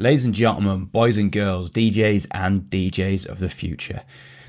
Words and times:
ladies 0.00 0.24
and 0.24 0.34
gentlemen, 0.34 0.86
boys 0.86 1.18
and 1.18 1.30
girls, 1.30 1.68
DJs 1.68 2.26
and 2.30 2.62
DJs 2.62 3.26
of 3.26 3.38
the 3.38 3.50
future. 3.50 4.02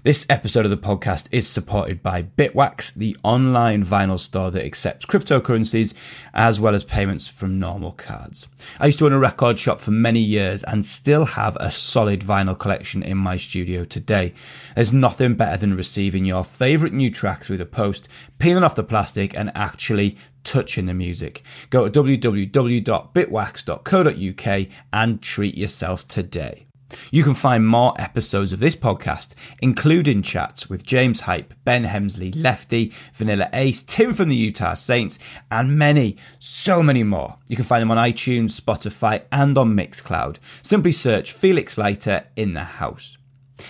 This 0.04 0.25
episode 0.31 0.66
of 0.66 0.71
the 0.71 0.78
podcast 0.78 1.28
is 1.31 1.47
supported 1.47 2.01
by 2.01 2.23
Bitwax, 2.23 2.92
the 2.92 3.15
online 3.21 3.86
vinyl 3.86 4.20
store 4.20 4.49
that 4.49 4.65
accepts 4.65 5.05
cryptocurrencies 5.05 5.94
as 6.33 6.60
well 6.60 6.74
as 6.74 6.83
payments 6.83 7.28
from 7.28 7.60
normal 7.60 7.92
cards. 7.92 8.47
I 8.79 8.87
used 8.87 8.97
to 8.97 9.06
own 9.06 9.13
a 9.13 9.19
record 9.19 9.60
shop 9.60 9.79
for 9.79 9.92
many 9.92 10.19
years 10.19 10.63
and 10.63 10.83
still 10.83 11.26
have 11.26 11.56
a 11.58 11.69
solid 11.69 12.22
vinyl 12.22 12.58
collection 12.58 13.03
in 13.03 13.17
my 13.17 13.37
studio 13.37 13.85
today. 13.85 14.33
There's 14.74 14.92
nothing 14.92 15.35
better 15.35 15.58
than 15.58 15.76
receiving 15.76 16.26
your 16.26 16.44
favourite 16.44 16.94
new 16.94 17.12
track 17.12 17.44
through 17.44 17.58
the 17.58 17.68
post, 17.68 18.09
peeling 18.40 18.63
off 18.63 18.73
the 18.73 18.81
plastic 18.81 19.38
and 19.38 19.52
actually 19.54 20.18
touching 20.44 20.88
the 20.88 20.95
music. 20.95 21.44
Go 21.70 21.88
to 21.88 22.04
www.bitwax.co.uk 22.04 24.68
and 24.91 25.22
treat 25.22 25.55
yourself 25.55 26.08
today. 26.08 26.66
You 27.12 27.23
can 27.23 27.34
find 27.34 27.67
more 27.67 27.93
episodes 27.99 28.53
of 28.53 28.59
this 28.59 28.75
podcast, 28.75 29.35
including 29.61 30.21
chats 30.21 30.70
with 30.70 30.85
James 30.85 31.21
Hype, 31.21 31.53
Ben 31.63 31.85
Hemsley, 31.85 32.33
Lefty, 32.35 32.91
Vanilla 33.13 33.49
Ace, 33.53 33.83
Tim 33.83 34.13
from 34.13 34.29
the 34.29 34.35
Utah 34.35 34.73
Saints, 34.73 35.19
and 35.49 35.77
many, 35.77 36.17
so 36.39 36.81
many 36.81 37.03
more. 37.03 37.38
You 37.47 37.55
can 37.55 37.66
find 37.66 37.81
them 37.81 37.91
on 37.91 37.97
iTunes, 37.97 38.59
Spotify, 38.59 39.23
and 39.31 39.57
on 39.57 39.75
Mixcloud. 39.75 40.38
Simply 40.61 40.91
search 40.91 41.31
Felix 41.31 41.77
Leiter 41.77 42.27
in 42.35 42.53
the 42.53 42.63
house. 42.63 43.17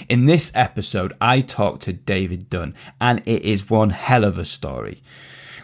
In 0.08 0.26
this 0.26 0.52
episode, 0.56 1.14
I 1.20 1.42
talked 1.42 1.82
to 1.84 1.94
David 1.94 2.50
Dunn, 2.50 2.74
and 3.00 3.22
it 3.26 3.44
is 3.44 3.70
one 3.70 3.90
hell 3.90 4.24
of 4.24 4.38
a 4.38 4.46
story. 4.46 5.04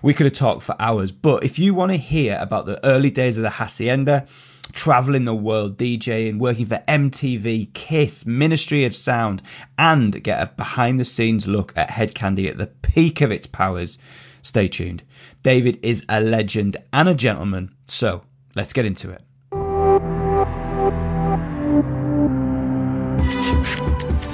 We 0.03 0.13
could 0.13 0.25
have 0.25 0.35
talked 0.35 0.63
for 0.63 0.75
hours, 0.79 1.11
but 1.11 1.43
if 1.43 1.57
you 1.57 1.73
want 1.73 1.91
to 1.91 1.97
hear 1.97 2.37
about 2.39 2.65
the 2.65 2.83
early 2.85 3.09
days 3.09 3.37
of 3.37 3.43
the 3.43 3.51
Hacienda, 3.51 4.27
traveling 4.73 5.25
the 5.25 5.35
world, 5.35 5.77
DJing, 5.77 6.39
working 6.39 6.65
for 6.65 6.83
MTV, 6.87 7.73
Kiss, 7.73 8.25
Ministry 8.25 8.85
of 8.85 8.95
Sound, 8.95 9.41
and 9.77 10.23
get 10.23 10.41
a 10.41 10.47
behind 10.47 10.99
the 10.99 11.05
scenes 11.05 11.47
look 11.47 11.73
at 11.75 11.91
Hed 11.91 12.13
Kandi 12.13 12.49
at 12.49 12.57
the 12.57 12.67
peak 12.67 13.21
of 13.21 13.31
its 13.31 13.47
powers, 13.47 13.97
stay 14.41 14.67
tuned. 14.67 15.03
David 15.43 15.79
is 15.81 16.05
a 16.09 16.21
legend 16.21 16.77
and 16.93 17.09
a 17.09 17.13
gentleman, 17.13 17.73
so 17.87 18.23
let's 18.55 18.73
get 18.73 18.85
into 18.85 19.11
it. 19.11 19.21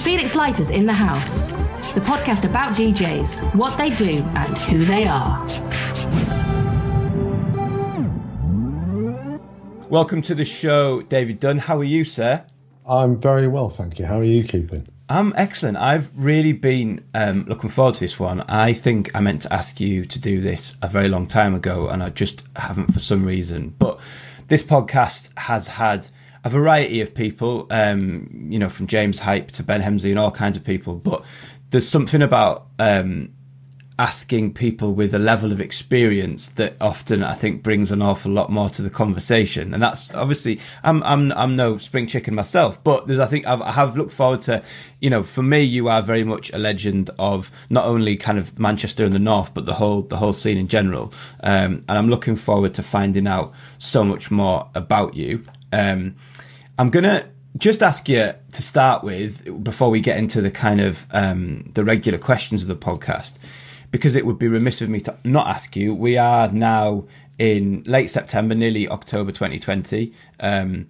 Felix 0.01 0.35
Leiter's 0.35 0.69
in 0.69 0.85
the 0.85 0.93
house, 0.93 1.47
the 1.93 2.01
podcast 2.01 2.43
about 2.43 2.75
DJs, 2.75 3.55
what 3.55 3.77
they 3.77 3.89
do, 3.91 4.23
and 4.35 4.57
who 4.57 4.83
they 4.85 5.05
are. 5.07 6.42
Welcome 9.93 10.23
to 10.23 10.33
the 10.33 10.43
show, 10.43 11.03
David 11.03 11.39
Dunn. 11.39 11.59
How 11.59 11.77
are 11.77 11.83
you, 11.83 12.03
sir? 12.03 12.43
I'm 12.89 13.21
very 13.21 13.47
well, 13.47 13.69
thank 13.69 13.99
you. 13.99 14.07
How 14.07 14.17
are 14.17 14.23
you 14.23 14.43
keeping? 14.43 14.87
I'm 15.07 15.33
excellent. 15.35 15.77
I've 15.77 16.09
really 16.15 16.51
been 16.51 17.05
um, 17.13 17.45
looking 17.47 17.69
forward 17.69 17.93
to 17.93 17.99
this 17.99 18.19
one. 18.19 18.41
I 18.49 18.73
think 18.73 19.15
I 19.15 19.19
meant 19.19 19.43
to 19.43 19.53
ask 19.53 19.79
you 19.79 20.03
to 20.05 20.19
do 20.19 20.41
this 20.41 20.75
a 20.81 20.89
very 20.89 21.09
long 21.09 21.27
time 21.27 21.53
ago, 21.53 21.89
and 21.89 22.01
I 22.01 22.09
just 22.09 22.41
haven't 22.55 22.91
for 22.91 22.99
some 22.99 23.23
reason. 23.23 23.75
But 23.77 23.99
this 24.47 24.63
podcast 24.63 25.29
has 25.37 25.67
had 25.67 26.07
a 26.43 26.49
variety 26.49 27.01
of 27.01 27.13
people, 27.13 27.67
um, 27.69 28.47
you 28.49 28.57
know, 28.57 28.69
from 28.69 28.87
James 28.87 29.19
Hype 29.19 29.51
to 29.51 29.61
Ben 29.61 29.83
Hemsley 29.83 30.09
and 30.09 30.17
all 30.17 30.31
kinds 30.31 30.57
of 30.57 30.63
people. 30.63 30.95
But 30.95 31.23
there's 31.69 31.87
something 31.87 32.23
about 32.23 32.65
um, 32.79 33.29
asking 34.03 34.53
people 34.53 34.93
with 34.93 35.13
a 35.15 35.17
level 35.17 35.53
of 35.53 35.61
experience 35.61 36.49
that 36.49 36.75
often 36.81 37.23
I 37.23 37.33
think 37.35 37.63
brings 37.63 37.89
an 37.89 38.01
awful 38.01 38.33
lot 38.33 38.51
more 38.51 38.69
to 38.71 38.81
the 38.81 38.89
conversation. 38.89 39.73
And 39.73 39.81
that's 39.81 40.13
obviously 40.13 40.59
I'm 40.83 41.01
I'm 41.03 41.31
I'm 41.31 41.55
no 41.55 41.77
spring 41.77 42.07
chicken 42.07 42.35
myself, 42.35 42.83
but 42.83 43.07
there's 43.07 43.21
I 43.21 43.27
think 43.27 43.47
I've, 43.47 43.61
I 43.61 43.71
have 43.71 43.95
looked 43.95 44.11
forward 44.11 44.41
to, 44.41 44.61
you 44.99 45.09
know, 45.09 45.23
for 45.23 45.41
me 45.41 45.61
you 45.61 45.87
are 45.87 46.01
very 46.01 46.25
much 46.25 46.51
a 46.51 46.57
legend 46.57 47.11
of 47.17 47.49
not 47.69 47.85
only 47.85 48.17
kind 48.17 48.37
of 48.37 48.59
Manchester 48.59 49.05
and 49.05 49.15
the 49.15 49.19
North, 49.19 49.53
but 49.53 49.65
the 49.65 49.75
whole 49.75 50.01
the 50.01 50.17
whole 50.17 50.33
scene 50.33 50.57
in 50.57 50.67
general. 50.67 51.13
Um, 51.39 51.85
and 51.87 51.97
I'm 51.97 52.09
looking 52.09 52.35
forward 52.35 52.73
to 52.73 52.83
finding 52.83 53.25
out 53.25 53.53
so 53.77 54.03
much 54.03 54.29
more 54.29 54.69
about 54.75 55.13
you. 55.13 55.43
Um, 55.71 56.17
I'm 56.77 56.89
gonna 56.89 57.29
just 57.57 57.81
ask 57.81 58.09
you 58.09 58.33
to 58.51 58.61
start 58.61 59.05
with 59.05 59.63
before 59.63 59.89
we 59.89 60.01
get 60.01 60.17
into 60.17 60.41
the 60.41 60.51
kind 60.51 60.81
of 60.81 61.07
um, 61.11 61.71
the 61.73 61.85
regular 61.85 62.19
questions 62.19 62.63
of 62.63 62.67
the 62.67 62.75
podcast 62.75 63.37
because 63.93 64.15
it 64.15 64.25
would 64.25 64.39
be 64.39 64.47
remiss 64.47 64.81
of 64.81 64.89
me 64.89 64.99
to 64.99 65.15
not 65.23 65.45
ask 65.45 65.75
you. 65.75 65.93
We 65.93 66.17
are 66.17 66.51
now 66.51 67.05
in 67.37 67.83
late 67.85 68.09
September, 68.09 68.55
nearly 68.55 68.89
October 68.89 69.31
2020. 69.31 70.11
Um, 70.39 70.89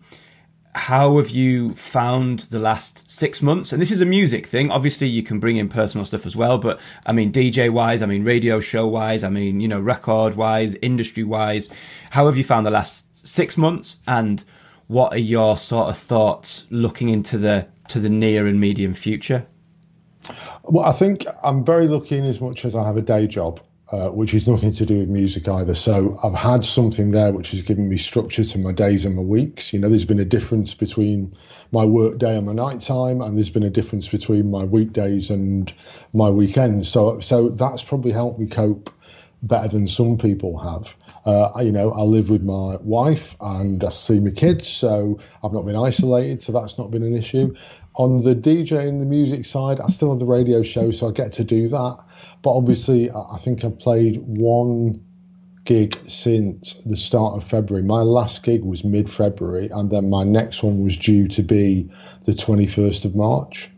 how 0.74 1.18
have 1.18 1.30
you 1.30 1.76
found 1.76 2.40
the 2.50 2.60
last 2.60 3.12
six 3.12 3.42
months? 3.42 3.74
And 3.74 3.82
this 3.82 3.92
is 3.92 4.00
a 4.00 4.06
music 4.06 4.48
thing. 4.48 4.72
Obviously, 4.72 5.08
you 5.08 5.22
can 5.22 5.42
bring 5.42 5.58
in 5.58 5.68
personal 5.68 6.06
stuff 6.06 6.26
as 6.26 6.38
well. 6.38 6.58
But 6.58 6.80
I 7.06 7.12
mean, 7.12 7.30
DJ 7.34 7.70
wise, 7.70 8.02
I 8.02 8.06
mean, 8.06 8.24
radio 8.24 8.62
show 8.62 8.88
wise, 8.88 9.22
I 9.22 9.30
mean, 9.30 9.60
you 9.60 9.68
know, 9.68 9.82
record 9.82 10.36
wise, 10.36 10.76
industry 10.76 11.26
wise. 11.26 11.70
How 12.12 12.28
have 12.28 12.38
you 12.38 12.44
found 12.46 12.66
the 12.66 12.72
last 12.72 13.28
six 13.28 13.58
months? 13.58 13.98
And 14.08 14.46
what 14.88 15.12
are 15.12 15.20
your 15.20 15.58
sort 15.58 15.90
of 15.90 15.98
thoughts 15.98 16.68
looking 16.70 17.10
into 17.10 17.38
the 17.38 17.68
to 17.90 18.00
the 18.00 18.10
near 18.10 18.48
and 18.48 18.62
medium 18.62 18.94
future? 18.94 19.46
Well, 20.64 20.86
I 20.86 20.94
think 20.94 21.26
I'm 21.44 21.66
very 21.66 21.88
lucky 21.88 22.18
in 22.18 22.24
as 22.24 22.40
much 22.40 22.64
as 22.64 22.74
I 22.74 22.86
have 22.86 22.96
a 22.96 23.02
day 23.02 23.28
job, 23.28 23.60
uh, 23.92 24.10
which 24.12 24.34
is 24.34 24.48
nothing 24.48 24.72
to 24.74 24.86
do 24.86 25.00
with 25.00 25.10
music 25.10 25.48
either. 25.48 25.76
So 25.76 26.18
I've 26.24 26.34
had 26.34 26.64
something 26.64 27.10
there 27.10 27.34
which 27.34 27.52
has 27.52 27.62
given 27.64 27.90
me 27.90 27.98
structure 27.98 28.46
to 28.46 28.58
my 28.60 28.72
days 28.72 29.04
and 29.06 29.16
my 29.16 29.22
weeks. 29.22 29.74
You 29.74 29.80
know, 29.80 29.90
there's 29.90 30.06
been 30.06 30.22
a 30.22 30.26
difference 30.26 30.74
between 30.74 31.36
my 31.74 31.84
work 31.84 32.18
day 32.18 32.38
and 32.38 32.46
my 32.46 32.54
night 32.54 32.80
time, 32.80 33.22
and 33.22 33.36
there's 33.36 33.50
been 33.50 33.64
a 33.64 33.70
difference 33.70 34.08
between 34.08 34.52
my 34.52 34.64
weekdays 34.64 35.30
and 35.30 35.72
my 36.14 36.30
weekends. 36.30 36.88
So, 36.88 37.20
so 37.20 37.50
that's 37.50 37.84
probably 37.84 38.12
helped 38.12 38.40
me 38.40 38.48
cope 38.48 38.90
better 39.44 39.68
than 39.68 39.88
some 39.88 40.18
people 40.18 40.58
have. 40.58 40.96
Uh, 41.26 41.62
you 41.62 41.72
know, 41.72 41.92
I 41.92 42.02
live 42.02 42.30
with 42.30 42.44
my 42.44 42.78
wife 42.82 43.36
and 43.40 43.84
I 43.84 43.90
see 43.90 44.20
my 44.20 44.32
kids, 44.32 44.68
so 44.68 45.20
I've 45.44 45.54
not 45.54 45.66
been 45.66 45.76
isolated, 45.76 46.42
so 46.42 46.52
that's 46.52 46.78
not 46.78 46.92
been 46.92 47.04
an 47.04 47.16
issue. 47.16 47.54
On 47.96 48.24
the 48.24 48.36
DJ 48.36 48.88
and 48.88 49.02
the 49.02 49.06
music 49.06 49.46
side, 49.46 49.80
I 49.80 49.90
still 49.90 50.10
have 50.10 50.20
the 50.20 50.26
radio 50.26 50.64
show, 50.64 50.92
so 50.92 51.10
I 51.10 51.12
get 51.12 51.34
to 51.34 51.44
do 51.44 51.68
that. 51.70 51.98
But 52.42 52.54
obviously, 52.54 53.12
I 53.12 53.38
think 53.38 53.64
I've 53.64 53.78
played 53.78 54.18
one 54.18 54.96
gig 55.66 55.98
since 56.08 56.74
the 56.86 56.98
start 56.98 57.36
of 57.38 57.44
February. 57.48 57.86
My 57.86 58.02
last 58.02 58.44
gig 58.44 58.64
was 58.64 58.84
mid 58.84 59.10
February, 59.10 59.70
and 59.70 59.92
then 59.92 60.10
my 60.10 60.24
next 60.24 60.64
one 60.64 60.84
was 60.84 60.98
due 60.98 61.28
to 61.30 61.44
be 61.44 61.90
the 62.24 62.34
21st 62.34 63.06
of 63.06 63.16
March, 63.16 63.70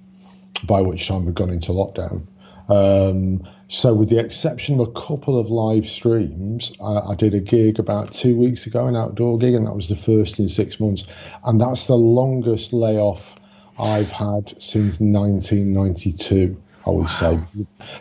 by 0.64 0.82
which 0.82 1.08
time 1.08 1.26
we've 1.26 1.36
gone 1.36 1.50
into 1.50 1.72
lockdown. 1.72 2.26
Um, 2.70 3.48
so, 3.68 3.96
with 3.96 4.10
the 4.10 4.20
exception 4.20 4.80
of 4.80 4.88
a 4.88 4.92
couple 4.92 5.40
of 5.40 5.50
live 5.50 5.88
streams, 5.88 6.72
I, 6.82 7.12
I, 7.12 7.16
did 7.16 7.34
a 7.34 7.40
gig 7.40 7.80
about 7.80 8.12
two 8.12 8.38
weeks 8.38 8.68
ago, 8.68 8.86
an 8.86 8.96
outdoor 8.96 9.40
gig, 9.40 9.56
and 9.56 9.66
that 9.66 9.74
was 9.74 9.90
the 9.90 9.96
first 9.96 10.38
in 10.40 10.50
six 10.50 10.80
months. 10.80 11.06
And 11.44 11.60
that's 11.60 11.88
the 11.88 11.96
longest 11.96 12.74
layoff 12.74 13.36
I've 13.80 14.12
had 14.12 14.50
since 14.62 15.00
1992, 15.00 16.62
I 16.86 16.90
would 16.92 17.00
wow. 17.02 17.08
say. 17.08 17.40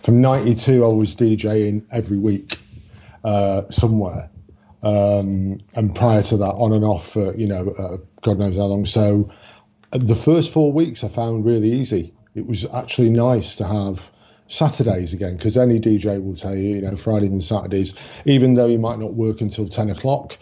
From 0.03 0.21
92, 0.21 0.85
I 0.85 0.89
was 0.89 1.17
DJing 1.17 1.85
every 1.91 2.19
week 2.19 2.59
uh, 3.25 3.63
somewhere. 3.71 4.29
Um, 4.83 5.61
and 5.75 5.95
prior 5.95 6.23
to 6.25 6.37
that, 6.37 6.53
on 6.53 6.75
and 6.75 6.85
off 6.85 7.09
for, 7.09 7.35
you 7.37 7.47
know, 7.47 7.71
uh, 7.71 7.97
God 8.21 8.39
knows 8.39 8.57
how 8.57 8.65
long. 8.65 8.85
So 8.85 9.33
uh, 9.95 9.99
the 9.99 10.15
first 10.15 10.53
four 10.53 10.73
weeks 10.73 11.05
I 11.05 11.09
found 11.09 11.47
really 11.47 11.73
easy. 11.73 12.13
It 12.35 12.47
was 12.47 12.67
actually 12.67 13.09
nice 13.09 13.57
to 13.57 13.67
have 13.67 14.11
Saturdays 14.47 15.12
again, 15.12 15.37
because 15.37 15.56
any 15.56 15.81
DJ 15.81 16.22
will 16.22 16.37
tell 16.37 16.55
you, 16.55 16.77
you 16.77 16.82
know, 16.82 16.97
Fridays 16.97 17.31
and 17.31 17.43
Saturdays, 17.43 17.94
even 18.27 18.55
though 18.55 18.66
you 18.66 18.78
might 18.78 18.99
not 18.99 19.15
work 19.15 19.41
until 19.41 19.66
10 19.66 19.91
o'clock, 19.91 20.37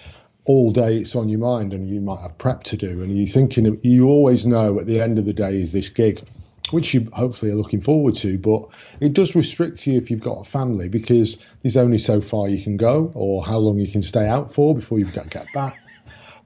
all 0.45 0.73
day 0.73 0.97
it's 0.97 1.15
on 1.15 1.29
your 1.29 1.39
mind 1.39 1.73
and 1.73 1.89
you 1.89 2.01
might 2.01 2.21
have 2.21 2.37
prep 2.39 2.65
to 2.65 2.77
do. 2.77 3.03
And 3.03 3.17
you're 3.17 3.29
thinking 3.29 3.79
you 3.83 4.09
always 4.09 4.45
know 4.45 4.81
at 4.81 4.87
the 4.87 5.01
end 5.01 5.19
of 5.19 5.25
the 5.25 5.33
day 5.33 5.57
is 5.57 5.73
this 5.73 5.89
gig 5.89 6.23
which 6.71 6.95
you 6.95 7.09
hopefully 7.13 7.53
are 7.53 7.57
looking 7.57 7.81
forward 7.81 8.15
to 8.15 8.39
but 8.39 8.67
it 8.99 9.13
does 9.13 9.35
restrict 9.35 9.87
you 9.87 9.99
if 9.99 10.11
you've 10.11 10.21
got 10.21 10.41
a 10.41 10.45
family 10.45 10.89
because 10.89 11.39
there's 11.63 11.77
only 11.77 11.99
so 11.99 12.21
far 12.21 12.49
you 12.49 12.63
can 12.63 12.77
go 12.77 13.13
or 13.15 13.45
how 13.45 13.59
long 13.59 13.79
you 13.79 13.87
can 13.87 14.01
stay 14.01 14.27
out 14.27 14.53
for 14.55 14.75
before 14.75 14.99
you've 14.99 15.13
got 15.13 15.25
to 15.25 15.39
get 15.39 15.47
back. 15.53 15.79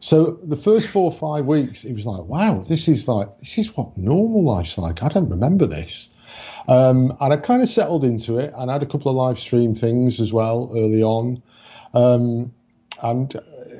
So 0.01 0.39
the 0.43 0.57
first 0.57 0.89
four 0.89 1.05
or 1.05 1.13
five 1.13 1.47
weeks 1.47 1.85
it 1.85 1.95
was 1.95 2.05
like 2.05 2.25
wow 2.25 2.65
this 2.69 2.89
is 2.89 3.09
like 3.09 3.39
this 3.39 3.57
is 3.57 3.75
what 3.77 3.97
normal 3.97 4.45
life's 4.45 4.77
like. 4.77 5.03
I 5.03 5.09
don't 5.09 5.31
remember 5.31 5.67
this 5.67 6.11
um, 6.69 7.17
and 7.21 7.33
i 7.33 7.37
kind 7.37 7.63
of 7.63 7.69
settled 7.69 8.05
into 8.05 8.39
it 8.39 8.53
and 8.57 8.71
I 8.71 8.75
had 8.75 8.83
a 8.83 8.87
couple 8.87 9.11
of 9.11 9.17
live 9.17 9.39
stream 9.39 9.75
things 9.75 10.21
as 10.21 10.33
well 10.33 10.71
early 10.75 11.03
on 11.03 11.43
um, 11.95 12.53
and 13.03 13.35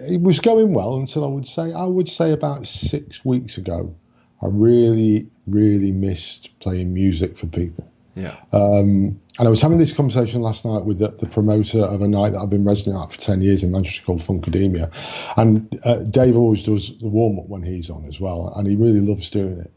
it 0.09 0.21
was 0.21 0.41
going 0.41 0.75
well 0.75 0.97
until 0.97 1.25
I 1.25 1.29
would 1.29 1.47
say 1.47 1.73
I 1.73 1.85
would 1.85 2.09
say 2.09 2.33
about 2.33 2.67
six 2.67 3.25
weeks 3.25 3.59
ago. 3.59 3.95
I 4.43 4.47
really, 4.49 5.29
really 5.47 5.93
missed 5.93 6.59
playing 6.61 6.93
music 6.93 7.39
for 7.39 7.47
people. 7.47 7.91
Yeah. 8.15 8.37
Um, 8.53 9.21
and 9.39 9.47
I 9.47 9.49
was 9.49 9.61
having 9.61 9.79
this 9.79 9.93
conversation 9.93 10.41
last 10.41 10.65
night 10.65 10.85
with 10.85 10.99
the, 10.99 11.09
the, 11.09 11.27
promoter 11.27 11.81
of 11.81 12.01
a 12.01 12.09
night 12.09 12.31
that 12.31 12.39
I've 12.39 12.51
been 12.51 12.65
resident 12.65 13.03
at 13.03 13.13
for 13.13 13.19
10 13.19 13.43
years 13.43 13.63
in 13.63 13.73
Manchester 13.73 14.03
called 14.05 14.21
Funkademia. 14.21 14.91
And 15.37 15.79
uh, 15.85 15.99
Dave 15.99 16.37
always 16.37 16.63
does 16.63 16.99
the 16.99 17.09
warm 17.09 17.39
up 17.39 17.47
when 17.49 17.63
he's 17.63 17.91
on 17.91 18.07
as 18.07 18.19
well. 18.19 18.53
And 18.57 18.67
he 18.67 18.77
really 18.77 19.01
loves 19.01 19.29
doing 19.29 19.61
it. 19.61 19.73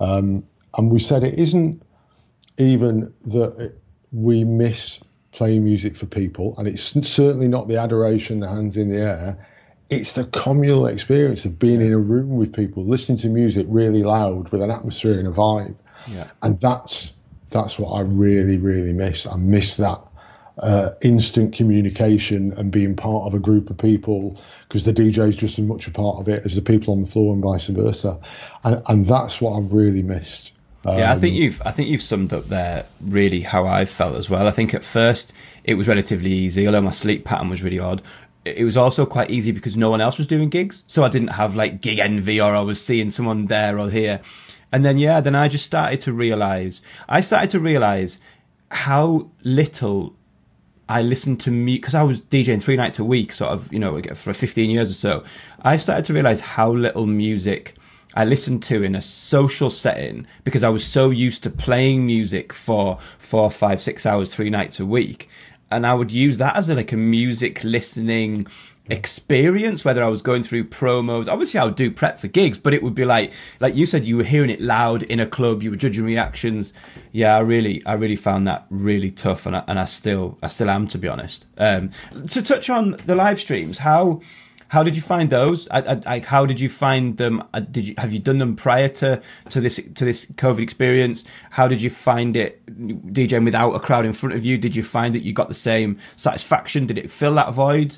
Um, 0.00 0.44
and 0.76 0.90
we 0.90 0.98
said 0.98 1.24
it 1.24 1.38
isn't 1.38 1.82
even 2.58 3.12
that 3.26 3.74
we 4.12 4.44
miss 4.44 5.00
playing 5.32 5.64
music 5.64 5.96
for 5.96 6.06
people. 6.06 6.54
And 6.58 6.66
it's 6.66 6.82
certainly 7.08 7.48
not 7.48 7.68
the 7.68 7.78
adoration, 7.78 8.40
the 8.40 8.48
hands 8.48 8.76
in 8.76 8.90
the 8.90 8.98
air. 8.98 9.46
It's 9.90 10.14
the 10.14 10.24
communal 10.24 10.86
experience 10.86 11.44
of 11.44 11.58
being 11.58 11.80
in 11.80 11.92
a 11.92 11.98
room 11.98 12.36
with 12.36 12.54
people, 12.54 12.84
listening 12.84 13.18
to 13.18 13.28
music 13.28 13.66
really 13.68 14.02
loud 14.02 14.50
with 14.50 14.62
an 14.62 14.70
atmosphere 14.70 15.18
and 15.18 15.28
a 15.28 15.30
vibe. 15.30 15.76
Yeah. 16.06 16.28
And 16.42 16.60
that's 16.60 17.14
that's 17.50 17.78
what 17.78 17.92
I 17.92 18.00
really, 18.00 18.58
really 18.58 18.92
miss. 18.92 19.26
I 19.26 19.36
miss 19.36 19.76
that 19.76 20.00
uh, 20.58 20.90
instant 21.00 21.54
communication 21.54 22.52
and 22.52 22.70
being 22.70 22.96
part 22.96 23.26
of 23.26 23.34
a 23.34 23.38
group 23.38 23.70
of 23.70 23.78
people 23.78 24.40
because 24.66 24.84
the 24.84 24.92
DJ 24.92 25.28
is 25.28 25.36
just 25.36 25.58
as 25.58 25.64
much 25.64 25.86
a 25.86 25.90
part 25.90 26.18
of 26.18 26.28
it 26.28 26.44
as 26.44 26.54
the 26.54 26.62
people 26.62 26.92
on 26.92 27.00
the 27.00 27.06
floor 27.06 27.32
and 27.32 27.42
vice 27.42 27.68
versa. 27.68 28.18
And, 28.64 28.82
and 28.86 29.06
that's 29.06 29.40
what 29.40 29.56
I've 29.56 29.72
really 29.72 30.02
missed. 30.02 30.52
Yeah, 30.84 31.12
I 31.12 31.18
think 31.18 31.34
um, 31.34 31.42
you've 31.42 31.62
I 31.64 31.70
think 31.70 31.88
you've 31.88 32.02
summed 32.02 32.32
up 32.32 32.46
there 32.46 32.86
really 33.00 33.40
how 33.40 33.66
I 33.66 33.84
felt 33.84 34.14
as 34.14 34.30
well. 34.30 34.46
I 34.46 34.52
think 34.52 34.74
at 34.74 34.84
first 34.84 35.32
it 35.64 35.74
was 35.74 35.88
relatively 35.88 36.30
easy, 36.30 36.66
although 36.66 36.80
my 36.80 36.90
sleep 36.90 37.24
pattern 37.24 37.50
was 37.50 37.62
really 37.62 37.78
odd. 37.78 38.00
It 38.44 38.64
was 38.64 38.76
also 38.76 39.04
quite 39.04 39.30
easy 39.30 39.52
because 39.52 39.76
no 39.76 39.90
one 39.90 40.00
else 40.00 40.16
was 40.16 40.26
doing 40.26 40.48
gigs, 40.48 40.84
so 40.86 41.04
I 41.04 41.08
didn't 41.08 41.28
have 41.28 41.56
like 41.56 41.82
gig 41.82 41.98
envy 41.98 42.40
or 42.40 42.54
I 42.54 42.60
was 42.60 42.82
seeing 42.82 43.10
someone 43.10 43.46
there 43.46 43.78
or 43.78 43.90
here. 43.90 44.20
And 44.72 44.84
then, 44.84 44.98
yeah, 44.98 45.20
then 45.20 45.34
I 45.34 45.48
just 45.48 45.64
started 45.64 46.00
to 46.00 46.12
realize, 46.12 46.80
I 47.08 47.20
started 47.20 47.50
to 47.50 47.60
realize 47.60 48.20
how 48.70 49.30
little 49.42 50.14
I 50.88 51.02
listened 51.02 51.40
to 51.40 51.50
me 51.50 51.76
because 51.76 51.94
I 51.94 52.02
was 52.02 52.20
DJing 52.22 52.62
three 52.62 52.76
nights 52.76 52.98
a 52.98 53.04
week, 53.04 53.32
sort 53.32 53.52
of, 53.52 53.72
you 53.72 53.78
know, 53.78 54.00
for 54.14 54.32
15 54.32 54.70
years 54.70 54.90
or 54.90 54.94
so. 54.94 55.24
I 55.62 55.76
started 55.76 56.04
to 56.06 56.14
realize 56.14 56.40
how 56.40 56.72
little 56.72 57.06
music 57.06 57.74
I 58.18 58.24
listened 58.24 58.64
to 58.64 58.82
in 58.82 58.96
a 58.96 59.00
social 59.00 59.70
setting 59.70 60.26
because 60.42 60.64
I 60.64 60.70
was 60.70 60.84
so 60.84 61.10
used 61.10 61.44
to 61.44 61.50
playing 61.50 62.04
music 62.04 62.52
for 62.52 62.98
four, 63.16 63.48
five, 63.48 63.80
six 63.80 64.04
hours, 64.04 64.34
three 64.34 64.50
nights 64.50 64.80
a 64.80 64.86
week. 64.86 65.28
And 65.70 65.86
I 65.86 65.94
would 65.94 66.10
use 66.10 66.38
that 66.38 66.56
as 66.56 66.68
a, 66.68 66.74
like 66.74 66.90
a 66.90 66.96
music 66.96 67.62
listening 67.62 68.48
experience, 68.90 69.84
whether 69.84 70.02
I 70.02 70.08
was 70.08 70.20
going 70.20 70.42
through 70.42 70.64
promos. 70.64 71.28
Obviously, 71.28 71.60
I 71.60 71.64
would 71.64 71.76
do 71.76 71.92
prep 71.92 72.18
for 72.18 72.26
gigs, 72.26 72.58
but 72.58 72.74
it 72.74 72.82
would 72.82 72.96
be 72.96 73.04
like, 73.04 73.30
like 73.60 73.76
you 73.76 73.86
said, 73.86 74.04
you 74.04 74.16
were 74.16 74.24
hearing 74.24 74.50
it 74.50 74.60
loud 74.60 75.04
in 75.04 75.20
a 75.20 75.26
club, 75.26 75.62
you 75.62 75.70
were 75.70 75.76
judging 75.76 76.04
reactions. 76.04 76.72
Yeah, 77.12 77.36
I 77.36 77.38
really, 77.38 77.86
I 77.86 77.92
really 77.92 78.16
found 78.16 78.48
that 78.48 78.66
really 78.68 79.12
tough, 79.12 79.46
and 79.46 79.54
I, 79.54 79.62
and 79.68 79.78
I 79.78 79.84
still, 79.84 80.38
I 80.42 80.48
still 80.48 80.70
am, 80.70 80.88
to 80.88 80.98
be 80.98 81.06
honest. 81.06 81.46
Um, 81.56 81.90
to 82.30 82.42
touch 82.42 82.68
on 82.68 82.96
the 83.06 83.14
live 83.14 83.38
streams, 83.38 83.78
how, 83.78 84.22
how 84.68 84.82
did 84.82 84.96
you 84.96 85.02
find 85.02 85.30
those? 85.30 85.68
I, 85.70 86.20
how 86.20 86.46
did 86.46 86.60
you 86.60 86.68
find 86.68 87.16
them? 87.16 87.42
Uh, 87.54 87.60
did 87.60 87.86
you 87.86 87.94
have 87.98 88.12
you 88.12 88.18
done 88.18 88.38
them 88.38 88.54
prior 88.54 88.88
to, 88.88 89.20
to 89.48 89.60
this 89.60 89.80
to 89.94 90.04
this 90.04 90.26
COVID 90.26 90.60
experience? 90.60 91.24
How 91.50 91.68
did 91.68 91.82
you 91.82 91.90
find 91.90 92.36
it 92.36 92.64
DJing 92.66 93.44
without 93.44 93.72
a 93.72 93.80
crowd 93.80 94.04
in 94.04 94.12
front 94.12 94.34
of 94.34 94.44
you? 94.44 94.58
Did 94.58 94.76
you 94.76 94.82
find 94.82 95.14
that 95.14 95.22
you 95.22 95.32
got 95.32 95.48
the 95.48 95.54
same 95.54 95.98
satisfaction? 96.16 96.86
Did 96.86 96.98
it 96.98 97.10
fill 97.10 97.34
that 97.34 97.52
void? 97.52 97.96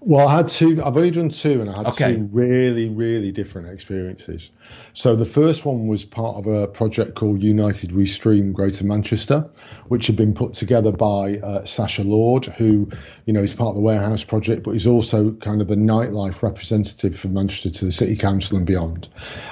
Well, 0.00 0.26
I 0.26 0.36
had 0.36 0.48
two. 0.48 0.82
I've 0.82 0.96
only 0.96 1.10
done 1.10 1.28
two, 1.28 1.60
and 1.60 1.70
I 1.70 1.76
had 1.76 1.86
okay. 1.88 2.16
two 2.16 2.28
really, 2.32 2.88
really 2.88 3.32
different 3.32 3.68
experiences. 3.68 4.50
So 4.94 5.14
the 5.14 5.24
first 5.24 5.64
one 5.64 5.86
was 5.86 6.04
part 6.04 6.36
of 6.36 6.46
a 6.46 6.66
project 6.66 7.14
called 7.14 7.42
United 7.42 7.92
We 7.92 8.06
Stream 8.06 8.52
Greater 8.52 8.84
Manchester, 8.84 9.48
which 9.88 10.06
had 10.06 10.16
been 10.16 10.34
put 10.34 10.54
together 10.54 10.92
by 10.92 11.38
uh, 11.38 11.64
Sacha 11.64 12.02
Lord, 12.02 12.46
who, 12.46 12.88
you 13.26 13.32
know, 13.32 13.42
is 13.42 13.54
part 13.54 13.70
of 13.70 13.74
the 13.76 13.82
Warehouse 13.82 14.24
Project, 14.24 14.62
but 14.64 14.72
he's 14.72 14.86
also 14.86 15.32
kind 15.32 15.60
of 15.60 15.68
the 15.68 15.76
nightlife 15.76 16.42
representative 16.42 17.18
for 17.18 17.28
Manchester 17.28 17.70
to 17.70 17.84
the 17.84 17.92
City 17.92 18.16
Council 18.16 18.56
and 18.56 18.66
beyond. 18.66 19.08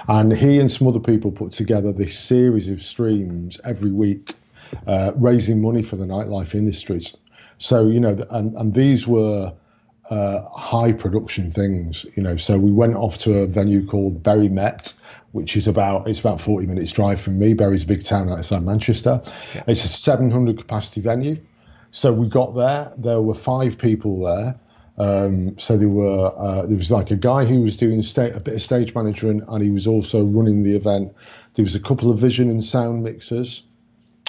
And 0.09 0.32
he 0.32 0.59
and 0.59 0.71
some 0.71 0.88
other 0.88 1.00
people 1.00 1.31
put 1.31 1.53
together 1.53 1.93
this 1.93 2.19
series 2.19 2.69
of 2.69 2.82
streams 2.82 3.61
every 3.64 3.93
week, 3.93 4.35
uh, 4.87 5.12
raising 5.17 5.62
money 5.62 5.82
for 5.82 5.97
the 5.97 6.06
nightlife 6.06 6.55
industries. 6.55 7.17
So 7.59 7.87
you 7.87 8.00
know, 8.00 8.17
and, 8.31 8.55
and 8.56 8.75
these 8.75 9.06
were 9.06 9.53
uh, 10.11 10.49
high 10.49 10.93
production 10.93 11.51
things, 11.51 12.07
you 12.17 12.23
know. 12.23 12.37
So 12.37 12.59
we 12.59 12.73
went 12.73 12.97
off 12.97 13.19
to 13.19 13.39
a 13.39 13.47
venue 13.47 13.85
called 13.87 14.23
Bury 14.23 14.49
Met, 14.49 14.95
which 15.33 15.57
is 15.57 15.69
about 15.69 16.09
it's 16.09 16.21
about 16.21 16.41
40 16.41 16.67
minutes 16.67 16.93
drive 16.93 17.21
from 17.21 17.39
me. 17.39 17.55
Bury's 17.55 17.85
a 17.85 17.87
big 17.87 18.05
town 18.05 18.29
outside 18.29 18.63
Manchester. 18.63 19.23
Yeah. 19.55 19.65
It's 19.67 19.85
a 19.85 19.89
700 19.89 20.59
capacity 20.59 21.01
venue. 21.01 21.37
So 21.91 22.13
we 22.13 22.29
got 22.29 22.55
there. 22.55 22.93
There 22.97 23.21
were 23.21 23.35
five 23.35 23.79
people 23.79 24.25
there. 24.25 24.59
Um, 24.99 25.57
so 25.59 25.77
there 25.77 25.89
were 25.89 26.33
uh, 26.37 26.67
there 26.67 26.77
was 26.77 26.91
like 26.91 27.11
a 27.11 27.17
guy 27.17 27.45
who 27.45 27.61
was 27.61 27.77
doing 27.77 28.03
sta- 28.03 28.35
a 28.35 28.41
bit 28.41 28.55
of 28.55 28.63
stage 28.63 28.95
management, 28.95 29.45
and 29.47 29.63
he 29.63 29.71
was 29.71 29.87
also 29.87 30.25
running 30.25 30.65
the 30.65 30.75
event. 30.75 31.15
There 31.55 31.65
was 31.65 31.77
a 31.77 31.81
couple 31.81 32.11
of 32.11 32.19
vision 32.19 32.51
and 32.51 32.65
sound 32.65 33.05
mixers. 33.05 33.63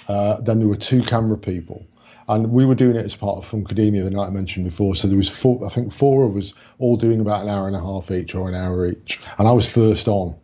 Uh, 0.08 0.42
then 0.42 0.60
there 0.60 0.68
were 0.68 0.76
two 0.76 1.04
camera 1.04 1.38
people 1.38 1.86
and 2.30 2.52
we 2.52 2.64
were 2.64 2.76
doing 2.76 2.96
it 2.96 3.04
as 3.04 3.16
part 3.16 3.38
of 3.38 3.50
Funkademia 3.50 4.04
the 4.04 4.12
night 4.12 4.28
I 4.28 4.30
mentioned 4.30 4.66
before. 4.70 4.96
So 4.96 5.08
there 5.08 5.18
was 5.18 5.28
four, 5.28 5.66
I 5.66 5.70
think 5.70 5.92
four 5.92 6.26
of 6.26 6.38
us 6.38 6.54
all 6.78 6.96
doing 6.96 7.20
about 7.20 7.42
an 7.42 7.50
hour 7.50 7.66
and 7.66 7.76
a 7.76 7.81
half 7.81 8.12
each 8.12 8.36
or 8.36 8.48
an 8.48 8.56
hour 8.56 8.86
each, 8.86 9.20
and 9.40 9.48
I 9.48 9.52
was 9.52 9.70
first 9.70 10.08
on 10.08 10.36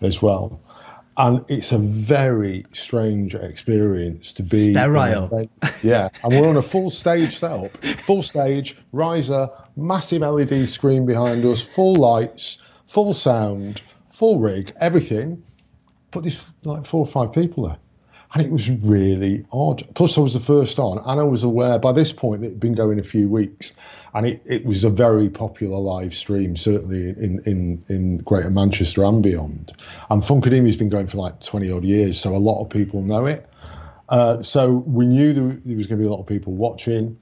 as 0.00 0.22
well. 0.22 0.60
And 1.16 1.44
it's 1.48 1.70
a 1.70 1.78
very 1.78 2.64
strange 2.72 3.36
experience 3.36 4.32
to 4.32 4.42
be 4.42 4.72
sterile. 4.72 5.48
Yeah, 5.82 6.08
and 6.24 6.32
we're 6.32 6.48
on 6.48 6.56
a 6.56 6.62
full 6.62 6.90
stage 6.90 7.36
setup, 7.36 7.70
full 8.00 8.22
stage, 8.22 8.76
riser, 8.90 9.48
massive 9.76 10.22
LED 10.22 10.68
screen 10.68 11.06
behind 11.06 11.44
us, 11.44 11.62
full 11.62 11.94
lights, 11.94 12.58
full 12.86 13.14
sound, 13.14 13.82
full 14.10 14.40
rig, 14.40 14.72
everything. 14.80 15.44
But 16.10 16.24
there's 16.24 16.42
like 16.64 16.86
four 16.86 17.00
or 17.00 17.06
five 17.06 17.32
people 17.32 17.68
there 17.68 17.78
and 18.34 18.42
it 18.44 18.50
was 18.50 18.68
really 18.68 19.46
odd. 19.52 19.86
Plus, 19.94 20.18
I 20.18 20.20
was 20.20 20.34
the 20.34 20.40
first 20.40 20.80
on, 20.80 20.98
and 20.98 21.20
I 21.20 21.22
was 21.22 21.44
aware 21.44 21.78
by 21.78 21.92
this 21.92 22.12
point 22.12 22.40
that 22.40 22.48
it'd 22.48 22.60
been 22.60 22.74
going 22.74 22.98
a 22.98 23.04
few 23.04 23.28
weeks, 23.28 23.74
and 24.12 24.26
it, 24.26 24.42
it 24.44 24.64
was 24.64 24.82
a 24.82 24.90
very 24.90 25.30
popular 25.30 25.78
live 25.78 26.14
stream, 26.14 26.56
certainly 26.56 27.10
in, 27.10 27.40
in, 27.46 27.84
in 27.88 28.18
Greater 28.18 28.50
Manchester 28.50 29.04
and 29.04 29.22
beyond. 29.22 29.72
And 30.10 30.20
Funkademia's 30.20 30.76
been 30.76 30.88
going 30.88 31.06
for 31.06 31.18
like 31.18 31.40
20 31.40 31.70
odd 31.70 31.84
years, 31.84 32.20
so 32.20 32.34
a 32.34 32.38
lot 32.38 32.60
of 32.60 32.70
people 32.70 33.02
know 33.02 33.26
it. 33.26 33.48
Uh, 34.08 34.42
so 34.42 34.72
we 34.72 35.06
knew 35.06 35.32
there, 35.32 35.60
there 35.64 35.76
was 35.76 35.86
going 35.86 35.98
to 35.98 36.02
be 36.02 36.08
a 36.08 36.10
lot 36.10 36.20
of 36.20 36.26
people 36.26 36.54
watching, 36.54 37.16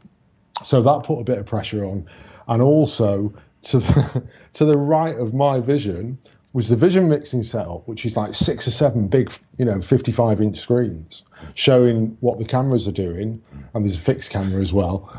so 0.64 0.80
that 0.80 1.02
put 1.04 1.20
a 1.20 1.24
bit 1.24 1.36
of 1.36 1.44
pressure 1.44 1.84
on, 1.84 2.06
and 2.48 2.62
also 2.62 3.34
to 3.62 3.78
the, 3.80 4.28
to 4.54 4.64
the 4.64 4.78
right 4.78 5.16
of 5.16 5.34
my 5.34 5.60
vision 5.60 6.18
was 6.52 6.68
the 6.68 6.76
vision 6.76 7.08
mixing 7.08 7.42
setup, 7.42 7.88
which 7.88 8.04
is 8.04 8.16
like 8.16 8.34
six 8.34 8.68
or 8.68 8.70
seven 8.70 9.08
big, 9.08 9.32
you 9.58 9.64
know, 9.64 9.80
55 9.80 10.40
inch 10.40 10.58
screens 10.58 11.24
showing 11.54 12.16
what 12.20 12.38
the 12.38 12.44
cameras 12.44 12.86
are 12.86 12.92
doing. 12.92 13.42
And 13.74 13.84
there's 13.84 13.96
a 13.96 14.00
fixed 14.00 14.30
camera 14.30 14.60
as 14.60 14.72
well. 14.72 15.12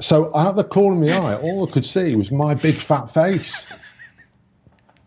So 0.00 0.34
out 0.34 0.56
the 0.56 0.64
corner 0.64 1.00
of 1.00 1.06
my 1.06 1.16
eye, 1.16 1.36
all 1.36 1.68
I 1.68 1.70
could 1.70 1.84
see 1.84 2.14
was 2.16 2.32
my 2.32 2.54
big 2.54 2.74
fat 2.74 3.06
face. 3.06 3.66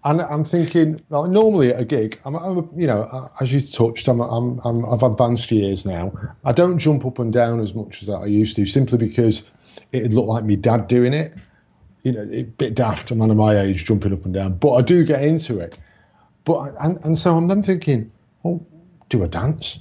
And 0.05 0.21
I'm 0.21 0.43
thinking, 0.43 1.01
like, 1.09 1.31
normally 1.31 1.69
at 1.69 1.79
a 1.79 1.85
gig, 1.85 2.19
I'm, 2.25 2.35
I'm 2.35 2.69
you 2.75 2.87
know, 2.87 3.29
as 3.39 3.53
you 3.53 3.61
touched, 3.61 4.09
I'm, 4.09 4.19
I'm, 4.19 4.59
I'm, 4.65 4.85
I've 4.85 5.01
advanced 5.01 5.49
years 5.49 5.85
now. 5.85 6.11
I 6.43 6.51
don't 6.51 6.77
jump 6.77 7.05
up 7.05 7.19
and 7.19 7.31
down 7.31 7.61
as 7.61 7.73
much 7.73 8.03
as 8.03 8.09
I 8.09 8.25
used 8.25 8.57
to, 8.57 8.65
simply 8.65 8.97
because 8.97 9.49
it 9.93 10.11
looked 10.11 10.27
like 10.27 10.43
me 10.43 10.57
dad 10.57 10.87
doing 10.87 11.13
it 11.13 11.33
you 12.03 12.11
know, 12.11 12.27
a 12.31 12.43
bit 12.43 12.75
daft, 12.75 13.11
a 13.11 13.15
man 13.15 13.31
of 13.31 13.37
my 13.37 13.59
age 13.59 13.85
jumping 13.85 14.13
up 14.13 14.25
and 14.25 14.33
down, 14.33 14.57
but 14.57 14.73
I 14.73 14.81
do 14.81 15.03
get 15.03 15.23
into 15.23 15.59
it. 15.59 15.77
But 16.43 16.73
and, 16.81 17.03
and 17.05 17.17
so 17.17 17.35
I'm 17.35 17.47
then 17.47 17.63
thinking, 17.63 18.11
well, 18.43 18.65
do 19.09 19.23
I 19.23 19.27
dance? 19.27 19.79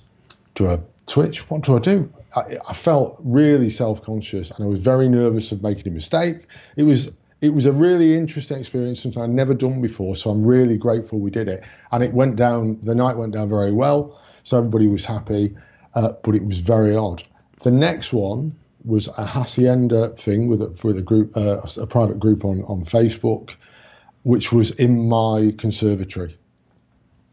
Do 0.54 0.68
I 0.68 0.78
twitch? 1.06 1.50
What 1.50 1.62
do 1.62 1.76
I 1.76 1.80
do? 1.80 2.12
I, 2.36 2.56
I 2.68 2.74
felt 2.74 3.20
really 3.24 3.68
self-conscious 3.68 4.52
and 4.52 4.64
I 4.64 4.68
was 4.68 4.78
very 4.78 5.08
nervous 5.08 5.52
of 5.52 5.62
making 5.62 5.88
a 5.88 5.90
mistake. 5.90 6.46
It 6.76 6.84
was 6.84 7.10
it 7.40 7.52
was 7.52 7.66
a 7.66 7.72
really 7.72 8.14
interesting 8.16 8.58
experience, 8.58 9.02
something 9.02 9.20
I'd 9.20 9.30
never 9.30 9.52
done 9.52 9.82
before. 9.82 10.14
So 10.14 10.30
I'm 10.30 10.46
really 10.46 10.76
grateful 10.76 11.18
we 11.18 11.30
did 11.30 11.48
it. 11.48 11.64
And 11.90 12.04
it 12.04 12.12
went 12.12 12.36
down. 12.36 12.80
The 12.82 12.94
night 12.94 13.16
went 13.16 13.32
down 13.32 13.48
very 13.48 13.72
well, 13.72 14.20
so 14.44 14.58
everybody 14.58 14.86
was 14.86 15.04
happy. 15.04 15.56
Uh, 15.94 16.12
but 16.22 16.36
it 16.36 16.44
was 16.44 16.58
very 16.58 16.94
odd. 16.94 17.24
The 17.62 17.72
next 17.72 18.12
one 18.12 18.54
was 18.84 19.08
a 19.08 19.24
hacienda 19.24 20.10
thing 20.10 20.48
with 20.48 20.62
a, 20.62 20.78
with 20.84 20.98
a 20.98 21.02
group, 21.02 21.36
uh, 21.36 21.60
a 21.80 21.86
private 21.86 22.18
group 22.18 22.44
on 22.44 22.62
on 22.62 22.84
Facebook, 22.84 23.54
which 24.22 24.52
was 24.52 24.70
in 24.72 25.08
my 25.08 25.52
conservatory. 25.58 26.36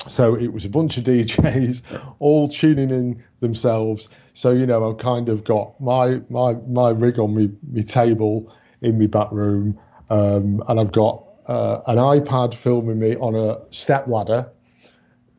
So 0.07 0.35
it 0.35 0.53
was 0.53 0.65
a 0.65 0.69
bunch 0.69 0.97
of 0.97 1.03
DJs 1.05 1.81
all 2.19 2.49
tuning 2.49 2.89
in 2.89 3.23
themselves. 3.39 4.09
So 4.33 4.51
you 4.51 4.65
know, 4.65 4.89
I've 4.89 4.97
kind 4.97 5.29
of 5.29 5.43
got 5.43 5.79
my 5.79 6.21
my 6.29 6.53
my 6.67 6.91
rig 6.91 7.19
on 7.19 7.35
me 7.35 7.49
me 7.69 7.83
table 7.83 8.53
in 8.81 8.99
my 8.99 9.07
back 9.07 9.31
room, 9.31 9.79
um, 10.09 10.63
and 10.67 10.79
I've 10.79 10.91
got 10.91 11.25
uh, 11.47 11.81
an 11.87 11.97
iPad 11.97 12.53
filming 12.53 12.99
me 12.99 13.15
on 13.15 13.35
a 13.35 13.71
step 13.73 14.07
ladder 14.07 14.51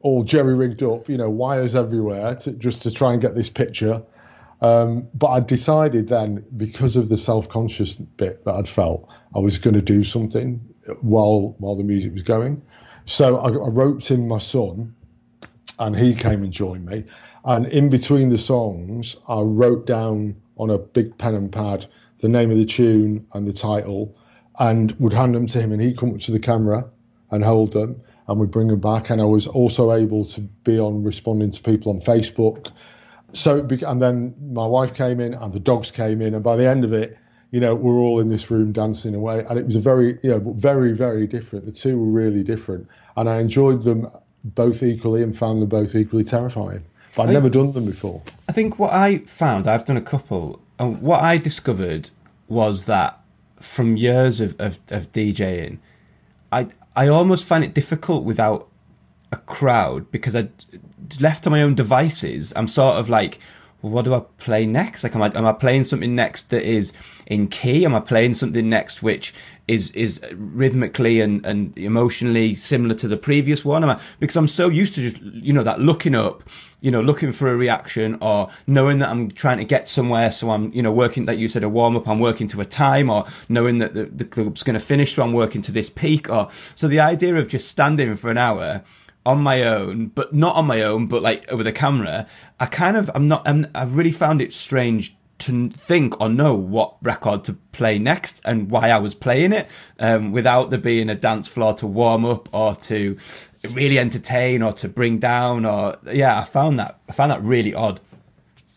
all 0.03 0.25
jerry 0.25 0.55
rigged 0.55 0.83
up, 0.83 1.09
you 1.09 1.17
know, 1.17 1.29
wires 1.29 1.75
everywhere, 1.75 2.35
to, 2.35 2.53
just 2.53 2.83
to 2.83 2.91
try 2.91 3.13
and 3.13 3.21
get 3.21 3.35
this 3.35 3.51
picture. 3.51 4.03
Um, 4.61 5.09
but 5.15 5.29
I 5.29 5.41
decided 5.41 6.09
then, 6.09 6.45
because 6.57 6.97
of 6.97 7.09
the 7.09 7.17
self 7.17 7.49
conscious 7.49 7.97
bit 7.97 8.45
that 8.45 8.55
I'd 8.55 8.69
felt, 8.69 9.09
I 9.35 9.39
was 9.39 9.59
going 9.59 9.75
to 9.75 9.83
do 9.83 10.05
something 10.05 10.61
while 11.01 11.55
while 11.59 11.77
the 11.77 11.85
music 11.85 12.13
was 12.13 12.23
going. 12.23 12.63
So 13.07 13.39
I, 13.39 13.49
I 13.49 13.69
roped 13.69 14.11
in 14.11 14.29
my 14.29 14.39
son, 14.39 14.95
and 15.79 15.97
he 15.97 16.15
came 16.15 16.43
and 16.43 16.53
joined 16.53 16.87
me. 16.87 17.05
And 17.45 17.67
in 17.67 17.89
between 17.89 18.29
the 18.29 18.39
songs, 18.39 19.17
I 19.27 19.41
wrote 19.41 19.87
down 19.87 20.37
on 20.59 20.71
a 20.71 20.79
big 20.79 21.17
pen 21.17 21.35
and 21.35 21.51
pad 21.51 21.87
the 22.19 22.29
name 22.29 22.51
of 22.51 22.59
the 22.59 22.67
tune 22.67 23.27
and 23.33 23.49
the 23.49 23.53
title, 23.53 24.15
and 24.59 24.93
would 25.01 25.15
hand 25.15 25.35
them 25.35 25.47
to 25.47 25.61
him, 25.61 25.73
and 25.73 25.81
he'd 25.81 25.97
come 25.97 26.13
up 26.15 26.21
to 26.21 26.33
the 26.33 26.39
camera 26.39 26.85
and 27.31 27.43
hold 27.43 27.73
them, 27.73 28.03
and 28.29 28.39
we'd 28.39 28.51
bring 28.51 28.69
them 28.69 28.81
back. 28.81 29.09
And 29.09 29.23
I 29.23 29.25
was 29.25 29.47
also 29.47 29.93
able 29.93 30.27
to 30.27 30.43
be 30.43 30.79
on 30.79 31.03
responding 31.03 31.51
to 31.51 31.63
people 31.63 31.93
on 31.93 32.01
Facebook. 32.01 32.71
So, 33.33 33.59
and 33.87 34.03
then 34.03 34.35
my 34.53 34.67
wife 34.67 34.95
came 34.95 35.21
in, 35.21 35.35
and 35.35 35.53
the 35.53 35.61
dogs 35.61 35.91
came 35.91 36.21
in, 36.21 36.35
and 36.35 36.43
by 36.43 36.57
the 36.57 36.69
end 36.69 36.85
of 36.85 36.93
it, 36.93 37.17
you 37.51 37.61
know, 37.61 37.75
we're 37.75 37.99
all 37.99 38.21
in 38.21 38.29
this 38.29 38.51
room 38.51 38.73
dancing 38.73 39.15
away, 39.15 39.45
and 39.49 39.59
it 39.59 39.67
was 39.67 39.77
a 39.77 39.81
very, 39.81 40.19
you 40.23 40.31
know, 40.31 40.55
very, 40.57 40.93
very 40.93 41.27
different. 41.27 41.65
The 41.65 41.73
two 41.73 41.99
were 41.99 42.07
really 42.07 42.43
different, 42.43 42.89
and 43.17 43.29
I 43.29 43.41
enjoyed 43.41 43.83
them 43.83 44.09
both 44.45 44.83
equally 44.83 45.23
and 45.23 45.37
found 45.37 45.61
them 45.61 45.69
both 45.69 45.95
equally 45.95 46.25
terrifying. 46.25 46.85
But 47.17 47.29
I'd 47.29 47.33
never 47.33 47.51
done 47.51 47.73
them 47.73 47.87
before. 47.87 48.23
I 48.49 48.53
think 48.53 48.79
what 48.79 48.93
I 48.93 49.19
found, 49.19 49.67
I've 49.67 49.85
done 49.85 49.97
a 49.97 50.03
couple, 50.03 50.61
and 50.79 51.03
what 51.03 51.21
I 51.21 51.39
discovered 51.39 52.11
was 52.49 52.85
that 52.85 53.21
from 53.59 53.97
years 53.97 54.41
of, 54.41 54.59
of, 54.61 54.79
of 54.91 55.13
DJing, 55.13 55.79
I 56.53 56.69
I 56.97 57.09
almost 57.09 57.45
find 57.45 57.65
it 57.65 57.75
difficult 57.75 58.25
without 58.25 58.69
a 59.33 59.37
crowd 59.37 60.11
because 60.11 60.35
I 60.35 60.49
left 61.21 61.45
to 61.45 61.51
my 61.51 61.63
own 61.63 61.75
devices. 61.75 62.53
I'm 62.57 62.67
sort 62.67 62.97
of 62.97 63.09
like, 63.09 63.39
well, 63.83 63.93
what 63.93 64.05
do 64.05 64.15
I 64.15 64.21
play 64.39 64.67
next? 64.67 65.03
Like, 65.03 65.15
am 65.15 65.23
I 65.23 65.33
am 65.35 65.47
I 65.47 65.53
playing 65.53 65.85
something 65.85 66.15
next 66.15 66.51
that 66.51 66.63
is 66.63 66.93
in 67.27 67.49
key? 67.49 67.85
Am 67.85 67.95
I 67.95 68.01
playing 68.01 68.35
something 68.35 68.69
next 68.69 69.03
which 69.03 69.33
is 69.69 69.91
is 69.93 70.21
rhythmically 70.35 71.21
and, 71.21 71.45
and 71.47 71.77
emotionally 71.79 72.55
similar 72.55 72.95
to 72.97 73.09
the 73.09 73.17
previous 73.17 73.65
one? 73.65 73.83
Am 73.83 73.91
I, 73.91 74.01
because 74.19 74.37
I'm 74.37 74.49
so 74.49 74.69
used 74.69 74.95
to 74.97 75.11
just 75.11 75.23
you 75.23 75.55
know 75.55 75.63
that 75.63 75.81
looking 75.81 76.15
up, 76.15 76.43
you 76.83 76.91
know, 76.91 77.01
looking 77.01 77.33
for 77.33 77.51
a 77.51 77.57
reaction 77.57 78.19
or 78.21 78.51
knowing 78.67 78.99
that 78.99 79.09
I'm 79.09 79.31
trying 79.31 79.59
to 79.59 79.65
get 79.65 79.89
somewhere. 79.89 80.31
So 80.31 80.51
I'm 80.51 80.71
you 80.75 80.83
know 80.83 80.93
working 80.93 81.25
that 81.25 81.39
you 81.39 81.49
said 81.49 81.63
a 81.63 81.69
warm 81.69 81.97
up. 81.97 82.07
I'm 82.07 82.21
working 82.21 82.49
to 82.49 82.61
a 82.61 82.67
time 82.67 83.09
or 83.09 83.25
knowing 83.49 83.79
that 83.79 83.95
the, 83.95 84.05
the 84.05 84.27
club's 84.27 84.63
going 84.63 84.75
to 84.75 84.85
finish. 84.85 85.15
So 85.15 85.23
I'm 85.23 85.33
working 85.33 85.63
to 85.63 85.73
this 85.73 85.89
peak. 85.89 86.29
Or 86.29 86.51
so 86.75 86.87
the 86.87 87.01
idea 87.01 87.35
of 87.37 87.49
just 87.49 87.69
standing 87.69 88.15
for 88.17 88.31
an 88.31 88.37
hour 88.37 88.83
on 89.27 89.41
my 89.43 89.63
own, 89.63 90.07
but 90.09 90.35
not 90.35 90.57
on 90.57 90.67
my 90.67 90.83
own, 90.83 91.07
but 91.07 91.23
like 91.23 91.51
with 91.53 91.67
a 91.67 91.73
camera. 91.73 92.27
I 92.59 92.67
kind 92.67 92.97
of 92.97 93.11
I'm 93.15 93.27
not 93.27 93.47
I'm, 93.47 93.67
I've 93.75 93.97
really 93.97 94.13
found 94.13 94.41
it 94.41 94.53
strange 94.53 95.17
to 95.41 95.71
think 95.71 96.21
or 96.21 96.29
know 96.29 96.55
what 96.55 96.97
record 97.03 97.45
to 97.45 97.55
play 97.73 97.99
next 97.99 98.43
and 98.45 98.71
why 98.71 98.91
I 98.91 98.99
was 98.99 99.15
playing 99.15 99.53
it 99.53 99.69
um, 99.99 100.33
without 100.33 100.69
there 100.69 100.79
being 100.79 101.09
a 101.09 101.15
dance 101.15 101.49
floor 101.49 101.73
to 101.75 101.87
warm 101.87 102.27
up 102.27 102.49
or 102.53 102.75
to 102.75 103.17
really 103.71 103.99
entertain 103.99 104.63
or 104.63 104.75
to 104.75 104.89
bring 104.89 105.19
down 105.19 105.65
or 105.65 105.97
yeah 106.13 106.39
I 106.39 106.45
found 106.45 106.79
that 106.79 106.99
I 107.09 107.13
found 107.13 107.33
that 107.33 107.43
really 107.43 107.75
odd. 107.75 108.01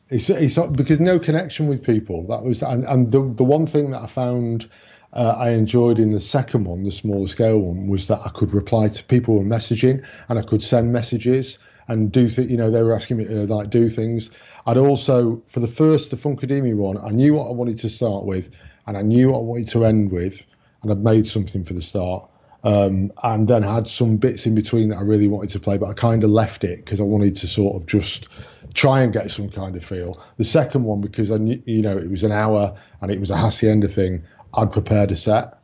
It's, 0.10 0.30
it's 0.30 0.58
because 0.58 1.00
no 1.00 1.20
connection 1.20 1.68
with 1.68 1.84
people. 1.84 2.28
That 2.28 2.44
was 2.44 2.62
and, 2.62 2.86
and 2.86 3.12
the 3.12 3.22
the 3.22 3.44
one 3.44 3.68
thing 3.68 3.92
that 3.92 4.04
I 4.04 4.08
found 4.08 4.70
uh, 5.14 5.36
I 5.38 5.52
enjoyed 5.52 6.00
in 6.00 6.12
the 6.12 6.20
second 6.20 6.66
one, 6.66 6.84
the 6.84 6.92
smaller 6.92 7.28
scale 7.28 7.60
one, 7.60 7.88
was 7.88 8.08
that 8.08 8.22
I 8.26 8.30
could 8.30 8.54
reply 8.54 8.88
to 8.88 9.04
people 9.04 9.36
were 9.36 9.44
messaging 9.44 10.06
and 10.28 10.40
I 10.40 10.42
could 10.42 10.62
send 10.62 10.92
messages 10.92 11.60
and 11.88 12.12
do 12.12 12.30
th- 12.30 12.50
you 12.50 12.58
know 12.58 12.72
they 12.72 12.82
were 12.82 12.96
asking 12.96 13.18
me 13.18 13.26
to 13.26 13.46
like 13.46 13.70
do 13.70 13.90
things. 13.90 14.30
I'd 14.66 14.78
also 14.78 15.44
for 15.48 15.60
the 15.60 15.68
first 15.68 16.12
the 16.12 16.18
Funkademia 16.18 16.76
one 16.76 16.98
i 16.98 17.10
knew 17.10 17.34
what 17.34 17.48
i 17.48 17.52
wanted 17.52 17.80
to 17.80 17.90
start 17.90 18.26
with 18.26 18.50
and 18.88 18.98
i 18.98 19.02
knew 19.02 19.32
what 19.32 19.40
i 19.40 19.42
wanted 19.42 19.68
to 19.70 19.86
end 19.86 20.12
with 20.12 20.42
and 20.82 20.92
i'd 20.92 21.04
made 21.04 21.28
something 21.28 21.64
for 21.64 21.74
the 21.74 21.82
start. 21.82 22.30
Um, 22.66 23.12
and 23.22 23.46
then 23.46 23.62
had 23.62 23.88
some 23.88 24.16
bits 24.16 24.46
in 24.46 24.56
between 24.56 24.88
that 24.90 24.98
i 24.98 25.02
really 25.02 25.28
wanted 25.28 25.50
to 25.50 25.60
play 25.60 25.78
but 25.78 25.90
i 25.90 25.94
kind 25.94 26.24
of 26.24 26.30
left 26.30 26.64
it 26.64 26.78
because 26.78 27.02
i 27.02 27.04
wanted 27.04 27.36
to 27.36 27.48
sort 27.48 27.76
of 27.76 27.86
just 27.86 28.30
try 28.74 29.02
and 29.02 29.12
get 29.12 29.30
some 29.32 29.50
kind 29.50 29.76
of 29.76 29.84
feel. 29.84 30.24
The 30.38 30.46
second 30.46 30.86
one 30.86 31.02
because 31.02 31.30
i 31.30 31.36
knew 31.36 31.62
you 31.66 31.82
know 31.82 31.98
it 31.98 32.10
was 32.10 32.24
an 32.24 32.32
hour 32.32 32.78
and 33.02 33.12
it 33.12 33.20
was 33.20 33.32
a 33.32 33.38
hacienda 33.38 33.90
thing 33.90 34.24
i'd 34.56 34.72
prepared 34.72 35.12
a 35.12 35.16
set 35.16 35.56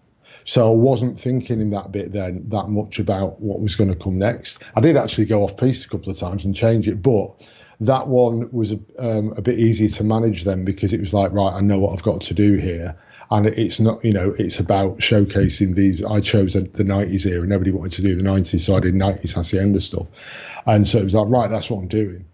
so 0.49 0.71
I 0.71 0.75
wasn't 0.75 1.19
thinking 1.19 1.61
in 1.61 1.69
that 1.71 1.91
bit 1.91 2.11
then 2.11 2.43
that 2.49 2.69
much 2.69 2.97
about 2.97 3.39
what 3.39 3.59
was 3.59 3.75
going 3.75 3.91
to 3.91 3.95
come 3.95 4.17
next. 4.17 4.63
I 4.75 4.81
did 4.81 4.97
actually 4.97 5.25
go 5.25 5.43
off 5.43 5.57
piece 5.57 5.85
a 5.85 5.89
couple 5.89 6.11
of 6.11 6.17
times 6.17 6.43
and 6.43 6.55
change 6.55 6.87
it, 6.87 7.03
but 7.03 7.47
that 7.81 8.07
one 8.07 8.49
was 8.51 8.73
a, 8.73 8.79
um, 8.97 9.33
a 9.37 9.41
bit 9.41 9.59
easier 9.59 9.89
to 9.89 10.03
manage 10.03 10.43
then 10.43 10.65
because 10.65 10.91
it 10.91 10.99
was 10.99 11.13
like, 11.13 11.31
right, 11.31 11.53
I 11.53 11.61
know 11.61 11.79
what 11.79 11.93
I've 11.93 12.03
got 12.03 12.21
to 12.21 12.33
do 12.33 12.55
here. 12.55 12.95
And 13.31 13.45
it's 13.45 13.79
not, 13.79 14.03
you 14.03 14.11
know, 14.11 14.33
it's 14.39 14.59
about 14.59 14.97
showcasing 14.97 15.75
these. 15.75 16.03
I 16.03 16.19
chose 16.19 16.53
the, 16.53 16.61
the 16.61 16.83
90s 16.83 17.27
era. 17.27 17.45
Nobody 17.45 17.69
wanted 17.69 17.91
to 17.97 18.01
do 18.01 18.15
the 18.15 18.23
90s, 18.23 18.61
so 18.61 18.75
I 18.75 18.79
did 18.79 18.95
90s 18.95 19.35
Hacienda 19.35 19.81
stuff. 19.81 20.07
And 20.65 20.87
so 20.87 20.97
it 20.97 21.03
was 21.03 21.13
like, 21.13 21.29
right, 21.29 21.47
that's 21.47 21.69
what 21.69 21.77
I'm 21.77 21.87
doing. 21.87 22.25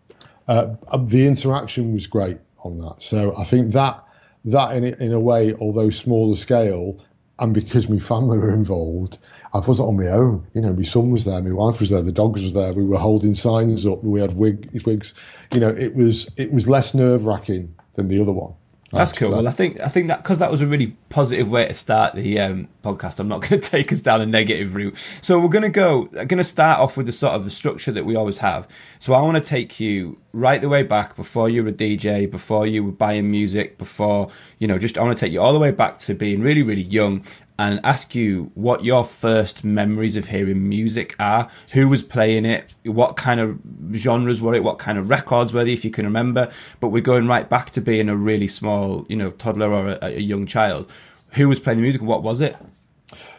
Uh, 0.48 0.76
the 1.04 1.28
interaction 1.28 1.94
was 1.94 2.08
great 2.08 2.38
on 2.64 2.80
that. 2.80 3.02
So 3.02 3.36
I 3.38 3.44
think 3.44 3.74
that 3.74 4.05
that 4.46 4.76
in 4.76 4.84
in 4.84 5.14
a 5.14 5.20
way, 5.20 5.54
although 5.54 5.90
smaller 5.90 6.36
scale, 6.36 6.98
and 7.40 7.54
because 7.54 7.90
my 7.90 8.00
family 8.00 8.38
were 8.38 8.54
involved, 8.54 9.18
I 9.54 9.60
wasn't 9.60 9.90
on 9.90 9.98
my 9.98 10.08
own. 10.08 10.46
You 10.54 10.62
know, 10.62 10.74
my 10.74 10.84
son 10.84 11.12
was 11.12 11.26
there, 11.26 11.42
my 11.42 11.52
wife 11.52 11.80
was 11.80 11.90
there, 11.90 12.02
the 12.02 12.12
dogs 12.12 12.44
were 12.44 12.62
there. 12.62 12.74
We 12.74 12.84
were 12.84 12.98
holding 12.98 13.36
signs 13.36 13.86
up. 13.86 14.04
We 14.04 14.22
had 14.22 14.36
wig, 14.36 14.70
wigs. 14.86 15.14
You 15.54 15.60
know, 15.60 15.70
it 15.70 15.96
was 15.96 16.30
it 16.38 16.52
was 16.52 16.68
less 16.68 16.94
nerve 16.94 17.26
wracking 17.26 17.76
than 17.96 18.08
the 18.08 18.22
other 18.22 18.34
one. 18.34 18.54
That's 18.92 19.12
cool. 19.12 19.32
Well, 19.32 19.48
I 19.48 19.52
think 19.52 19.80
I 19.80 19.88
think 19.88 20.10
that 20.10 20.22
because 20.22 20.40
that 20.40 20.52
was 20.52 20.62
a 20.62 20.68
really 20.68 20.96
positive 21.10 21.50
way 21.50 21.68
to 21.68 21.74
start 21.74 22.16
the 22.16 22.40
um, 22.40 22.68
podcast. 22.84 23.20
I'm 23.20 23.28
not 23.28 23.42
going 23.50 23.60
to 23.60 23.70
take 23.70 23.92
us 23.92 24.00
down 24.00 24.22
a 24.22 24.26
negative 24.26 24.76
route. 24.76 24.96
So 25.22 25.40
we're 25.40 25.50
going 25.50 25.64
to 25.64 25.70
go. 25.70 26.06
Going 26.06 26.38
to 26.38 26.44
start 26.44 26.80
off 26.80 26.96
with 26.96 27.08
the 27.08 27.14
sort 27.14 27.34
of 27.34 27.44
the 27.44 27.50
structure 27.50 27.92
that 27.92 28.06
we 28.06 28.16
always 28.16 28.38
have. 28.38 28.68
So 29.00 29.14
I 29.14 29.22
want 29.22 29.44
to 29.44 29.50
take 29.50 29.80
you 29.80 30.18
right 30.34 30.62
the 30.62 30.70
way 30.70 30.84
back 30.84 31.16
before 31.16 31.50
you 31.50 31.64
were 31.64 31.70
a 31.70 31.74
DJ, 31.74 32.30
before 32.30 32.68
you 32.68 32.84
were 32.84 32.92
buying 32.92 33.30
music, 33.30 33.78
before 33.78 34.30
you 34.60 34.68
know. 34.68 34.78
Just 34.78 34.98
I 34.98 35.04
want 35.04 35.18
to 35.18 35.26
take 35.26 35.34
you 35.34 35.42
all 35.42 35.54
the 35.54 35.60
way 35.60 35.72
back 35.72 35.98
to 36.00 36.14
being 36.14 36.42
really 36.42 36.62
really 36.62 36.84
young 36.84 37.26
and 37.58 37.80
ask 37.84 38.14
you 38.14 38.52
what 38.54 38.84
your 38.84 39.06
first 39.06 39.64
memories 39.64 40.16
of 40.16 40.28
hearing 40.28 40.68
music 40.68 41.16
are. 41.20 41.50
Who 41.74 41.88
was 41.88 42.04
playing 42.04 42.46
it? 42.46 42.76
What 42.84 43.16
kind 43.16 43.40
of 43.40 43.60
genres 43.96 44.42
were 44.42 44.54
it? 44.54 44.64
What 44.64 44.80
kind 44.80 44.98
of 44.98 45.10
records 45.10 45.54
were 45.54 45.64
they, 45.64 45.74
if 45.74 45.86
you 45.86 45.92
can 45.92 46.06
remember? 46.06 46.52
But 46.80 46.90
we're 46.90 47.02
going 47.02 47.28
right 47.28 47.50
back 47.50 47.70
to 47.72 47.82
being 47.82 48.10
a 48.10 48.16
really 48.16 48.48
small, 48.48 49.06
you 49.08 49.16
know, 49.16 49.32
toddler 49.32 49.72
or 49.72 49.88
a, 49.88 50.00
a 50.02 50.20
young 50.20 50.46
child. 50.46 50.92
Who 51.32 51.48
was 51.48 51.60
playing 51.60 51.78
the 51.78 51.84
music? 51.84 52.02
What 52.02 52.24
was 52.24 52.42
it? 52.42 52.58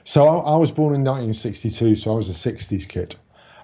So 0.04 0.26
I, 0.26 0.54
I 0.54 0.56
was 0.56 0.70
born 0.70 0.94
in 0.94 1.04
1962, 1.04 1.96
so 1.96 2.12
I 2.12 2.16
was 2.16 2.28
a 2.28 2.54
60s 2.54 2.88
kid. 2.88 3.16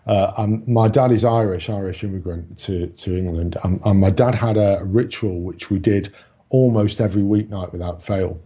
Uh, 0.07 0.33
and 0.37 0.67
my 0.67 0.89
dad 0.89 1.13
is 1.13 1.25
Irish, 1.25 1.71
Irish 1.71 2.03
immigrant 2.03 2.59
to, 2.59 2.89
to 2.89 3.17
England. 3.17 3.57
And, 3.65 3.81
and 3.85 4.01
my 4.01 4.11
dad 4.11 4.35
had 4.35 4.57
a 4.57 4.81
ritual 4.85 5.41
which 5.41 5.71
we 5.71 5.79
did 5.79 6.13
almost 6.51 7.01
every 7.01 7.23
weeknight 7.23 7.73
without 7.73 8.03
fail, 8.03 8.39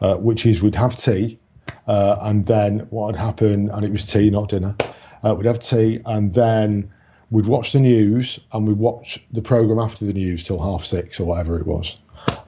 uh, 0.00 0.16
which 0.16 0.44
is 0.44 0.60
we'd 0.60 0.74
have 0.74 0.96
tea 0.96 1.38
uh, 1.86 2.18
and 2.22 2.46
then 2.46 2.80
what 2.90 3.06
would 3.06 3.16
happen, 3.16 3.70
and 3.70 3.84
it 3.84 3.92
was 3.92 4.06
tea, 4.06 4.30
not 4.30 4.48
dinner. 4.48 4.74
Uh, 5.22 5.34
we'd 5.34 5.46
have 5.46 5.60
tea, 5.60 6.00
and 6.04 6.34
then 6.34 6.92
we'd 7.30 7.46
watch 7.46 7.72
the 7.72 7.80
news, 7.80 8.40
and 8.52 8.66
we'd 8.66 8.78
watch 8.78 9.24
the 9.32 9.42
program 9.42 9.78
after 9.78 10.04
the 10.04 10.12
news 10.12 10.44
till 10.44 10.62
half 10.62 10.84
six 10.84 11.20
or 11.20 11.24
whatever 11.24 11.58
it 11.58 11.66
was, 11.66 11.98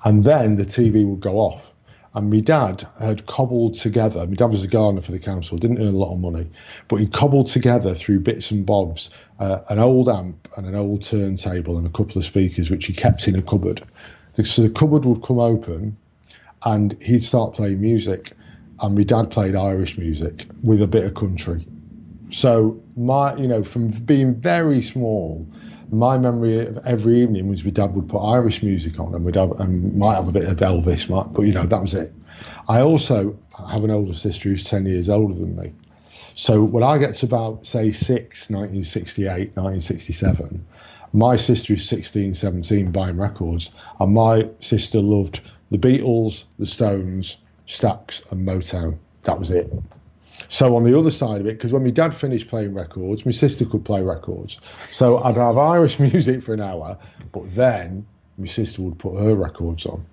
and 0.05 0.25
then 0.25 0.57
the 0.57 0.65
TV 0.65 1.07
would 1.07 1.21
go 1.21 1.37
off. 1.37 1.73
And 2.15 2.31
my 2.31 2.41
dad 2.41 2.85
had 2.99 3.27
cobbled 3.27 3.75
together. 3.75 4.27
My 4.27 4.35
dad 4.35 4.47
was 4.47 4.65
a 4.65 4.69
gardener 4.69 5.03
for 5.03 5.13
the 5.13 5.19
council, 5.19 5.59
didn't 5.59 5.79
earn 5.79 5.95
a 5.95 5.99
lot 5.99 6.13
of 6.13 6.19
money, 6.19 6.51
but 6.89 6.97
he 6.97 7.07
cobbled 7.07 7.49
together 7.49 7.95
through 7.95 8.21
bits 8.21 8.51
and 8.51 8.65
bobs 8.65 9.11
uh, 9.39 9.61
an 9.69 9.79
old 9.79 10.09
amp 10.09 10.49
and 10.57 10.67
an 10.67 10.75
old 10.75 11.05
turntable 11.05 11.77
and 11.77 11.87
a 11.87 11.91
couple 11.91 12.19
of 12.19 12.25
speakers, 12.25 12.71
which 12.71 12.87
he 12.87 12.93
kept 12.93 13.29
in 13.29 13.37
a 13.37 13.43
cupboard. 13.43 13.83
So 14.43 14.63
the 14.63 14.71
cupboard 14.71 15.05
would 15.05 15.23
come 15.23 15.39
open, 15.39 15.97
and 16.65 17.01
he'd 17.03 17.23
start 17.23 17.55
playing 17.55 17.81
music 17.81 18.33
and 18.81 18.95
my 18.95 19.03
dad 19.03 19.31
played 19.31 19.55
Irish 19.55 19.99
music 19.99 20.47
with 20.63 20.83
a 20.83 20.87
bit 20.87 21.05
of 21.05 21.15
country. 21.15 21.67
So 22.31 22.83
my, 22.97 23.35
you 23.37 23.49
know, 23.49 23.63
from 23.63 23.89
being 23.89 24.35
very 24.35 24.83
small, 24.83 25.47
my 25.91 26.19
memory 26.19 26.67
of 26.67 26.79
every 26.87 27.23
evening 27.23 27.49
was 27.49 27.65
my 27.65 27.71
dad 27.71 27.95
would 27.95 28.09
put 28.09 28.21
Irish 28.21 28.63
music 28.63 29.01
on, 29.01 29.15
and 29.15 29.25
we'd 29.25 29.37
have, 29.37 29.53
and 29.53 29.97
might 29.97 30.17
have 30.17 30.29
a 30.29 30.33
bit 30.33 30.45
of 30.45 30.57
Elvis, 30.59 31.09
might, 31.09 31.33
but 31.33 31.43
you 31.43 31.53
know 31.53 31.65
that 31.65 31.81
was 31.81 31.95
it. 31.95 32.13
I 32.69 32.83
also 32.83 33.39
have 33.71 33.85
an 33.85 33.91
older 33.91 34.13
sister 34.13 34.51
who's 34.51 34.65
ten 34.65 34.87
years 34.87 35.09
older 35.09 35.35
than 35.35 35.57
me. 35.57 35.73
So 36.35 36.63
when 36.63 36.85
I 36.85 36.99
get 36.99 37.15
to 37.17 37.27
about 37.27 37.67
say 37.67 37.91
six, 37.93 38.51
1968, 38.51 39.57
1967, 39.57 40.65
my 41.13 41.37
sister 41.37 41.73
is 41.73 41.89
16, 41.89 42.35
17 42.35 42.93
buying 42.93 43.17
records, 43.17 43.71
and 43.99 44.13
my 44.13 44.49
sister 44.61 45.01
loved 45.01 45.41
the 45.71 45.79
Beatles, 45.79 46.45
the 46.59 46.67
Stones, 46.67 47.39
Stax 47.69 48.31
and 48.33 48.49
Motown. 48.49 48.99
That 49.23 49.39
was 49.39 49.51
it. 49.51 49.71
So 50.49 50.77
on 50.77 50.85
the 50.85 50.99
other 50.99 51.11
side 51.11 51.41
of 51.41 51.47
it, 51.47 51.57
because 51.57 51.73
when 51.73 51.85
my 51.85 51.91
dad 51.91 52.15
finished 52.15 52.49
playing 52.49 52.75
records, 52.75 53.27
my 53.27 53.33
sister 53.33 53.65
could 53.65 53.85
play 53.85 54.03
records. 54.03 54.59
So 54.91 55.19
I'd 55.19 55.37
have 55.37 55.59
Irish 55.59 55.99
music 56.01 56.43
for 56.43 56.55
an 56.55 56.61
hour, 56.61 56.97
but 57.33 57.55
then 57.55 58.07
my 58.39 58.47
sister 58.47 58.83
would 58.83 58.99
put 58.99 59.19
her 59.19 59.35
records 59.35 59.85
on. 59.87 60.07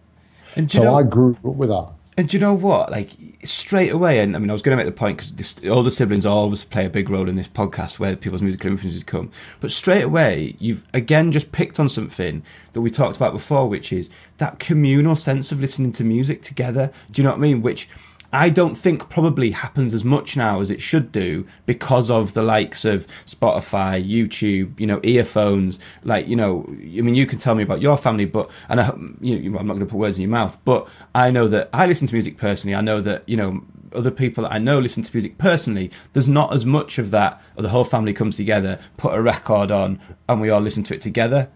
And 0.56 0.68
do 0.68 0.78
you 0.78 0.84
So 0.84 0.90
know, 0.90 0.96
I 0.96 1.04
grew 1.04 1.38
up 1.46 1.56
with 1.56 1.70
that. 1.70 1.92
And 2.18 2.30
do 2.30 2.38
you 2.38 2.42
know 2.42 2.54
what? 2.54 2.92
Like 2.92 3.10
straight 3.44 3.92
away, 3.92 4.20
and 4.20 4.36
I 4.36 4.40
mean, 4.40 4.50
I 4.50 4.54
was 4.54 4.62
going 4.62 4.78
to 4.78 4.82
make 4.82 4.92
the 4.92 4.98
point 4.98 5.18
because 5.18 5.58
all 5.58 5.62
the 5.62 5.70
older 5.70 5.92
siblings 5.92 6.26
always 6.26 6.64
play 6.64 6.86
a 6.86 6.90
big 6.90 7.10
role 7.10 7.28
in 7.28 7.36
this 7.36 7.50
podcast 7.50 8.00
where 8.00 8.16
people's 8.16 8.42
musical 8.42 8.72
influences 8.72 9.04
come. 9.04 9.32
But 9.60 9.72
straight 9.72 10.04
away, 10.04 10.56
you've 10.58 10.82
again 10.94 11.34
just 11.34 11.52
picked 11.52 11.78
on 11.78 11.90
something 11.90 12.42
that 12.72 12.80
we 12.80 12.90
talked 12.90 13.18
about 13.18 13.34
before, 13.34 13.68
which 13.68 13.92
is 13.92 14.10
that 14.38 14.60
communal 14.60 15.18
sense 15.18 15.52
of 15.52 15.60
listening 15.60 15.92
to 15.94 16.06
music 16.06 16.42
together. 16.42 16.90
Do 17.12 17.22
you 17.22 17.26
know 17.26 17.32
what 17.32 17.40
I 17.40 17.42
mean? 17.42 17.62
Which 17.62 17.90
I 18.36 18.50
don't 18.50 18.76
think 18.76 19.10
probably 19.10 19.52
happens 19.52 19.94
as 19.94 20.04
much 20.04 20.36
now 20.36 20.60
as 20.60 20.70
it 20.70 20.82
should 20.82 21.12
do 21.12 21.48
because 21.66 22.10
of 22.10 22.34
the 22.34 22.44
likes 22.44 22.84
of 22.84 23.08
Spotify, 23.26 24.06
YouTube, 24.06 24.78
you 24.80 24.86
know, 24.86 25.00
earphones. 25.04 25.80
Like, 26.04 26.28
you 26.28 26.36
know, 26.36 26.66
I 26.70 27.02
mean, 27.02 27.16
you 27.16 27.26
can 27.26 27.40
tell 27.40 27.56
me 27.56 27.64
about 27.64 27.82
your 27.82 27.98
family, 27.98 28.26
but, 28.26 28.50
and 28.68 28.82
I, 28.82 28.94
you 29.22 29.50
know, 29.50 29.58
I'm 29.58 29.68
not 29.68 29.74
going 29.74 29.86
to 29.86 29.92
put 29.92 29.98
words 29.98 30.18
in 30.18 30.22
your 30.22 30.32
mouth, 30.32 30.58
but 30.66 30.88
I 31.14 31.32
know 31.32 31.48
that 31.48 31.70
I 31.74 31.86
listen 31.86 32.08
to 32.08 32.14
music 32.14 32.38
personally. 32.38 32.76
I 32.76 32.82
know 32.82 33.00
that, 33.02 33.28
you 33.28 33.38
know, 33.38 33.64
other 33.94 34.12
people 34.12 34.44
that 34.44 34.52
I 34.52 34.58
know 34.58 34.80
listen 34.80 35.04
to 35.04 35.16
music 35.16 35.38
personally. 35.38 35.90
There's 36.12 36.28
not 36.28 36.54
as 36.54 36.66
much 36.66 36.98
of 36.98 37.12
that, 37.12 37.42
or 37.56 37.64
the 37.64 37.70
whole 37.70 37.86
family 37.86 38.14
comes 38.14 38.36
together, 38.36 38.80
put 38.98 39.14
a 39.14 39.22
record 39.22 39.72
on, 39.72 40.00
and 40.28 40.42
we 40.42 40.50
all 40.50 40.62
listen 40.62 40.84
to 40.84 40.94
it 40.94 41.00
together. 41.00 41.50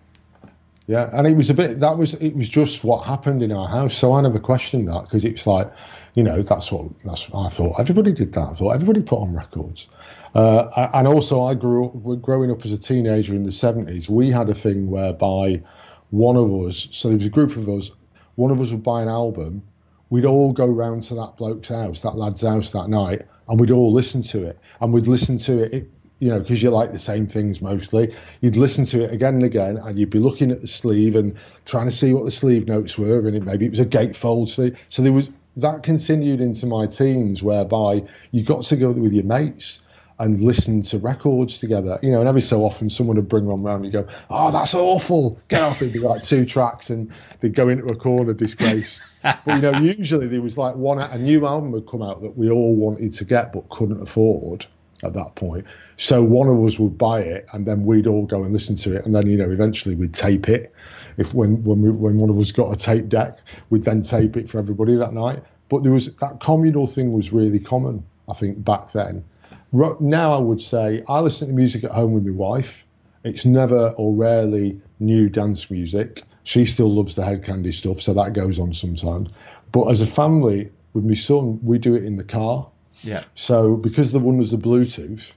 Yeah, 0.88 1.10
and 1.14 1.28
it 1.28 1.36
was 1.38 1.52
a 1.52 1.54
bit 1.54 1.82
that 1.82 2.00
was 2.00 2.16
it 2.16 2.36
was 2.36 2.50
just 2.50 2.84
what 2.84 3.06
happened 3.06 3.44
in 3.44 3.52
our 3.52 3.68
house. 3.68 3.96
So 3.96 4.14
I 4.14 4.22
never 4.22 4.40
questioned 4.40 4.88
that 4.88 5.04
because 5.04 5.24
it's 5.24 5.46
like, 5.46 5.72
you 6.16 6.24
know, 6.24 6.42
that's 6.42 6.72
what 6.72 6.90
that's 7.04 7.30
what 7.30 7.46
I 7.46 7.50
thought. 7.50 7.80
Everybody 7.80 8.12
did 8.12 8.34
that. 8.34 8.48
I 8.50 8.54
thought 8.54 8.72
everybody 8.72 9.02
put 9.02 9.20
on 9.20 9.36
records. 9.36 9.88
Uh, 10.36 10.90
and 10.94 11.08
also, 11.08 11.42
I 11.42 11.56
grew 11.56 11.86
up 11.86 12.22
growing 12.22 12.52
up 12.52 12.66
as 12.66 12.72
a 12.72 12.78
teenager 12.78 13.34
in 13.34 13.44
the 13.44 13.52
seventies. 13.52 14.10
We 14.10 14.30
had 14.32 14.50
a 14.50 14.56
thing 14.56 14.90
whereby 14.90 15.64
one 16.12 16.36
of 16.36 16.52
us, 16.52 16.88
so 16.92 17.10
there 17.10 17.18
was 17.18 17.28
a 17.28 17.32
group 17.32 17.56
of 17.56 17.68
us, 17.70 17.92
one 18.36 18.52
of 18.52 18.60
us 18.62 18.72
would 18.72 18.84
buy 18.84 19.02
an 19.02 19.10
album. 19.10 19.64
We'd 20.10 20.26
all 20.26 20.54
go 20.54 20.66
round 20.66 21.04
to 21.04 21.16
that 21.16 21.38
bloke's 21.38 21.70
house, 21.70 22.02
that 22.02 22.16
lad's 22.16 22.42
house 22.42 22.72
that 22.72 22.90
night, 22.90 23.24
and 23.48 23.60
we'd 23.60 23.72
all 23.72 23.94
listen 23.94 24.24
to 24.24 24.44
it. 24.48 24.60
And 24.82 24.92
we'd 24.92 25.06
listen 25.06 25.38
to 25.40 25.64
it, 25.64 25.88
you 26.18 26.30
know, 26.30 26.40
because 26.40 26.64
you 26.64 26.72
like 26.72 26.92
the 26.92 27.00
same 27.00 27.28
things 27.28 27.62
mostly. 27.62 28.16
You'd 28.42 28.56
listen 28.56 28.86
to 28.86 29.04
it 29.04 29.14
again 29.14 29.36
and 29.36 29.44
again, 29.44 29.78
and 29.78 29.98
you'd 30.00 30.10
be 30.10 30.18
looking 30.18 30.50
at 30.50 30.62
the 30.62 30.68
sleeve 30.68 31.16
and 31.16 31.38
trying 31.66 31.86
to 31.86 31.92
see 31.92 32.14
what 32.14 32.26
the 32.26 32.32
sleeve 32.32 32.68
notes 32.68 32.98
were, 32.98 33.28
and 33.28 33.36
it, 33.36 33.44
maybe 33.44 33.66
it 33.66 33.70
was 33.70 33.80
a 33.80 33.86
gatefold 33.86 34.50
sleeve. 34.50 34.80
So 34.90 35.04
there 35.04 35.14
was 35.14 35.30
that 35.58 35.84
continued 35.84 36.42
into 36.42 36.66
my 36.66 36.88
teens, 36.88 37.44
whereby 37.44 38.04
you 38.32 38.44
got 38.44 38.64
to 38.64 38.76
go 38.76 38.92
with 38.92 39.14
your 39.14 39.26
mates 39.26 39.82
and 40.20 40.42
listen 40.42 40.82
to 40.82 41.00
records 41.00 41.60
together. 41.60 41.98
You 42.04 42.12
know, 42.12 42.20
and 42.20 42.28
every 42.28 42.42
so 42.42 42.64
often 42.64 42.90
someone 42.90 43.16
would 43.16 43.30
bring 43.30 43.46
one 43.46 43.64
round 43.64 43.86
and 43.86 43.94
you 43.94 44.02
go, 44.02 44.08
"Oh, 44.30 44.52
that's 44.52 44.76
awful! 44.76 45.40
Get 45.48 45.64
off!" 45.64 45.82
It'd 45.82 45.94
be 45.94 46.00
like 46.00 46.22
two 46.22 46.46
tracks, 46.46 46.90
and 46.90 47.12
they'd 47.40 47.56
go 47.56 47.70
into 47.70 47.86
a 47.86 47.96
corner, 47.96 48.34
disgrace. 48.34 49.02
but 49.24 49.42
you 49.48 49.62
know, 49.62 49.72
usually 49.80 50.28
there 50.28 50.42
was 50.42 50.58
like 50.58 50.76
one 50.76 51.00
a 51.00 51.18
new 51.18 51.46
album 51.46 51.72
would 51.72 51.88
come 51.88 52.02
out 52.02 52.22
that 52.22 52.38
we 52.38 52.50
all 52.50 52.76
wanted 52.76 53.14
to 53.14 53.26
get 53.26 53.54
but 53.54 53.70
couldn't 53.70 54.02
afford 54.02 54.66
at 55.04 55.14
that 55.14 55.36
point. 55.36 55.66
So 55.96 56.24
one 56.24 56.50
of 56.50 56.64
us 56.66 56.78
would 56.78 56.98
buy 56.98 57.22
it, 57.22 57.48
and 57.54 57.66
then 57.66 57.86
we'd 57.86 58.08
all 58.08 58.26
go 58.26 58.44
and 58.44 58.52
listen 58.52 58.76
to 58.78 58.96
it, 58.96 59.06
and 59.06 59.16
then 59.16 59.28
you 59.28 59.38
know 59.38 59.50
eventually 59.50 59.96
we'd 59.96 60.14
tape 60.14 60.50
it. 60.50 60.74
If 61.18 61.34
when 61.34 61.64
when 61.64 61.82
we, 61.82 61.92
when 61.92 62.18
one 62.18 62.30
of 62.30 62.38
us 62.38 62.52
got 62.52 62.74
a 62.74 62.78
tape 62.78 63.10
deck, 63.10 63.40
we'd 63.70 63.84
then 63.84 64.02
tape 64.02 64.38
it 64.38 64.50
for 64.50 64.60
everybody 64.60 64.96
that 64.96 65.14
night. 65.14 65.44
But 65.70 65.84
there 65.84 65.92
was 65.92 66.14
that 66.16 66.40
communal 66.40 66.88
thing 66.88 67.12
was 67.12 67.32
really 67.32 67.60
common, 67.60 68.04
I 68.28 68.34
think, 68.34 68.64
back 68.64 68.92
then. 68.92 69.24
Now 69.72 70.34
I 70.34 70.40
would 70.40 70.62
say 70.62 71.04
I 71.08 71.20
listen 71.20 71.50
to 71.50 71.54
music 71.54 71.84
at 71.84 71.92
home 71.92 72.14
with 72.14 72.26
my 72.26 72.32
wife. 72.32 72.86
It's 73.24 73.46
never 73.46 73.90
or 73.98 74.14
rarely 74.14 74.82
new 75.00 75.30
dance 75.30 75.70
music. 75.70 76.24
She 76.44 76.66
still 76.66 76.94
loves 76.94 77.16
the 77.16 77.24
Hed 77.24 77.44
Kandi 77.44 77.74
stuff, 77.74 78.02
so 78.02 78.14
that 78.14 78.34
goes 78.34 78.58
on 78.60 78.74
sometimes. 78.74 79.30
But 79.72 79.86
as 79.86 80.02
a 80.02 80.08
family, 80.08 80.72
with 80.94 81.04
my 81.04 81.14
son, 81.14 81.60
we 81.62 81.78
do 81.78 81.94
it 81.94 82.04
in 82.04 82.18
the 82.18 82.24
car. 82.24 82.68
Yeah. 83.04 83.24
So 83.36 83.76
because 83.76 84.12
the 84.12 84.20
one 84.20 84.38
was 84.38 84.52
the 84.52 84.58
Bluetooth, 84.58 85.36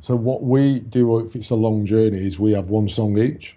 so 0.00 0.16
what 0.16 0.42
we 0.42 0.80
do 0.80 1.18
if 1.20 1.36
it's 1.36 1.50
a 1.50 1.54
long 1.54 1.86
journey 1.86 2.18
is 2.18 2.38
we 2.38 2.52
have 2.52 2.70
one 2.70 2.88
song 2.88 3.18
each. 3.18 3.56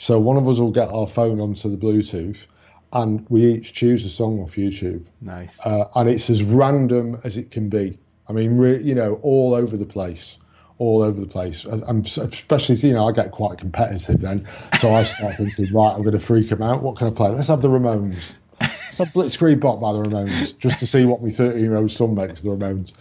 So 0.00 0.18
one 0.18 0.38
of 0.38 0.48
us 0.48 0.58
will 0.58 0.70
get 0.70 0.88
our 0.88 1.06
phone 1.06 1.40
onto 1.42 1.68
the 1.68 1.76
Bluetooth, 1.76 2.46
and 2.94 3.26
we 3.28 3.44
each 3.52 3.74
choose 3.74 4.02
a 4.06 4.08
song 4.08 4.40
off 4.40 4.56
YouTube, 4.56 5.04
Nice. 5.20 5.60
uh, 5.66 5.88
and 5.94 6.08
it's 6.08 6.30
as 6.30 6.42
random 6.42 7.18
as 7.22 7.36
it 7.36 7.50
can 7.50 7.68
be. 7.68 7.98
I 8.26 8.32
mean, 8.32 8.56
re- 8.56 8.80
you 8.82 8.94
know, 8.94 9.20
all 9.22 9.52
over 9.52 9.76
the 9.76 9.84
place, 9.84 10.38
all 10.78 11.02
over 11.02 11.20
the 11.20 11.26
place. 11.26 11.66
I- 11.70 11.82
I'm 11.86 12.00
especially, 12.00 12.76
you 12.76 12.94
know, 12.94 13.06
I 13.08 13.12
get 13.12 13.30
quite 13.30 13.58
competitive 13.58 14.22
then, 14.22 14.48
so 14.80 14.90
I 14.90 15.02
start 15.02 15.36
thinking, 15.36 15.66
right, 15.74 15.92
I'm 15.92 16.00
going 16.02 16.14
to 16.14 16.18
freak 16.18 16.48
them 16.48 16.62
out. 16.62 16.82
What 16.82 16.96
can 16.96 17.06
I 17.08 17.10
play? 17.10 17.28
Let's 17.28 17.48
have 17.48 17.60
the 17.60 17.68
Ramones. 17.68 18.32
Let's 18.58 18.96
have 18.96 19.08
Blitzkrieg 19.08 19.60
Bop 19.60 19.82
by 19.82 19.92
the 19.92 19.98
Ramones, 20.02 20.56
just 20.56 20.78
to 20.78 20.86
see 20.86 21.04
what 21.04 21.22
my 21.22 21.28
13 21.28 21.60
year 21.62 21.76
old 21.76 21.90
son 21.90 22.14
makes 22.14 22.38
of 22.42 22.44
the 22.44 22.50
Ramones. 22.56 22.94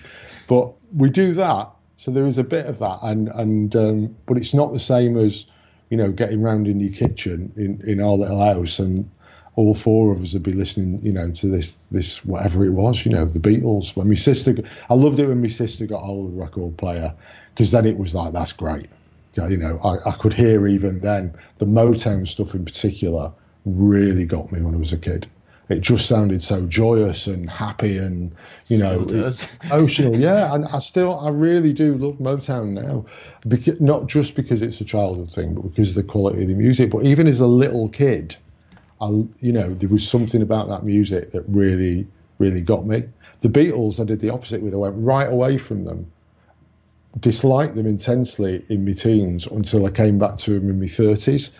But 0.47 0.73
we 0.93 1.09
do 1.09 1.31
that, 1.31 1.69
so 1.95 2.11
there 2.11 2.25
is 2.25 2.37
a 2.37 2.43
bit 2.43 2.65
of 2.65 2.79
that, 2.79 2.99
and 3.03 3.29
and 3.29 3.73
um, 3.77 4.15
but 4.25 4.35
it's 4.35 4.53
not 4.53 4.73
the 4.73 4.79
same 4.79 5.15
as 5.15 5.45
you 5.89 5.97
know 5.97 6.11
getting 6.11 6.41
round 6.41 6.67
in 6.67 6.79
your 6.79 6.93
kitchen 6.93 7.51
in 7.55 7.81
in 7.89 8.01
our 8.01 8.13
little 8.13 8.39
house 8.39 8.79
and 8.79 9.09
all 9.59 9.73
four 9.73 10.13
of 10.13 10.21
us 10.21 10.31
would 10.31 10.43
be 10.43 10.53
listening, 10.53 11.01
you 11.03 11.11
know, 11.11 11.29
to 11.31 11.47
this 11.47 11.75
this 11.91 12.23
whatever 12.23 12.63
it 12.63 12.71
was, 12.71 13.05
you 13.05 13.11
know, 13.11 13.25
the 13.25 13.39
Beatles. 13.39 13.93
When 13.93 14.07
my 14.07 14.15
sister, 14.15 14.55
I 14.89 14.93
loved 14.93 15.19
it 15.19 15.27
when 15.27 15.41
my 15.41 15.49
sister 15.49 15.85
got 15.85 16.01
hold 16.01 16.29
of 16.29 16.35
the 16.35 16.41
record 16.41 16.77
player 16.77 17.13
because 17.53 17.71
then 17.71 17.85
it 17.85 17.97
was 17.97 18.15
like 18.15 18.31
that's 18.31 18.53
great. 18.53 18.87
You 19.35 19.57
know, 19.57 19.77
I, 19.83 20.09
I 20.09 20.11
could 20.13 20.33
hear 20.33 20.65
even 20.65 20.99
then 21.01 21.33
the 21.57 21.65
Motown 21.65 22.25
stuff 22.25 22.53
in 22.55 22.63
particular 22.63 23.33
really 23.65 24.25
got 24.25 24.49
me 24.51 24.61
when 24.61 24.75
I 24.75 24.77
was 24.77 24.93
a 24.93 24.97
kid. 24.97 25.27
It 25.69 25.81
just 25.81 26.07
sounded 26.07 26.41
so 26.41 26.65
joyous 26.65 27.27
and 27.27 27.47
happy 27.47 27.99
and 27.99 28.31
you 28.69 28.79
know 28.79 29.05
emotional. 29.63 30.15
Yeah, 30.15 30.53
and 30.53 30.65
I 30.65 30.79
still 30.79 31.19
I 31.19 31.29
really 31.29 31.73
do 31.73 31.95
love 31.95 32.15
Motown 32.15 32.71
now, 32.71 33.05
because, 33.47 33.79
not 33.79 34.07
just 34.07 34.35
because 34.35 34.63
it's 34.63 34.81
a 34.81 34.85
childhood 34.85 35.29
thing, 35.29 35.53
but 35.53 35.61
because 35.61 35.95
of 35.95 36.03
the 36.03 36.11
quality 36.11 36.41
of 36.41 36.47
the 36.47 36.55
music. 36.55 36.89
But 36.89 37.03
even 37.03 37.27
as 37.27 37.39
a 37.39 37.45
little 37.45 37.87
kid, 37.87 38.35
I 38.99 39.09
you 39.09 39.53
know 39.53 39.71
there 39.75 39.89
was 39.89 40.07
something 40.09 40.41
about 40.41 40.69
that 40.69 40.85
music 40.85 41.31
that 41.33 41.43
really 41.47 42.07
really 42.39 42.61
got 42.61 42.87
me. 42.87 43.03
The 43.41 43.49
Beatles, 43.49 43.99
I 43.99 44.05
did 44.05 44.21
the 44.21 44.31
opposite 44.31 44.63
with. 44.63 44.73
I 44.73 44.77
went 44.77 44.95
right 44.97 45.31
away 45.31 45.59
from 45.59 45.85
them, 45.85 46.11
disliked 47.19 47.75
them 47.75 47.85
intensely 47.85 48.65
in 48.69 48.85
my 48.85 48.93
teens 48.93 49.45
until 49.45 49.85
I 49.85 49.91
came 49.91 50.17
back 50.17 50.37
to 50.37 50.59
them 50.59 50.67
in 50.67 50.79
my 50.79 50.87
thirties, 50.87 51.51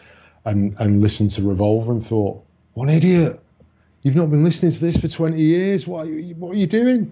and 0.46 0.76
and 0.80 1.00
listened 1.00 1.30
to 1.32 1.44
Revolver 1.44 1.92
and 1.92 2.04
thought, 2.04 2.44
what 2.74 2.90
an 2.90 2.96
idiot! 2.96 3.40
You've 4.04 4.16
not 4.16 4.30
been 4.30 4.44
listening 4.44 4.72
to 4.72 4.80
this 4.80 4.98
for 4.98 5.08
twenty 5.08 5.42
years. 5.42 5.88
What 5.88 6.08
are 6.08 6.10
you, 6.10 6.36
what 6.36 6.56
are 6.56 6.58
you 6.58 6.68
doing? 6.68 7.12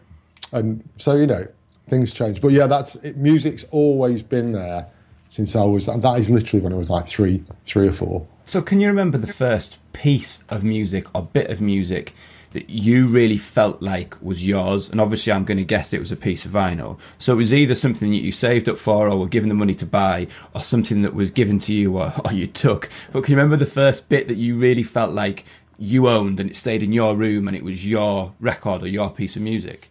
And 0.51 0.87
so 0.97 1.15
you 1.15 1.27
know 1.27 1.47
things 1.89 2.13
change. 2.13 2.41
But 2.41 2.51
yeah, 2.51 2.67
that's 2.67 2.95
it, 2.95 3.17
music's 3.17 3.65
always 3.71 4.23
been 4.23 4.51
there 4.51 4.87
since 5.29 5.55
I 5.55 5.63
was. 5.63 5.87
And 5.87 6.01
that 6.03 6.19
is 6.19 6.29
literally 6.29 6.63
when 6.63 6.73
I 6.73 6.77
was 6.77 6.89
like 6.89 7.07
three, 7.07 7.43
three 7.65 7.87
or 7.87 7.93
four. 7.93 8.27
So, 8.43 8.61
can 8.61 8.79
you 8.79 8.87
remember 8.87 9.17
the 9.17 9.27
first 9.27 9.79
piece 9.93 10.43
of 10.49 10.63
music 10.63 11.13
or 11.13 11.23
bit 11.23 11.49
of 11.49 11.59
music 11.59 12.13
that 12.53 12.69
you 12.69 13.07
really 13.07 13.37
felt 13.37 13.81
like 13.81 14.15
was 14.21 14.47
yours? 14.47 14.89
And 14.89 15.01
obviously, 15.01 15.33
I'm 15.33 15.43
going 15.43 15.57
to 15.57 15.65
guess 15.65 15.91
it 15.91 15.99
was 15.99 16.13
a 16.13 16.15
piece 16.15 16.45
of 16.45 16.53
vinyl. 16.53 16.97
So, 17.19 17.33
it 17.33 17.37
was 17.37 17.53
either 17.53 17.75
something 17.75 18.09
that 18.11 18.17
you 18.17 18.31
saved 18.31 18.69
up 18.69 18.77
for 18.77 19.09
or 19.09 19.17
were 19.17 19.27
given 19.27 19.49
the 19.49 19.55
money 19.55 19.75
to 19.75 19.85
buy, 19.85 20.27
or 20.55 20.63
something 20.63 21.01
that 21.01 21.13
was 21.13 21.29
given 21.29 21.59
to 21.59 21.73
you 21.73 21.97
or, 21.97 22.13
or 22.23 22.31
you 22.31 22.47
took. 22.47 22.89
But 23.11 23.25
can 23.25 23.33
you 23.33 23.37
remember 23.37 23.57
the 23.57 23.69
first 23.69 24.07
bit 24.07 24.29
that 24.29 24.37
you 24.37 24.57
really 24.57 24.83
felt 24.83 25.13
like 25.13 25.43
you 25.77 26.07
owned 26.07 26.39
and 26.39 26.49
it 26.49 26.55
stayed 26.55 26.83
in 26.83 26.91
your 26.91 27.15
room 27.15 27.47
and 27.47 27.55
it 27.55 27.63
was 27.63 27.87
your 27.87 28.33
record 28.39 28.83
or 28.83 28.87
your 28.87 29.09
piece 29.09 29.35
of 29.35 29.41
music? 29.41 29.89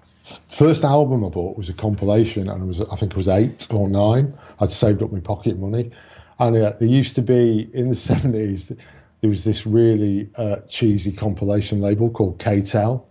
First 0.49 0.85
album 0.85 1.25
I 1.25 1.29
bought 1.29 1.57
was 1.57 1.69
a 1.69 1.73
compilation, 1.73 2.49
and 2.49 2.63
it 2.63 2.67
was 2.67 2.81
I 2.81 2.97
think 2.97 3.13
it 3.13 3.17
was 3.17 3.29
eight 3.29 3.69
or 3.71 3.89
nine. 3.89 4.35
I'd 4.59 4.71
saved 4.71 5.03
up 5.03 5.13
my 5.13 5.21
pocket 5.21 5.57
money, 5.57 5.93
and 6.41 6.57
uh, 6.57 6.73
there 6.81 6.89
used 6.89 7.15
to 7.15 7.23
be 7.23 7.71
in 7.73 7.91
the 7.91 7.95
seventies. 8.11 8.73
There 9.21 9.31
was 9.31 9.45
this 9.45 9.67
really 9.67 10.29
uh, 10.37 10.57
cheesy 10.69 11.13
compilation 11.13 11.81
label 11.81 12.11
called 12.11 12.39
K-tel, 12.41 13.07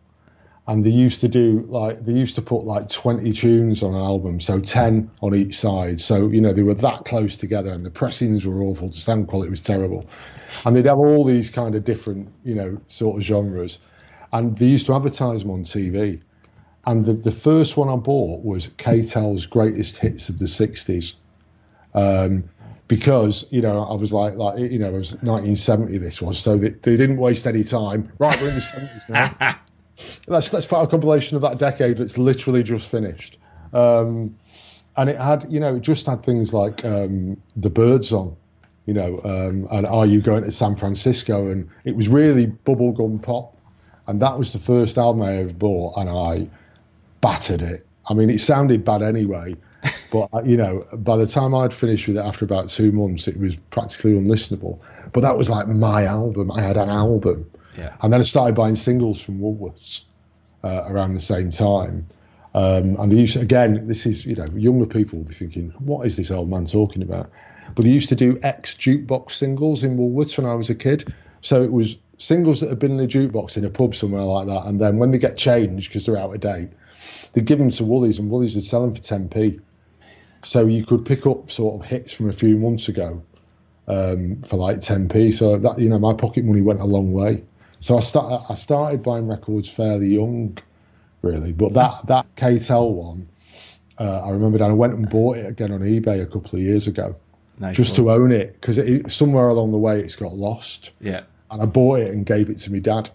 and 0.68 0.84
they 0.84 0.90
used 0.90 1.22
to 1.22 1.28
do 1.28 1.66
like 1.70 2.04
they 2.06 2.14
used 2.14 2.36
to 2.36 2.42
put 2.42 2.64
like 2.64 2.90
20 2.90 3.32
tunes 3.34 3.84
on 3.84 3.94
an 3.94 4.02
album 4.02 4.40
so 4.40 4.60
10 4.60 5.10
on 5.22 5.36
each 5.36 5.58
side 5.58 6.00
so 6.00 6.30
you 6.30 6.42
know 6.42 6.54
they 6.54 6.64
were 6.64 6.74
that 6.74 7.06
close 7.06 7.38
together 7.38 7.72
and 7.72 7.86
the 7.86 7.92
pressings 7.92 8.46
were 8.46 8.64
awful 8.64 8.90
the 8.90 8.98
sound 8.98 9.28
quality 9.28 9.50
was 9.50 9.64
terrible 9.64 10.06
and 10.66 10.76
they'd 10.76 10.86
have 10.86 10.98
all 10.98 11.24
these 11.24 11.50
kind 11.50 11.76
of 11.76 11.84
different 11.84 12.30
you 12.44 12.56
know 12.56 12.78
sort 12.88 13.18
of 13.18 13.24
genres. 13.24 13.80
And 14.34 14.58
they 14.58 14.66
used 14.66 14.86
to 14.88 14.94
advertise 14.94 15.42
them 15.42 15.52
on 15.52 15.64
tv 15.64 16.22
and 16.86 17.06
the, 17.06 17.14
the 17.14 17.32
first 17.32 17.78
one 17.78 17.90
i 17.90 17.96
bought 17.96 18.44
was 18.44 18.70
K-tel's 18.78 19.46
greatest 19.46 19.98
hits 19.98 20.30
of 20.30 20.40
the 20.40 20.46
60s 20.46 21.14
um, 21.94 22.44
because 22.88 23.46
you 23.52 23.62
know 23.62 23.84
I 23.84 23.96
was 23.96 24.14
like 24.14 24.36
like 24.36 24.60
you 24.60 24.78
know 24.78 24.90
it 24.90 24.98
was 24.98 25.14
1970 25.14 25.98
this 25.98 26.22
was 26.22 26.38
so 26.38 26.58
they, 26.58 26.70
they 26.70 26.98
didn't 26.98 27.18
waste 27.18 27.48
any 27.48 27.64
time. 27.64 28.12
Right 28.20 28.40
we're 28.42 28.50
in 28.50 28.56
the 28.56 28.62
70s 28.62 29.10
now. 29.10 29.58
Let's 30.28 30.52
let's 30.52 30.66
put 30.66 30.82
a 30.82 30.88
compilation 30.88 31.38
of 31.38 31.42
that 31.44 31.58
decade 31.58 31.98
that's 31.98 32.18
literally 32.18 32.64
just 32.64 32.90
finished. 32.90 33.38
Um, 33.72 34.36
and 34.98 35.10
it 35.10 35.18
had, 35.18 35.46
you 35.50 35.62
know, 35.62 35.76
it 35.76 35.82
just 35.82 36.06
had 36.06 36.22
things 36.22 36.54
like 36.54 36.84
um, 36.84 37.42
the 37.56 37.70
Byrds 37.70 38.12
on, 38.12 38.36
you 38.86 38.94
know, 38.94 39.20
um, 39.24 39.68
and 39.72 39.86
Are 39.88 40.06
You 40.06 40.22
Going 40.22 40.44
to 40.44 40.52
San 40.52 40.76
Francisco? 40.76 41.48
And 41.50 41.70
it 41.84 41.96
was 41.96 42.08
really 42.08 42.48
bubblegum 42.48 43.22
pop. 43.22 43.56
And 44.08 44.22
that 44.22 44.38
was 44.38 44.54
the 44.54 44.60
first 44.60 44.98
album 44.98 45.24
I 45.24 45.38
ever 45.38 45.54
bought, 45.54 45.98
and 45.98 46.10
I 46.10 46.50
battered 47.22 47.62
it. 47.62 47.86
I 48.08 48.14
mean, 48.14 48.30
it 48.30 48.40
sounded 48.40 48.86
bad 48.86 49.02
anyway, 49.02 49.56
but 50.12 50.30
uh, 50.32 50.44
you 50.44 50.58
know, 50.58 50.86
by 50.94 51.18
the 51.18 51.26
time 51.26 51.56
I'd 51.56 51.74
finished 51.74 52.08
with 52.08 52.18
it 52.18 52.22
after 52.22 52.46
about 52.46 52.70
two 52.70 52.92
months, 52.92 53.28
it 53.28 53.38
was 53.38 53.56
practically 53.72 54.14
unlistenable. 54.14 54.80
But 55.12 55.22
that 55.22 55.36
was 55.38 55.50
like 55.50 55.68
my 55.68 56.06
album. 56.06 56.52
I 56.52 56.62
had 56.62 56.78
an 56.78 56.90
album, 56.90 57.50
Yeah. 57.78 57.96
and 58.02 58.14
then 58.14 58.20
I 58.20 58.24
started 58.24 58.54
buying 58.56 58.76
singles 58.76 59.20
from 59.20 59.40
Woolworths 59.40 60.04
uh, 60.64 60.86
around 60.88 61.16
the 61.16 61.22
same 61.22 61.50
time. 61.50 62.06
Um, 62.54 62.96
and 63.00 63.12
they 63.12 63.18
used 63.18 63.36
again, 63.38 63.88
this 63.88 64.06
is 64.06 64.26
you 64.26 64.36
know, 64.36 64.46
younger 64.56 64.86
people 64.86 65.18
will 65.20 65.26
be 65.26 65.34
thinking, 65.34 65.72
what 65.80 66.06
is 66.06 66.16
this 66.16 66.30
old 66.32 66.50
man 66.50 66.66
talking 66.68 67.02
about? 67.02 67.30
But 67.74 67.86
they 67.86 67.92
used 67.92 68.10
to 68.10 68.16
do 68.16 68.40
ex 68.44 68.76
jukebox 68.76 69.32
singles 69.32 69.84
in 69.84 69.98
Woolworths 69.98 70.38
when 70.38 70.46
I 70.46 70.56
was 70.56 70.70
a 70.70 70.76
kid. 70.76 71.14
So 71.42 71.64
it 71.64 71.72
was 71.72 71.98
singles 72.18 72.62
that 72.62 72.70
had 72.70 72.80
been 72.80 73.00
in 73.00 73.00
a 73.00 73.08
jukebox 73.08 73.58
in 73.58 73.66
a 73.66 73.70
pub 73.70 73.96
somewhere 73.96 74.24
like 74.24 74.48
that, 74.48 74.66
and 74.66 74.80
then 74.80 74.98
when 74.98 75.12
they 75.12 75.18
get 75.18 75.38
changed 75.38 75.90
because 75.90 76.06
they're 76.06 76.18
out 76.18 76.34
of 76.34 76.42
date, 76.42 76.70
they 77.34 77.42
give 77.42 77.60
them 77.60 77.72
to 77.72 77.84
Woolies, 77.84 78.20
and 78.20 78.30
Woolies 78.30 78.56
would 78.56 78.64
sell 78.64 78.82
them 78.82 78.96
for 78.96 79.02
10p. 79.02 79.62
So 80.44 80.68
you 80.68 80.86
could 80.86 81.06
pick 81.06 81.26
up 81.26 81.52
sort 81.52 81.82
of 81.82 81.88
hits 81.88 82.14
from 82.14 82.30
a 82.30 82.34
few 82.34 82.58
months 82.58 82.88
ago 82.88 83.24
um, 83.88 84.42
for 84.44 84.58
like 84.58 84.78
10p. 84.78 85.34
So 85.34 85.58
that 85.58 85.80
you 85.80 85.90
know, 85.90 86.00
my 86.00 86.14
pocket 86.14 86.46
money 86.46 86.62
went 86.62 86.82
a 86.82 86.86
long 86.86 87.14
way. 87.14 87.44
So 87.80 87.98
I 87.98 88.02
start, 88.02 88.44
I 88.50 88.56
started 88.56 89.04
buying 89.04 89.28
records 89.28 89.70
fairly 89.70 90.08
young, 90.08 90.58
really. 91.22 91.52
But 91.52 91.74
that 91.74 92.08
that 92.08 92.26
K-tel 92.36 92.94
one, 92.94 93.28
uh, 93.98 94.22
I 94.26 94.32
remember 94.32 94.58
that 94.60 94.70
I 94.70 94.74
went 94.74 94.94
and 94.94 95.10
bought 95.10 95.38
it 95.38 95.46
again 95.46 95.72
on 95.72 95.82
eBay 95.82 96.22
a 96.22 96.26
couple 96.26 96.58
of 96.58 96.66
years 96.66 96.88
ago, 96.88 97.16
Nice 97.60 97.76
just 97.78 97.98
one. 98.00 98.06
to 98.08 98.12
own 98.12 98.32
it 98.32 98.54
because 98.54 98.78
it, 98.78 99.12
somewhere 99.12 99.48
along 99.48 99.72
the 99.72 99.78
way 99.78 100.00
it's 100.00 100.16
got 100.16 100.34
lost, 100.34 100.92
Yeah. 101.00 101.22
and 101.50 101.62
I 101.62 101.66
bought 101.66 102.00
it 102.00 102.14
and 102.14 102.26
gave 102.26 102.50
it 102.50 102.60
to 102.60 102.72
my 102.72 102.80
dad 102.80 103.10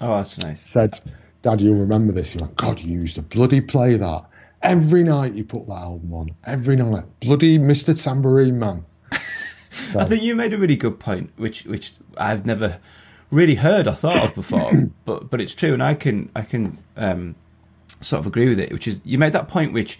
Oh, 0.00 0.16
that's 0.16 0.38
nice. 0.38 0.60
said, 0.68 1.00
Dad, 1.42 1.60
you'll 1.60 1.76
remember 1.80 2.12
this. 2.12 2.32
He 2.32 2.38
went, 2.38 2.56
God, 2.56 2.80
you 2.80 3.00
used 3.00 3.14
to 3.16 3.22
bloody 3.22 3.60
play 3.60 3.96
that. 3.96 4.24
Every 4.62 5.04
night 5.04 5.34
you 5.34 5.44
put 5.44 5.66
that 5.68 5.74
album 5.74 6.12
on. 6.12 6.30
Every 6.44 6.76
night. 6.76 7.04
Bloody 7.20 7.58
Mr. 7.58 8.00
Tambourine 8.00 8.58
Man. 8.58 8.84
I 9.12 10.04
think 10.04 10.22
you 10.22 10.34
made 10.34 10.52
a 10.52 10.58
really 10.58 10.76
good 10.76 10.98
point, 10.98 11.30
which 11.36 11.64
which 11.64 11.92
I've 12.16 12.44
never 12.44 12.78
really 13.30 13.54
heard 13.54 13.86
or 13.86 13.92
thought 13.92 14.24
of 14.24 14.34
before, 14.34 14.72
but 15.04 15.30
but 15.30 15.40
it's 15.40 15.54
true, 15.54 15.72
and 15.74 15.82
I 15.82 15.94
can 15.94 16.28
I 16.34 16.42
can 16.42 16.78
um, 16.96 17.36
sort 18.00 18.18
of 18.20 18.26
agree 18.26 18.48
with 18.48 18.58
it. 18.58 18.72
Which 18.72 18.88
is 18.88 19.00
you 19.04 19.16
made 19.18 19.32
that 19.34 19.46
point, 19.48 19.72
which 19.72 19.98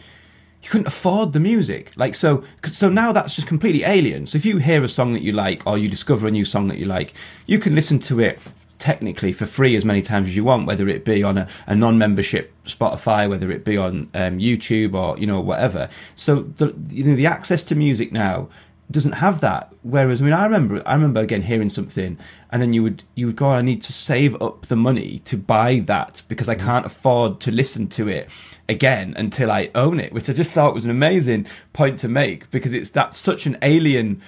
you 0.62 0.70
couldn't 0.70 0.88
afford 0.88 1.32
the 1.32 1.40
music, 1.40 1.92
like 1.96 2.14
so, 2.14 2.44
So 2.64 2.88
now 2.88 3.12
that's 3.12 3.34
just 3.34 3.46
completely 3.46 3.84
alien. 3.84 4.26
So 4.26 4.36
if 4.36 4.44
you 4.44 4.58
hear 4.58 4.82
a 4.82 4.88
song 4.88 5.12
that 5.12 5.22
you 5.22 5.32
like, 5.32 5.66
or 5.66 5.78
you 5.78 5.88
discover 5.88 6.26
a 6.26 6.30
new 6.30 6.44
song 6.44 6.68
that 6.68 6.78
you 6.78 6.86
like, 6.86 7.14
you 7.46 7.58
can 7.58 7.74
listen 7.74 7.98
to 8.00 8.20
it 8.20 8.38
technically 8.78 9.32
for 9.32 9.46
free 9.46 9.76
as 9.76 9.84
many 9.84 10.02
times 10.02 10.28
as 10.28 10.36
you 10.36 10.44
want, 10.44 10.66
whether 10.66 10.88
it 10.88 11.04
be 11.04 11.22
on 11.22 11.38
a, 11.38 11.48
a 11.66 11.74
non-membership 11.74 12.52
Spotify, 12.64 13.28
whether 13.28 13.50
it 13.50 13.64
be 13.64 13.76
on 13.76 14.08
um, 14.14 14.38
YouTube 14.38 14.94
or 14.94 15.18
you 15.18 15.26
know 15.26 15.40
whatever. 15.40 15.88
So 16.16 16.42
the 16.42 16.74
you 16.90 17.04
know 17.04 17.16
the 17.16 17.26
access 17.26 17.64
to 17.64 17.74
music 17.74 18.12
now 18.12 18.48
doesn't 18.90 19.12
have 19.12 19.40
that. 19.40 19.72
Whereas 19.82 20.20
I 20.20 20.24
mean 20.24 20.32
I 20.32 20.44
remember 20.44 20.82
I 20.86 20.94
remember 20.94 21.20
again 21.20 21.42
hearing 21.42 21.68
something 21.68 22.18
and 22.50 22.62
then 22.62 22.72
you 22.72 22.82
would 22.82 23.04
you 23.14 23.26
would 23.26 23.36
go 23.36 23.46
I 23.46 23.62
need 23.62 23.82
to 23.82 23.92
save 23.92 24.40
up 24.40 24.66
the 24.66 24.76
money 24.76 25.20
to 25.26 25.36
buy 25.36 25.80
that 25.80 26.22
because 26.28 26.48
I 26.48 26.54
can't 26.54 26.86
afford 26.86 27.40
to 27.40 27.50
listen 27.50 27.88
to 27.88 28.08
it 28.08 28.30
again 28.68 29.14
until 29.16 29.50
I 29.50 29.70
own 29.74 30.00
it, 30.00 30.12
which 30.12 30.28
I 30.28 30.32
just 30.32 30.52
thought 30.52 30.74
was 30.74 30.84
an 30.84 30.90
amazing 30.90 31.46
point 31.72 31.98
to 32.00 32.08
make 32.08 32.50
because 32.50 32.72
it's 32.72 32.90
that's 32.90 33.16
such 33.16 33.46
an 33.46 33.58
alien 33.62 34.22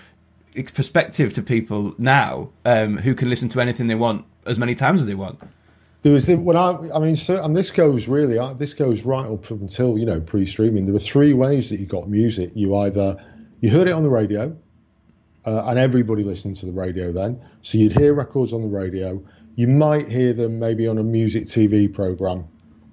perspective 0.74 1.32
to 1.34 1.42
people 1.42 1.94
now 1.98 2.50
um, 2.64 2.98
who 2.98 3.14
can 3.14 3.30
listen 3.30 3.48
to 3.50 3.60
anything 3.60 3.86
they 3.86 3.94
want 3.94 4.24
as 4.46 4.58
many 4.58 4.74
times 4.74 5.00
as 5.00 5.06
they 5.06 5.14
want. 5.14 5.40
There 6.02 6.12
was 6.14 6.26
when 6.26 6.56
I, 6.56 6.70
I 6.94 6.98
mean, 6.98 7.14
so, 7.14 7.44
and 7.44 7.54
this 7.54 7.70
goes 7.70 8.08
really, 8.08 8.38
uh, 8.38 8.54
this 8.54 8.72
goes 8.72 9.02
right 9.02 9.26
up 9.26 9.50
until 9.50 9.98
you 9.98 10.06
know 10.06 10.18
pre-streaming. 10.20 10.86
There 10.86 10.94
were 10.94 10.98
three 10.98 11.34
ways 11.34 11.68
that 11.68 11.78
you 11.78 11.84
got 11.84 12.08
music. 12.08 12.52
You 12.54 12.74
either 12.76 13.22
you 13.60 13.70
heard 13.70 13.88
it 13.88 13.92
on 13.92 14.02
the 14.02 14.10
radio, 14.10 14.56
uh, 15.46 15.64
and 15.66 15.78
everybody 15.78 16.22
listened 16.22 16.56
to 16.56 16.66
the 16.66 16.72
radio 16.72 17.12
then. 17.12 17.40
So 17.62 17.78
you'd 17.78 17.96
hear 17.96 18.14
records 18.14 18.52
on 18.52 18.62
the 18.62 18.68
radio. 18.68 19.22
You 19.56 19.68
might 19.68 20.08
hear 20.08 20.32
them 20.32 20.58
maybe 20.58 20.86
on 20.86 20.98
a 20.98 21.02
music 21.02 21.44
TV 21.44 21.92
program, 21.92 22.46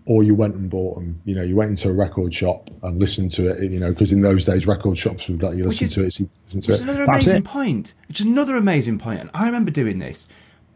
or 0.05 0.23
you 0.23 0.33
went 0.35 0.55
and 0.55 0.69
bought 0.69 0.95
them. 0.95 1.21
You 1.25 1.35
know, 1.35 1.43
you 1.43 1.55
went 1.55 1.71
into 1.71 1.89
a 1.89 1.93
record 1.93 2.33
shop 2.33 2.69
and 2.83 2.97
listened 2.99 3.31
to 3.33 3.49
it. 3.51 3.71
You 3.71 3.79
know, 3.79 3.89
because 3.91 4.11
in 4.11 4.21
those 4.21 4.45
days 4.45 4.65
record 4.67 4.97
shops 4.97 5.27
would 5.29 5.41
let 5.43 5.55
you 5.57 5.65
listen 5.65 5.85
is- 5.87 5.93
to 5.95 6.03
it. 6.05 6.11
So 6.13 6.23
you 6.23 6.29
listen 6.45 6.61
to 6.61 6.71
Which 6.71 6.75
is 6.75 6.81
it. 6.81 6.83
another 6.89 7.05
That's 7.05 7.25
amazing 7.25 7.37
it. 7.37 7.45
point. 7.45 7.93
Which 8.07 8.19
is 8.21 8.25
another 8.25 8.55
amazing 8.57 8.97
point. 8.99 9.19
And 9.21 9.29
I 9.33 9.45
remember 9.45 9.71
doing 9.71 9.99
this, 9.99 10.27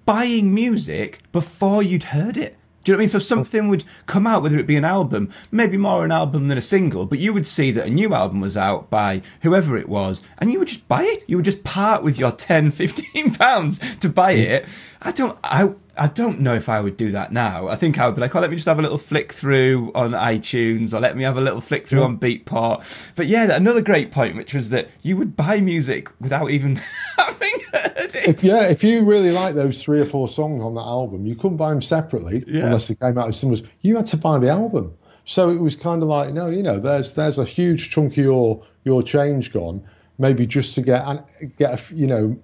buying 0.06 0.54
music 0.54 1.22
before 1.32 1.82
you'd 1.84 2.04
heard 2.04 2.38
it. 2.38 2.58
Do 2.84 2.92
you 2.92 2.94
know 2.94 2.98
what 2.98 3.02
I 3.02 3.04
mean? 3.04 3.10
So 3.10 3.20
something 3.20 3.68
would 3.68 3.84
come 4.08 4.26
out, 4.26 4.42
whether 4.42 4.58
it 4.58 4.66
be 4.66 4.76
an 4.76 4.86
album, 4.86 5.30
maybe 5.52 5.78
more 5.78 6.04
an 6.04 6.12
album 6.12 6.48
than 6.48 6.58
a 6.58 6.62
single, 6.62 7.06
but 7.06 7.20
you 7.20 7.34
would 7.34 7.46
see 7.46 7.72
that 7.72 7.88
a 7.88 7.92
new 7.92 8.14
album 8.14 8.42
was 8.42 8.58
out 8.58 8.90
by 8.90 9.22
whoever 9.42 9.78
it 9.78 9.88
was, 9.88 10.24
and 10.40 10.52
you 10.52 10.60
would 10.60 10.68
just 10.68 10.88
buy 10.88 11.04
it. 11.04 11.24
You 11.28 11.38
would 11.38 11.46
just 11.46 11.64
part 11.64 12.04
with 12.04 12.18
your 12.18 12.32
10, 12.32 12.72
15 12.72 13.36
pounds 13.36 13.80
to 14.00 14.10
buy 14.10 14.32
it. 14.32 14.66
I 15.02 15.12
don't, 15.12 15.38
I, 15.44 15.74
I 16.02 16.08
don't 16.08 16.40
know 16.40 16.56
if 16.56 16.68
I 16.68 16.82
would 16.82 16.98
do 16.98 17.12
that 17.12 17.32
now. 17.32 17.68
I 17.68 17.76
think 17.76 18.00
I 18.00 18.08
would 18.08 18.16
be 18.16 18.22
like, 18.22 18.36
oh, 18.36 18.40
let 18.40 18.50
me 18.50 18.56
just 18.56 18.66
have 18.68 18.80
a 18.80 18.82
little 18.82 18.98
flick 18.98 19.32
through 19.32 19.92
on 19.94 20.12
iTunes, 20.12 20.96
or 20.96 21.00
let 21.00 21.16
me 21.16 21.22
have 21.24 21.38
a 21.38 21.42
little 21.42 21.62
flick 21.62 21.88
through 21.88 22.02
on 22.02 22.18
Beatport. 22.18 22.84
But 23.16 23.28
yeah, 23.28 23.56
another 23.56 23.82
great 23.82 24.10
point, 24.12 24.36
which 24.36 24.56
was 24.56 24.70
that 24.70 24.90
you 25.04 25.16
would 25.18 25.36
buy 25.36 25.62
music 25.62 26.10
without 26.20 26.50
even 26.50 26.78
having 27.18 27.52
heard 27.72 28.16
it. 28.16 28.28
If, 28.28 28.44
yeah, 28.44 28.64
if 28.70 28.84
you 28.84 29.04
really 29.04 29.30
like 29.30 29.54
those 29.54 29.84
three 29.84 30.02
or 30.02 30.06
four 30.06 30.28
songs 30.28 30.64
on 30.64 30.74
that 30.74 30.82
album, 30.82 31.28
you 31.28 31.36
couldn't 31.36 31.58
buy 31.58 31.70
them 31.70 31.84
separately 31.84 32.44
Yeah. 32.48 32.66
unless 32.66 32.88
they 32.88 32.96
came 32.96 33.20
out 33.20 33.28
as 33.28 33.38
singles. 33.40 33.62
You 33.82 33.96
had 33.98 34.08
to 34.08 34.18
buy 34.18 34.40
the 34.40 34.50
album. 34.50 34.96
So 35.26 35.52
it 35.52 35.60
was 35.62 35.76
kind 35.76 36.02
of 36.02 36.10
like, 36.10 36.34
no, 36.34 36.48
you 36.50 36.64
know, 36.64 36.80
there's 36.80 37.14
there's 37.14 37.38
a 37.38 37.46
huge 37.46 37.92
chunk 37.92 38.14
of 38.14 38.24
your 38.24 38.64
your 38.84 39.04
change 39.04 39.54
gone, 39.54 39.84
maybe 40.18 40.48
just 40.48 40.74
to 40.76 40.82
get 40.82 41.04
and 41.06 41.24
get 41.58 41.80
a, 41.92 41.96
you 41.96 42.08
know 42.08 42.40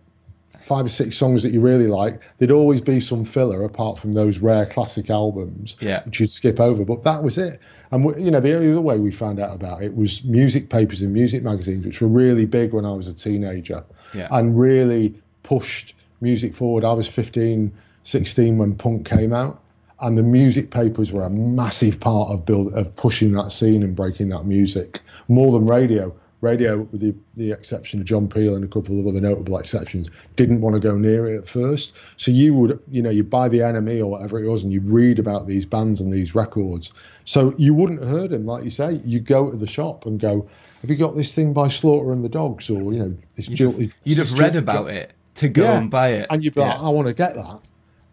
five 0.67 0.85
or 0.85 0.89
six 0.89 1.15
songs 1.17 1.43
that 1.43 1.51
you 1.53 1.61
really 1.61 1.87
like. 1.87 2.21
There'd 2.37 2.51
always 2.51 2.81
be 2.81 2.99
some 2.99 3.23
filler 3.25 3.63
apart 3.63 3.97
from 3.99 4.13
those 4.13 4.39
rare 4.39 4.65
classic 4.65 5.09
albums, 5.09 5.75
Yeah. 5.79 6.03
which 6.03 6.19
you'd 6.19 6.29
skip 6.29 6.59
over. 6.59 6.83
But 6.85 7.05
that 7.05 7.23
was 7.23 7.37
it. 7.37 7.59
And 7.91 8.03
we- 8.05 8.21
you 8.21 8.31
know, 8.31 8.39
the 8.41 8.53
only 8.55 8.71
other 8.71 8.81
way 8.81 8.99
we 8.99 9.11
found 9.11 9.39
out 9.39 9.55
about 9.55 9.81
it 9.81 9.95
was 9.95 10.23
music 10.23 10.69
papers 10.69 11.01
and 11.01 11.13
music 11.13 11.41
magazines, 11.43 11.85
which 11.85 12.01
were 12.01 12.07
really 12.09 12.45
big 12.45 12.73
when 12.73 12.85
I 12.85 12.91
was 12.91 13.07
a 13.07 13.13
teenager, 13.13 13.83
Yeah. 14.13 14.27
and 14.29 14.59
really 14.59 15.15
pushed 15.43 15.95
music 16.19 16.53
forward. 16.53 16.83
I 16.83 16.93
was 16.93 17.07
15, 17.07 17.71
16 18.03 18.57
when 18.57 18.75
punk 18.75 19.05
came 19.09 19.33
out. 19.33 19.61
And 19.99 20.15
the 20.15 20.21
music 20.21 20.69
papers 20.69 21.11
were 21.11 21.23
a 21.23 21.29
massive 21.29 21.99
part 21.99 22.29
of 22.29 22.45
build 22.45 22.71
of 22.73 22.95
pushing 22.95 23.31
that 23.31 23.51
scene 23.51 23.81
and 23.81 23.95
breaking 23.95 24.29
that 24.29 24.45
music 24.45 24.99
more 25.27 25.51
than 25.51 25.65
radio. 25.65 26.13
Radio, 26.41 26.81
with 26.91 27.01
the, 27.01 27.15
the 27.35 27.51
exception 27.51 27.99
of 27.99 28.05
John 28.05 28.27
Peel 28.29 28.55
and 28.55 28.63
a 28.63 28.67
couple 28.67 28.99
of 28.99 29.07
other 29.07 29.19
notable 29.19 29.57
exceptions, 29.57 30.09
didn't 30.35 30.61
want 30.61 30.75
to 30.75 30.79
go 30.79 30.95
near 30.95 31.27
it 31.27 31.37
at 31.39 31.47
first. 31.47 31.93
So 32.17 32.29
you 32.29 32.53
would, 32.53 32.79
you 32.91 33.01
know, 33.01 33.09
you 33.09 33.23
buy 33.23 33.49
the 33.49 33.59
NME 33.59 33.99
or 33.99 34.05
whatever 34.07 34.41
it 34.43 34.47
was, 34.47 34.63
and 34.63 34.71
you 34.71 34.79
read 34.81 35.17
about 35.17 35.47
these 35.47 35.65
bands 35.65 35.99
and 35.99 36.13
these 36.13 36.35
records. 36.35 36.93
So 37.25 37.55
you 37.57 37.73
wouldn't 37.73 38.01
have 38.01 38.09
heard 38.09 38.29
them, 38.29 38.45
like 38.45 38.63
you 38.63 38.69
say. 38.69 39.01
You 39.03 39.19
go 39.19 39.49
to 39.49 39.57
the 39.57 39.65
shop 39.67 40.05
and 40.05 40.19
go, 40.19 40.47
"Have 40.81 40.89
you 40.91 40.95
got 40.95 41.15
this 41.15 41.33
thing 41.33 41.53
by 41.53 41.69
Slaughter 41.69 42.11
and 42.11 42.23
the 42.23 42.29
Dogs?" 42.29 42.69
Or 42.69 42.93
you 42.93 42.99
know, 42.99 43.17
this 43.35 43.47
jilted. 43.47 43.93
You'd 44.03 44.19
have 44.19 44.37
read 44.37 44.55
about 44.55 44.89
it 44.89 45.13
to 45.35 45.49
go 45.49 45.63
Yeah. 45.63 45.77
and 45.77 45.89
buy 45.89 46.09
it. 46.09 46.27
and 46.29 46.43
you'd 46.43 46.53
be 46.55 46.61
like, 46.61 46.79
I 46.79 46.89
want 46.89 47.07
to 47.07 47.13
get 47.13 47.35
that. 47.35 47.61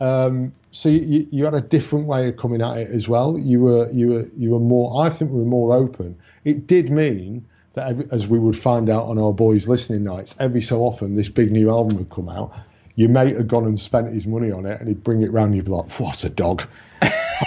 Um, 0.00 0.52
so 0.72 0.88
you, 0.88 1.26
you 1.30 1.44
had 1.44 1.54
a 1.54 1.60
different 1.60 2.06
way 2.06 2.28
of 2.28 2.36
coming 2.36 2.60
at 2.60 2.76
it 2.78 2.90
as 2.90 3.08
well. 3.08 3.38
You 3.38 3.60
were 3.60 3.90
you 3.92 4.08
were 4.08 4.24
you 4.36 4.50
were 4.50 4.60
more. 4.60 5.04
I 5.04 5.08
think 5.10 5.30
we 5.30 5.38
were 5.40 5.44
more 5.44 5.74
open. 5.74 6.16
It 6.44 6.66
did 6.66 6.90
mean 6.90 7.44
that 7.74 8.12
as 8.12 8.26
we 8.26 8.38
would 8.38 8.56
find 8.56 8.88
out 8.88 9.04
on 9.04 9.18
our 9.18 9.32
boys 9.32 9.68
listening 9.68 10.04
nights, 10.04 10.34
every 10.38 10.62
so 10.62 10.82
often 10.82 11.14
this 11.14 11.28
big 11.28 11.50
new 11.50 11.70
album 11.70 11.98
would 11.98 12.10
come 12.10 12.28
out. 12.28 12.54
Your 12.96 13.08
mate 13.08 13.36
had 13.36 13.48
gone 13.48 13.66
and 13.66 13.78
spent 13.78 14.12
his 14.12 14.26
money 14.26 14.52
on 14.52 14.66
it, 14.66 14.78
and 14.80 14.88
he'd 14.88 15.02
bring 15.02 15.22
it 15.22 15.32
round. 15.32 15.56
You'd 15.56 15.64
be 15.64 15.72
like, 15.72 15.90
"What 15.98 16.22
a 16.22 16.28
dog!" 16.28 16.62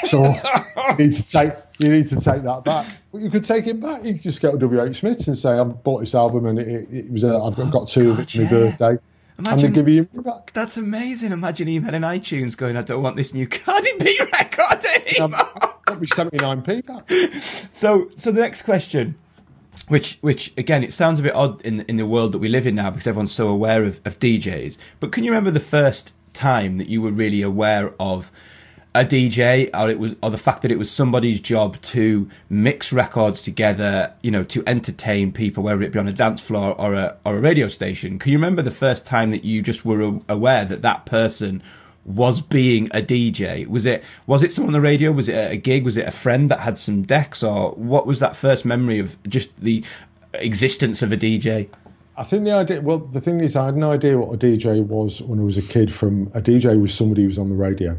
so 0.04 0.24
you 0.90 0.96
need 0.98 1.14
to 1.14 1.28
take 1.28 1.54
you 1.80 1.90
need 1.90 2.10
to 2.10 2.16
take 2.20 2.44
that 2.44 2.64
back. 2.66 2.86
But 3.14 3.22
you 3.22 3.30
could 3.30 3.46
take 3.46 3.68
it 3.68 3.80
back. 3.80 4.04
You 4.04 4.14
could 4.14 4.24
just 4.24 4.42
go 4.42 4.58
to 4.58 4.68
WH 4.68 4.94
Smith 4.94 5.26
and 5.28 5.38
say, 5.38 5.52
"I 5.52 5.64
bought 5.64 6.02
this 6.02 6.14
album, 6.14 6.46
and 6.46 6.60
it, 6.60 6.88
it, 6.92 7.12
was 7.12 7.24
a, 7.24 7.38
I've 7.38 7.56
got, 7.56 7.72
got 7.72 7.88
two 7.88 8.12
of 8.12 8.20
it 8.20 8.30
for 8.30 8.42
my 8.42 8.50
birthday." 8.50 8.98
and 9.38 9.48
Imagine- 9.48 9.72
they 9.72 9.76
give 9.76 9.88
you 9.88 10.04
back. 10.22 10.52
That's 10.54 10.78
amazing. 10.78 11.32
Imagine 11.32 11.68
emailing 11.68 12.02
iTunes 12.02 12.58
going, 12.58 12.76
I 12.76 12.82
don't 12.82 13.04
want 13.04 13.16
this 13.16 13.34
new 13.34 13.48
Cardi 13.48 13.92
B 14.00 14.20
record 14.20 14.84
anymore. 14.86 15.40
Um, 15.40 15.72
got 15.86 16.02
me 16.02 16.08
79p 16.08 16.86
back. 16.86 17.10
So, 17.72 18.10
so 18.16 18.32
the 18.32 18.42
next 18.42 18.64
question, 18.64 19.16
which, 19.88 20.18
which 20.22 20.54
again, 20.58 20.84
it 20.84 20.94
sounds 20.94 21.20
a 21.20 21.24
bit 21.24 21.36
odd 21.36 21.62
in 21.66 21.82
in 21.82 21.98
the 21.98 22.06
world 22.06 22.32
that 22.34 22.40
we 22.40 22.50
live 22.50 22.68
in 22.68 22.76
now 22.76 22.90
because 22.90 23.08
everyone's 23.08 23.32
so 23.32 23.48
aware 23.48 23.84
of, 23.84 24.00
of 24.06 24.20
DJs. 24.20 24.78
But 25.00 25.12
can 25.12 25.24
you 25.24 25.32
remember 25.32 25.52
the 25.52 25.60
first 25.60 26.14
time 26.34 26.78
that 26.78 26.88
you 26.88 27.02
were 27.02 27.12
really 27.12 27.42
aware 27.42 27.94
of 28.00 28.32
a 28.94 29.06
DJ 29.06 29.70
or 29.74 29.90
it 29.90 30.00
was 30.00 30.16
or 30.24 30.32
the 30.32 30.38
fact 30.38 30.64
that 30.64 30.72
it 30.72 30.80
was 30.80 30.90
somebody's 30.90 31.40
job 31.40 31.80
to 31.82 32.30
mix 32.50 32.92
records 32.92 33.42
together, 33.42 34.14
you 34.22 34.32
know, 34.32 34.44
to 34.46 34.64
entertain 34.66 35.32
people, 35.32 35.64
whether 35.64 35.82
it 35.84 35.92
be 35.92 36.00
on 36.00 36.08
a 36.08 36.14
dance 36.14 36.42
floor 36.42 36.76
or 36.80 36.94
a 36.94 37.16
or 37.26 37.38
a 37.38 37.40
radio 37.40 37.68
station. 37.68 38.18
Can 38.18 38.32
you 38.32 38.38
remember 38.38 38.62
the 38.62 38.72
first 38.72 39.06
time 39.06 39.32
that 39.32 39.44
you 39.44 39.62
just 39.62 39.86
were 39.86 40.20
aware 40.28 40.66
that 40.66 40.82
that 40.82 41.06
person 41.06 41.62
was 42.08 42.40
being 42.40 42.88
a 42.88 43.02
DJ? 43.02 43.68
Was 43.68 43.86
it 43.86 44.04
was 44.26 44.42
it 44.42 44.52
someone 44.52 44.74
on 44.74 44.82
the 44.82 44.88
radio? 44.88 45.12
Was 45.12 45.30
it 45.30 45.52
a 45.52 45.58
gig? 45.58 45.84
Was 45.84 45.98
it 45.98 46.08
a 46.08 46.12
friend 46.12 46.50
that 46.50 46.62
had 46.62 46.78
some 46.78 47.04
decks, 47.04 47.44
or 47.44 47.72
what 47.72 48.08
was 48.08 48.20
that 48.22 48.36
first 48.36 48.66
memory 48.66 49.00
of 49.00 49.22
just 49.24 49.56
the 49.60 49.84
existence 50.34 51.02
of 51.02 51.12
a 51.12 51.18
DJ? 51.18 51.70
I 52.16 52.24
think 52.24 52.46
the 52.46 52.54
idea. 52.54 52.82
Well, 52.82 53.00
the 53.00 53.22
thing 53.22 53.42
is, 53.42 53.56
I 53.56 53.66
had 53.66 53.76
no 53.76 53.92
idea 53.92 54.18
what 54.18 54.34
a 54.34 54.38
DJ 54.38 54.84
was 54.84 55.22
when 55.22 55.40
I 55.40 55.44
was 55.44 55.58
a 55.58 55.62
kid. 55.62 55.94
From 55.94 56.28
a 56.34 56.42
DJ 56.42 56.82
was 56.82 56.94
somebody 56.94 57.24
who 57.24 57.28
was 57.28 57.38
on 57.38 57.50
the 57.50 57.56
radio. 57.56 57.98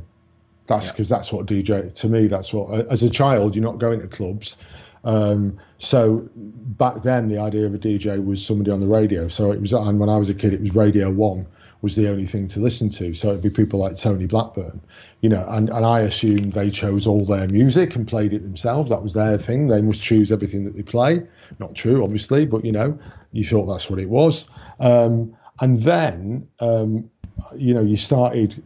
That's 0.66 0.90
because 0.90 1.10
yeah. 1.10 1.18
that's 1.18 1.32
what 1.32 1.46
DJ 1.46 1.94
to 1.94 2.08
me. 2.08 2.26
That's 2.26 2.52
what 2.52 2.86
as 2.90 3.02
a 3.02 3.10
child 3.10 3.54
you're 3.54 3.64
not 3.64 3.78
going 3.78 4.00
to 4.00 4.08
clubs. 4.08 4.56
Um, 5.04 5.58
so 5.78 6.28
back 6.34 7.02
then 7.02 7.28
the 7.28 7.38
idea 7.38 7.66
of 7.66 7.74
a 7.74 7.78
DJ 7.78 8.24
was 8.24 8.44
somebody 8.44 8.70
on 8.70 8.80
the 8.80 8.86
radio. 8.86 9.28
So 9.28 9.52
it 9.52 9.60
was, 9.60 9.72
and 9.72 10.00
when 10.00 10.08
I 10.08 10.16
was 10.16 10.28
a 10.28 10.34
kid, 10.34 10.52
it 10.52 10.60
was 10.60 10.74
Radio 10.74 11.10
One 11.10 11.46
was 11.80 11.94
the 11.94 12.08
only 12.08 12.26
thing 12.26 12.48
to 12.48 12.60
listen 12.60 12.88
to. 12.88 13.14
So 13.14 13.30
it'd 13.30 13.42
be 13.42 13.50
people 13.50 13.78
like 13.78 13.96
Tony 13.96 14.26
Blackburn, 14.26 14.80
you 15.20 15.28
know, 15.28 15.46
and, 15.48 15.68
and 15.68 15.86
I 15.86 16.00
assumed 16.00 16.52
they 16.52 16.70
chose 16.70 17.06
all 17.06 17.24
their 17.24 17.48
music 17.48 17.94
and 17.94 18.06
played 18.06 18.32
it 18.32 18.42
themselves. 18.42 18.90
That 18.90 19.02
was 19.02 19.14
their 19.14 19.38
thing. 19.38 19.68
They 19.68 19.80
must 19.80 20.02
choose 20.02 20.32
everything 20.32 20.64
that 20.64 20.74
they 20.74 20.82
play. 20.82 21.22
Not 21.60 21.74
true, 21.74 22.02
obviously, 22.02 22.46
but 22.46 22.64
you 22.64 22.72
know, 22.72 22.98
you 23.32 23.44
thought 23.44 23.66
that's 23.66 23.88
what 23.88 24.00
it 24.00 24.08
was. 24.08 24.48
Um, 24.80 25.36
and 25.60 25.82
then, 25.82 26.48
um, 26.60 27.10
you 27.56 27.74
know, 27.74 27.82
you 27.82 27.96
started 27.96 28.62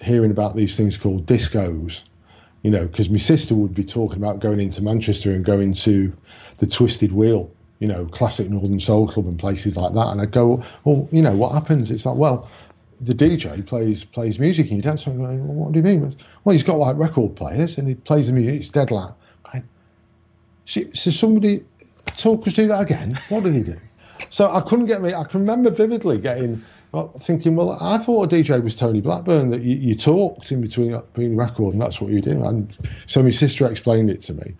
hearing 0.00 0.30
about 0.30 0.56
these 0.56 0.76
things 0.76 0.96
called 0.96 1.26
discos, 1.26 2.02
you 2.62 2.70
know, 2.70 2.86
because 2.86 3.10
my 3.10 3.18
sister 3.18 3.54
would 3.54 3.74
be 3.74 3.84
talking 3.84 4.18
about 4.18 4.40
going 4.40 4.60
into 4.60 4.82
Manchester 4.82 5.32
and 5.32 5.44
going 5.44 5.72
to 5.74 6.12
the 6.58 6.66
Twisted 6.66 7.12
Wheel, 7.12 7.50
you 7.80 7.88
know, 7.88 8.04
classic 8.06 8.48
Northern 8.48 8.78
Soul 8.78 9.08
Club 9.08 9.26
and 9.26 9.38
places 9.38 9.76
like 9.76 9.94
that. 9.94 10.08
And 10.08 10.20
I'd 10.20 10.30
go, 10.30 10.62
well, 10.84 11.08
you 11.10 11.22
know, 11.22 11.34
what 11.34 11.52
happens? 11.52 11.90
It's 11.90 12.06
like, 12.06 12.16
well, 12.16 12.48
the 13.00 13.14
DJ 13.14 13.66
plays 13.66 14.04
plays 14.04 14.38
music 14.38 14.68
and 14.68 14.76
you 14.76 14.82
dance. 14.82 15.06
I'm 15.06 15.18
going, 15.18 15.46
well, 15.48 15.56
what 15.56 15.72
do 15.72 15.78
you 15.78 15.82
mean? 15.82 16.14
Well, 16.44 16.52
he's 16.52 16.62
got 16.62 16.76
like 16.76 16.96
record 16.96 17.34
players 17.34 17.78
and 17.78 17.88
he 17.88 17.94
plays 17.94 18.28
the 18.28 18.34
music. 18.34 18.60
It's 18.60 18.68
dead 18.68 18.90
loud. 18.90 19.14
Okay. 19.46 19.62
So, 20.66 20.82
so 20.92 21.10
somebody 21.10 21.64
talk 22.16 22.46
us 22.46 22.54
through 22.54 22.68
that 22.68 22.82
again. 22.82 23.18
What 23.30 23.44
did 23.44 23.54
he 23.54 23.62
do? 23.62 23.76
So 24.28 24.52
I 24.52 24.60
couldn't 24.60 24.86
get 24.86 25.00
me. 25.00 25.14
I 25.14 25.24
can 25.24 25.40
remember 25.40 25.70
vividly 25.70 26.18
getting 26.18 26.62
well, 26.92 27.08
thinking, 27.08 27.54
well, 27.54 27.78
I 27.80 27.98
thought 27.98 28.32
a 28.32 28.36
DJ 28.36 28.62
was 28.62 28.74
Tony 28.74 29.00
Blackburn 29.00 29.50
that 29.50 29.62
you, 29.62 29.76
you 29.76 29.94
talked 29.94 30.50
in 30.50 30.60
between 30.60 30.90
between 30.90 31.30
the 31.30 31.36
record 31.36 31.72
and 31.72 31.80
that's 31.80 32.00
what 32.00 32.10
you 32.10 32.20
do. 32.20 32.44
And 32.44 32.76
so 33.06 33.22
my 33.22 33.30
sister 33.30 33.66
explained 33.70 34.10
it 34.10 34.20
to 34.22 34.34
me, 34.34 34.54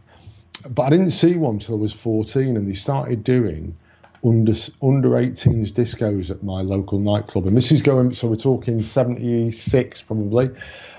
but 0.70 0.83
I 0.83 0.90
didn't 0.90 1.11
see 1.11 1.37
one 1.37 1.55
until 1.55 1.77
I 1.77 1.79
was 1.79 1.92
14, 1.92 2.57
and 2.57 2.68
they 2.68 2.75
started 2.75 3.25
doing 3.25 3.77
under 4.25 4.53
under 4.83 5.11
18s 5.11 5.73
discos 5.73 6.31
at 6.31 6.42
my 6.42 6.61
local 6.61 6.99
nightclub. 6.99 7.46
And 7.46 7.57
this 7.57 7.73
is 7.73 7.81
going, 7.81 8.12
so 8.14 8.29
we're 8.29 8.37
talking 8.37 8.83
76 8.83 10.03
probably. 10.03 10.51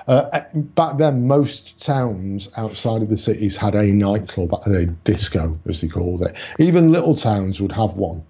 Uh, 0.08 0.41
back 0.54 0.97
then, 0.97 1.28
most 1.28 1.80
towns 1.80 2.50
outside 2.58 3.04
of 3.04 3.10
the 3.10 3.17
cities 3.17 3.56
had 3.56 3.76
a 3.76 3.86
nightclub, 3.86 4.54
a 4.65 4.86
disco, 4.86 5.60
as 5.67 5.82
they 5.82 5.88
called 5.88 6.24
it. 6.24 6.36
Even 6.58 6.91
little 6.91 7.15
towns 7.15 7.62
would 7.62 7.71
have 7.71 7.93
one. 7.93 8.24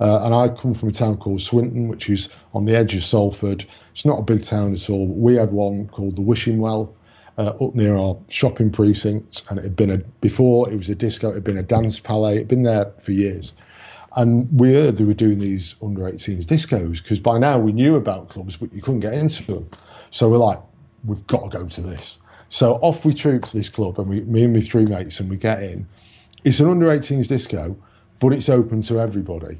Uh, 0.00 0.24
and 0.24 0.34
I 0.34 0.48
come 0.48 0.74
from 0.74 0.90
a 0.90 0.92
town 0.92 1.16
called 1.16 1.40
Swinton, 1.40 1.88
which 1.88 2.10
is 2.10 2.28
on 2.52 2.64
the 2.66 2.76
edge 2.76 2.94
of 2.94 3.04
Salford. 3.04 3.64
It's 3.92 4.04
not 4.04 4.18
a 4.18 4.22
big 4.22 4.44
town 4.44 4.74
at 4.74 4.90
all. 4.90 5.06
We 5.06 5.36
had 5.36 5.52
one 5.52 5.86
called 5.88 6.16
the 6.16 6.22
Wishing 6.22 6.58
Well 6.58 6.94
uh, 7.36 7.54
up 7.60 7.74
near 7.74 7.96
our 7.96 8.16
shopping 8.28 8.70
precincts, 8.70 9.48
and 9.48 9.58
it 9.58 9.64
had 9.64 9.76
been 9.76 9.90
a 9.90 9.98
before 9.98 10.70
it 10.70 10.76
was 10.76 10.88
a 10.88 10.94
disco. 10.94 11.30
It 11.30 11.34
had 11.34 11.44
been 11.44 11.58
a 11.58 11.62
dance 11.62 12.00
palais. 12.00 12.36
It 12.36 12.38
had 12.38 12.48
been 12.48 12.62
there 12.62 12.92
for 13.00 13.12
years. 13.12 13.54
And 14.16 14.48
we 14.60 14.74
heard 14.74 14.96
they 14.96 15.04
were 15.04 15.14
doing 15.14 15.40
these 15.40 15.74
under 15.82 16.02
18s 16.02 16.44
discos 16.44 17.02
because 17.02 17.18
by 17.18 17.38
now 17.38 17.58
we 17.58 17.72
knew 17.72 17.96
about 17.96 18.28
clubs, 18.28 18.56
but 18.56 18.72
you 18.72 18.80
couldn't 18.80 19.00
get 19.00 19.14
into 19.14 19.42
them. 19.42 19.68
So 20.12 20.28
we're 20.28 20.36
like, 20.36 20.60
we've 21.04 21.26
got 21.26 21.50
to 21.50 21.58
go 21.58 21.66
to 21.66 21.80
this. 21.80 22.18
So 22.48 22.74
off 22.74 23.04
we 23.04 23.12
troop 23.12 23.44
to 23.46 23.56
this 23.56 23.68
club, 23.68 23.98
and 23.98 24.08
we, 24.08 24.20
me 24.20 24.44
and 24.44 24.54
my 24.54 24.60
three 24.60 24.84
mates, 24.84 25.18
and 25.18 25.28
we 25.28 25.36
get 25.36 25.64
in. 25.64 25.88
It's 26.44 26.60
an 26.60 26.68
under 26.68 26.86
18s 26.86 27.26
disco, 27.26 27.76
but 28.20 28.32
it's 28.32 28.48
open 28.48 28.82
to 28.82 29.00
everybody 29.00 29.58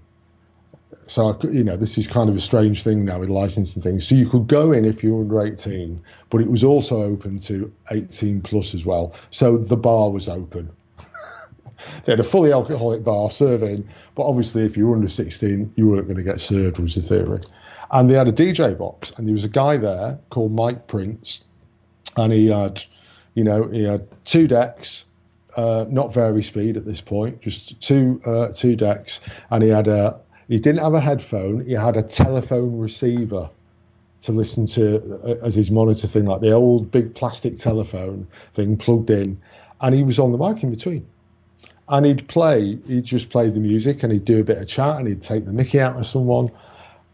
so 1.07 1.29
I, 1.29 1.47
you 1.49 1.65
know 1.65 1.77
this 1.77 1.99
is 1.99 2.07
kind 2.07 2.31
of 2.31 2.37
a 2.37 2.41
strange 2.41 2.83
thing 2.83 3.05
now 3.05 3.19
with 3.19 3.29
licensing 3.29 3.83
things. 3.83 4.09
So 4.09 4.15
you 4.15 4.29
could 4.29 4.47
go 4.47 4.73
in 4.73 4.85
if 4.85 5.03
you're 5.03 5.21
under 5.21 5.41
18, 5.43 6.03
but 6.31 6.41
it 6.41 6.49
was 6.49 6.65
also 6.65 7.03
open 7.03 7.39
to 7.41 7.73
18 7.91 8.41
plus 8.41 8.75
as 8.75 8.85
well. 8.85 9.15
So 9.31 9.59
the 9.59 9.77
bar 9.77 10.11
was 10.11 10.29
open. 10.29 10.71
they 12.05 12.13
had 12.13 12.21
a 12.21 12.25
fully 12.25 12.53
alcoholic 12.53 13.05
bar 13.05 13.31
serving, 13.31 13.89
but 14.15 14.25
obviously 14.25 14.65
if 14.65 14.77
you 14.77 14.87
were 14.87 14.97
under 14.97 15.09
16, 15.09 15.73
you 15.77 15.89
weren't 15.89 16.07
going 16.07 16.17
to 16.17 16.23
get 16.23 16.41
served. 16.41 16.79
Was 16.79 16.95
the 16.95 17.03
theory. 17.03 17.41
And 17.91 18.11
they 18.11 18.15
had 18.15 18.29
a 18.29 18.33
DJ 18.33 18.77
box, 18.77 19.13
and 19.17 19.27
there 19.27 19.35
was 19.35 19.45
a 19.45 19.49
guy 19.49 19.77
there 19.77 20.19
called 20.31 20.53
Mike 20.53 20.87
Prince, 20.87 21.45
and 22.17 22.33
he 22.33 22.47
had, 22.47 22.83
you 23.35 23.45
know, 23.45 23.69
he 23.69 23.85
had 23.85 24.09
two 24.25 24.49
decks. 24.49 25.05
Uh, 25.57 25.85
not 25.89 26.13
vari-speed 26.13 26.77
at 26.77 26.85
this 26.85 27.01
point, 27.01 27.41
just 27.41 27.81
two 27.81 28.21
uh, 28.27 28.49
two 28.53 28.75
decks, 28.75 29.21
and 29.51 29.63
he 29.63 29.69
had 29.69 29.87
a 29.87 30.19
he 30.49 30.59
didn't 30.59 30.83
have 30.83 30.95
a 30.95 31.01
headphone. 31.01 31.65
He 31.67 31.73
had 31.73 31.97
a 31.97 32.03
telephone 32.03 32.79
receiver 32.79 33.51
to 34.23 34.33
listen 34.33 34.67
to 34.67 35.21
uh, 35.23 35.45
as 35.45 35.55
his 35.55 35.71
monitor 35.71 36.07
thing, 36.07 36.27
like 36.27 36.41
the 36.41 36.53
old 36.53 36.91
big 36.91 37.15
plastic 37.15 37.59
telephone 37.59 38.27
thing 38.55 38.77
plugged 38.77 39.11
in. 39.11 39.41
And 39.81 39.95
he 39.95 40.03
was 40.03 40.19
on 40.19 40.33
the 40.33 40.39
mic 40.39 40.63
in 40.63 40.71
between. 40.71 41.07
And 41.89 42.07
he'd 42.07 42.27
play, 42.29 42.79
he'd 42.87 43.05
just 43.05 43.29
play 43.29 43.51
the 43.51 43.61
music 43.61 44.03
and 44.03 44.13
he'd 44.13 44.25
do 44.25 44.41
a 44.41 44.45
bit 44.45 44.59
of 44.59 44.67
chat 44.67 44.97
and 44.97 45.09
he'd 45.09 45.23
take 45.23 45.45
the 45.45 45.53
mickey 45.53 45.81
out 45.81 45.97
of 45.97 46.07
someone. 46.07 46.51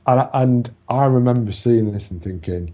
And, 0.06 0.28
and 0.32 0.70
I 0.88 1.06
remember 1.06 1.50
seeing 1.50 1.92
this 1.92 2.10
and 2.10 2.22
thinking, 2.22 2.72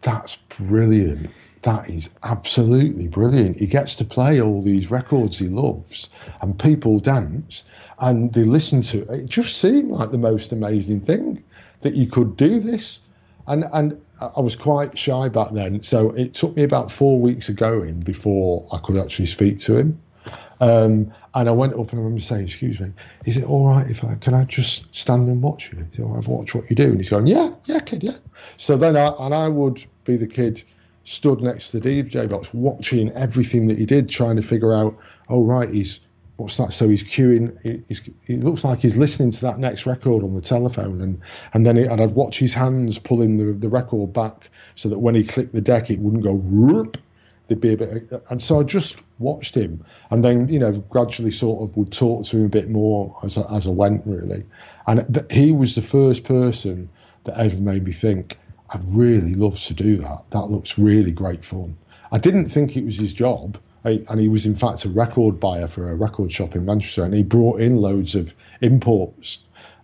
that's 0.00 0.36
brilliant. 0.36 1.30
That 1.62 1.88
is 1.88 2.10
absolutely 2.22 3.08
brilliant. 3.08 3.58
He 3.58 3.66
gets 3.66 3.96
to 3.96 4.04
play 4.04 4.40
all 4.40 4.62
these 4.62 4.90
records 4.90 5.38
he 5.38 5.48
loves 5.48 6.10
and 6.40 6.58
people 6.58 7.00
dance 7.00 7.64
and 7.98 8.32
they 8.32 8.44
listened 8.44 8.84
to 8.84 9.02
it. 9.02 9.10
It 9.10 9.26
just 9.26 9.56
seemed 9.58 9.90
like 9.90 10.10
the 10.10 10.18
most 10.18 10.52
amazing 10.52 11.00
thing 11.00 11.42
that 11.80 11.94
you 11.94 12.06
could 12.06 12.36
do 12.36 12.60
this. 12.60 13.00
And 13.48 13.64
and 13.72 14.00
I 14.20 14.40
was 14.40 14.56
quite 14.56 14.98
shy 14.98 15.28
back 15.28 15.52
then, 15.52 15.82
so 15.82 16.10
it 16.10 16.34
took 16.34 16.56
me 16.56 16.64
about 16.64 16.90
four 16.90 17.20
weeks 17.20 17.48
of 17.48 17.56
going 17.56 18.00
before 18.00 18.66
I 18.72 18.78
could 18.78 18.96
actually 18.96 19.26
speak 19.26 19.60
to 19.60 19.76
him. 19.76 20.00
Um, 20.60 21.12
and 21.34 21.48
I 21.48 21.52
went 21.52 21.74
up 21.74 21.92
and 21.92 22.00
I 22.00 22.02
remember 22.02 22.20
saying, 22.20 22.46
"Excuse 22.46 22.80
me, 22.80 22.92
is 23.24 23.36
it 23.36 23.44
all 23.44 23.68
right 23.68 23.88
if 23.88 24.02
I 24.02 24.16
can 24.16 24.34
I 24.34 24.44
just 24.44 24.92
stand 24.94 25.28
and 25.28 25.40
watch 25.42 25.72
you? 25.72 25.86
Is 25.92 26.00
it 26.00 26.02
all 26.02 26.14
right 26.14 26.22
if 26.24 26.28
I 26.28 26.32
watch 26.32 26.56
what 26.56 26.68
you 26.68 26.74
do?" 26.74 26.86
And 26.88 26.96
he's 26.96 27.10
going, 27.10 27.28
"Yeah, 27.28 27.50
yeah, 27.66 27.78
kid, 27.78 28.02
yeah." 28.02 28.16
So 28.56 28.76
then 28.76 28.96
I 28.96 29.12
and 29.20 29.32
I 29.32 29.48
would 29.48 29.84
be 30.04 30.16
the 30.16 30.26
kid 30.26 30.64
stood 31.04 31.40
next 31.40 31.70
to 31.70 31.78
the 31.78 32.02
DJ 32.02 32.28
box, 32.28 32.52
watching 32.52 33.12
everything 33.12 33.68
that 33.68 33.78
he 33.78 33.86
did, 33.86 34.08
trying 34.08 34.36
to 34.36 34.42
figure 34.42 34.72
out, 34.72 34.96
"Oh 35.28 35.44
right, 35.44 35.68
he's 35.68 36.00
what's 36.36 36.56
that? 36.58 36.72
So 36.72 36.88
he's 36.88 37.02
cueing. 37.02 37.84
He's, 37.88 38.08
he 38.22 38.36
looks 38.36 38.64
like 38.64 38.80
he's 38.80 38.96
listening 38.96 39.30
to 39.32 39.40
that 39.42 39.58
next 39.58 39.86
record 39.86 40.22
on 40.22 40.34
the 40.34 40.40
telephone, 40.40 41.00
and 41.00 41.20
and 41.54 41.66
then 41.66 41.76
and 41.76 42.00
I'd 42.00 42.12
watch 42.12 42.38
his 42.38 42.54
hands 42.54 42.98
pulling 42.98 43.36
the 43.36 43.52
the 43.52 43.68
record 43.68 44.12
back 44.12 44.50
so 44.74 44.88
that 44.88 44.98
when 44.98 45.14
he 45.14 45.24
clicked 45.24 45.54
the 45.54 45.60
deck, 45.60 45.90
it 45.90 45.98
wouldn't 45.98 46.24
go 46.24 46.34
whoop. 46.34 46.98
There'd 47.48 47.60
be 47.60 47.74
a 47.74 47.76
bit, 47.76 48.10
and 48.28 48.42
so 48.42 48.58
I 48.58 48.64
just 48.64 48.96
watched 49.18 49.54
him, 49.54 49.84
and 50.10 50.24
then 50.24 50.48
you 50.48 50.58
know 50.58 50.72
gradually 50.72 51.30
sort 51.30 51.62
of 51.62 51.76
would 51.76 51.92
talk 51.92 52.26
to 52.26 52.38
him 52.38 52.46
a 52.46 52.50
bit 52.50 52.68
more 52.68 53.16
as 53.22 53.38
I, 53.38 53.56
as 53.56 53.66
I 53.66 53.70
went 53.70 54.02
really, 54.04 54.44
and 54.86 55.06
th- 55.12 55.26
he 55.30 55.52
was 55.52 55.74
the 55.74 55.82
first 55.82 56.24
person 56.24 56.88
that 57.24 57.38
ever 57.38 57.60
made 57.62 57.84
me 57.84 57.92
think 57.92 58.36
I'd 58.70 58.84
really 58.84 59.34
love 59.34 59.60
to 59.60 59.74
do 59.74 59.96
that. 59.98 60.24
That 60.30 60.46
looks 60.46 60.76
really 60.76 61.12
great 61.12 61.44
fun. 61.44 61.76
I 62.10 62.18
didn't 62.18 62.46
think 62.46 62.76
it 62.76 62.84
was 62.84 62.96
his 62.96 63.12
job 63.12 63.58
and 63.86 64.20
he 64.20 64.28
was 64.28 64.46
in 64.46 64.54
fact 64.54 64.84
a 64.84 64.88
record 64.88 65.40
buyer 65.40 65.68
for 65.68 65.90
a 65.90 65.94
record 65.94 66.32
shop 66.32 66.54
in 66.54 66.64
Manchester, 66.64 67.04
and 67.04 67.14
he 67.14 67.22
brought 67.22 67.60
in 67.60 67.76
loads 67.76 68.14
of 68.14 68.34
imports. 68.60 69.40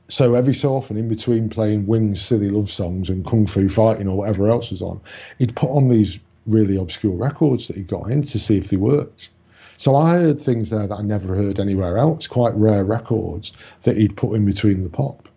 So 0.09 0.35
every 0.35 0.55
so 0.55 0.75
often, 0.75 0.97
in 0.97 1.09
between 1.09 1.49
playing 1.49 1.87
Wings 1.87 2.21
silly 2.21 2.51
love 2.51 2.71
songs 2.71 3.09
and 3.09 3.25
Kung 3.25 3.47
Fu 3.47 3.69
Fighting 3.69 4.09
or 4.09 4.17
whatever 4.17 4.51
else 4.51 4.71
was 4.71 4.83
on, 4.83 5.01
he'd 5.39 5.57
put 5.57 5.71
on 5.71 5.89
these 5.89 6.21
really 6.47 6.77
obscure 6.77 7.15
records 7.15 7.69
that 7.69 7.77
he 7.77 7.83
got 7.83 8.11
in 8.11 8.23
to 8.23 8.39
see 8.39 8.59
if 8.59 8.69
they 8.69 8.77
worked. 8.77 9.31
So 9.79 9.97
I 9.97 10.17
heard 10.17 10.41
things 10.41 10.71
there 10.71 10.87
that 10.87 10.95
I 10.95 11.03
never 11.03 11.35
heard 11.35 11.59
anywhere 11.59 11.99
else, 11.99 12.27
quite 12.27 12.55
rare 12.55 12.85
records 12.85 13.53
that 13.83 13.97
he'd 13.97 14.17
put 14.17 14.35
in 14.35 14.45
between 14.45 14.83
the 14.83 14.89
pop. 14.89 15.29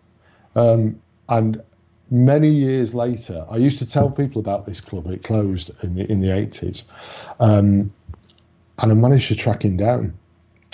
Um, 0.54 1.00
and 1.28 1.62
many 2.10 2.50
years 2.50 2.94
later, 2.94 3.46
I 3.50 3.56
used 3.56 3.78
to 3.78 3.86
tell 3.86 4.10
people 4.10 4.40
about 4.40 4.66
this 4.66 4.80
club. 4.80 5.06
It 5.06 5.22
closed 5.22 5.70
in 5.82 5.94
the 5.94 6.10
in 6.10 6.20
the 6.20 6.36
eighties, 6.36 6.84
um, 7.40 7.92
and 8.78 8.92
I 8.92 8.94
managed 8.94 9.28
to 9.28 9.36
track 9.36 9.64
him 9.64 9.76
down 9.76 10.14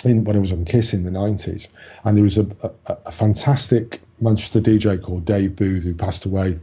in, 0.05 0.25
when 0.25 0.37
I 0.37 0.41
was 0.41 0.53
on 0.53 0.65
Kiss 0.65 0.93
in 0.93 1.05
the 1.05 1.11
90s. 1.11 1.69
And 2.05 2.17
there 2.17 2.25
was 2.25 2.39
a, 2.39 2.47
a, 2.63 2.99
a 3.07 3.13
fantastic 3.13 4.01
Manchester 4.21 4.61
DJ 4.61 5.03
called 5.03 5.25
Dave 5.25 5.57
Booth 5.57 5.85
who 5.85 5.95
passed 5.95 6.25
away 6.25 6.59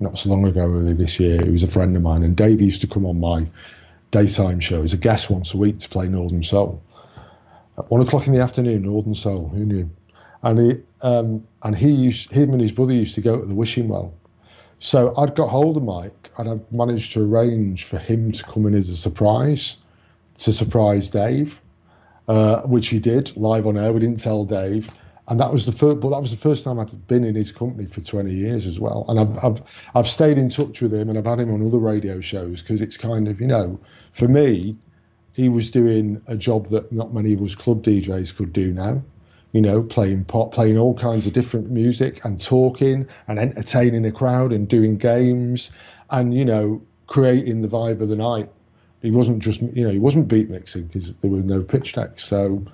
not 0.00 0.18
so 0.18 0.30
long 0.30 0.44
ago, 0.44 0.62
early 0.62 0.94
this 0.94 1.18
year. 1.20 1.40
He 1.42 1.50
was 1.50 1.62
a 1.62 1.68
friend 1.68 1.96
of 1.96 2.02
mine, 2.02 2.22
and 2.22 2.36
Dave 2.36 2.60
used 2.60 2.80
to 2.82 2.86
come 2.86 3.06
on 3.06 3.20
my 3.20 3.46
daytime 4.10 4.60
show 4.60 4.82
as 4.82 4.92
a 4.92 4.96
guest 4.96 5.30
once 5.30 5.54
a 5.54 5.56
week 5.56 5.78
to 5.80 5.88
play 5.88 6.08
Northern 6.08 6.42
Soul. 6.42 6.82
At 7.78 7.90
one 7.90 8.00
o'clock 8.00 8.26
in 8.26 8.32
the 8.32 8.40
afternoon, 8.40 8.82
Northern 8.82 9.14
Soul, 9.14 9.48
who 9.48 9.64
knew? 9.64 9.90
And 10.42 10.58
he 10.58 10.82
um, 11.00 11.46
and 11.62 11.76
he 11.76 11.90
used 11.90 12.30
him 12.30 12.52
and 12.52 12.60
his 12.60 12.72
brother 12.72 12.92
used 12.92 13.14
to 13.14 13.20
go 13.20 13.40
to 13.40 13.46
the 13.46 13.54
wishing 13.54 13.88
well. 13.88 14.14
So 14.78 15.14
I'd 15.16 15.34
got 15.34 15.48
hold 15.48 15.76
of 15.76 15.82
Mike 15.82 16.30
and 16.36 16.48
I 16.48 16.60
managed 16.70 17.14
to 17.14 17.22
arrange 17.22 17.84
for 17.84 17.98
him 17.98 18.32
to 18.32 18.44
come 18.44 18.66
in 18.66 18.74
as 18.74 18.90
a 18.90 18.96
surprise 18.96 19.78
to 20.38 20.52
surprise 20.52 21.10
Dave, 21.10 21.60
uh, 22.28 22.62
which 22.62 22.88
he 22.88 22.98
did 22.98 23.36
live 23.36 23.66
on 23.66 23.78
air. 23.78 23.92
We 23.92 24.00
didn't 24.00 24.20
tell 24.20 24.44
Dave, 24.44 24.90
and 25.28 25.40
that 25.40 25.52
was 25.52 25.66
the 25.66 25.72
first. 25.72 26.00
But 26.00 26.10
that 26.10 26.20
was 26.20 26.30
the 26.30 26.36
first 26.36 26.64
time 26.64 26.78
I'd 26.78 27.06
been 27.06 27.24
in 27.24 27.34
his 27.34 27.52
company 27.52 27.86
for 27.86 28.00
20 28.00 28.32
years 28.32 28.66
as 28.66 28.80
well. 28.80 29.04
And 29.08 29.20
I've 29.20 29.44
I've 29.44 29.60
I've 29.94 30.08
stayed 30.08 30.38
in 30.38 30.48
touch 30.48 30.80
with 30.80 30.92
him, 30.92 31.08
and 31.08 31.18
I've 31.18 31.26
had 31.26 31.40
him 31.40 31.52
on 31.52 31.66
other 31.66 31.78
radio 31.78 32.20
shows 32.20 32.60
because 32.62 32.82
it's 32.82 32.96
kind 32.96 33.28
of 33.28 33.40
you 33.40 33.46
know, 33.46 33.80
for 34.12 34.28
me, 34.28 34.76
he 35.32 35.48
was 35.48 35.70
doing 35.70 36.22
a 36.26 36.36
job 36.36 36.68
that 36.68 36.92
not 36.92 37.12
many 37.12 37.32
of 37.32 37.42
us 37.42 37.54
club 37.54 37.82
DJs 37.82 38.36
could 38.36 38.52
do 38.52 38.72
now. 38.72 39.02
You 39.52 39.60
know, 39.60 39.84
playing 39.84 40.24
pop, 40.24 40.52
playing 40.52 40.78
all 40.78 40.96
kinds 40.96 41.28
of 41.28 41.32
different 41.32 41.70
music, 41.70 42.24
and 42.24 42.40
talking 42.40 43.06
and 43.28 43.38
entertaining 43.38 44.04
a 44.04 44.10
crowd, 44.10 44.52
and 44.52 44.66
doing 44.66 44.96
games, 44.96 45.70
and 46.10 46.34
you 46.34 46.44
know, 46.44 46.82
creating 47.06 47.62
the 47.62 47.68
vibe 47.68 48.00
of 48.00 48.08
the 48.08 48.16
night 48.16 48.50
he 49.04 49.10
wasn't 49.10 49.40
just 49.40 49.60
you 49.60 49.84
know 49.84 49.90
he 49.90 49.98
wasn't 49.98 50.26
beat 50.28 50.48
mixing 50.48 50.84
because 50.84 51.14
there 51.16 51.30
were 51.30 51.38
no 51.38 51.62
pitch 51.62 51.92
decks. 51.92 52.24
So 52.24 52.64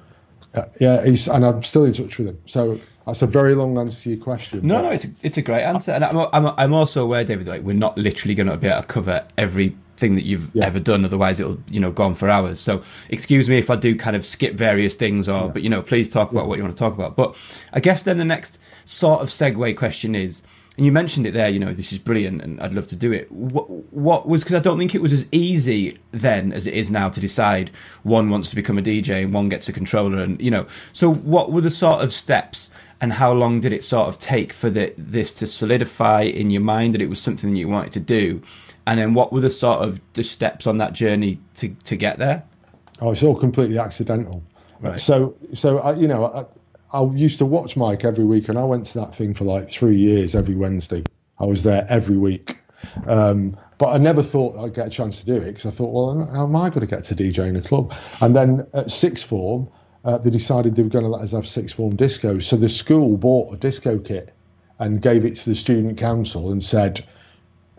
uh, 0.54 0.62
yeah, 0.80 1.04
he's 1.04 1.26
and 1.26 1.44
I'm 1.44 1.64
still 1.64 1.84
in 1.84 1.92
touch 1.92 2.18
with 2.18 2.28
him. 2.28 2.40
So 2.46 2.80
that's 3.04 3.20
a 3.22 3.26
very 3.26 3.56
long 3.56 3.76
answer 3.76 4.00
to 4.04 4.10
your 4.10 4.22
question. 4.22 4.64
No, 4.64 4.80
no, 4.80 4.90
it's 4.90 5.04
a, 5.04 5.08
it's 5.22 5.38
a 5.38 5.42
great 5.42 5.64
answer, 5.64 5.90
and 5.90 6.04
I'm, 6.04 6.16
I'm 6.32 6.46
I'm 6.56 6.72
also 6.72 7.02
aware, 7.02 7.24
David, 7.24 7.48
like 7.48 7.62
we're 7.62 7.74
not 7.74 7.98
literally 7.98 8.36
going 8.36 8.46
to 8.46 8.56
be 8.56 8.68
able 8.68 8.80
to 8.80 8.86
cover 8.86 9.26
everything 9.36 10.14
that 10.14 10.24
you've 10.24 10.54
yeah. 10.54 10.66
ever 10.66 10.78
done. 10.78 11.04
Otherwise, 11.04 11.40
it'll 11.40 11.58
you 11.68 11.80
know 11.80 11.90
go 11.90 12.04
on 12.04 12.14
for 12.14 12.28
hours. 12.28 12.60
So 12.60 12.84
excuse 13.08 13.48
me 13.48 13.58
if 13.58 13.68
I 13.68 13.74
do 13.74 13.96
kind 13.96 14.14
of 14.14 14.24
skip 14.24 14.54
various 14.54 14.94
things, 14.94 15.28
or 15.28 15.46
yeah. 15.46 15.48
but 15.48 15.62
you 15.62 15.68
know 15.68 15.82
please 15.82 16.08
talk 16.08 16.30
about 16.30 16.46
what 16.46 16.58
you 16.58 16.62
want 16.62 16.76
to 16.76 16.78
talk 16.80 16.94
about. 16.94 17.16
But 17.16 17.36
I 17.72 17.80
guess 17.80 18.04
then 18.04 18.18
the 18.18 18.24
next 18.24 18.60
sort 18.84 19.20
of 19.20 19.30
segue 19.30 19.76
question 19.76 20.14
is 20.14 20.42
and 20.80 20.86
you 20.86 20.92
mentioned 20.92 21.26
it 21.26 21.34
there. 21.34 21.50
You 21.50 21.58
know, 21.58 21.74
this 21.74 21.92
is 21.92 21.98
brilliant, 21.98 22.40
and 22.40 22.58
I'd 22.58 22.72
love 22.72 22.86
to 22.86 22.96
do 22.96 23.12
it. 23.12 23.30
What, 23.30 23.68
what 23.92 24.26
was 24.26 24.42
because 24.42 24.56
I 24.56 24.60
don't 24.60 24.78
think 24.78 24.94
it 24.94 25.02
was 25.02 25.12
as 25.12 25.26
easy 25.30 25.98
then 26.10 26.54
as 26.54 26.66
it 26.66 26.72
is 26.72 26.90
now 26.90 27.10
to 27.10 27.20
decide 27.20 27.70
one 28.02 28.30
wants 28.30 28.48
to 28.48 28.56
become 28.56 28.78
a 28.78 28.82
DJ 28.82 29.24
and 29.24 29.34
one 29.34 29.50
gets 29.50 29.68
a 29.68 29.74
controller, 29.74 30.22
and 30.22 30.40
you 30.40 30.50
know. 30.50 30.66
So, 30.94 31.12
what 31.12 31.52
were 31.52 31.60
the 31.60 31.68
sort 31.68 32.02
of 32.02 32.14
steps, 32.14 32.70
and 32.98 33.12
how 33.12 33.30
long 33.30 33.60
did 33.60 33.74
it 33.74 33.84
sort 33.84 34.08
of 34.08 34.18
take 34.18 34.54
for 34.54 34.70
the, 34.70 34.94
this 34.96 35.34
to 35.34 35.46
solidify 35.46 36.22
in 36.22 36.48
your 36.48 36.62
mind 36.62 36.94
that 36.94 37.02
it 37.02 37.10
was 37.10 37.20
something 37.20 37.50
that 37.50 37.58
you 37.58 37.68
wanted 37.68 37.92
to 37.92 38.00
do, 38.00 38.40
and 38.86 38.98
then 38.98 39.12
what 39.12 39.34
were 39.34 39.40
the 39.40 39.50
sort 39.50 39.86
of 39.86 40.00
the 40.14 40.24
steps 40.24 40.66
on 40.66 40.78
that 40.78 40.94
journey 40.94 41.38
to 41.56 41.68
to 41.84 41.94
get 41.94 42.18
there? 42.18 42.42
Oh, 43.02 43.12
it's 43.12 43.22
all 43.22 43.36
completely 43.36 43.76
accidental. 43.76 44.42
Right. 44.80 44.98
So, 44.98 45.36
so 45.52 45.80
I, 45.80 45.94
you 45.94 46.08
know, 46.08 46.24
uh, 46.24 46.46
I, 46.92 47.04
used 47.04 47.38
to 47.38 47.46
watch 47.46 47.76
Mike 47.76 48.04
every 48.04 48.24
week, 48.24 48.48
and 48.48 48.58
I 48.58 48.64
went 48.64 48.86
to 48.86 49.00
that 49.00 49.14
thing 49.14 49.34
for 49.34 49.44
like 49.44 49.70
three 49.70 49.96
years 49.96 50.34
every 50.34 50.54
Wednesday. 50.54 51.04
I 51.38 51.44
was 51.44 51.62
there 51.62 51.86
every 51.88 52.16
week. 52.16 52.58
Um, 53.06 53.56
but 53.78 53.88
I 53.88 53.98
never 53.98 54.22
thought 54.22 54.56
I'd 54.56 54.74
get 54.74 54.86
a 54.86 54.90
chance 54.90 55.20
to 55.20 55.26
do 55.26 55.36
it 55.36 55.46
because 55.46 55.66
I 55.66 55.70
thought, 55.70 55.92
well, 55.92 56.26
how 56.26 56.44
am 56.44 56.56
I 56.56 56.68
going 56.70 56.80
to 56.80 56.86
get 56.86 57.04
to 57.04 57.14
DJ 57.14 57.48
in 57.48 57.56
a 57.56 57.62
club? 57.62 57.94
And 58.20 58.34
then 58.34 58.66
at 58.74 58.90
sixth 58.90 59.26
form, 59.26 59.68
uh, 60.04 60.18
they 60.18 60.30
decided 60.30 60.76
they 60.76 60.82
were 60.82 60.88
going 60.88 61.04
to 61.04 61.10
let 61.10 61.22
us 61.22 61.32
have 61.32 61.46
sixth 61.46 61.76
form 61.76 61.96
discos. 61.96 62.42
So 62.42 62.56
the 62.56 62.68
school 62.68 63.16
bought 63.16 63.54
a 63.54 63.56
disco 63.56 63.98
kit 63.98 64.32
and 64.78 65.00
gave 65.00 65.24
it 65.24 65.36
to 65.36 65.50
the 65.50 65.56
student 65.56 65.98
council 65.98 66.52
and 66.52 66.62
said, 66.62 67.04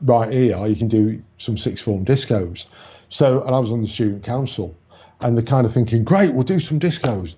right 0.02 0.32
here, 0.32 0.65
you 0.67 0.76
can 0.76 0.88
do 0.88 1.24
some 1.38 1.58
sixth 1.58 1.84
form 1.84 2.06
discos. 2.06 2.67
So, 3.10 3.41
and 3.41 3.54
I 3.56 3.60
was 3.60 3.71
on 3.71 3.82
the 3.82 3.88
student 3.88 4.24
council, 4.24 4.76
and 5.19 5.36
they're 5.36 5.43
kind 5.43 5.65
of 5.65 5.74
thinking, 5.74 6.04
great, 6.04 6.34
we'll 6.34 6.43
do 6.43 6.60
some 6.60 6.80
discos 6.80 7.36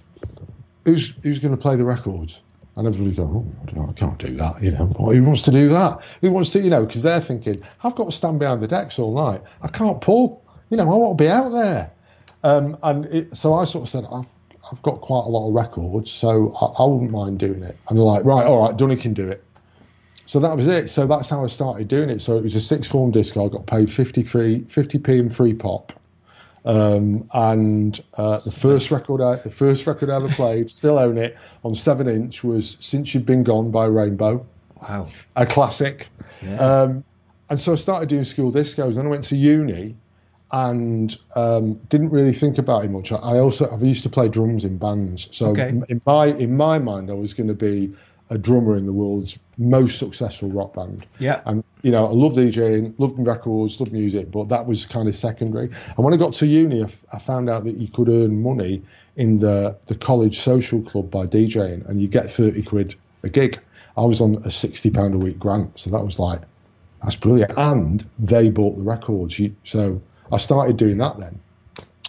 who's 0.86 1.14
who's 1.24 1.40
going 1.40 1.56
to 1.56 1.62
play 1.62 1.76
the 1.76 1.86
records? 1.86 2.42
And 2.76 2.88
everybody's 2.88 3.18
going, 3.18 3.54
oh, 3.78 3.88
I, 3.88 3.94
can't 3.94 4.18
do 4.18 4.34
that. 4.36 4.64
You 4.64 4.72
know, 4.72 4.88
who 4.88 5.24
wants 5.24 5.44
to 5.44 5.52
do 5.52 5.70
that? 5.70 6.00
Who 6.22 6.32
wants 6.32 6.50
to, 6.52 6.60
you 6.60 6.72
know, 6.72 6.84
because 6.84 7.04
they're 7.04 7.22
thinking, 7.22 7.62
I've 7.84 7.94
got 7.94 8.06
to 8.06 8.12
stand 8.12 8.40
behind 8.40 8.64
the 8.64 8.68
decks 8.68 8.98
all 8.98 9.14
night. 9.14 9.42
I 9.62 9.68
can't 9.68 10.02
pull. 10.02 10.44
You 10.72 10.78
know, 10.78 10.92
I 10.92 10.96
want 10.96 11.16
to 11.16 11.24
be 11.24 11.30
out 11.30 11.50
there. 11.50 11.92
Um, 12.44 12.76
and 12.82 13.06
it, 13.06 13.38
so 13.38 13.54
I 13.54 13.66
sort 13.66 13.84
of 13.84 13.90
said, 13.90 14.06
I've, 14.12 14.26
I've 14.72 14.82
got 14.82 15.02
quite 15.02 15.24
a 15.26 15.30
lot 15.30 15.50
of 15.50 15.54
records, 15.54 16.10
so 16.10 16.52
I, 16.60 16.84
I 16.84 16.88
wouldn't 16.88 17.12
mind 17.12 17.38
doing 17.38 17.62
it. 17.62 17.78
And 17.88 17.98
they're 17.98 18.06
like, 18.06 18.26
right, 18.26 18.44
all 18.44 18.68
right, 18.68 18.76
Dunny 18.76 18.96
can 18.96 19.14
do 19.14 19.30
it. 19.30 19.44
So 20.26 20.40
that 20.40 20.56
was 20.56 20.66
it. 20.66 20.90
So 20.90 21.06
that's 21.06 21.30
how 21.30 21.44
I 21.44 21.48
started 21.48 21.88
doing 21.88 22.10
it. 22.10 22.22
So 22.22 22.38
it 22.38 22.44
was 22.44 22.56
a 22.56 22.62
six 22.62 22.88
form 22.88 23.12
disco. 23.12 23.46
I 23.46 23.50
got 23.50 23.68
paid 23.68 23.92
53, 23.92 24.62
50p 24.62 25.20
and 25.20 25.36
free 25.36 25.54
pop. 25.54 25.94
Um, 26.66 27.30
and 27.34 28.02
uh, 28.16 28.40
the 28.40 28.52
first 28.52 28.90
record, 28.92 29.22
I, 29.22 29.36
the 29.38 29.50
first 29.50 29.86
record 29.86 30.10
I 30.10 30.16
ever 30.16 30.30
played, 30.30 30.72
still 30.72 30.98
own 30.98 31.18
it 31.18 31.38
on 31.64 31.76
seven 31.76 32.08
inch, 32.08 32.44
was 32.44 32.78
"Since 32.80 33.14
You've 33.14 33.26
Been 33.26 33.44
Gone" 33.44 33.72
by 33.72 33.86
Rainbow. 33.86 34.46
Wow, 34.82 35.10
a 35.36 35.46
classic. 35.46 36.08
Yeah. 36.42 36.56
Um, 36.56 37.04
and 37.50 37.60
so 37.60 37.74
I 37.74 37.76
started 37.76 38.10
doing 38.10 38.24
school 38.24 38.52
discos. 38.52 38.96
Then 38.96 39.06
I 39.06 39.10
went 39.10 39.26
to 39.26 39.36
uni, 39.36 39.96
and 40.52 41.18
um, 41.36 41.74
didn't 41.90 42.12
really 42.12 42.32
think 42.32 42.58
about 42.58 42.86
it 42.86 42.92
much. 42.92 43.12
I 43.12 43.40
also 43.40 43.68
I 43.68 43.78
used 43.80 44.04
to 44.04 44.10
play 44.10 44.30
drums 44.30 44.64
in 44.64 44.78
bands, 44.78 45.28
so 45.32 45.48
okay. 45.48 45.70
in 45.90 46.02
my 46.06 46.28
in 46.28 46.56
my 46.56 46.80
mind, 46.80 47.10
I 47.10 47.14
was 47.14 47.34
going 47.34 47.48
to 47.48 47.54
be 47.54 47.94
a 48.34 48.38
drummer 48.38 48.76
in 48.76 48.88
the 48.88 48.92
world's 48.92 49.38
most 49.58 50.00
successful 50.00 50.50
rock 50.50 50.74
band. 50.74 51.06
Yeah. 51.20 51.42
And 51.46 51.64
you 51.84 51.92
know, 51.92 52.08
I 52.08 52.12
love 52.12 52.34
DJing, 52.34 52.96
loved 52.98 53.16
records, 53.20 53.80
loved 53.80 53.94
music, 53.94 54.32
but 54.32 54.50
that 54.50 54.66
was 54.66 54.88
kind 54.88 55.08
of 55.08 55.16
secondary. 55.16 55.66
And 55.66 55.98
when 55.98 56.14
I 56.14 56.18
got 56.18 56.34
to 56.36 56.48
uni, 56.48 56.84
I, 57.14 57.20
found 57.20 57.50
out 57.50 57.66
that 57.66 57.78
you 57.78 57.88
could 57.88 58.10
earn 58.10 58.42
money 58.42 58.82
in 59.16 59.38
the 59.40 59.78
the 59.86 59.96
college 59.96 60.40
social 60.40 60.82
club 60.82 61.12
by 61.12 61.28
DJing, 61.28 61.88
and 61.88 62.02
you 62.02 62.08
get 62.08 62.32
thirty 62.32 62.64
quid 62.64 62.96
a 63.22 63.30
gig. 63.30 63.60
I 63.96 64.06
was 64.06 64.20
on 64.20 64.38
a 64.44 64.50
sixty 64.50 64.90
pound 64.90 65.14
a 65.14 65.20
week 65.20 65.38
grant, 65.38 65.78
so 65.78 65.92
that 65.92 66.04
was 66.04 66.18
like 66.18 66.42
that's 67.04 67.16
brilliant. 67.16 67.52
And 67.56 68.04
they 68.18 68.50
bought 68.50 68.78
the 68.78 68.84
records, 68.84 69.40
so 69.64 70.02
I 70.32 70.38
started 70.38 70.78
doing 70.78 70.98
that 70.98 71.20
then, 71.20 71.40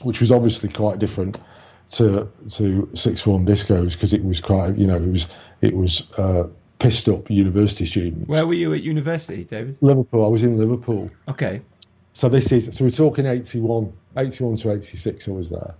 which 0.03 0.21
was 0.21 0.33
obviously 0.33 0.71
quite 0.71 0.99
different 0.99 1.39
to 1.91 2.29
to 2.51 2.89
sixth 2.95 3.25
form 3.25 3.47
discos 3.47 3.93
because 3.93 4.13
it 4.13 4.25
was 4.25 4.41
quite 4.41 4.77
you 4.77 4.87
know 4.87 4.97
it 4.97 5.11
was 5.11 5.29
it 5.65 5.75
was 5.75 6.09
uh, 6.19 6.49
pissed 6.79 7.09
up 7.09 7.31
university 7.31 7.87
students. 7.87 8.29
Where 8.29 8.47
were 8.47 8.55
you 8.55 8.75
at 8.75 8.83
university, 8.83 9.45
David? 9.45 9.77
Liverpool. 9.81 10.25
I 10.25 10.29
was 10.29 10.43
in 10.43 10.59
Liverpool. 10.59 11.11
Okay. 11.29 11.63
So 12.13 12.29
this 12.29 12.53
is 12.53 12.77
so 12.77 12.85
we're 12.85 12.91
talking 12.91 13.27
81, 13.27 13.93
81 14.17 14.57
to 14.59 14.73
86. 14.73 15.27
I 15.27 15.31
was 15.31 15.51
there. 15.51 15.75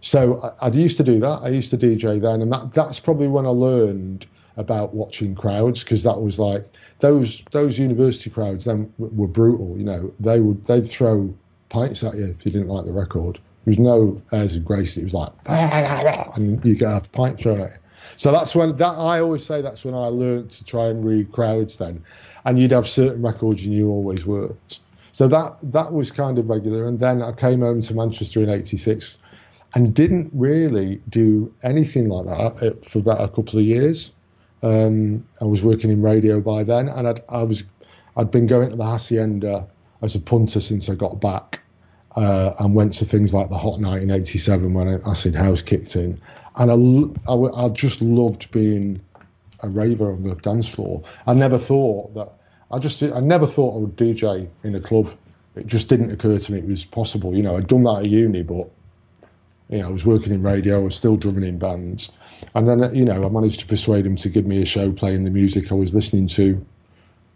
So 0.00 0.40
I, 0.40 0.66
I 0.66 0.70
used 0.70 0.96
to 0.98 1.02
do 1.02 1.18
that. 1.20 1.40
I 1.42 1.48
used 1.48 1.70
to 1.70 1.78
DJ 1.78 2.20
then, 2.20 2.40
and 2.42 2.52
that 2.52 2.72
that's 2.72 3.00
probably 3.00 3.28
when 3.28 3.44
I 3.46 3.50
learned 3.50 4.26
about 4.56 4.94
watching 4.94 5.34
crowds 5.34 5.82
because 5.84 6.02
that 6.04 6.20
was 6.20 6.38
like 6.38 6.64
those 7.00 7.42
those 7.50 7.78
university 7.78 8.30
crowds 8.30 8.64
then 8.64 8.92
were 8.98 9.28
brutal. 9.28 9.76
You 9.76 9.84
know, 9.84 10.14
they 10.20 10.40
would 10.40 10.64
they'd 10.64 10.86
throw 10.86 11.34
pints 11.68 12.04
at 12.04 12.14
you 12.14 12.26
if 12.26 12.46
you 12.46 12.52
didn't 12.52 12.68
like 12.68 12.86
the 12.86 12.92
record. 12.92 13.38
There 13.64 13.72
was 13.72 13.78
no 13.78 14.22
airs 14.32 14.54
of 14.54 14.64
grace. 14.64 14.96
It 14.96 15.02
was 15.02 15.12
like, 15.12 15.32
and 15.46 16.64
you 16.64 16.76
get 16.76 17.04
a 17.04 17.08
pint 17.10 17.40
thrown 17.40 17.60
at 17.60 17.70
you. 17.70 17.76
So 18.16 18.32
that's 18.32 18.54
when 18.54 18.76
that 18.76 18.94
I 18.94 19.20
always 19.20 19.44
say 19.44 19.60
that's 19.60 19.84
when 19.84 19.94
I 19.94 20.06
learned 20.06 20.50
to 20.52 20.64
try 20.64 20.88
and 20.88 21.04
read 21.04 21.32
crowds 21.32 21.78
then, 21.78 22.02
and 22.44 22.58
you'd 22.58 22.72
have 22.72 22.88
certain 22.88 23.22
records 23.22 23.64
you 23.64 23.70
knew 23.70 23.90
always 23.90 24.26
worked. 24.26 24.80
So 25.12 25.28
that 25.28 25.56
that 25.62 25.92
was 25.92 26.10
kind 26.10 26.38
of 26.38 26.48
regular, 26.48 26.86
and 26.86 26.98
then 26.98 27.22
I 27.22 27.32
came 27.32 27.60
home 27.60 27.82
to 27.82 27.94
Manchester 27.94 28.42
in 28.42 28.48
'86, 28.48 29.18
and 29.74 29.94
didn't 29.94 30.30
really 30.32 31.00
do 31.08 31.52
anything 31.62 32.08
like 32.08 32.26
that 32.26 32.62
uh, 32.62 32.88
for 32.88 32.98
about 32.98 33.20
a 33.20 33.28
couple 33.28 33.58
of 33.58 33.64
years. 33.64 34.12
Um, 34.62 35.26
I 35.40 35.44
was 35.44 35.62
working 35.62 35.90
in 35.90 36.02
radio 36.02 36.40
by 36.40 36.64
then, 36.64 36.88
and 36.88 37.06
I'd, 37.06 37.20
I 37.28 37.42
was 37.42 37.64
I'd 38.16 38.30
been 38.30 38.46
going 38.46 38.70
to 38.70 38.76
the 38.76 38.84
Hacienda 38.84 39.68
as 40.02 40.14
a 40.14 40.20
punter 40.20 40.60
since 40.60 40.88
I 40.88 40.94
got 40.94 41.20
back, 41.20 41.60
uh, 42.14 42.54
and 42.58 42.74
went 42.74 42.94
to 42.94 43.04
things 43.04 43.34
like 43.34 43.50
the 43.50 43.58
Hot 43.58 43.80
Night 43.80 44.02
in 44.02 44.10
'87 44.10 44.72
when 44.72 45.00
Acid 45.06 45.34
House 45.34 45.62
kicked 45.62 45.96
in, 45.96 46.20
and 46.56 46.70
I, 47.26 47.32
I, 47.32 47.66
I 47.66 47.68
just 47.70 48.00
loved 48.00 48.50
being 48.50 49.00
a 49.62 49.68
raver 49.68 50.12
on 50.12 50.24
the 50.24 50.34
dance 50.34 50.68
floor. 50.68 51.02
I 51.26 51.34
never 51.34 51.58
thought 51.58 52.14
that 52.14 52.32
I 52.70 52.78
just 52.78 53.02
I 53.02 53.20
never 53.20 53.46
thought 53.46 53.76
I 53.76 53.78
would 53.78 53.96
DJ 53.96 54.48
in 54.64 54.74
a 54.74 54.80
club. 54.80 55.12
It 55.54 55.66
just 55.66 55.88
didn't 55.88 56.10
occur 56.10 56.38
to 56.38 56.52
me 56.52 56.58
it 56.58 56.66
was 56.66 56.84
possible. 56.84 57.34
You 57.34 57.42
know, 57.42 57.56
I'd 57.56 57.68
done 57.68 57.84
that 57.84 58.00
at 58.00 58.06
uni, 58.06 58.42
but 58.42 58.70
you 59.68 59.78
know, 59.78 59.88
I 59.88 59.90
was 59.90 60.04
working 60.04 60.32
in 60.32 60.42
radio, 60.42 60.76
I 60.76 60.82
was 60.82 60.94
still 60.94 61.16
drumming 61.16 61.44
in 61.44 61.58
bands, 61.58 62.10
and 62.54 62.68
then 62.68 62.94
you 62.94 63.04
know, 63.04 63.22
I 63.22 63.28
managed 63.28 63.60
to 63.60 63.66
persuade 63.66 64.06
him 64.06 64.16
to 64.16 64.28
give 64.28 64.46
me 64.46 64.62
a 64.62 64.66
show 64.66 64.92
playing 64.92 65.24
the 65.24 65.30
music 65.30 65.72
I 65.72 65.74
was 65.74 65.94
listening 65.94 66.28
to 66.28 66.64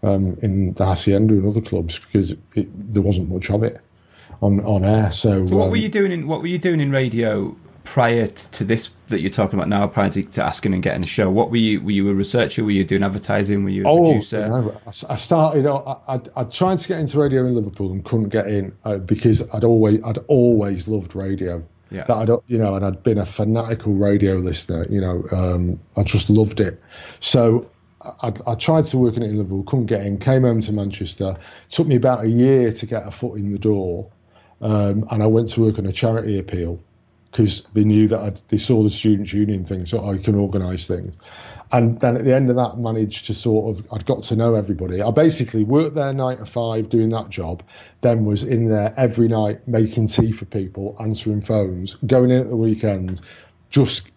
um, 0.03 0.39
in 0.43 0.73
the 0.75 0.85
Hacienda 0.85 1.35
and 1.35 1.47
other 1.47 1.61
clubs 1.61 1.99
because 1.99 2.33
it, 2.33 2.39
it, 2.55 2.93
there 2.93 3.03
wasn't 3.03 3.31
much 3.31 3.51
of 3.51 3.62
it 3.62 3.79
on 4.43 4.61
on 4.61 4.85
air. 4.85 5.12
So, 5.12 5.47
so 5.47 5.57
what 5.57 5.66
um, 5.66 5.71
were 5.71 5.77
you 5.77 5.89
doing 5.89 6.12
in 6.12 6.27
what 6.27 6.41
were 6.41 6.49
you 6.49 6.59
doing 6.59 6.81
in 6.81 6.91
radio 6.91 7.57
prior 7.85 8.26
to 8.26 8.64
this 8.64 8.91
that 9.09 9.20
you're 9.20 9.31
talking 9.31 9.59
about 9.59 9.68
now, 9.68 9.87
prior 9.87 10.11
to, 10.11 10.22
to, 10.22 10.45
asking 10.45 10.74
and 10.74 10.83
getting 10.83 11.05
a 11.05 11.09
show, 11.09 11.31
what 11.31 11.51
were 11.51 11.57
you? 11.57 11.81
Were 11.81 11.91
you 11.91 12.09
a 12.11 12.14
researcher? 12.14 12.64
Were 12.64 12.70
you 12.70 12.85
doing 12.85 13.03
advertising? 13.03 13.64
Were 13.64 13.70
you 13.70 13.85
a 13.85 13.89
oh, 13.89 14.05
producer? 14.05 14.41
You 14.43 14.49
know, 14.49 14.81
I 15.09 15.16
started. 15.16 15.66
I, 15.66 15.97
I, 16.09 16.20
I 16.37 16.45
tried 16.45 16.78
to 16.78 16.89
get 16.89 16.99
into 16.99 17.18
radio 17.18 17.47
in 17.47 17.55
Liverpool 17.55 17.93
and 17.93 18.05
couldn't 18.05 18.28
get 18.28 18.47
in 18.47 18.76
uh, 18.85 18.99
because 18.99 19.43
I'd 19.53 19.64
always 19.64 20.03
I'd 20.05 20.18
always 20.28 20.89
loved 20.89 21.14
radio. 21.14 21.64
Yeah. 21.91 22.05
That 22.05 22.16
I'd 22.16 22.28
you 22.47 22.59
know, 22.59 22.76
and 22.76 22.85
I'd 22.85 23.03
been 23.03 23.18
a 23.18 23.26
fanatical 23.26 23.95
radio 23.95 24.35
listener. 24.35 24.87
You 24.89 25.01
know, 25.01 25.24
um, 25.33 25.81
I 25.97 26.05
just 26.05 26.31
loved 26.31 26.61
it. 26.61 26.81
So 27.18 27.70
I, 28.22 28.33
I, 28.47 28.55
tried 28.55 28.87
to 28.87 28.99
work 28.99 29.16
in 29.16 29.22
it 29.22 29.31
in 29.31 29.37
Liverpool, 29.37 29.64
couldn't 29.64 29.87
get 29.87 30.07
in. 30.07 30.18
Came 30.18 30.43
home 30.43 30.61
to 30.62 30.72
Manchester. 30.72 31.37
Took 31.70 31.87
me 31.87 31.97
about 31.97 32.24
a 32.24 32.28
year 32.28 32.72
to 32.72 32.87
get 32.87 33.07
a 33.07 33.11
foot 33.11 33.39
in 33.39 33.53
the 33.53 33.59
door, 33.59 34.11
um, 34.61 35.07
and 35.11 35.22
I 35.22 35.26
went 35.26 35.49
to 35.51 35.61
work 35.61 35.78
on 35.78 35.87
a 35.87 35.93
charity 35.93 36.39
appeal 36.39 36.81
because 37.31 37.62
they 37.74 37.85
knew 37.85 38.09
that 38.09 38.20
I'd, 38.20 38.43
they 38.49 38.59
saw 38.59 38.83
the 38.83 38.91
students' 38.91 39.33
union 39.33 39.64
thing, 39.64 39.87
so 39.87 40.05
I 40.05 40.18
can 40.18 40.35
organise 40.35 40.87
things. 40.87 41.14
And 41.72 42.01
then 42.01 42.16
at 42.16 42.24
the 42.24 42.35
end 42.35 42.51
of 42.51 42.57
that, 42.57 42.78
managed 42.78 43.26
to 43.26 43.35
sort 43.35 43.78
of 43.78 43.87
I'd 43.93 44.05
got 44.05 44.24
to 44.24 44.37
know 44.37 44.55
everybody. 44.55 45.01
I 45.01 45.12
basically 45.12 45.62
worked 45.62 45.95
there 45.95 46.12
nine 46.12 46.39
to 46.39 46.47
five 46.47 46.89
doing 46.89 47.11
that 47.11 47.31
job, 47.31 47.62
then 48.01 48.24
was 48.24 48.43
in 48.43 48.68
there 48.68 48.93
every 48.97 49.28
night 49.28 49.68
making 49.68 50.09
tea 50.09 50.33
for 50.33 50.47
people, 50.47 50.97
answering 51.01 51.43
phones, 51.43 51.95
going 51.95 52.31
in 52.31 52.41
at 52.41 52.49
the 52.49 52.57
weekend, 52.57 53.20
just 53.70 54.11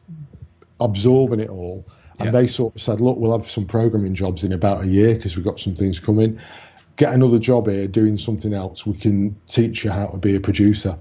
absorbing 0.79 1.39
it 1.39 1.49
all. 1.49 1.85
And 2.19 2.27
yeah. 2.27 2.41
they 2.41 2.47
sort 2.47 2.75
of 2.75 2.81
said, 2.81 3.01
look, 3.01 3.17
we'll 3.17 3.37
have 3.37 3.49
some 3.49 3.65
programming 3.65 4.15
jobs 4.15 4.43
in 4.43 4.53
about 4.53 4.83
a 4.83 4.87
year 4.87 5.15
because 5.15 5.35
we've 5.35 5.45
got 5.45 5.59
some 5.59 5.75
things 5.75 5.99
coming. 5.99 6.39
Get 6.95 7.13
another 7.13 7.39
job 7.39 7.67
here 7.67 7.87
doing 7.87 8.17
something 8.17 8.53
else. 8.53 8.85
We 8.85 8.93
can 8.93 9.35
teach 9.47 9.83
you 9.83 9.91
how 9.91 10.07
to 10.07 10.17
be 10.17 10.35
a 10.35 10.39
producer. 10.39 10.97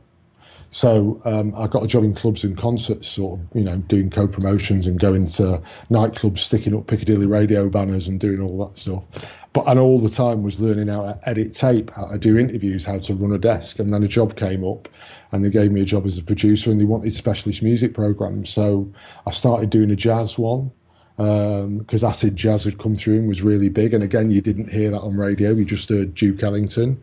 So 0.73 1.21
um, 1.27 1.53
I 1.55 1.69
got 1.69 1.85
a 1.85 1.87
job 1.87 2.03
in 2.03 2.15
clubs 2.15 2.45
and 2.45 2.57
concerts, 2.57 3.07
sort 3.07 3.39
of, 3.39 3.47
you 3.55 3.63
know, 3.63 3.77
doing 3.77 4.09
co-promotions 4.09 4.87
and 4.87 4.99
going 4.99 5.27
to 5.27 5.63
nightclubs, 5.91 6.39
sticking 6.39 6.75
up 6.75 6.87
Piccadilly 6.87 7.27
radio 7.27 7.69
banners 7.69 8.09
and 8.09 8.19
doing 8.19 8.41
all 8.41 8.67
that 8.67 8.79
stuff. 8.79 9.05
But 9.53 9.69
and 9.69 9.79
all 9.79 10.01
the 10.01 10.09
time 10.09 10.43
was 10.43 10.59
learning 10.59 10.89
how 10.89 11.03
to 11.03 11.29
edit 11.29 11.53
tape, 11.53 11.91
how 11.91 12.07
to 12.07 12.17
do 12.17 12.39
interviews, 12.39 12.87
how 12.87 12.99
to 13.01 13.15
run 13.15 13.33
a 13.33 13.39
desk. 13.39 13.81
And 13.81 13.93
then 13.93 14.03
a 14.03 14.09
job 14.09 14.35
came 14.35 14.65
up, 14.65 14.89
and 15.31 15.45
they 15.45 15.51
gave 15.51 15.71
me 15.71 15.83
a 15.83 15.85
job 15.85 16.07
as 16.07 16.17
a 16.17 16.23
producer, 16.23 16.71
and 16.71 16.81
they 16.81 16.87
wanted 16.87 17.15
specialist 17.15 17.63
music 17.63 17.93
programs. 17.93 18.49
So 18.49 18.91
I 19.27 19.31
started 19.31 19.69
doing 19.69 19.91
a 19.91 19.97
jazz 19.97 20.39
one 20.39 20.73
because 21.19 22.03
um, 22.03 22.09
acid 22.09 22.35
jazz 22.35 22.65
had 22.65 22.79
come 22.79 22.97
through 22.97 23.19
and 23.19 23.29
was 23.29 23.43
really 23.43 23.69
big. 23.69 23.93
And 23.93 24.03
again, 24.03 24.31
you 24.31 24.41
didn't 24.41 24.71
hear 24.71 24.91
that 24.91 25.01
on 25.01 25.19
radio; 25.19 25.53
you 25.53 25.67
just 25.67 25.91
heard 25.91 26.15
Duke 26.15 26.43
Ellington. 26.43 27.03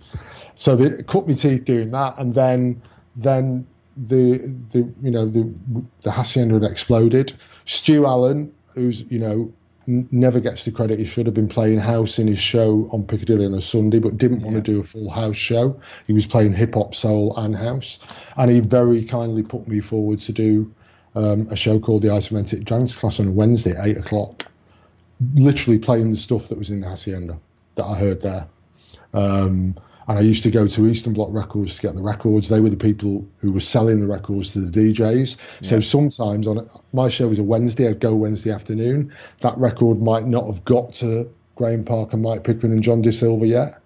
So 0.56 0.76
they 0.76 1.04
cut 1.04 1.28
me 1.28 1.36
teeth 1.36 1.66
doing 1.66 1.92
that, 1.92 2.18
and 2.18 2.34
then 2.34 2.82
then 3.22 3.68
the 3.98 4.56
the 4.72 4.94
you 5.02 5.12
know 5.12 5.26
the 5.26 5.54
the 6.02 6.12
hacienda 6.12 6.56
had 6.56 6.64
exploded. 6.64 7.34
Stu 7.66 8.06
Allan, 8.06 8.54
who's 8.74 9.02
you 9.02 9.20
know 9.20 9.54
n- 9.88 10.08
never 10.12 10.40
gets 10.40 10.66
the 10.66 10.72
credit 10.72 11.00
he 11.00 11.06
should 11.06 11.26
have 11.26 11.36
been 11.36 11.50
playing 11.50 11.80
house 11.80 12.18
in 12.20 12.28
his 12.28 12.40
show 12.40 12.90
on 12.92 13.04
Piccadilly 13.04 13.46
on 13.46 13.54
a 13.54 13.62
Sunday, 13.62 14.00
but 14.00 14.18
didn't 14.18 14.42
want 14.42 14.56
yeah. 14.56 14.62
to 14.62 14.72
do 14.72 14.80
a 14.80 14.84
full 14.84 15.10
house 15.10 15.36
show. 15.36 15.80
He 16.08 16.14
was 16.14 16.26
playing 16.26 16.54
hip 16.54 16.76
hop, 16.76 16.96
soul, 16.96 17.36
and 17.38 17.56
house, 17.56 18.00
and 18.38 18.50
he 18.50 18.62
very 18.62 19.04
kindly 19.04 19.44
put 19.44 19.68
me 19.68 19.82
forward 19.82 20.20
to 20.20 20.32
do 20.32 20.74
um, 21.16 21.48
a 21.52 21.56
show 21.56 21.80
called 21.80 22.04
the 22.04 22.10
Isomantic 22.10 22.64
Dance 22.66 22.96
Class 22.96 23.20
on 23.20 23.28
a 23.28 23.32
Wednesday 23.32 23.76
at 23.76 23.86
eight 23.86 23.98
o'clock, 23.98 24.46
literally 25.36 25.80
playing 25.80 26.12
the 26.12 26.18
stuff 26.18 26.48
that 26.48 26.58
was 26.58 26.70
in 26.70 26.82
the 26.82 26.88
hacienda 26.88 27.40
that 27.76 27.86
I 27.86 28.00
heard 28.00 28.22
there. 28.22 28.48
Um, 29.14 29.76
and 30.10 30.18
I 30.18 30.22
used 30.22 30.42
to 30.44 30.50
go 30.52 30.68
to 30.68 30.88
Eastern 30.88 31.14
Bloc 31.14 31.30
Records 31.32 31.76
to 31.76 31.82
get 31.84 31.94
the 31.94 32.02
records. 32.02 32.50
They 32.50 32.60
were 32.60 32.72
the 32.72 32.78
people 32.78 33.30
who 33.38 33.54
were 33.54 33.60
selling 33.60 34.00
the 34.00 34.08
records 34.08 34.54
to 34.54 34.60
the 34.60 34.72
DJs. 34.72 35.38
Yeah. 35.62 35.70
So 35.70 35.80
sometimes 35.82 36.48
on 36.48 36.68
my 36.92 37.10
show 37.10 37.28
was 37.28 37.38
a 37.38 37.44
Wednesday, 37.44 37.88
I'd 37.88 38.00
go 38.00 38.16
Wednesday 38.16 38.52
afternoon. 38.52 39.14
That 39.42 39.56
record 39.60 40.02
might 40.02 40.26
not 40.26 40.48
have 40.48 40.66
got 40.66 40.94
to 40.94 41.30
Graeme 41.54 41.86
Park, 41.86 42.16
Mike 42.16 42.44
Pickering, 42.44 42.74
and 42.74 42.82
Jon 42.82 43.04
DaSilva 43.04 43.48
yet. 43.48 43.84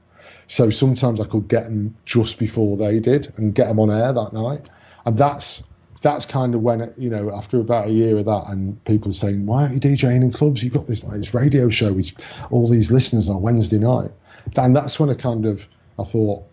So 0.47 0.69
sometimes 0.69 1.19
I 1.19 1.25
could 1.25 1.49
get 1.49 1.65
them 1.65 1.97
just 2.05 2.39
before 2.39 2.77
they 2.77 3.01
did 3.01 3.33
and 3.35 3.53
get 3.53 3.67
them 3.67 3.81
on 3.81 3.91
air 3.91 4.13
that 4.13 4.31
night. 4.31 4.69
And 5.05 5.17
that's 5.17 5.61
that's 5.99 6.25
kind 6.25 6.55
of 6.55 6.61
when 6.61 6.79
it, 6.79 6.97
you 6.97 7.09
know 7.09 7.35
after 7.35 7.59
about 7.59 7.87
a 7.87 7.91
year 7.91 8.17
of 8.17 8.25
that 8.25 8.43
and 8.47 8.81
people 8.85 9.13
saying 9.13 9.45
why 9.45 9.63
aren't 9.63 9.73
you 9.73 9.79
DJing 9.79 10.21
in 10.21 10.33
clubs 10.33 10.61
you've 10.61 10.73
got 10.73 10.85
this 10.85 11.01
like 11.01 11.17
this 11.17 11.33
radio 11.33 11.69
show 11.69 11.93
with 11.93 12.11
all 12.51 12.69
these 12.69 12.91
listeners 12.91 13.29
on 13.29 13.37
a 13.37 13.39
Wednesday 13.39 13.79
night 13.79 14.11
and 14.57 14.75
that's 14.75 14.99
when 14.99 15.09
I 15.09 15.13
kind 15.13 15.45
of 15.45 15.65
I 15.99 16.03
thought 16.03 16.43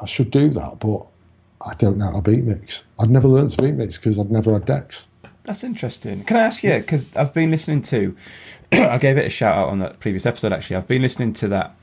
I 0.00 0.06
should 0.06 0.30
do 0.30 0.48
that, 0.50 0.78
but 0.80 1.06
I 1.64 1.74
don't 1.74 1.98
know 1.98 2.06
how 2.06 2.20
to 2.20 2.22
beat 2.22 2.44
mix. 2.44 2.84
I'd 2.98 3.10
never 3.10 3.28
learned 3.28 3.50
to 3.52 3.62
beat 3.62 3.74
mix 3.74 3.96
because 3.96 4.18
I'd 4.18 4.30
never 4.30 4.52
had 4.52 4.66
decks. 4.66 5.06
That's 5.44 5.62
interesting. 5.62 6.24
Can 6.24 6.36
I 6.36 6.40
ask 6.40 6.62
you? 6.62 6.74
Because 6.74 7.14
I've 7.14 7.32
been 7.32 7.50
listening 7.50 7.82
to, 7.82 8.16
I 8.72 8.98
gave 8.98 9.16
it 9.16 9.26
a 9.26 9.30
shout 9.30 9.56
out 9.56 9.68
on 9.68 9.78
that 9.78 10.00
previous 10.00 10.26
episode. 10.26 10.52
Actually, 10.52 10.76
I've 10.76 10.88
been 10.88 11.02
listening 11.02 11.34
to 11.34 11.48
that 11.48 11.76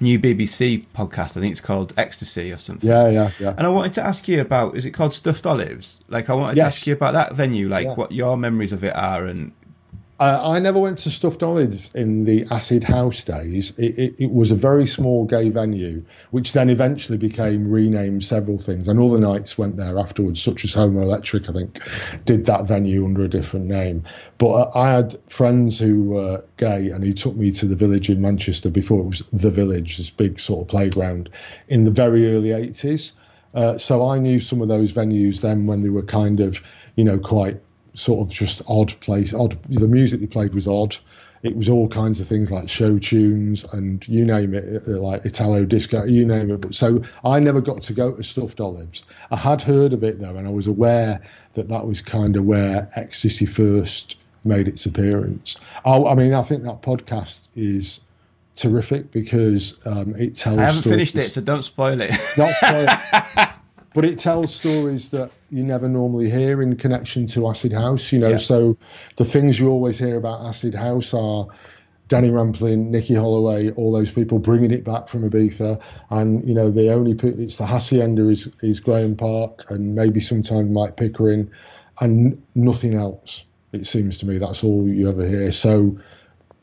new 0.00 0.18
BBC 0.18 0.86
podcast. 0.94 1.36
I 1.36 1.40
think 1.40 1.52
it's 1.52 1.60
called 1.60 1.92
Ecstasy 1.96 2.52
or 2.52 2.56
something. 2.56 2.88
Yeah, 2.88 3.08
yeah, 3.08 3.30
yeah. 3.40 3.54
And 3.58 3.66
I 3.66 3.70
wanted 3.70 3.94
to 3.94 4.02
ask 4.04 4.28
you 4.28 4.40
about. 4.40 4.76
Is 4.76 4.86
it 4.86 4.92
called 4.92 5.12
Stuffed 5.12 5.44
Olives? 5.44 6.00
Like, 6.08 6.30
I 6.30 6.34
wanted 6.34 6.56
yes. 6.56 6.64
to 6.64 6.68
ask 6.68 6.86
you 6.86 6.92
about 6.92 7.14
that 7.14 7.34
venue. 7.34 7.68
Like, 7.68 7.86
yeah. 7.86 7.94
what 7.94 8.12
your 8.12 8.36
memories 8.36 8.72
of 8.72 8.84
it 8.84 8.94
are, 8.94 9.26
and 9.26 9.52
uh, 10.20 10.38
I 10.42 10.58
never 10.58 10.78
went 10.78 10.98
to 10.98 11.10
Stuffed 11.10 11.42
Olives 11.42 11.90
in 11.94 12.24
the 12.24 12.44
Acid 12.50 12.84
House 12.84 13.24
days. 13.24 13.70
It, 13.78 13.98
it, 13.98 14.20
it, 14.20 14.30
was 14.30 14.50
a 14.50 14.54
very 14.54 14.86
small 14.86 15.24
gay 15.24 15.48
venue, 15.48 16.04
which 16.30 16.52
then 16.52 16.68
eventually 16.68 17.16
became 17.16 17.70
renamed 17.70 18.22
several 18.22 18.58
things. 18.58 18.86
And 18.86 19.00
all 19.00 19.08
the 19.08 19.18
nights 19.18 19.56
went 19.56 19.78
there 19.78 19.98
afterwards, 19.98 20.42
such 20.42 20.62
as 20.62 20.74
Homo 20.74 21.00
Electric, 21.00 21.48
I 21.48 21.54
think, 21.54 21.82
did 22.26 22.44
that 22.44 22.66
venue 22.66 23.06
under 23.06 23.22
a 23.22 23.28
different 23.28 23.64
name. 23.64 24.04
But 24.36 24.52
uh, 24.52 24.70
I 24.78 24.92
had 24.92 25.16
friends 25.30 25.78
who 25.78 26.02
were 26.02 26.44
gay, 26.58 26.90
and 26.90 27.02
he 27.02 27.14
took 27.14 27.34
me 27.34 27.50
to 27.52 27.64
the 27.64 27.76
village 27.76 28.10
in 28.10 28.20
Manchester 28.20 28.68
before 28.68 29.00
it 29.00 29.06
was 29.06 29.22
the 29.32 29.50
village, 29.50 29.96
this 29.96 30.10
big 30.10 30.38
sort 30.38 30.60
of 30.60 30.68
playground, 30.68 31.30
in 31.68 31.84
the 31.84 31.90
very 31.90 32.30
early 32.30 32.50
80s. 32.50 33.12
Uh, 33.54 33.78
so 33.78 34.06
I 34.06 34.18
knew 34.18 34.38
some 34.38 34.60
of 34.60 34.68
those 34.68 34.92
venues 34.92 35.40
then 35.40 35.66
when 35.66 35.82
they 35.82 35.88
were 35.88 36.04
kind 36.04 36.40
of, 36.40 36.60
you 36.96 37.04
know, 37.04 37.18
quite 37.18 37.58
sort 37.94 38.26
of 38.26 38.32
just 38.32 38.62
odd 38.66 38.98
place. 39.00 39.32
Odd. 39.32 39.58
The 39.68 39.88
music 39.88 40.20
they 40.20 40.26
played 40.26 40.54
was 40.54 40.66
odd. 40.66 40.96
It 41.42 41.56
was 41.56 41.70
all 41.70 41.88
kinds 41.88 42.20
of 42.20 42.26
things 42.26 42.50
like 42.50 42.68
show 42.68 42.98
tunes 42.98 43.64
and 43.72 44.06
you 44.06 44.26
name 44.26 44.52
it, 44.52 44.82
uh, 44.86 44.98
like 45.00 45.24
Italo 45.24 45.64
disco, 45.64 46.04
you 46.04 46.26
name 46.26 46.50
it. 46.50 46.60
But 46.60 46.74
so 46.74 47.02
I 47.24 47.40
never 47.40 47.62
got 47.62 47.80
to 47.82 47.94
go 47.94 48.12
to 48.12 48.22
Stuffed 48.22 48.60
Olives. 48.60 49.04
I 49.30 49.36
had 49.36 49.62
heard 49.62 49.94
of 49.94 50.04
it 50.04 50.20
though, 50.20 50.36
and 50.36 50.46
I 50.46 50.50
was 50.50 50.66
aware 50.66 51.22
that 51.54 51.68
that 51.68 51.86
was 51.86 52.02
kind 52.02 52.36
of 52.36 52.44
where 52.44 52.90
Ecstasy 52.94 53.46
first 53.46 54.18
made 54.44 54.68
its 54.68 54.84
appearance. 54.84 55.56
I, 55.84 55.96
I 55.96 56.14
mean, 56.14 56.34
I 56.34 56.42
think 56.42 56.62
that 56.64 56.82
podcast 56.82 57.48
is 57.56 58.00
terrific 58.54 59.10
because 59.10 59.74
um, 59.86 60.14
it 60.16 60.36
tells. 60.36 60.58
I 60.58 60.66
haven't 60.66 60.82
stories. 60.82 61.12
finished 61.12 61.16
it, 61.16 61.30
so 61.30 61.40
don't 61.40 61.62
spoil 61.62 62.00
it. 62.02 62.10
Not 62.36 62.54
spoil 62.56 62.86
it. 62.86 63.48
but 63.94 64.04
it 64.04 64.18
tells 64.18 64.54
stories 64.54 65.10
that 65.10 65.30
you 65.50 65.62
never 65.62 65.88
normally 65.88 66.30
hear 66.30 66.62
in 66.62 66.76
connection 66.76 67.26
to 67.26 67.48
acid 67.48 67.72
house 67.72 68.12
you 68.12 68.18
know 68.18 68.30
yeah. 68.30 68.36
so 68.36 68.76
the 69.16 69.24
things 69.24 69.58
you 69.58 69.68
always 69.68 69.98
hear 69.98 70.16
about 70.16 70.40
acid 70.42 70.74
house 70.74 71.12
are 71.14 71.46
Danny 72.10 72.30
Rampling, 72.30 72.90
Nicky 72.90 73.14
Holloway, 73.14 73.70
all 73.70 73.92
those 73.92 74.10
people 74.10 74.40
bringing 74.40 74.72
it 74.72 74.82
back 74.82 75.06
from 75.06 75.30
Ibiza, 75.30 75.80
and 76.10 76.46
you 76.46 76.54
know 76.54 76.68
they 76.72 76.88
only 76.88 77.14
put 77.14 77.38
it's 77.38 77.56
the 77.56 77.66
hacienda 77.66 78.28
is 78.28 78.48
is 78.62 78.80
Graeme 78.80 79.14
Park 79.14 79.66
and 79.70 79.94
maybe 79.94 80.20
sometimes 80.20 80.68
Mike 80.68 80.96
Pickering, 80.96 81.52
and 82.00 82.42
nothing 82.56 82.94
else. 82.94 83.44
It 83.72 83.86
seems 83.86 84.18
to 84.18 84.26
me 84.26 84.38
that's 84.38 84.64
all 84.64 84.88
you 84.88 85.08
ever 85.08 85.24
hear. 85.24 85.52
So 85.52 86.00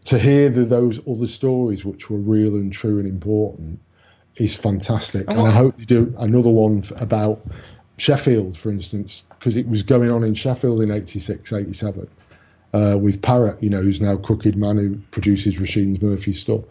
to 0.05 0.19
hear 0.19 0.49
the, 0.49 0.65
those 0.65 0.99
other 1.07 1.27
stories 1.27 1.85
which 1.85 2.09
were 2.09 2.17
real 2.17 2.55
and 2.55 2.73
true 2.73 2.99
and 2.99 3.07
important 3.07 3.79
is 4.35 4.53
fantastic. 4.53 5.29
And, 5.29 5.39
and 5.39 5.47
I 5.47 5.51
hope 5.51 5.77
they 5.77 5.85
do 5.85 6.13
another 6.17 6.49
one 6.49 6.83
about 6.97 7.45
Sheffield, 7.97 8.57
for 8.57 8.69
instance, 8.69 9.23
because 9.29 9.55
it 9.55 9.67
was 9.67 9.83
going 9.83 10.11
on 10.11 10.23
in 10.23 10.33
Sheffield 10.33 10.81
in 10.81 10.91
86, 10.91 11.51
87 11.51 12.07
uh, 12.73 12.97
with 12.99 13.21
Parrot, 13.21 13.61
you 13.61 13.69
know, 13.69 13.81
who's 13.81 14.01
now 14.01 14.17
Crooked 14.17 14.55
Man, 14.55 14.77
who 14.77 14.97
produces 15.11 15.57
Roisin's 15.57 16.01
Murphy 16.01 16.33
stuff. 16.33 16.61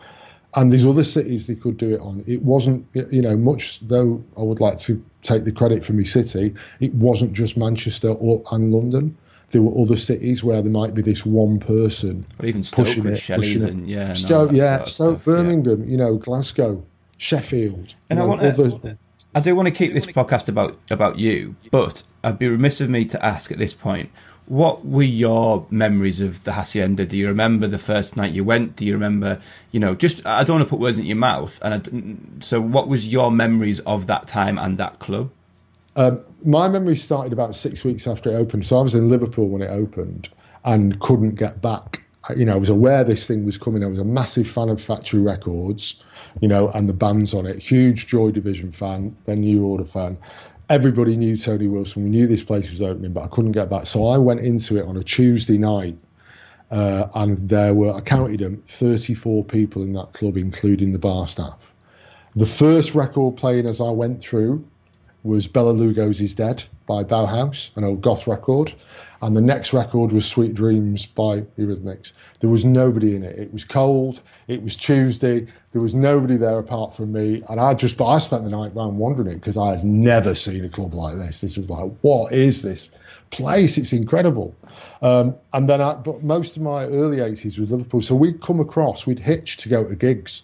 And 0.54 0.72
there's 0.72 0.86
other 0.86 1.04
cities 1.04 1.46
they 1.46 1.54
could 1.54 1.76
do 1.76 1.94
it 1.94 2.00
on. 2.00 2.24
It 2.26 2.42
wasn't, 2.42 2.86
you 2.94 3.20
know, 3.20 3.36
much 3.36 3.80
though 3.82 4.24
I 4.38 4.42
would 4.42 4.60
like 4.60 4.78
to 4.80 5.04
take 5.22 5.44
the 5.44 5.52
credit 5.52 5.84
for 5.84 5.92
me 5.92 6.04
city, 6.04 6.54
it 6.80 6.94
wasn't 6.94 7.34
just 7.34 7.56
Manchester 7.56 8.10
or 8.10 8.42
and 8.52 8.72
London. 8.72 9.16
There 9.50 9.62
were 9.62 9.82
other 9.82 9.96
cities 9.96 10.42
where 10.42 10.62
there 10.62 10.72
might 10.72 10.94
be 10.94 11.02
this 11.02 11.26
one 11.26 11.60
person. 11.60 12.24
Or 12.38 12.46
even 12.46 12.62
Stoke 12.62 12.86
pushing 12.86 13.06
it, 13.06 13.16
Shelley's 13.16 13.54
pushing 13.54 13.68
and, 13.68 13.88
yeah. 13.88 14.14
Stoke, 14.14 14.52
yeah, 14.52 14.84
Stoke, 14.84 15.24
Birmingham, 15.24 15.84
yeah. 15.84 15.90
you 15.90 15.96
know, 15.96 16.16
Glasgow. 16.16 16.84
Sheffield. 17.18 17.94
And 18.10 18.20
I 18.20 18.24
want 18.24 18.42
to, 18.42 18.98
I 19.36 19.40
do 19.40 19.54
want 19.54 19.66
to 19.66 19.72
keep 19.72 19.92
this 19.92 20.06
podcast 20.06 20.48
about 20.48 20.78
about 20.90 21.18
you, 21.18 21.56
but 21.70 22.02
I'd 22.24 22.38
be 22.38 22.48
remiss 22.48 22.80
of 22.80 22.88
me 22.88 23.04
to 23.04 23.22
ask 23.22 23.52
at 23.52 23.58
this 23.58 23.74
point. 23.74 24.08
What 24.46 24.86
were 24.86 25.02
your 25.02 25.66
memories 25.68 26.22
of 26.22 26.42
the 26.44 26.52
hacienda? 26.52 27.04
Do 27.04 27.18
you 27.18 27.28
remember 27.28 27.66
the 27.66 27.76
first 27.76 28.16
night 28.16 28.32
you 28.32 28.44
went? 28.44 28.76
Do 28.76 28.86
you 28.86 28.94
remember, 28.94 29.38
you 29.72 29.78
know, 29.78 29.94
just 29.94 30.24
I 30.24 30.42
don't 30.42 30.56
want 30.56 30.66
to 30.66 30.70
put 30.70 30.80
words 30.80 30.98
in 30.98 31.04
your 31.04 31.18
mouth. 31.18 31.58
And 31.60 31.74
I, 31.74 32.42
so, 32.42 32.62
what 32.62 32.88
was 32.88 33.08
your 33.08 33.30
memories 33.30 33.80
of 33.80 34.06
that 34.06 34.26
time 34.26 34.56
and 34.56 34.78
that 34.78 35.00
club? 35.00 35.30
Um, 35.96 36.22
my 36.42 36.70
memory 36.70 36.96
started 36.96 37.34
about 37.34 37.54
six 37.54 37.84
weeks 37.84 38.06
after 38.06 38.30
it 38.30 38.36
opened. 38.36 38.64
So 38.64 38.78
I 38.78 38.82
was 38.82 38.94
in 38.94 39.08
Liverpool 39.08 39.48
when 39.48 39.60
it 39.60 39.70
opened 39.70 40.30
and 40.64 40.98
couldn't 41.00 41.34
get 41.34 41.60
back. 41.60 42.02
You 42.34 42.46
know, 42.46 42.54
I 42.54 42.58
was 42.58 42.70
aware 42.70 43.04
this 43.04 43.26
thing 43.26 43.44
was 43.44 43.58
coming. 43.58 43.84
I 43.84 43.86
was 43.86 43.98
a 43.98 44.04
massive 44.04 44.48
fan 44.48 44.70
of 44.70 44.80
Factory 44.80 45.20
Records, 45.20 46.02
you 46.40 46.48
know, 46.48 46.70
and 46.70 46.88
the 46.88 46.94
bands 46.94 47.34
on 47.34 47.46
it. 47.46 47.58
Huge 47.58 48.06
Joy 48.06 48.30
Division 48.30 48.72
fan, 48.72 49.16
then 49.24 49.40
New 49.40 49.64
Order 49.64 49.84
fan. 49.84 50.18
Everybody 50.68 51.16
knew 51.16 51.36
Tony 51.36 51.68
Wilson. 51.68 52.04
We 52.04 52.10
knew 52.10 52.26
this 52.26 52.42
place 52.42 52.70
was 52.70 52.82
opening, 52.82 53.12
but 53.12 53.22
I 53.22 53.28
couldn't 53.28 53.52
get 53.52 53.70
back. 53.70 53.86
So 53.86 54.06
I 54.08 54.18
went 54.18 54.40
into 54.40 54.76
it 54.76 54.84
on 54.84 54.96
a 54.96 55.02
Tuesday 55.02 55.58
night, 55.58 55.96
uh, 56.70 57.06
and 57.14 57.48
there 57.48 57.74
were, 57.74 57.92
I 57.92 58.00
counted 58.00 58.40
them, 58.40 58.62
34 58.66 59.44
people 59.44 59.82
in 59.82 59.92
that 59.92 60.12
club, 60.12 60.36
including 60.36 60.92
the 60.92 60.98
bar 60.98 61.28
staff. 61.28 61.72
The 62.34 62.46
first 62.46 62.94
record 62.94 63.36
playing 63.36 63.66
as 63.66 63.80
I 63.80 63.90
went 63.90 64.22
through 64.22 64.66
was 65.22 65.48
Bela 65.48 65.72
Lugosi's 65.72 66.34
Dead 66.34 66.62
by 66.86 67.02
Bauhaus, 67.02 67.70
an 67.76 67.84
old 67.84 68.02
goth 68.02 68.26
record. 68.26 68.72
And 69.22 69.36
the 69.36 69.40
next 69.40 69.72
record 69.72 70.12
was 70.12 70.26
Sweet 70.26 70.54
Dreams 70.54 71.06
by 71.06 71.40
Eurythmics. 71.58 72.12
There 72.40 72.50
was 72.50 72.64
nobody 72.64 73.16
in 73.16 73.22
it. 73.22 73.38
It 73.38 73.52
was 73.52 73.64
cold. 73.64 74.20
It 74.46 74.62
was 74.62 74.76
Tuesday. 74.76 75.46
There 75.72 75.82
was 75.82 75.94
nobody 75.94 76.36
there 76.36 76.58
apart 76.58 76.94
from 76.94 77.12
me. 77.12 77.42
And 77.48 77.60
I 77.60 77.74
just, 77.74 77.96
but 77.96 78.06
I 78.06 78.18
spent 78.18 78.44
the 78.44 78.50
night 78.50 78.74
round 78.74 78.98
wandering 78.98 79.30
it 79.30 79.36
because 79.36 79.56
I 79.56 79.70
had 79.70 79.84
never 79.84 80.34
seen 80.34 80.64
a 80.64 80.68
club 80.68 80.94
like 80.94 81.16
this. 81.16 81.40
This 81.40 81.56
was 81.56 81.68
like, 81.68 81.90
what 82.02 82.32
is 82.32 82.62
this 82.62 82.88
place? 83.30 83.78
It's 83.78 83.92
incredible. 83.92 84.54
Um, 85.02 85.36
and 85.52 85.68
then, 85.68 85.80
I, 85.80 85.94
but 85.94 86.22
most 86.22 86.56
of 86.56 86.62
my 86.62 86.84
early 86.84 87.18
80s 87.18 87.58
was 87.58 87.70
Liverpool. 87.70 88.02
So 88.02 88.14
we'd 88.14 88.40
come 88.40 88.60
across, 88.60 89.06
we'd 89.06 89.18
hitch 89.18 89.56
to 89.58 89.68
go 89.68 89.86
to 89.86 89.94
gigs 89.94 90.42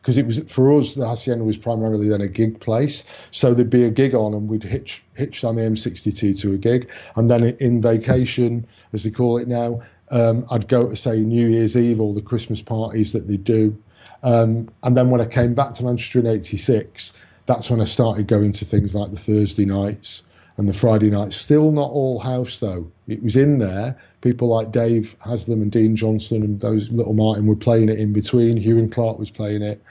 because 0.00 0.16
it 0.16 0.26
was 0.26 0.38
for 0.44 0.76
us 0.78 0.94
the 0.94 1.06
hacienda 1.06 1.44
was 1.44 1.56
primarily 1.56 2.08
then 2.08 2.20
a 2.20 2.28
gig 2.28 2.60
place 2.60 3.04
so 3.30 3.54
there'd 3.54 3.70
be 3.70 3.84
a 3.84 3.90
gig 3.90 4.14
on 4.14 4.34
and 4.34 4.48
we'd 4.48 4.62
hitch 4.62 5.02
hitch 5.16 5.44
on 5.44 5.56
the 5.56 5.62
m62 5.62 6.40
to 6.40 6.52
a 6.52 6.58
gig 6.58 6.90
and 7.16 7.30
then 7.30 7.44
in 7.60 7.80
vacation 7.82 8.66
as 8.92 9.04
they 9.04 9.10
call 9.10 9.38
it 9.38 9.48
now 9.48 9.80
um, 10.10 10.44
i'd 10.50 10.68
go 10.68 10.88
to 10.88 10.96
say 10.96 11.18
new 11.18 11.48
year's 11.48 11.76
eve 11.76 12.00
or 12.00 12.14
the 12.14 12.22
christmas 12.22 12.62
parties 12.62 13.12
that 13.12 13.28
they 13.28 13.36
do 13.36 13.76
um, 14.22 14.68
and 14.82 14.96
then 14.96 15.10
when 15.10 15.20
i 15.20 15.26
came 15.26 15.54
back 15.54 15.72
to 15.72 15.84
manchester 15.84 16.20
in 16.20 16.26
86 16.26 17.12
that's 17.46 17.70
when 17.70 17.80
i 17.80 17.84
started 17.84 18.26
going 18.26 18.52
to 18.52 18.64
things 18.64 18.94
like 18.94 19.10
the 19.10 19.18
thursday 19.18 19.64
nights 19.64 20.22
and 20.60 20.68
the 20.68 20.74
Friday 20.74 21.08
nights 21.08 21.36
Still 21.36 21.72
not 21.72 21.90
all 21.90 22.18
house 22.18 22.58
though. 22.58 22.92
It 23.08 23.22
was 23.22 23.34
in 23.34 23.58
there. 23.58 23.96
People 24.20 24.48
like 24.48 24.70
Dave 24.70 25.16
Haslam 25.24 25.62
and 25.62 25.72
Dean 25.72 25.96
Johnson 25.96 26.42
and 26.42 26.60
those 26.60 26.90
little 26.90 27.14
Martin 27.14 27.46
were 27.46 27.56
playing 27.56 27.88
it 27.88 27.98
in 27.98 28.12
between. 28.12 28.56
Hewan 28.56 28.90
Clarke 28.90 29.18
was 29.18 29.30
playing 29.30 29.62
it. 29.62 29.82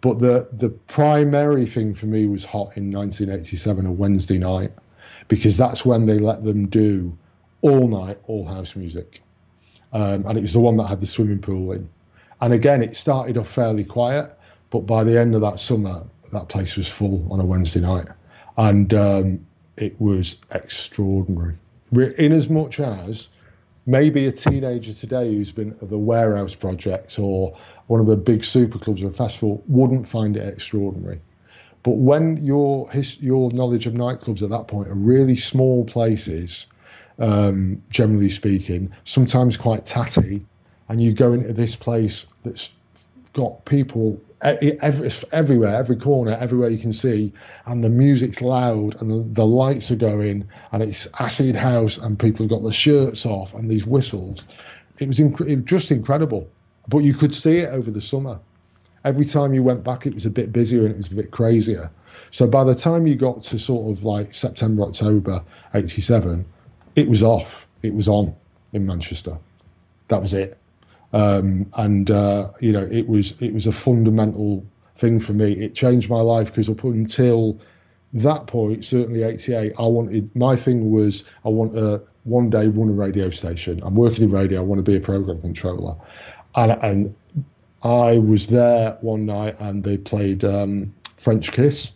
But 0.00 0.18
the 0.18 0.48
the 0.52 0.68
primary 0.68 1.66
thing 1.66 1.94
for 1.94 2.06
me 2.06 2.26
was 2.26 2.44
hot 2.44 2.76
in 2.76 2.92
1987, 2.92 3.86
a 3.86 3.92
Wednesday 3.92 4.38
night, 4.38 4.72
because 5.28 5.56
that's 5.56 5.84
when 5.84 6.06
they 6.06 6.18
let 6.18 6.44
them 6.44 6.68
do 6.68 7.16
all 7.62 7.88
night, 7.88 8.18
all 8.26 8.46
house 8.46 8.76
music. 8.76 9.22
Um, 9.94 10.26
and 10.26 10.36
it 10.36 10.42
was 10.42 10.52
the 10.52 10.60
one 10.60 10.76
that 10.76 10.88
had 10.88 11.00
the 11.00 11.06
swimming 11.06 11.38
pool 11.40 11.72
in. 11.72 11.88
And 12.40 12.52
again, 12.52 12.82
it 12.82 12.96
started 12.96 13.38
off 13.38 13.48
fairly 13.48 13.84
quiet, 13.84 14.34
but 14.68 14.80
by 14.80 15.04
the 15.04 15.18
end 15.18 15.34
of 15.34 15.40
that 15.40 15.58
summer, 15.58 16.04
that 16.32 16.48
place 16.48 16.76
was 16.76 16.86
full 16.86 17.26
on 17.32 17.40
a 17.40 17.44
Wednesday 17.46 17.80
night. 17.80 18.08
And 18.58 18.92
um, 18.92 19.46
it 19.78 19.98
was 20.00 20.36
extraordinary. 20.50 21.56
In 21.92 22.32
as 22.32 22.50
much 22.50 22.80
as 22.80 23.30
maybe 23.86 24.26
a 24.26 24.32
teenager 24.32 24.92
today 24.92 25.34
who's 25.34 25.52
been 25.52 25.76
at 25.82 25.90
the 25.90 25.98
Warehouse 25.98 26.54
Project 26.54 27.18
or 27.18 27.56
one 27.86 28.00
of 28.00 28.06
the 28.06 28.16
big 28.16 28.44
super 28.44 28.78
clubs 28.78 29.02
or 29.02 29.10
festival 29.10 29.62
wouldn't 29.66 30.08
find 30.08 30.36
it 30.36 30.52
extraordinary. 30.52 31.20
But 31.82 31.96
when 31.96 32.38
your 32.38 32.90
his, 32.90 33.20
your 33.20 33.50
knowledge 33.52 33.86
of 33.86 33.92
nightclubs 33.92 34.42
at 34.42 34.50
that 34.50 34.68
point 34.68 34.88
are 34.88 34.94
really 34.94 35.36
small 35.36 35.84
places, 35.84 36.66
um, 37.18 37.82
generally 37.90 38.30
speaking, 38.30 38.92
sometimes 39.04 39.58
quite 39.58 39.84
tatty, 39.84 40.46
and 40.88 41.00
you 41.00 41.12
go 41.12 41.32
into 41.34 41.52
this 41.52 41.76
place 41.76 42.24
that's 42.42 42.72
got 43.34 43.64
people 43.66 44.20
every, 44.44 45.10
everywhere, 45.32 45.74
every 45.74 45.96
corner, 45.96 46.36
everywhere 46.38 46.68
you 46.68 46.78
can 46.78 46.92
see, 46.92 47.32
and 47.66 47.82
the 47.82 47.88
music's 47.88 48.40
loud 48.40 49.00
and 49.00 49.34
the 49.34 49.46
lights 49.46 49.90
are 49.90 49.96
going, 49.96 50.48
and 50.72 50.82
it's 50.82 51.08
acid 51.18 51.56
house, 51.56 51.98
and 51.98 52.18
people 52.18 52.44
have 52.44 52.50
got 52.50 52.62
their 52.62 52.72
shirts 52.72 53.26
off 53.26 53.54
and 53.54 53.70
these 53.70 53.86
whistles. 53.86 54.42
It 54.98 55.08
was, 55.08 55.18
inc- 55.18 55.48
it 55.48 55.56
was 55.56 55.64
just 55.64 55.90
incredible, 55.90 56.48
but 56.88 56.98
you 56.98 57.14
could 57.14 57.34
see 57.34 57.58
it 57.58 57.70
over 57.70 57.90
the 57.90 58.02
summer. 58.02 58.38
Every 59.04 59.24
time 59.24 59.52
you 59.54 59.62
went 59.62 59.84
back, 59.84 60.06
it 60.06 60.14
was 60.14 60.26
a 60.26 60.30
bit 60.30 60.52
busier 60.52 60.82
and 60.82 60.92
it 60.92 60.96
was 60.96 61.10
a 61.10 61.14
bit 61.14 61.30
crazier. 61.30 61.90
So 62.30 62.46
by 62.46 62.64
the 62.64 62.74
time 62.74 63.06
you 63.06 63.16
got 63.16 63.42
to 63.44 63.58
sort 63.58 63.90
of 63.90 64.04
like 64.04 64.32
September, 64.32 64.84
October 64.84 65.44
'87, 65.74 66.46
it 66.94 67.08
was 67.08 67.22
off. 67.22 67.66
It 67.82 67.92
was 67.92 68.08
on 68.08 68.34
in 68.72 68.86
Manchester. 68.86 69.38
That 70.08 70.22
was 70.22 70.32
it. 70.32 70.58
Um, 71.14 71.70
and 71.76 72.10
uh, 72.10 72.50
you 72.60 72.72
know, 72.72 72.86
it 72.90 73.08
was 73.08 73.40
it 73.40 73.54
was 73.54 73.68
a 73.68 73.72
fundamental 73.72 74.66
thing 74.96 75.20
for 75.20 75.32
me. 75.32 75.52
It 75.52 75.74
changed 75.74 76.10
my 76.10 76.20
life 76.20 76.48
because 76.48 76.68
up 76.68 76.82
until 76.82 77.60
that 78.14 78.48
point, 78.48 78.84
certainly 78.84 79.22
88, 79.22 79.74
I 79.78 79.82
wanted 79.86 80.34
my 80.34 80.56
thing 80.56 80.90
was 80.90 81.24
I 81.44 81.50
want 81.50 81.74
to 81.74 82.02
one 82.24 82.50
day 82.50 82.66
run 82.66 82.88
a 82.88 82.92
radio 82.92 83.30
station. 83.30 83.80
I'm 83.84 83.94
working 83.94 84.24
in 84.24 84.30
radio. 84.30 84.60
I 84.60 84.64
want 84.64 84.84
to 84.84 84.90
be 84.90 84.96
a 84.96 85.00
program 85.00 85.40
controller, 85.40 85.94
and 86.56 86.72
and 86.82 87.14
I 87.84 88.18
was 88.18 88.48
there 88.48 88.98
one 89.00 89.24
night 89.24 89.54
and 89.60 89.84
they 89.84 89.98
played 89.98 90.44
um, 90.44 90.92
French 91.16 91.52
Kiss 91.52 91.92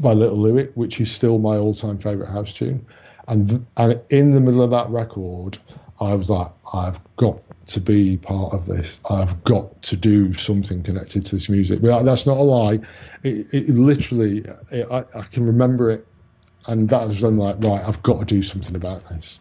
by 0.00 0.14
Little 0.14 0.38
Louie, 0.38 0.70
which 0.74 1.02
is 1.02 1.12
still 1.12 1.38
my 1.38 1.56
all-time 1.58 1.98
favorite 1.98 2.30
house 2.30 2.54
tune. 2.54 2.86
And 3.28 3.66
and 3.76 4.00
in 4.08 4.30
the 4.30 4.40
middle 4.40 4.62
of 4.62 4.70
that 4.70 4.88
record, 4.88 5.58
I 6.00 6.14
was 6.14 6.28
like, 6.30 6.50
I've 6.72 7.00
got 7.16 7.40
to 7.66 7.80
be 7.80 8.16
part 8.16 8.52
of 8.52 8.66
this. 8.66 9.00
I've 9.10 9.42
got 9.44 9.82
to 9.82 9.96
do 9.96 10.32
something 10.34 10.82
connected 10.82 11.24
to 11.26 11.36
this 11.36 11.48
music. 11.48 11.80
But 11.82 12.04
that's 12.04 12.26
not 12.26 12.36
a 12.36 12.42
lie. 12.42 12.78
It, 13.22 13.52
it 13.52 13.68
literally, 13.70 14.44
it, 14.70 14.86
I, 14.90 15.04
I, 15.14 15.22
can 15.22 15.46
remember 15.46 15.90
it, 15.90 16.06
and 16.66 16.88
that 16.90 17.08
was 17.08 17.22
when 17.22 17.38
like, 17.38 17.56
right, 17.60 17.82
I've 17.84 18.02
got 18.02 18.20
to 18.20 18.24
do 18.24 18.42
something 18.42 18.76
about 18.76 19.08
this. 19.08 19.40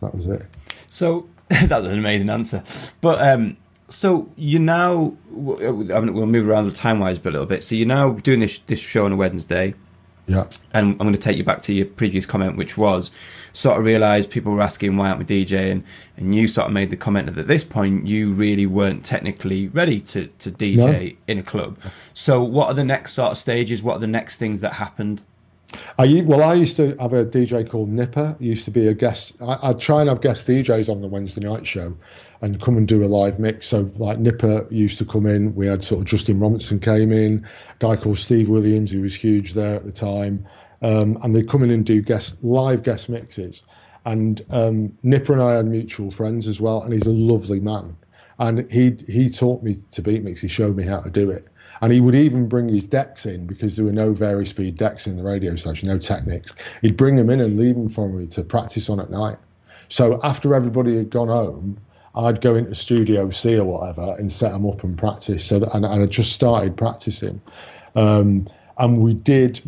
That 0.00 0.14
was 0.14 0.26
it. 0.26 0.42
So 0.88 1.28
that 1.48 1.82
was 1.82 1.92
an 1.92 1.98
amazing 1.98 2.30
answer. 2.30 2.62
But 3.00 3.20
um, 3.20 3.56
so 3.88 4.30
you 4.36 4.58
now, 4.58 5.16
I 5.30 5.70
mean, 5.70 6.14
we'll 6.14 6.26
move 6.26 6.48
around 6.48 6.66
the 6.66 6.72
time 6.72 7.00
wise 7.00 7.18
a 7.18 7.22
little 7.22 7.46
bit. 7.46 7.64
So 7.64 7.74
you're 7.74 7.88
now 7.88 8.12
doing 8.12 8.40
this 8.40 8.58
this 8.66 8.80
show 8.80 9.06
on 9.06 9.12
a 9.12 9.16
Wednesday. 9.16 9.74
Yeah. 10.28 10.46
And 10.74 10.92
I'm 10.92 10.98
going 10.98 11.12
to 11.12 11.18
take 11.18 11.38
you 11.38 11.44
back 11.44 11.62
to 11.62 11.72
your 11.72 11.86
previous 11.86 12.26
comment, 12.26 12.56
which 12.56 12.76
was 12.76 13.10
sort 13.54 13.78
of 13.78 13.84
realised 13.84 14.30
people 14.30 14.52
were 14.52 14.60
asking 14.60 14.96
why 14.96 15.08
aren't 15.08 15.26
we 15.26 15.44
DJing, 15.44 15.82
and 16.16 16.34
you 16.34 16.46
sort 16.46 16.66
of 16.66 16.72
made 16.72 16.90
the 16.90 16.96
comment 16.96 17.26
that 17.28 17.38
at 17.38 17.48
this 17.48 17.64
point 17.64 18.06
you 18.06 18.32
really 18.32 18.66
weren't 18.66 19.04
technically 19.04 19.68
ready 19.68 20.00
to, 20.02 20.26
to 20.38 20.50
DJ 20.50 20.76
no. 20.76 21.16
in 21.26 21.38
a 21.38 21.42
club. 21.42 21.78
So 22.12 22.42
what 22.42 22.68
are 22.68 22.74
the 22.74 22.84
next 22.84 23.14
sort 23.14 23.32
of 23.32 23.38
stages? 23.38 23.82
What 23.82 23.96
are 23.96 24.00
the 24.00 24.06
next 24.06 24.36
things 24.36 24.60
that 24.60 24.74
happened? 24.74 25.22
I 25.98 26.22
well, 26.24 26.42
I 26.42 26.54
used 26.54 26.76
to 26.76 26.96
have 26.96 27.12
a 27.12 27.24
DJ 27.24 27.68
called 27.68 27.90
Nipper. 27.90 28.36
He 28.38 28.46
used 28.46 28.64
to 28.64 28.70
be 28.70 28.86
a 28.86 28.94
guest. 28.94 29.34
I, 29.40 29.68
would 29.68 29.80
try 29.80 30.00
and 30.00 30.08
have 30.08 30.20
guest 30.20 30.46
DJs 30.46 30.88
on 30.88 31.02
the 31.02 31.08
Wednesday 31.08 31.46
night 31.46 31.66
show, 31.66 31.94
and 32.40 32.60
come 32.60 32.76
and 32.76 32.86
do 32.86 33.04
a 33.04 33.06
live 33.06 33.38
mix. 33.38 33.68
So 33.68 33.90
like 33.96 34.18
Nipper 34.18 34.66
used 34.70 34.98
to 34.98 35.04
come 35.04 35.26
in. 35.26 35.54
We 35.54 35.66
had 35.66 35.82
sort 35.82 36.00
of 36.00 36.06
Justin 36.06 36.38
Robinson 36.38 36.80
came 36.80 37.12
in, 37.12 37.44
a 37.70 37.76
guy 37.78 37.96
called 37.96 38.18
Steve 38.18 38.48
Williams 38.48 38.90
who 38.90 39.02
was 39.02 39.14
huge 39.14 39.54
there 39.54 39.74
at 39.74 39.84
the 39.84 39.92
time, 39.92 40.46
um, 40.82 41.18
and 41.22 41.34
they'd 41.34 41.48
come 41.48 41.62
in 41.62 41.70
and 41.70 41.84
do 41.84 42.00
guest 42.02 42.42
live 42.42 42.82
guest 42.82 43.08
mixes. 43.08 43.64
And 44.04 44.40
um, 44.50 44.96
Nipper 45.02 45.32
and 45.32 45.42
I 45.42 45.56
had 45.56 45.66
mutual 45.66 46.10
friends 46.10 46.46
as 46.46 46.60
well, 46.60 46.82
and 46.82 46.92
he's 46.92 47.06
a 47.06 47.10
lovely 47.10 47.60
man. 47.60 47.96
And 48.38 48.70
he 48.70 48.96
he 49.08 49.28
taught 49.28 49.62
me 49.62 49.74
to 49.90 50.02
beat 50.02 50.22
mix. 50.22 50.40
He 50.40 50.48
showed 50.48 50.76
me 50.76 50.84
how 50.84 51.00
to 51.00 51.10
do 51.10 51.30
it. 51.30 51.48
And 51.80 51.92
he 51.92 52.00
would 52.00 52.14
even 52.14 52.48
bring 52.48 52.68
his 52.68 52.86
decks 52.86 53.26
in 53.26 53.46
because 53.46 53.76
there 53.76 53.84
were 53.84 53.92
no 53.92 54.12
Vari-Speed 54.12 54.76
decks 54.76 55.06
in 55.06 55.16
the 55.16 55.22
radio 55.22 55.54
station, 55.56 55.88
no 55.88 55.98
Technics. 55.98 56.54
He'd 56.82 56.96
bring 56.96 57.16
them 57.16 57.30
in 57.30 57.40
and 57.40 57.56
leave 57.56 57.76
them 57.76 57.88
for 57.88 58.08
me 58.08 58.26
to 58.28 58.42
practice 58.42 58.90
on 58.90 58.98
at 58.98 59.10
night. 59.10 59.38
So 59.88 60.20
after 60.22 60.54
everybody 60.54 60.96
had 60.96 61.10
gone 61.10 61.28
home, 61.28 61.78
I'd 62.18 62.40
go 62.40 62.56
into 62.56 62.74
Studio 62.74 63.30
C 63.30 63.56
or 63.56 63.64
whatever 63.64 64.16
and 64.18 64.30
set 64.30 64.50
them 64.50 64.66
up 64.66 64.82
and 64.82 64.98
practice. 64.98 65.46
So 65.46 65.60
that, 65.60 65.74
and, 65.74 65.84
and 65.84 66.02
I 66.02 66.06
just 66.06 66.32
started 66.32 66.76
practicing, 66.76 67.40
um, 67.94 68.48
and 68.76 69.00
we 69.00 69.14
did 69.14 69.62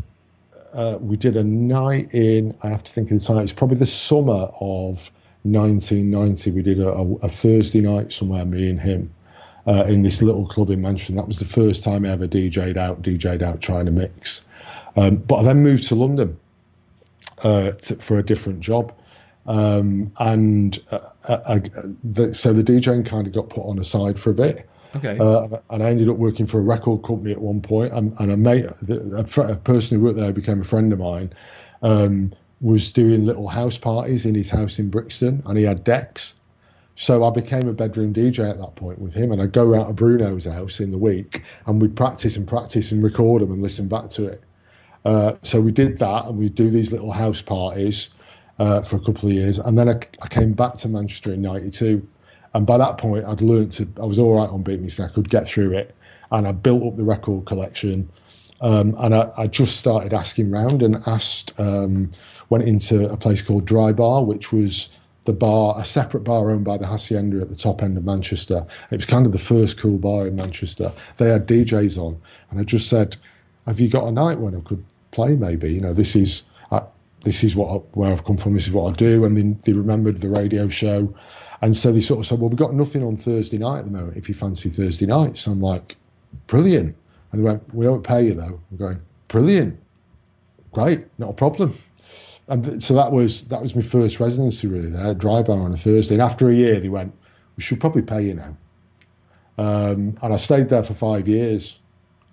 uh, 0.72 0.98
we 1.00 1.16
did 1.16 1.36
a 1.36 1.44
night 1.44 2.12
in. 2.12 2.56
I 2.62 2.68
have 2.68 2.82
to 2.84 2.92
think 2.92 3.10
of 3.12 3.20
the 3.20 3.24
time. 3.24 3.38
It's 3.38 3.52
probably 3.52 3.76
the 3.76 3.86
summer 3.86 4.50
of 4.60 5.10
1990. 5.42 6.50
We 6.50 6.62
did 6.62 6.80
a, 6.80 6.90
a, 6.90 7.28
Thursday 7.28 7.80
night 7.80 8.12
somewhere, 8.12 8.44
me 8.44 8.68
and 8.68 8.80
him, 8.80 9.14
uh, 9.66 9.84
in 9.88 10.02
this 10.02 10.22
little 10.22 10.46
club 10.46 10.70
in 10.70 10.82
Manchester. 10.82 11.14
That 11.14 11.26
was 11.26 11.38
the 11.38 11.44
first 11.44 11.82
time 11.82 12.04
I 12.04 12.10
ever 12.10 12.28
DJ'd 12.28 12.76
out, 12.76 13.02
DJ'd 13.02 13.42
out 13.42 13.60
trying 13.60 13.86
to 13.86 13.92
mix. 13.92 14.42
Um, 14.96 15.16
but 15.16 15.36
I 15.36 15.42
then 15.44 15.62
moved 15.62 15.88
to 15.88 15.94
London 15.94 16.38
uh, 17.42 17.72
to, 17.72 17.96
for 17.96 18.18
a 18.18 18.22
different 18.22 18.60
job. 18.60 18.92
Um, 19.46 20.12
and 20.18 20.78
uh, 20.90 20.98
uh, 21.28 21.32
uh, 21.46 21.58
the, 22.04 22.34
so 22.34 22.52
the 22.52 22.62
DJing 22.62 23.06
kind 23.06 23.26
of 23.26 23.32
got 23.32 23.48
put 23.48 23.62
on 23.62 23.76
the 23.76 23.84
side 23.84 24.18
for 24.18 24.30
a 24.30 24.34
bit. 24.34 24.68
Okay. 24.96 25.18
Uh, 25.18 25.58
and 25.70 25.82
I 25.82 25.90
ended 25.90 26.08
up 26.08 26.16
working 26.16 26.46
for 26.46 26.58
a 26.58 26.62
record 26.62 27.02
company 27.04 27.32
at 27.32 27.40
one 27.40 27.62
point, 27.62 27.92
and, 27.92 28.14
and 28.18 28.32
a 28.32 28.36
mate, 28.36 28.66
a, 28.88 29.24
a 29.40 29.56
person 29.56 29.98
who 29.98 30.04
worked 30.04 30.16
there 30.16 30.32
became 30.32 30.60
a 30.60 30.64
friend 30.64 30.92
of 30.92 30.98
mine. 30.98 31.32
um, 31.82 32.32
was 32.60 32.92
doing 32.92 33.24
little 33.24 33.48
house 33.48 33.78
parties 33.78 34.26
in 34.26 34.34
his 34.34 34.50
house 34.50 34.78
in 34.78 34.90
Brixton, 34.90 35.42
and 35.46 35.56
he 35.56 35.64
had 35.64 35.84
decks. 35.84 36.34
So 36.94 37.24
I 37.24 37.30
became 37.30 37.66
a 37.68 37.72
bedroom 37.72 38.12
DJ 38.12 38.50
at 38.50 38.58
that 38.58 38.76
point 38.76 38.98
with 38.98 39.14
him, 39.14 39.32
and 39.32 39.40
I'd 39.40 39.52
go 39.52 39.74
out 39.74 39.88
to 39.88 39.94
Bruno's 39.94 40.44
house 40.44 40.80
in 40.80 40.90
the 40.90 40.98
week, 40.98 41.42
and 41.66 41.80
we'd 41.80 41.96
practice 41.96 42.36
and 42.36 42.46
practice 42.46 42.92
and 42.92 43.02
record 43.02 43.40
them 43.40 43.52
and 43.52 43.62
listen 43.62 43.88
back 43.88 44.08
to 44.10 44.26
it. 44.26 44.42
Uh, 45.04 45.36
so 45.42 45.60
we 45.60 45.72
did 45.72 45.98
that, 46.00 46.26
and 46.26 46.36
we'd 46.36 46.54
do 46.54 46.68
these 46.68 46.92
little 46.92 47.10
house 47.10 47.40
parties 47.40 48.10
uh, 48.60 48.82
for 48.82 48.96
a 48.96 49.00
couple 49.00 49.28
of 49.28 49.34
years, 49.34 49.58
and 49.58 49.76
then 49.76 49.88
I, 49.88 49.98
I 50.20 50.28
came 50.28 50.52
back 50.52 50.74
to 50.76 50.88
Manchester 50.88 51.32
in 51.32 51.40
'92, 51.40 52.06
and 52.52 52.66
by 52.66 52.76
that 52.76 52.98
point 52.98 53.24
I'd 53.24 53.40
learned 53.40 53.72
to 53.72 53.88
I 54.00 54.04
was 54.04 54.18
all 54.18 54.36
right 54.36 54.50
on 54.50 54.62
Beat 54.62 54.80
Me 54.80 54.90
I 55.02 55.08
could 55.08 55.30
get 55.30 55.48
through 55.48 55.72
it, 55.72 55.96
and 56.30 56.46
I 56.46 56.52
built 56.52 56.84
up 56.84 56.96
the 56.96 57.04
record 57.04 57.46
collection. 57.46 58.10
Um, 58.62 58.94
and 58.98 59.14
I, 59.14 59.30
I, 59.38 59.46
just 59.46 59.78
started 59.78 60.12
asking 60.12 60.50
round 60.50 60.82
and 60.82 60.96
asked, 61.06 61.58
um, 61.58 62.10
went 62.50 62.64
into 62.64 63.10
a 63.10 63.16
place 63.16 63.40
called 63.40 63.64
Dry 63.64 63.92
Bar, 63.94 64.22
which 64.22 64.52
was 64.52 64.90
the 65.24 65.32
bar, 65.32 65.76
a 65.78 65.84
separate 65.86 66.24
bar 66.24 66.50
owned 66.50 66.66
by 66.66 66.76
the 66.76 66.86
Hacienda 66.86 67.40
at 67.40 67.48
the 67.48 67.56
top 67.56 67.82
end 67.82 67.96
of 67.96 68.04
Manchester. 68.04 68.66
It 68.90 68.96
was 68.96 69.06
kind 69.06 69.24
of 69.24 69.32
the 69.32 69.38
first 69.38 69.78
cool 69.78 69.96
bar 69.96 70.26
in 70.26 70.36
Manchester. 70.36 70.92
They 71.16 71.30
had 71.30 71.48
DJs 71.48 71.96
on, 71.96 72.20
and 72.50 72.60
I 72.60 72.64
just 72.64 72.90
said, 72.90 73.16
"Have 73.66 73.80
you 73.80 73.88
got 73.88 74.06
a 74.06 74.12
night 74.12 74.38
when 74.38 74.54
I 74.54 74.60
could 74.60 74.84
play? 75.10 75.36
Maybe 75.36 75.72
you 75.72 75.80
know 75.80 75.94
this 75.94 76.14
is 76.14 76.42
this 77.22 77.44
is 77.44 77.56
what 77.56 77.68
I, 77.68 77.74
where 77.92 78.12
I've 78.12 78.24
come 78.24 78.36
from. 78.36 78.54
This 78.54 78.66
is 78.66 78.72
what 78.72 78.90
I 78.90 78.92
do." 78.94 79.24
And 79.24 79.36
then 79.36 79.58
they 79.62 79.72
remembered 79.72 80.18
the 80.18 80.28
radio 80.28 80.68
show, 80.68 81.14
and 81.60 81.76
so 81.76 81.92
they 81.92 82.00
sort 82.00 82.20
of 82.20 82.26
said, 82.26 82.40
"Well, 82.40 82.48
we've 82.48 82.58
got 82.58 82.74
nothing 82.74 83.02
on 83.04 83.16
Thursday 83.16 83.58
night 83.58 83.80
at 83.80 83.84
the 83.86 83.90
moment. 83.90 84.16
If 84.16 84.28
you 84.28 84.34
fancy 84.34 84.70
Thursday 84.70 85.06
nights," 85.06 85.46
I'm 85.46 85.60
like, 85.60 85.96
"Brilliant!" 86.46 86.96
And 87.32 87.40
they 87.40 87.44
went, 87.44 87.74
"We 87.74 87.86
don't 87.86 88.02
pay 88.02 88.26
you 88.26 88.34
though." 88.34 88.60
I'm 88.70 88.76
going, 88.76 89.00
"Brilliant, 89.28 89.78
great, 90.72 91.06
not 91.18 91.30
a 91.30 91.34
problem." 91.34 91.78
and 92.50 92.82
so 92.82 92.94
that 92.94 93.12
was 93.12 93.44
that 93.44 93.62
was 93.62 93.74
my 93.76 93.82
first 93.82 94.18
residency 94.18 94.66
really 94.66 94.90
there, 94.90 95.14
dry 95.14 95.42
bar 95.42 95.58
on 95.58 95.72
a 95.72 95.76
Thursday. 95.76 96.16
And 96.16 96.22
after 96.22 96.50
a 96.50 96.54
year, 96.54 96.80
they 96.80 96.88
went, 96.88 97.14
"We 97.56 97.62
should 97.62 97.80
probably 97.80 98.02
pay 98.02 98.22
you 98.22 98.34
now." 98.34 98.56
Um, 99.56 100.16
and 100.22 100.32
I 100.34 100.36
stayed 100.36 100.68
there 100.68 100.82
for 100.82 100.94
five 100.94 101.28
years. 101.28 101.78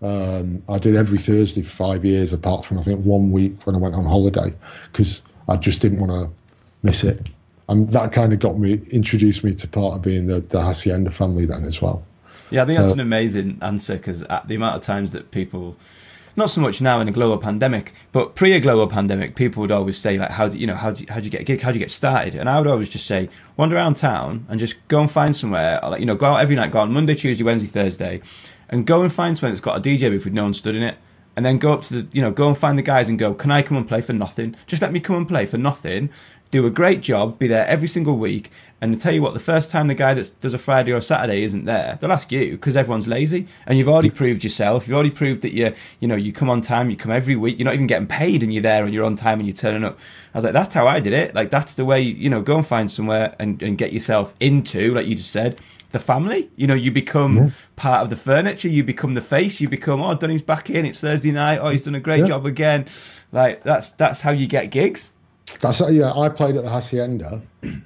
Um, 0.01 0.61
I 0.69 0.77
did 0.77 0.95
every 0.95 1.17
Thursday 1.17 1.63
for 1.63 1.69
five 1.69 2.05
years, 2.05 2.33
apart 2.33 2.65
from 2.65 2.77
I 2.77 2.83
think 2.83 3.03
one 3.03 3.31
week 3.31 3.65
when 3.65 3.75
I 3.75 3.79
went 3.79 3.95
on 3.95 4.05
holiday, 4.05 4.53
because 4.91 5.23
I 5.47 5.55
just 5.57 5.81
didn't 5.81 5.99
want 5.99 6.11
to 6.11 6.31
miss 6.83 7.03
it. 7.03 7.27
And 7.69 7.89
that 7.89 8.13
kind 8.13 8.31
of 8.31 8.39
got 8.39 8.57
me 8.57 8.81
introduced 8.91 9.43
me 9.43 9.53
to 9.55 9.67
part 9.67 9.95
of 9.95 10.01
being 10.01 10.27
the, 10.27 10.39
the 10.39 10.61
Hacienda 10.61 11.11
family 11.11 11.45
then 11.45 11.65
as 11.65 11.81
well. 11.81 12.05
Yeah, 12.49 12.63
I 12.63 12.65
think 12.65 12.77
so, 12.77 12.83
that's 12.83 12.93
an 12.93 13.01
amazing 13.01 13.59
answer 13.61 13.97
because 13.97 14.21
the 14.21 14.55
amount 14.55 14.77
of 14.77 14.83
times 14.83 15.11
that 15.11 15.31
people 15.31 15.75
not 16.37 16.51
so 16.51 16.61
much 16.61 16.79
now 16.79 17.01
in 17.01 17.07
a 17.07 17.11
global 17.11 17.39
pandemic, 17.39 17.93
but 18.11 18.35
pre 18.35 18.53
a 18.53 18.59
global 18.59 18.87
pandemic, 18.87 19.35
people 19.35 19.61
would 19.61 19.71
always 19.71 19.97
say 19.97 20.19
like, 20.19 20.29
how 20.29 20.47
do 20.47 20.57
you 20.57 20.67
know 20.67 20.75
how 20.75 20.91
do 20.91 21.01
you, 21.01 21.07
how 21.09 21.19
do 21.19 21.25
you 21.25 21.31
get 21.31 21.41
a 21.41 21.43
gig? 21.43 21.61
How 21.61 21.71
do 21.71 21.79
you 21.79 21.83
get 21.83 21.91
started? 21.91 22.35
And 22.35 22.47
I 22.47 22.59
would 22.59 22.67
always 22.67 22.87
just 22.87 23.07
say, 23.07 23.27
wander 23.57 23.75
around 23.75 23.95
town 23.95 24.45
and 24.47 24.59
just 24.59 24.75
go 24.87 25.01
and 25.01 25.11
find 25.11 25.35
somewhere. 25.35 25.79
Like, 25.81 25.99
you 25.99 26.05
know, 26.05 26.15
go 26.15 26.27
out 26.27 26.39
every 26.39 26.55
night, 26.55 26.71
go 26.71 26.79
on 26.79 26.93
Monday, 26.93 27.15
Tuesday, 27.15 27.43
Wednesday, 27.43 27.67
Thursday, 27.67 28.21
and 28.69 28.85
go 28.85 29.01
and 29.01 29.11
find 29.11 29.37
somewhere 29.37 29.51
that's 29.51 29.61
got 29.61 29.77
a 29.77 29.81
DJ 29.81 30.09
booth 30.09 30.25
with 30.25 30.33
no 30.33 30.43
one 30.43 30.53
stood 30.53 30.75
in 30.75 30.83
it. 30.83 30.97
And 31.35 31.45
then 31.45 31.59
go 31.59 31.71
up 31.71 31.83
to 31.83 32.01
the, 32.01 32.17
you 32.17 32.21
know, 32.23 32.31
go 32.31 32.47
and 32.47 32.57
find 32.57 32.79
the 32.79 32.83
guys 32.83 33.09
and 33.09 33.19
go, 33.19 33.35
can 33.35 33.51
I 33.51 33.61
come 33.61 33.77
and 33.77 33.87
play 33.87 34.01
for 34.01 34.11
nothing? 34.11 34.55
Just 34.65 34.81
let 34.81 34.91
me 34.91 34.99
come 34.99 35.17
and 35.17 35.27
play 35.27 35.45
for 35.45 35.59
nothing 35.59 36.09
do 36.51 36.65
a 36.65 36.69
great 36.69 37.01
job, 37.01 37.39
be 37.39 37.47
there 37.47 37.65
every 37.67 37.87
single 37.87 38.17
week, 38.17 38.51
and 38.79 38.93
to 38.93 38.99
tell 38.99 39.13
you 39.13 39.21
what, 39.21 39.33
the 39.33 39.39
first 39.39 39.71
time 39.71 39.87
the 39.87 39.95
guy 39.95 40.13
that 40.13 40.31
does 40.39 40.53
a 40.53 40.57
Friday 40.57 40.91
or 40.91 40.97
a 40.97 41.01
Saturday 41.01 41.43
isn't 41.43 41.65
there, 41.65 41.97
they'll 41.99 42.11
ask 42.11 42.31
you 42.31 42.51
because 42.51 42.75
everyone's 42.75 43.07
lazy, 43.07 43.47
and 43.65 43.77
you've 43.77 43.89
already 43.89 44.09
proved 44.09 44.43
yourself. 44.43 44.87
You've 44.87 44.95
already 44.95 45.11
proved 45.11 45.41
that 45.41 45.53
you, 45.53 45.73
you 45.99 46.07
know, 46.07 46.15
you 46.15 46.31
come 46.31 46.49
on 46.49 46.61
time, 46.61 46.89
you 46.89 46.95
come 46.95 47.11
every 47.11 47.35
week. 47.35 47.57
You're 47.57 47.65
not 47.65 47.73
even 47.73 47.87
getting 47.87 48.07
paid, 48.07 48.43
and 48.43 48.53
you're 48.53 48.63
there, 48.63 48.85
and 48.85 48.93
you're 48.93 49.05
on 49.05 49.15
time, 49.15 49.39
and 49.39 49.47
you're 49.47 49.55
turning 49.55 49.83
up. 49.83 49.97
I 50.33 50.37
was 50.37 50.43
like, 50.45 50.53
that's 50.53 50.73
how 50.73 50.87
I 50.87 50.99
did 50.99 51.13
it. 51.13 51.33
Like 51.35 51.49
that's 51.49 51.73
the 51.73 51.85
way, 51.85 52.01
you 52.01 52.29
know, 52.29 52.41
go 52.41 52.55
and 52.55 52.65
find 52.65 52.89
somewhere 52.89 53.35
and, 53.39 53.61
and 53.61 53.77
get 53.77 53.93
yourself 53.93 54.33
into, 54.39 54.93
like 54.93 55.07
you 55.07 55.15
just 55.15 55.31
said, 55.31 55.59
the 55.91 55.99
family. 55.99 56.49
You 56.55 56.67
know, 56.67 56.73
you 56.73 56.91
become 56.91 57.37
yeah. 57.37 57.49
part 57.75 58.03
of 58.03 58.09
the 58.09 58.15
furniture. 58.15 58.67
You 58.67 58.83
become 58.83 59.13
the 59.13 59.21
face. 59.21 59.61
You 59.61 59.69
become, 59.69 60.01
oh, 60.01 60.15
Dunny's 60.15 60.41
back 60.41 60.69
in. 60.69 60.85
It's 60.85 61.01
Thursday 61.01 61.31
night. 61.31 61.59
Oh, 61.59 61.69
he's 61.69 61.85
done 61.85 61.95
a 61.95 61.99
great 61.99 62.21
yeah. 62.21 62.27
job 62.27 62.45
again. 62.45 62.85
Like 63.31 63.63
that's 63.63 63.91
that's 63.91 64.21
how 64.21 64.31
you 64.31 64.47
get 64.47 64.71
gigs. 64.71 65.11
That's 65.59 65.81
yeah. 65.91 66.13
I 66.13 66.29
played 66.29 66.55
at 66.57 66.63
the 66.63 66.69
Hacienda 66.69 67.41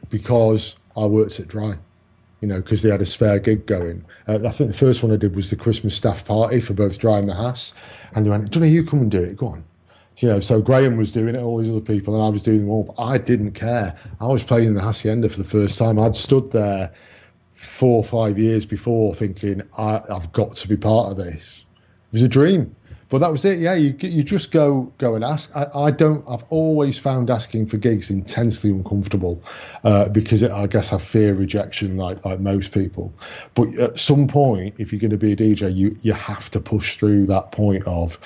because 0.10 0.76
I 0.98 1.06
worked 1.06 1.40
at 1.40 1.48
Dry, 1.48 1.76
you 2.40 2.48
know, 2.48 2.58
because 2.58 2.82
they 2.82 2.90
had 2.90 3.02
a 3.02 3.06
spare 3.06 3.40
gig 3.40 3.66
going. 3.66 4.06
Uh, 4.28 4.40
I 4.46 4.50
think 4.50 4.72
the 4.72 4.78
first 4.78 5.04
one 5.04 5.12
I 5.12 5.18
did 5.18 5.36
was 5.36 5.50
the 5.50 5.56
Christmas 5.56 5.96
staff 5.96 6.26
party 6.26 6.60
for 6.60 6.74
both 6.74 6.98
Dry 6.98 7.20
and 7.20 7.30
the 7.30 7.36
Hass, 7.36 7.74
and 8.14 8.26
they 8.26 8.30
went, 8.30 8.52
"Don't 8.52 8.68
you 8.68 8.84
come 8.84 9.02
and 9.02 9.12
do 9.12 9.22
it. 9.22 9.38
Go 9.38 9.48
on." 9.48 9.64
You 10.18 10.28
know, 10.28 10.40
so 10.40 10.62
Graham 10.62 10.98
was 10.98 11.12
doing 11.12 11.34
it, 11.34 11.42
all 11.42 11.58
these 11.58 11.72
other 11.72 11.82
people, 11.82 12.14
and 12.14 12.24
I 12.24 12.30
was 12.30 12.44
doing 12.44 12.60
them 12.60 12.70
all. 12.70 12.84
But 12.84 13.02
I 13.02 13.18
didn't 13.18 13.54
care. 13.54 13.96
I 14.20 14.28
was 14.28 14.44
playing 14.44 14.68
in 14.68 14.74
the 14.76 14.82
Hacienda 14.82 15.30
for 15.30 15.38
the 15.38 15.48
first 15.48 15.78
time. 15.78 15.98
I'd 15.98 16.16
stood 16.16 16.52
there 16.52 16.94
four 17.62 17.98
or 17.98 18.04
five 18.04 18.38
years 18.38 18.66
before, 18.66 19.14
thinking 19.14 19.62
I, 19.78 20.02
I've 20.10 20.32
got 20.32 20.56
to 20.58 20.68
be 20.68 20.78
part 20.78 21.12
of 21.12 21.18
this. 21.18 21.66
It 21.80 22.14
was 22.14 22.22
a 22.24 22.28
dream 22.28 22.76
but 23.12 23.20
that 23.20 23.32
was 23.32 23.44
it. 23.44 23.60
Yeah, 23.60 23.74
you 23.74 23.94
you 24.00 24.24
just 24.24 24.52
go 24.52 24.94
go 24.98 25.16
and 25.16 25.24
ask. 25.24 25.54
I, 25.54 25.68
I 25.76 25.92
don't. 25.92 26.24
I've 26.30 26.46
always 26.50 26.98
found 26.98 27.30
asking 27.30 27.66
for 27.68 27.76
gigs 27.76 28.10
intensely 28.10 28.72
uncomfortable 28.72 29.44
uh, 29.84 30.08
because 30.08 30.44
it, 30.44 30.50
I 30.50 30.66
guess 30.68 30.94
I 30.94 30.98
fear 30.98 31.34
rejection, 31.34 31.98
like 31.98 32.24
like 32.24 32.40
most 32.40 32.72
people. 32.72 33.14
But 33.54 33.68
at 33.78 34.00
some 34.00 34.30
point, 34.30 34.76
if 34.78 34.94
you're 34.94 35.02
going 35.02 35.12
to 35.12 35.18
be 35.18 35.34
a 35.34 35.36
DJ, 35.36 35.76
you 35.76 35.98
you 36.02 36.14
have 36.14 36.50
to 36.52 36.62
push 36.62 36.96
through 36.96 37.26
that 37.26 37.52
point 37.52 37.84
of 37.86 38.18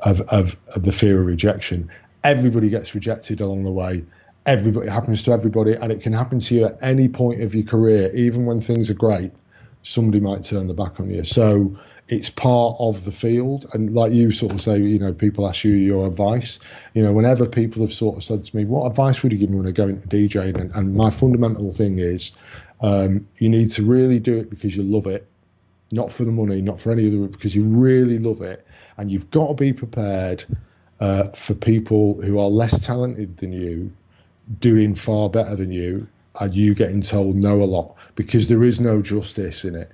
of 0.00 0.20
of, 0.20 0.58
of 0.76 0.82
the 0.82 0.92
fear 0.92 1.20
of 1.20 1.26
rejection. 1.26 1.88
Everybody 2.22 2.68
gets 2.68 2.94
rejected 2.94 3.40
along 3.40 3.64
the 3.64 3.72
way. 3.72 4.04
Everybody 4.46 4.88
happens 4.88 5.22
to 5.24 5.32
everybody, 5.32 5.72
and 5.72 5.90
it 5.90 6.02
can 6.02 6.12
happen 6.12 6.38
to 6.38 6.54
you 6.54 6.66
at 6.66 6.76
any 6.82 7.08
point 7.08 7.40
of 7.40 7.54
your 7.54 7.64
career, 7.64 8.10
even 8.14 8.44
when 8.44 8.60
things 8.60 8.90
are 8.90 8.94
great. 8.94 9.32
Somebody 9.82 10.20
might 10.20 10.44
turn 10.44 10.66
the 10.66 10.74
back 10.74 11.00
on 11.00 11.10
you. 11.10 11.24
So 11.24 11.78
it's 12.08 12.30
part 12.30 12.76
of 12.78 13.04
the 13.04 13.12
field. 13.12 13.66
And 13.72 13.94
like 13.94 14.12
you 14.12 14.30
sort 14.30 14.52
of 14.52 14.60
say, 14.60 14.78
you 14.78 14.98
know, 14.98 15.12
people 15.12 15.48
ask 15.48 15.64
you 15.64 15.72
your 15.72 16.06
advice. 16.06 16.58
You 16.92 17.02
know, 17.02 17.12
whenever 17.12 17.46
people 17.46 17.82
have 17.82 17.92
sort 17.92 18.16
of 18.16 18.24
said 18.24 18.44
to 18.44 18.56
me, 18.56 18.64
what 18.64 18.86
advice 18.86 19.22
would 19.22 19.32
you 19.32 19.38
give 19.38 19.50
me 19.50 19.56
when 19.56 19.66
I 19.66 19.72
go 19.72 19.88
into 19.88 20.06
DJing? 20.08 20.60
And, 20.60 20.74
and 20.74 20.94
my 20.94 21.10
fundamental 21.10 21.70
thing 21.70 21.98
is 21.98 22.32
um, 22.80 23.26
you 23.38 23.48
need 23.48 23.70
to 23.72 23.82
really 23.82 24.18
do 24.18 24.36
it 24.36 24.50
because 24.50 24.76
you 24.76 24.82
love 24.82 25.06
it, 25.06 25.26
not 25.92 26.12
for 26.12 26.24
the 26.24 26.32
money, 26.32 26.60
not 26.60 26.78
for 26.78 26.92
any 26.92 27.06
other, 27.06 27.16
reason, 27.16 27.30
because 27.30 27.54
you 27.54 27.64
really 27.64 28.18
love 28.18 28.42
it. 28.42 28.66
And 28.98 29.10
you've 29.10 29.30
got 29.30 29.48
to 29.48 29.54
be 29.54 29.72
prepared 29.72 30.44
uh, 31.00 31.30
for 31.30 31.54
people 31.54 32.20
who 32.20 32.38
are 32.38 32.48
less 32.48 32.84
talented 32.84 33.38
than 33.38 33.52
you 33.52 33.92
doing 34.60 34.94
far 34.94 35.30
better 35.30 35.56
than 35.56 35.72
you 35.72 36.06
and 36.40 36.54
you 36.54 36.74
getting 36.74 37.00
told 37.00 37.36
no 37.36 37.60
a 37.62 37.64
lot 37.64 37.96
because 38.14 38.48
there 38.48 38.64
is 38.64 38.80
no 38.80 39.00
justice 39.00 39.64
in 39.64 39.74
it 39.74 39.92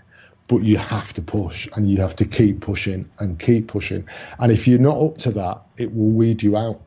but 0.51 0.65
you 0.65 0.77
have 0.77 1.13
to 1.13 1.23
push 1.23 1.69
and 1.77 1.89
you 1.89 1.99
have 1.99 2.17
to 2.17 2.25
keep 2.25 2.61
pushing 2.61 3.09
and 3.21 3.39
keep 3.39 3.69
pushing. 3.69 4.05
And 4.41 4.51
if 4.51 4.67
you're 4.67 4.81
not 4.81 4.99
up 4.99 5.17
to 5.19 5.31
that, 5.31 5.63
it 5.77 5.95
will 5.95 6.11
weed 6.11 6.43
you 6.43 6.57
out. 6.57 6.81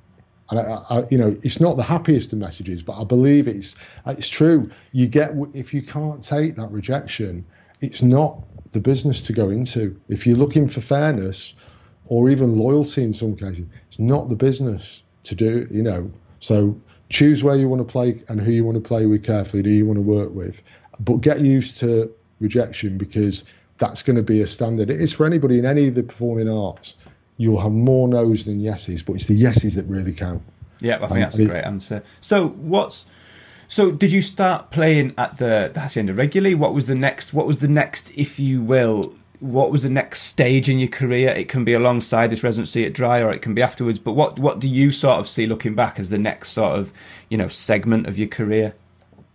And 0.49 0.59
I, 0.59 0.83
I, 0.89 1.07
you 1.09 1.17
know, 1.17 1.37
it's 1.43 1.61
not 1.61 1.77
the 1.77 1.83
happiest 1.83 2.33
of 2.33 2.39
messages, 2.39 2.83
but 2.83 2.99
I 2.99 3.05
believe 3.05 3.47
it's 3.47 3.73
it's 4.05 4.27
true. 4.27 4.69
You 4.91 5.07
get 5.07 5.31
if 5.53 5.73
you 5.73 5.81
can't 5.81 6.21
take 6.21 6.57
that 6.57 6.69
rejection, 6.71 7.45
it's 7.79 8.01
not 8.01 8.37
the 8.73 8.81
business 8.81 9.21
to 9.21 9.33
go 9.33 9.49
into. 9.49 9.97
If 10.09 10.27
you're 10.27 10.35
looking 10.35 10.67
for 10.67 10.81
fairness 10.81 11.53
or 12.07 12.29
even 12.29 12.57
loyalty 12.57 13.03
in 13.03 13.13
some 13.13 13.33
cases, 13.33 13.65
it's 13.87 13.97
not 13.99 14.27
the 14.27 14.35
business 14.35 15.03
to 15.23 15.35
do. 15.35 15.67
You 15.71 15.83
know, 15.83 16.11
so 16.41 16.77
choose 17.13 17.43
where 17.43 17.55
you 17.55 17.69
want 17.69 17.79
to 17.79 17.89
play 17.89 18.21
and 18.27 18.41
who 18.41 18.51
you 18.51 18.65
want 18.65 18.75
to 18.75 18.81
play 18.81 19.05
with 19.05 19.23
carefully, 19.23 19.63
who 19.63 19.69
you 19.69 19.85
want 19.85 19.97
to 19.97 20.01
work 20.01 20.33
with, 20.33 20.63
but 20.99 21.21
get 21.21 21.39
used 21.39 21.79
to 21.79 22.13
rejection 22.39 22.97
because 22.97 23.45
that's 23.77 24.01
going 24.01 24.15
to 24.15 24.23
be 24.23 24.41
a 24.41 24.47
standard. 24.47 24.89
It 24.89 24.99
is 24.99 25.13
for 25.13 25.25
anybody 25.25 25.59
in 25.59 25.65
any 25.65 25.87
of 25.87 25.95
the 25.95 26.03
performing 26.03 26.49
arts. 26.49 26.95
You'll 27.37 27.61
have 27.61 27.71
more 27.71 28.07
no's 28.07 28.45
than 28.45 28.59
yeses, 28.59 29.03
but 29.03 29.13
it's 29.13 29.27
the 29.27 29.35
yeses 29.35 29.75
that 29.75 29.85
really 29.85 30.13
count. 30.13 30.41
Yeah, 30.81 30.95
I 30.95 30.99
think 30.99 31.11
um, 31.11 31.19
that's 31.19 31.39
a 31.39 31.45
great 31.45 31.63
answer. 31.63 32.03
So, 32.19 32.49
what's 32.49 33.05
so? 33.67 33.91
Did 33.91 34.11
you 34.11 34.21
start 34.21 34.69
playing 34.69 35.13
at 35.17 35.37
the, 35.37 35.71
the 35.73 35.79
Hacienda 35.79 36.13
regularly? 36.13 36.55
What 36.55 36.73
was 36.73 36.87
the 36.87 36.95
next? 36.95 37.33
What 37.33 37.47
was 37.47 37.59
the 37.59 37.67
next, 37.67 38.11
if 38.17 38.39
you 38.39 38.61
will? 38.61 39.15
What 39.43 39.71
was 39.71 39.83
the 39.83 39.89
next 39.89 40.21
stage 40.21 40.69
in 40.69 40.79
your 40.79 40.87
career? 40.87 41.29
It 41.29 41.49
can 41.49 41.65
be 41.65 41.73
alongside 41.73 42.29
this 42.29 42.43
residency 42.43 42.85
at 42.85 42.93
Dry, 42.93 43.21
or 43.21 43.31
it 43.31 43.41
can 43.41 43.53
be 43.53 43.61
afterwards. 43.61 43.99
But 43.99 44.13
what 44.13 44.39
what 44.39 44.59
do 44.59 44.69
you 44.69 44.91
sort 44.91 45.19
of 45.19 45.27
see 45.27 45.45
looking 45.45 45.75
back 45.75 45.99
as 45.99 46.09
the 46.09 46.17
next 46.17 46.51
sort 46.51 46.79
of 46.79 46.93
you 47.29 47.37
know 47.37 47.49
segment 47.49 48.07
of 48.07 48.17
your 48.17 48.29
career? 48.29 48.73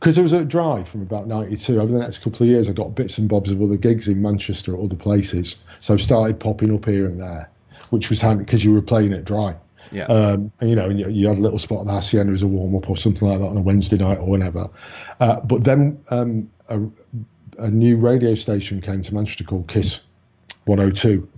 because 0.00 0.16
it 0.16 0.22
was 0.22 0.32
at 0.32 0.46
Dry 0.46 0.84
from 0.84 1.02
about 1.02 1.26
92 1.26 1.80
over 1.80 1.92
the 1.92 1.98
next 1.98 2.18
couple 2.18 2.44
of 2.44 2.48
years 2.48 2.68
i 2.68 2.72
got 2.72 2.94
bits 2.94 3.18
and 3.18 3.28
bobs 3.28 3.50
of 3.50 3.60
other 3.60 3.76
gigs 3.76 4.06
in 4.06 4.22
manchester 4.22 4.76
or 4.76 4.84
other 4.84 4.94
places 4.94 5.64
so 5.80 5.96
started 5.96 6.38
popping 6.38 6.72
up 6.72 6.84
here 6.84 7.04
and 7.04 7.20
there 7.20 7.50
which 7.90 8.08
was 8.08 8.20
handy 8.20 8.44
because 8.44 8.64
you 8.64 8.72
were 8.72 8.80
playing 8.80 9.12
at 9.12 9.24
Dry 9.24 9.56
yeah. 9.90 10.04
Um, 10.04 10.52
and 10.60 10.70
you 10.70 10.76
know, 10.76 10.88
and 10.88 10.98
you, 10.98 11.08
you, 11.08 11.28
had 11.28 11.38
a 11.38 11.40
little 11.40 11.58
spot 11.58 11.80
at 11.80 11.86
the 11.86 11.92
Hacienda 11.92 12.32
as 12.32 12.42
a 12.42 12.46
warm 12.46 12.74
up 12.74 12.88
or 12.88 12.96
something 12.96 13.26
like 13.26 13.40
that 13.40 13.46
on 13.46 13.56
a 13.56 13.60
Wednesday 13.60 13.96
night 13.96 14.18
or 14.18 14.28
whenever. 14.28 14.68
Uh, 15.20 15.40
but 15.40 15.64
then 15.64 16.00
um, 16.10 16.50
a, 16.68 16.80
a, 17.58 17.70
new 17.70 17.96
radio 17.96 18.34
station 18.34 18.80
came 18.80 19.02
to 19.02 19.14
Manchester 19.14 19.44
called 19.44 19.68
Kiss 19.68 20.02
102, 20.64 21.28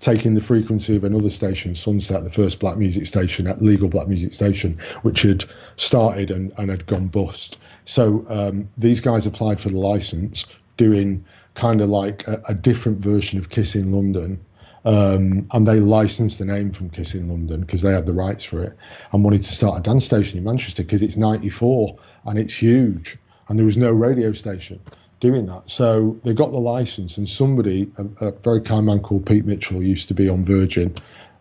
taking 0.00 0.34
the 0.34 0.40
frequency 0.40 0.96
of 0.96 1.04
another 1.04 1.30
station, 1.30 1.74
Sunset, 1.74 2.24
the 2.24 2.30
first 2.30 2.58
black 2.58 2.76
music 2.76 3.06
station, 3.06 3.46
that 3.46 3.62
legal 3.62 3.88
black 3.88 4.08
music 4.08 4.32
station, 4.32 4.78
which 5.02 5.22
had 5.22 5.44
started 5.76 6.30
and, 6.30 6.52
and 6.58 6.70
had 6.70 6.86
gone 6.86 7.08
bust. 7.08 7.58
So 7.84 8.24
um, 8.28 8.68
these 8.76 9.00
guys 9.00 9.26
applied 9.26 9.60
for 9.60 9.68
the 9.68 9.78
license, 9.78 10.46
doing 10.76 11.24
kind 11.54 11.80
of 11.80 11.88
like 11.88 12.26
a, 12.26 12.42
a 12.48 12.54
different 12.54 12.98
version 12.98 13.38
of 13.38 13.48
Kiss 13.48 13.74
in 13.74 13.92
London. 13.92 14.40
Um, 14.84 15.48
and 15.52 15.66
they 15.66 15.80
licensed 15.80 16.38
the 16.38 16.44
name 16.44 16.72
from 16.72 16.88
Kiss 16.88 17.14
in 17.14 17.28
London 17.28 17.60
because 17.60 17.82
they 17.82 17.92
had 17.92 18.06
the 18.06 18.14
rights 18.14 18.44
for 18.44 18.62
it 18.62 18.74
and 19.12 19.24
wanted 19.24 19.42
to 19.42 19.52
start 19.52 19.80
a 19.80 19.82
dance 19.82 20.04
station 20.04 20.38
in 20.38 20.44
Manchester 20.44 20.84
because 20.84 21.02
it's 21.02 21.16
94 21.16 21.98
and 22.24 22.38
it's 22.38 22.54
huge 22.54 23.18
and 23.48 23.58
there 23.58 23.66
was 23.66 23.76
no 23.76 23.90
radio 23.90 24.32
station 24.32 24.80
doing 25.20 25.46
that. 25.46 25.70
So 25.70 26.18
they 26.22 26.32
got 26.34 26.50
the 26.50 26.58
license, 26.58 27.18
and 27.18 27.28
somebody, 27.28 27.90
a, 27.98 28.26
a 28.26 28.32
very 28.32 28.60
kind 28.60 28.86
man 28.86 29.00
called 29.00 29.26
Pete 29.26 29.44
Mitchell, 29.44 29.82
used 29.82 30.08
to 30.08 30.14
be 30.14 30.28
on 30.28 30.44
Virgin. 30.44 30.94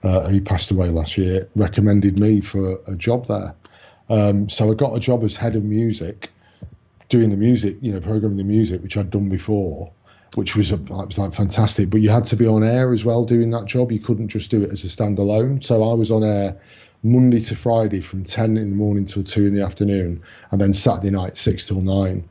Uh, 0.04 0.28
he 0.30 0.40
passed 0.40 0.72
away 0.72 0.90
last 0.90 1.18
year. 1.18 1.50
Recommended 1.56 2.20
me 2.20 2.42
for 2.42 2.78
a 2.88 2.96
job 2.96 3.28
there. 3.28 3.56
Um, 4.10 4.50
so 4.50 4.72
I 4.72 4.74
got 4.74 4.96
a 4.96 5.00
job 5.00 5.24
as 5.24 5.36
head 5.36 5.56
of 5.56 5.64
music, 5.64 6.30
doing 7.10 7.30
the 7.30 7.38
music, 7.38 7.78
you 7.82 7.92
know, 7.92 8.00
programming 8.00 8.38
the 8.38 8.44
music, 8.44 8.82
which 8.82 8.98
I'd 8.98 9.10
done 9.10 9.30
before, 9.30 9.92
which 10.36 10.56
was, 10.56 10.72
a, 10.72 10.78
was 10.78 11.18
like 11.18 11.34
fantastic. 11.34 11.90
But 11.90 12.02
you 12.02 12.10
had 12.10 12.26
to 12.26 12.36
be 12.36 12.48
on 12.48 12.64
air 12.64 12.94
as 12.94 13.04
well 13.04 13.26
doing 13.26 13.52
that 13.52 13.66
job. 13.66 13.92
You 13.92 14.00
couldn't 14.00 14.30
just 14.30 14.50
do 14.50 14.64
it 14.64 14.72
as 14.72 14.84
a 14.84 14.88
standalone. 14.88 15.64
So 15.64 15.84
I 15.84 15.94
was 15.94 16.12
on 16.12 16.24
air 16.24 16.58
Monday 17.04 17.42
to 17.42 17.56
Friday 17.56 18.02
from 18.02 18.24
10 18.24 18.58
in 18.58 18.70
the 18.70 18.76
morning 18.76 19.06
till 19.06 19.24
2 19.24 19.46
in 19.46 19.54
the 19.54 19.64
afternoon, 19.64 20.22
and 20.52 20.60
then 20.60 20.74
Saturday 20.74 21.12
night 21.12 21.38
6 21.38 21.68
till 21.68 21.82
9. 21.82 22.28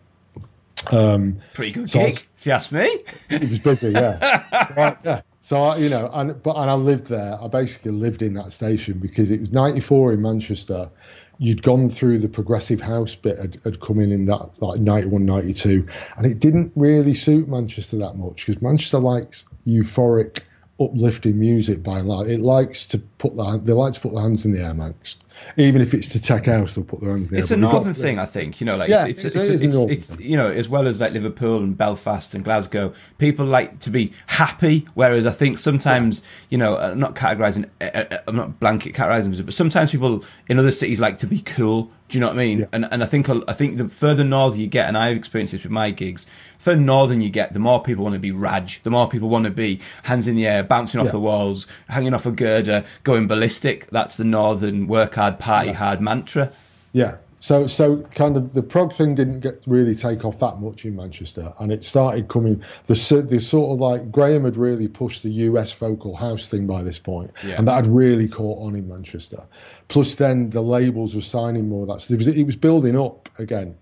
Um, 0.91 1.39
Pretty 1.55 1.72
good 1.72 1.91
so 1.91 1.99
gig, 1.99 2.09
was, 2.09 2.27
if 2.39 2.47
you 2.47 2.53
ask 2.53 2.72
me. 2.72 2.89
It 3.31 3.49
was 3.49 3.59
busy, 3.59 3.91
yeah. 3.91 4.64
so 4.66 4.74
I, 4.77 4.97
yeah. 5.05 5.20
So 5.41 5.62
I, 5.62 5.77
you 5.77 5.89
know, 5.89 6.11
and 6.12 6.43
but 6.43 6.57
and 6.57 6.70
I 6.70 6.74
lived 6.74 7.07
there. 7.07 7.39
I 7.41 7.49
basically 7.49 7.93
lived 7.93 8.22
in 8.22 8.35
that 8.35 8.53
station 8.53 8.99
because 8.99 9.31
it 9.31 9.41
was 9.41 9.53
'94 9.53 10.14
in 10.14 10.22
Manchester. 10.22 10.91
You'd 11.39 11.62
gone 11.62 11.89
through 11.89 12.18
the 12.18 12.29
progressive 12.29 12.81
house 12.81 13.14
bit 13.14 13.39
had, 13.39 13.61
had 13.62 13.81
come 13.81 14.01
in 14.01 14.11
in 14.11 14.24
that 14.27 14.51
like 14.61 14.81
91, 14.81 15.27
92, 15.27 15.87
and 16.16 16.27
it 16.27 16.41
didn't 16.41 16.72
really 16.77 17.12
suit 17.12 17.47
Manchester 17.47 17.99
that 17.99 18.14
much 18.14 18.47
because 18.47 18.62
Manchester 18.62 18.99
likes 18.99 19.45
euphoric, 19.66 20.41
uplifting 20.81 21.39
music 21.39 21.83
by 21.83 21.99
and 21.99 22.09
large. 22.09 22.29
It 22.29 22.41
likes 22.41 22.87
to 22.89 22.99
put 22.99 23.37
the 23.37 23.61
they 23.62 23.72
like 23.72 23.93
to 23.93 24.01
put 24.01 24.14
their 24.14 24.22
hands 24.22 24.47
in 24.47 24.53
the 24.53 24.64
air, 24.64 24.74
Manx 24.74 25.16
even 25.57 25.80
if 25.80 25.95
it's 25.95 26.09
to 26.11 26.20
tech 26.20 26.47
house, 26.47 26.74
they'll 26.74 26.84
put 26.84 27.01
their 27.01 27.12
own 27.12 27.26
thing. 27.26 27.39
It's 27.39 27.51
a 27.51 27.57
northern 27.57 27.93
got, 27.93 28.03
thing, 28.03 28.18
I 28.18 28.26
think. 28.26 28.61
You 28.61 28.66
know, 28.66 28.76
like 28.76 28.89
yeah, 28.89 29.07
it's 29.07 29.24
it's, 29.24 29.34
it's, 29.37 29.49
it's, 29.49 29.74
it's, 29.74 30.11
it's 30.11 30.20
you 30.20 30.37
know 30.37 30.51
as 30.51 30.68
well 30.68 30.87
as 30.87 31.01
like 31.01 31.12
Liverpool 31.12 31.62
and 31.62 31.76
Belfast 31.76 32.34
and 32.34 32.45
Glasgow, 32.45 32.93
people 33.18 33.47
like 33.47 33.78
to 33.80 33.91
be 33.91 34.12
happy. 34.26 34.87
Whereas 34.95 35.26
I 35.26 35.32
think 35.32 35.59
sometimes 35.59 36.20
yeah. 36.20 36.26
you 36.51 36.59
know, 36.59 36.76
I'm 36.76 36.99
not 36.99 37.14
categorizing, 37.14 37.68
uh, 37.80 37.84
uh, 37.84 38.18
I'm 38.26 38.37
not 38.37 38.59
blanket 38.61 38.95
categorizing, 38.95 39.45
but 39.45 39.55
sometimes 39.55 39.91
people 39.91 40.24
in 40.49 40.59
other 40.59 40.72
cities 40.72 41.01
like 41.01 41.18
to 41.18 41.26
be 41.26 41.41
cool. 41.41 41.91
Do 42.09 42.16
you 42.16 42.20
know 42.20 42.28
what 42.28 42.34
I 42.34 42.38
mean? 42.38 42.59
Yeah. 42.61 42.66
And 42.72 42.88
and 42.90 43.02
I 43.02 43.07
think 43.07 43.28
I 43.28 43.52
think 43.52 43.78
the 43.78 43.88
further 43.88 44.22
north 44.22 44.57
you 44.57 44.66
get, 44.68 44.86
and 44.86 44.96
I've 44.96 45.16
experienced 45.16 45.52
this 45.52 45.64
with 45.64 45.72
my 45.72 45.90
gigs, 45.90 46.26
further 46.59 46.80
northern 46.80 47.20
you 47.20 47.30
get, 47.30 47.52
the 47.52 47.59
more 47.59 47.82
people 47.82 48.04
want 48.04 48.14
to 48.14 48.20
be 48.20 48.30
raj, 48.30 48.82
the 48.82 48.90
more 48.90 49.09
people 49.09 49.28
want 49.28 49.44
to 49.44 49.50
be 49.50 49.80
hands 50.04 50.28
in 50.28 50.36
the 50.36 50.46
air, 50.46 50.62
bouncing 50.62 51.00
off 51.00 51.07
yeah. 51.07 51.12
the 51.12 51.20
walls, 51.20 51.66
hanging 51.88 52.14
off 52.14 52.24
a 52.24 52.30
girder, 52.30 52.84
going 53.02 53.26
ballistic. 53.26 53.88
That's 53.90 54.16
the 54.16 54.24
northern 54.24 54.86
work 54.86 55.16
hard, 55.16 55.38
party 55.38 55.70
yeah. 55.70 55.74
hard 55.74 56.00
mantra. 56.00 56.52
Yeah. 56.92 57.16
So, 57.39 57.66
so 57.66 57.99
kind 57.99 58.37
of 58.37 58.53
the 58.53 58.62
prog 58.62 58.93
thing 58.93 59.14
didn't 59.14 59.41
get 59.41 59.62
really 59.66 59.95
take 59.95 60.24
off 60.24 60.39
that 60.41 60.59
much 60.59 60.84
in 60.87 60.97
Manchester, 60.97 61.53
and 61.59 61.70
it 61.70 61.84
started 61.84 62.28
coming. 62.28 62.62
The 62.87 63.26
the 63.28 63.41
sort 63.41 63.72
of 63.72 63.80
like 63.80 64.11
Graham 64.11 64.45
had 64.45 64.57
really 64.57 64.89
pushed 64.89 65.22
the 65.22 65.30
US 65.30 65.72
vocal 65.72 66.16
house 66.16 66.49
thing 66.49 66.66
by 66.66 66.82
this 66.82 66.99
point, 66.99 67.32
yeah. 67.45 67.57
and 67.59 67.68
that 67.68 67.74
had 67.74 67.87
really 67.87 68.26
caught 68.26 68.66
on 68.66 68.74
in 68.74 68.89
Manchester. 68.89 69.47
Plus, 69.89 70.14
then 70.14 70.49
the 70.51 70.62
labels 70.62 71.14
were 71.14 71.20
signing 71.20 71.68
more 71.68 71.82
of 71.82 71.89
that, 71.89 72.01
so 72.01 72.14
it 72.14 72.16
was, 72.16 72.26
it 72.26 72.45
was 72.45 72.57
building 72.57 72.99
up 72.99 73.28
again. 73.39 73.76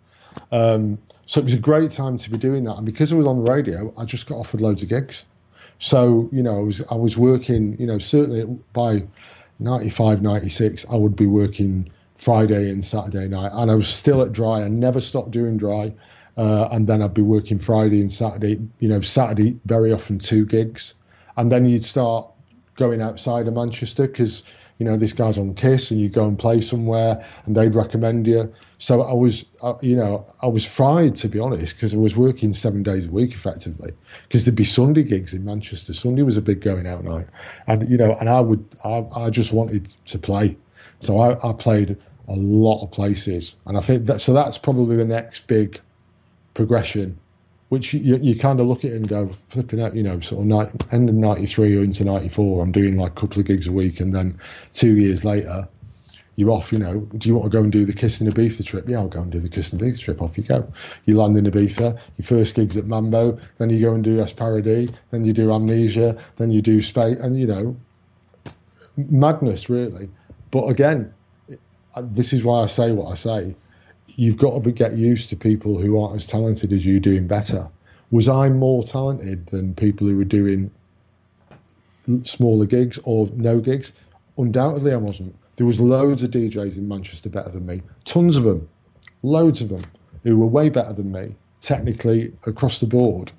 Um, 0.50 0.98
so 1.26 1.40
it 1.40 1.44
was 1.44 1.54
a 1.54 1.58
great 1.58 1.92
time 1.92 2.18
to 2.18 2.30
be 2.30 2.38
doing 2.38 2.64
that, 2.64 2.74
and 2.76 2.84
because 2.84 3.12
I 3.12 3.16
was 3.16 3.26
on 3.26 3.44
the 3.44 3.50
radio, 3.50 3.94
I 3.96 4.04
just 4.04 4.26
got 4.26 4.36
offered 4.36 4.60
loads 4.60 4.82
of 4.82 4.88
gigs. 4.88 5.24
So 5.78 6.28
you 6.32 6.42
know, 6.42 6.58
I 6.58 6.62
was 6.62 6.82
I 6.90 6.96
was 6.96 7.16
working, 7.16 7.76
you 7.78 7.86
know, 7.86 7.98
certainly 7.98 8.58
by 8.72 9.06
95, 9.60 10.22
96, 10.22 10.86
I 10.90 10.96
would 10.96 11.14
be 11.14 11.26
working 11.26 11.88
Friday 12.16 12.70
and 12.70 12.84
Saturday 12.84 13.28
night, 13.28 13.50
and 13.52 13.70
I 13.70 13.74
was 13.74 13.88
still 13.88 14.22
at 14.22 14.32
Dry. 14.32 14.62
I 14.62 14.68
never 14.68 15.00
stopped 15.00 15.30
doing 15.30 15.56
Dry, 15.56 15.94
uh, 16.36 16.68
and 16.72 16.86
then 16.86 17.02
I'd 17.02 17.14
be 17.14 17.22
working 17.22 17.58
Friday 17.58 18.00
and 18.00 18.12
Saturday. 18.12 18.60
You 18.78 18.88
know, 18.88 19.00
Saturday 19.00 19.58
very 19.64 19.92
often 19.92 20.18
two 20.18 20.46
gigs, 20.46 20.94
and 21.36 21.50
then 21.50 21.66
you'd 21.66 21.84
start 21.84 22.30
going 22.76 23.00
outside 23.00 23.46
of 23.46 23.54
Manchester 23.54 24.06
because 24.06 24.42
you 24.78 24.86
know 24.86 24.96
this 24.96 25.12
guy's 25.12 25.38
on 25.38 25.54
Kiss, 25.54 25.90
and 25.90 26.00
you 26.00 26.08
go 26.08 26.26
and 26.26 26.38
play 26.38 26.60
somewhere, 26.60 27.26
and 27.46 27.56
they'd 27.56 27.74
recommend 27.74 28.26
you. 28.26 28.54
So 28.78 29.02
I 29.02 29.14
was, 29.14 29.44
uh, 29.62 29.74
you 29.80 29.96
know, 29.96 30.26
I 30.42 30.48
was 30.48 30.64
fried 30.64 31.16
to 31.16 31.28
be 31.28 31.38
honest 31.38 31.74
because 31.74 31.94
I 31.94 31.96
was 31.96 32.16
working 32.16 32.54
seven 32.54 32.82
days 32.82 33.06
a 33.06 33.10
week 33.10 33.32
effectively 33.32 33.92
because 34.22 34.44
there'd 34.44 34.56
be 34.56 34.64
Sunday 34.64 35.02
gigs 35.02 35.32
in 35.34 35.44
Manchester. 35.44 35.92
Sunday 35.94 36.22
was 36.22 36.36
a 36.36 36.42
big 36.42 36.60
going 36.60 36.86
out 36.86 37.04
night, 37.04 37.26
and 37.66 37.88
you 37.88 37.96
know, 37.96 38.14
and 38.18 38.28
I 38.28 38.40
would, 38.40 38.64
I, 38.84 39.06
I 39.14 39.30
just 39.30 39.52
wanted 39.52 39.86
to 40.06 40.18
play, 40.18 40.56
so 41.00 41.18
I, 41.18 41.50
I 41.50 41.52
played 41.52 41.96
a 42.28 42.34
lot 42.34 42.82
of 42.82 42.90
places, 42.90 43.56
and 43.66 43.76
I 43.76 43.80
think 43.80 44.06
that 44.06 44.20
so 44.20 44.32
that's 44.32 44.58
probably 44.58 44.96
the 44.96 45.04
next 45.04 45.46
big 45.46 45.80
progression, 46.54 47.18
which 47.68 47.92
you, 47.92 48.16
you 48.16 48.38
kind 48.38 48.60
of 48.60 48.66
look 48.66 48.84
at 48.84 48.92
it 48.92 48.94
and 48.94 49.08
go 49.08 49.30
flipping 49.48 49.80
out, 49.80 49.94
you 49.94 50.02
know, 50.02 50.20
sort 50.20 50.40
of 50.40 50.46
night, 50.46 50.92
end 50.92 51.08
of 51.08 51.14
'93 51.14 51.76
or 51.76 51.84
into 51.84 52.04
'94, 52.04 52.62
I'm 52.62 52.72
doing 52.72 52.96
like 52.96 53.12
a 53.12 53.14
couple 53.14 53.40
of 53.40 53.46
gigs 53.46 53.66
a 53.66 53.72
week, 53.72 54.00
and 54.00 54.14
then 54.14 54.38
two 54.72 54.96
years 54.96 55.24
later, 55.24 55.68
you're 56.36 56.50
off. 56.50 56.72
You 56.72 56.78
know, 56.78 57.00
do 57.00 57.28
you 57.28 57.34
want 57.34 57.50
to 57.50 57.56
go 57.56 57.62
and 57.62 57.72
do 57.72 57.84
the 57.84 57.92
Kiss 57.92 58.20
in 58.20 58.30
Ibiza 58.30 58.64
trip? 58.64 58.88
Yeah, 58.88 58.98
I'll 58.98 59.08
go 59.08 59.20
and 59.20 59.30
do 59.30 59.40
the 59.40 59.48
Kiss 59.48 59.72
in 59.72 59.78
Ibiza 59.78 60.00
trip. 60.00 60.22
Off 60.22 60.38
you 60.38 60.44
go. 60.44 60.72
You 61.04 61.16
land 61.16 61.36
in 61.36 61.44
Ibiza. 61.44 61.98
Your 62.16 62.24
first 62.24 62.54
gigs 62.54 62.76
at 62.76 62.86
Mambo, 62.86 63.38
then 63.58 63.70
you 63.70 63.80
go 63.80 63.94
and 63.94 64.02
do 64.02 64.20
Es 64.20 64.32
Paradis, 64.32 64.90
then 65.10 65.24
you 65.24 65.32
do 65.32 65.52
Amnesia, 65.52 66.18
then 66.36 66.50
you 66.50 66.62
do 66.62 66.80
Space, 66.80 67.18
and 67.18 67.38
you 67.38 67.46
know, 67.46 67.76
madness 68.96 69.68
really. 69.68 70.08
But 70.54 70.68
again, 70.68 71.12
uh, 71.96 72.02
this 72.04 72.32
is 72.32 72.44
why 72.44 72.62
I 72.62 72.68
say 72.68 72.92
what 72.92 73.10
I 73.10 73.16
say. 73.16 73.56
You've 74.06 74.36
got 74.36 74.62
to 74.62 74.70
get 74.70 74.92
used 74.92 75.30
to 75.30 75.36
people 75.36 75.76
who 75.76 76.00
aren't 76.00 76.14
as 76.14 76.28
talented 76.28 76.72
as 76.72 76.86
you 76.86 77.00
doing 77.00 77.26
better. 77.26 77.68
Was 78.12 78.28
I 78.28 78.50
more 78.50 78.84
talented 78.84 79.46
than 79.46 79.74
people 79.74 80.06
who 80.06 80.16
were 80.16 80.24
doing 80.24 80.70
smaller 82.22 82.66
gigs 82.66 83.00
or 83.02 83.28
no 83.34 83.58
gigs? 83.58 83.92
Undoubtedly, 84.38 84.92
I 84.92 84.96
wasn't. 84.96 85.34
There 85.56 85.66
was 85.66 85.80
loads 85.80 86.22
of 86.22 86.30
DJs 86.30 86.78
in 86.78 86.86
Manchester 86.86 87.30
better 87.30 87.50
than 87.50 87.66
me, 87.66 87.82
tons 88.04 88.36
of 88.36 88.44
them, 88.44 88.68
loads 89.24 89.60
of 89.60 89.70
them 89.70 89.82
who 90.22 90.38
were 90.38 90.46
way 90.46 90.68
better 90.68 90.92
than 90.92 91.10
me 91.10 91.34
technically 91.60 92.32
across 92.46 92.78
the 92.78 92.86
board. 92.86 93.32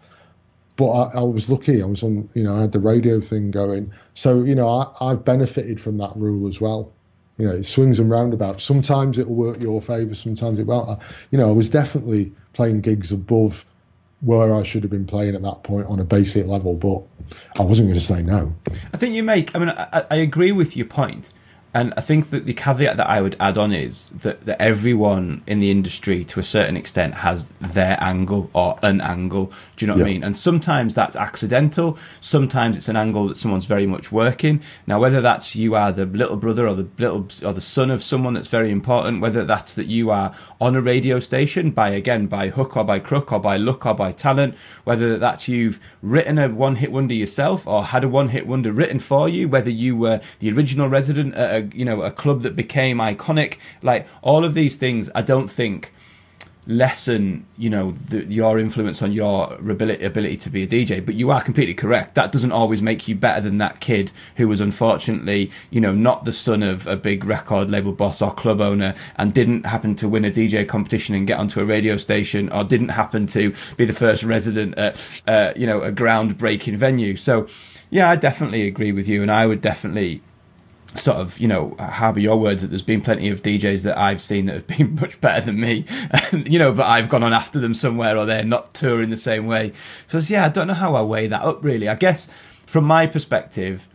But 0.76 0.91
I, 0.91 1.20
I, 1.20 1.22
was 1.22 1.49
lucky. 1.49 1.82
I 1.82 1.86
was 1.86 2.03
on, 2.03 2.28
you 2.34 2.43
know, 2.43 2.57
I 2.57 2.61
had 2.63 2.74
the 2.74 2.82
radio 2.82 3.22
thing 3.22 3.51
going. 3.51 3.93
So, 4.16 4.43
you 4.43 4.55
know, 4.55 4.68
I, 4.68 4.91
I've 4.99 5.24
benefited 5.24 5.80
from 5.80 5.95
that 5.97 6.11
rule 6.18 6.49
as 6.49 6.59
well 6.59 6.91
you 7.38 7.45
know, 7.47 7.53
it 7.53 7.63
swings 7.63 7.99
and 7.99 8.09
roundabouts. 8.09 8.63
Sometimes 8.63 9.19
it'll 9.19 9.36
work 9.36 9.59
your 9.59 9.81
favour, 9.81 10.15
sometimes 10.15 10.59
it 10.59 10.67
won't. 10.67 10.89
I, 10.89 10.97
you 11.31 11.38
know, 11.38 11.49
I 11.49 11.51
was 11.51 11.69
definitely 11.69 12.33
playing 12.53 12.81
gigs 12.81 13.11
above 13.11 13.65
where 14.21 14.55
I 14.55 14.63
should 14.63 14.83
have 14.83 14.91
been 14.91 15.05
playing 15.05 15.36
at 15.36 15.41
that 15.43 15.63
point 15.63 15.88
on 15.88 15.99
a 15.99 16.03
basic 16.03 16.47
level, 16.47 16.75
but 16.75 17.03
I 17.59 17.63
wasn't 17.63 17.89
going 17.89 17.99
to 17.99 18.05
say 18.05 18.21
no. 18.21 18.55
I 18.93 18.97
think 18.97 19.13
you 19.15 19.23
make. 19.23 19.55
I 19.55 19.59
mean, 19.59 19.69
I, 19.69 20.05
I 20.09 20.15
agree 20.17 20.51
with 20.51 20.75
your 20.75 20.88
point, 20.88 21.31
and 21.76 21.93
I 21.97 22.01
think 22.01 22.30
that 22.30 22.45
the 22.45 22.53
caveat 22.53 22.95
that 22.95 23.09
I 23.09 23.21
would 23.21 23.36
add 23.38 23.57
on 23.57 23.73
is 23.73 24.07
that, 24.21 24.45
that 24.45 24.61
everyone 24.61 25.43
in 25.45 25.59
the 25.59 25.71
industry, 25.71 26.23
to 26.23 26.39
a 26.39 26.43
certain 26.43 26.78
extent, 26.78 27.15
has 27.15 27.49
their 27.59 27.97
angle 27.99 28.49
or 28.53 28.80
an 28.82 29.01
angle. 29.01 29.51
Do 29.76 29.84
you 29.84 29.88
know 29.88 29.95
what 29.95 29.99
yeah. 29.99 30.05
I 30.05 30.13
mean? 30.13 30.23
And 30.23 30.38
sometimes 30.38 30.95
that's 30.95 31.17
accidental. 31.17 31.97
Sometimes 32.21 32.78
it's 32.78 32.88
an 32.88 32.95
angle 32.95 33.28
that 33.28 33.38
someone's 33.38 33.65
very 33.65 33.86
much 33.86 34.09
working. 34.09 34.61
Now, 34.88 35.01
whether 35.01 35.19
that's 35.19 35.53
you 35.53 35.76
are 35.76 35.91
the 35.91 36.05
little 36.05 36.38
brother 36.38 36.65
or 36.65 36.76
the 36.76 36.88
little 36.97 37.28
or 37.45 37.51
the 37.51 37.59
son 37.59 37.91
of 37.91 38.01
someone 38.01 38.36
that's 38.36 38.47
very 38.47 38.71
important, 38.71 39.19
whether 39.19 39.43
that's 39.43 39.73
that 39.73 39.88
you 39.88 40.11
are 40.11 40.34
on 40.61 40.78
a 40.78 40.82
radio 40.82 41.19
station 41.19 41.71
by 41.71 41.89
again 41.89 42.28
by 42.28 42.47
hook 42.47 42.78
or 42.78 42.86
by 42.86 42.99
crook 42.99 43.34
or 43.34 43.39
by 43.39 43.57
luck 43.57 43.86
or 43.86 43.93
by 43.93 44.13
talent, 44.13 44.55
whether 44.86 45.17
that's 45.17 45.49
you've 45.49 45.82
written 46.01 46.38
a 46.38 46.47
one-hit 46.47 46.93
wonder 46.93 47.13
yourself 47.13 47.67
or 47.67 47.84
had 47.84 48.05
a 48.05 48.07
one-hit 48.07 48.47
wonder 48.47 48.71
written 48.71 48.99
for 48.99 49.28
you, 49.28 49.49
whether 49.49 49.69
you 49.69 49.97
were 49.97 50.21
the 50.39 50.49
original 50.49 50.88
resident 50.88 51.36
at 51.36 51.63
a 51.63 51.64
you 51.74 51.86
know 51.86 52.01
a 52.01 52.11
club 52.11 52.41
that 52.43 52.55
became 52.55 52.97
iconic. 52.97 53.57
Like 53.82 54.07
all 54.22 54.43
of 54.43 54.53
these 54.53 54.78
things, 54.78 55.09
I 55.16 55.22
don't 55.22 55.49
think 55.49 55.93
lessen, 56.68 57.45
you 57.57 57.70
know, 57.70 57.91
the, 57.91 58.24
your 58.26 58.57
influence 58.57 59.01
on 59.01 59.11
your 59.11 59.53
ability, 59.53 60.03
ability 60.03 60.38
to 60.38 60.49
be 60.49 60.63
a 60.63 60.68
DJ. 60.68 61.05
But 61.05 61.16
you 61.16 61.30
are 61.32 61.41
completely 61.41 61.74
correct. 61.74 62.16
That 62.16 62.32
doesn't 62.32 62.51
always 62.51 62.82
make 62.82 63.07
you 63.07 63.16
better 63.16 63.41
than 63.41 63.59
that 63.59 63.80
kid 63.80 64.11
who 64.38 64.47
was 64.47 64.59
unfortunately, 64.59 65.51
you 65.70 65.80
know, 65.80 65.93
not 65.93 66.26
the 66.26 66.32
son 66.32 66.63
of 66.63 66.88
a 66.88 66.97
big 66.97 67.24
record 67.24 67.70
label 67.70 67.91
boss 67.91 68.22
or 68.22 68.34
club 68.34 68.61
owner 68.61 68.95
and 69.18 69.34
didn't 69.34 69.66
happen 69.66 69.95
to 69.95 70.09
win 70.09 70.26
a 70.26 70.32
DJ 70.32 70.68
competition 70.68 71.16
and 71.16 71.28
get 71.28 71.39
onto 71.39 71.59
a 71.59 71.66
radio 71.66 71.97
station 71.97 72.51
or 72.51 72.63
didn't 72.63 72.89
happen 72.89 73.28
to 73.28 73.53
be 73.78 73.86
the 73.86 73.93
first 73.93 74.24
resident 74.24 74.78
at, 74.78 75.24
uh, 75.28 75.53
you 75.55 75.68
know, 75.68 75.82
a 75.82 75.91
groundbreaking 75.91 76.78
venue. 76.78 77.16
So, 77.16 77.47
yeah, 77.91 78.09
I 78.09 78.16
definitely 78.16 78.68
agree 78.68 78.91
with 78.91 79.07
you. 79.07 79.22
And 79.22 79.32
I 79.32 79.45
would 79.45 79.61
definitely 79.61 80.22
sort 80.95 81.17
of, 81.17 81.39
you 81.39 81.47
know, 81.47 81.75
harbour 81.79 82.19
your 82.19 82.39
words 82.39 82.61
that 82.61 82.69
there's 82.69 82.83
been 82.83 83.01
plenty 83.01 83.29
of 83.29 83.41
DJs 83.41 83.83
that 83.83 83.97
I've 83.97 84.21
seen 84.21 84.45
that 84.47 84.53
have 84.53 84.67
been 84.67 84.95
much 85.01 85.19
better 85.21 85.45
than 85.45 85.59
me, 85.59 85.85
you 86.31 86.59
know, 86.59 86.73
but 86.73 86.85
I've 86.85 87.09
gone 87.09 87.23
on 87.23 87.33
after 87.33 87.59
them 87.59 87.73
somewhere 87.73 88.17
or 88.17 88.25
they're 88.25 88.43
not 88.43 88.73
touring 88.73 89.09
the 89.09 89.17
same 89.17 89.45
way. 89.47 89.73
So, 90.09 90.19
yeah, 90.19 90.45
I 90.45 90.49
don't 90.49 90.67
know 90.67 90.73
how 90.73 90.95
I 90.95 91.01
weigh 91.01 91.27
that 91.27 91.43
up 91.43 91.63
really. 91.63 91.89
I 91.89 91.95
guess 91.95 92.29
from 92.65 92.85
my 92.85 93.07
perspective, 93.07 93.87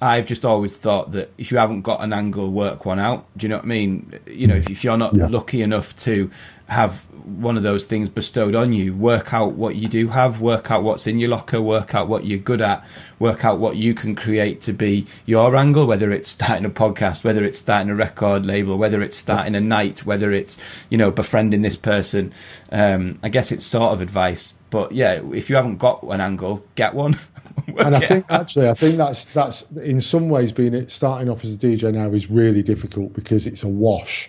I've 0.00 0.26
just 0.26 0.44
always 0.44 0.76
thought 0.76 1.12
that 1.12 1.32
if 1.38 1.50
you 1.50 1.56
haven't 1.56 1.82
got 1.82 2.02
an 2.02 2.12
angle, 2.12 2.50
work 2.50 2.84
one 2.84 2.98
out. 2.98 3.26
Do 3.36 3.44
you 3.44 3.48
know 3.48 3.56
what 3.56 3.64
I 3.64 3.68
mean? 3.68 4.18
You 4.26 4.46
know, 4.46 4.56
if, 4.56 4.68
if 4.68 4.84
you're 4.84 4.98
not 4.98 5.14
yeah. 5.14 5.26
lucky 5.28 5.62
enough 5.62 5.96
to 5.96 6.30
have 6.68 7.06
one 7.26 7.56
of 7.56 7.62
those 7.62 7.84
things 7.84 8.08
bestowed 8.08 8.54
on 8.54 8.72
you, 8.72 8.94
work 8.94 9.34
out 9.34 9.52
what 9.52 9.74
you 9.76 9.88
do 9.88 10.08
have, 10.08 10.40
work 10.40 10.70
out 10.70 10.82
what's 10.82 11.06
in 11.06 11.18
your 11.18 11.28
locker, 11.28 11.60
work 11.60 11.94
out 11.94 12.08
what 12.08 12.24
you're 12.24 12.38
good 12.38 12.60
at, 12.60 12.84
work 13.18 13.44
out 13.44 13.58
what 13.58 13.76
you 13.76 13.94
can 13.94 14.14
create 14.14 14.60
to 14.60 14.72
be 14.72 15.06
your 15.26 15.56
angle, 15.56 15.86
whether 15.86 16.12
it's 16.12 16.28
starting 16.28 16.64
a 16.64 16.70
podcast, 16.70 17.24
whether 17.24 17.44
it's 17.44 17.58
starting 17.58 17.90
a 17.90 17.94
record 17.94 18.46
label, 18.46 18.78
whether 18.78 19.02
it's 19.02 19.16
starting 19.16 19.54
a 19.54 19.60
night, 19.60 20.06
whether 20.06 20.32
it's, 20.32 20.56
you 20.88 20.98
know, 20.98 21.10
befriending 21.10 21.62
this 21.62 21.76
person. 21.76 22.32
Um, 22.70 23.18
I 23.22 23.28
guess 23.28 23.50
it's 23.50 23.64
sort 23.64 23.92
of 23.92 24.00
advice. 24.00 24.54
But 24.70 24.92
yeah, 24.92 25.20
if 25.32 25.50
you 25.50 25.56
haven't 25.56 25.78
got 25.78 26.02
an 26.04 26.20
angle, 26.20 26.64
get 26.74 26.94
one. 26.94 27.18
and 27.78 27.96
I 27.96 28.00
think 28.00 28.26
actually, 28.28 28.68
I 28.68 28.74
think 28.74 28.96
that's 28.96 29.24
that's 29.26 29.62
in 29.72 30.00
some 30.00 30.28
ways 30.28 30.52
being 30.52 30.74
it 30.74 30.90
starting 30.90 31.28
off 31.28 31.44
as 31.44 31.54
a 31.54 31.56
DJ 31.56 31.92
now 31.92 32.10
is 32.10 32.30
really 32.30 32.62
difficult 32.62 33.12
because 33.14 33.46
it's 33.46 33.62
a 33.62 33.68
wash 33.68 34.28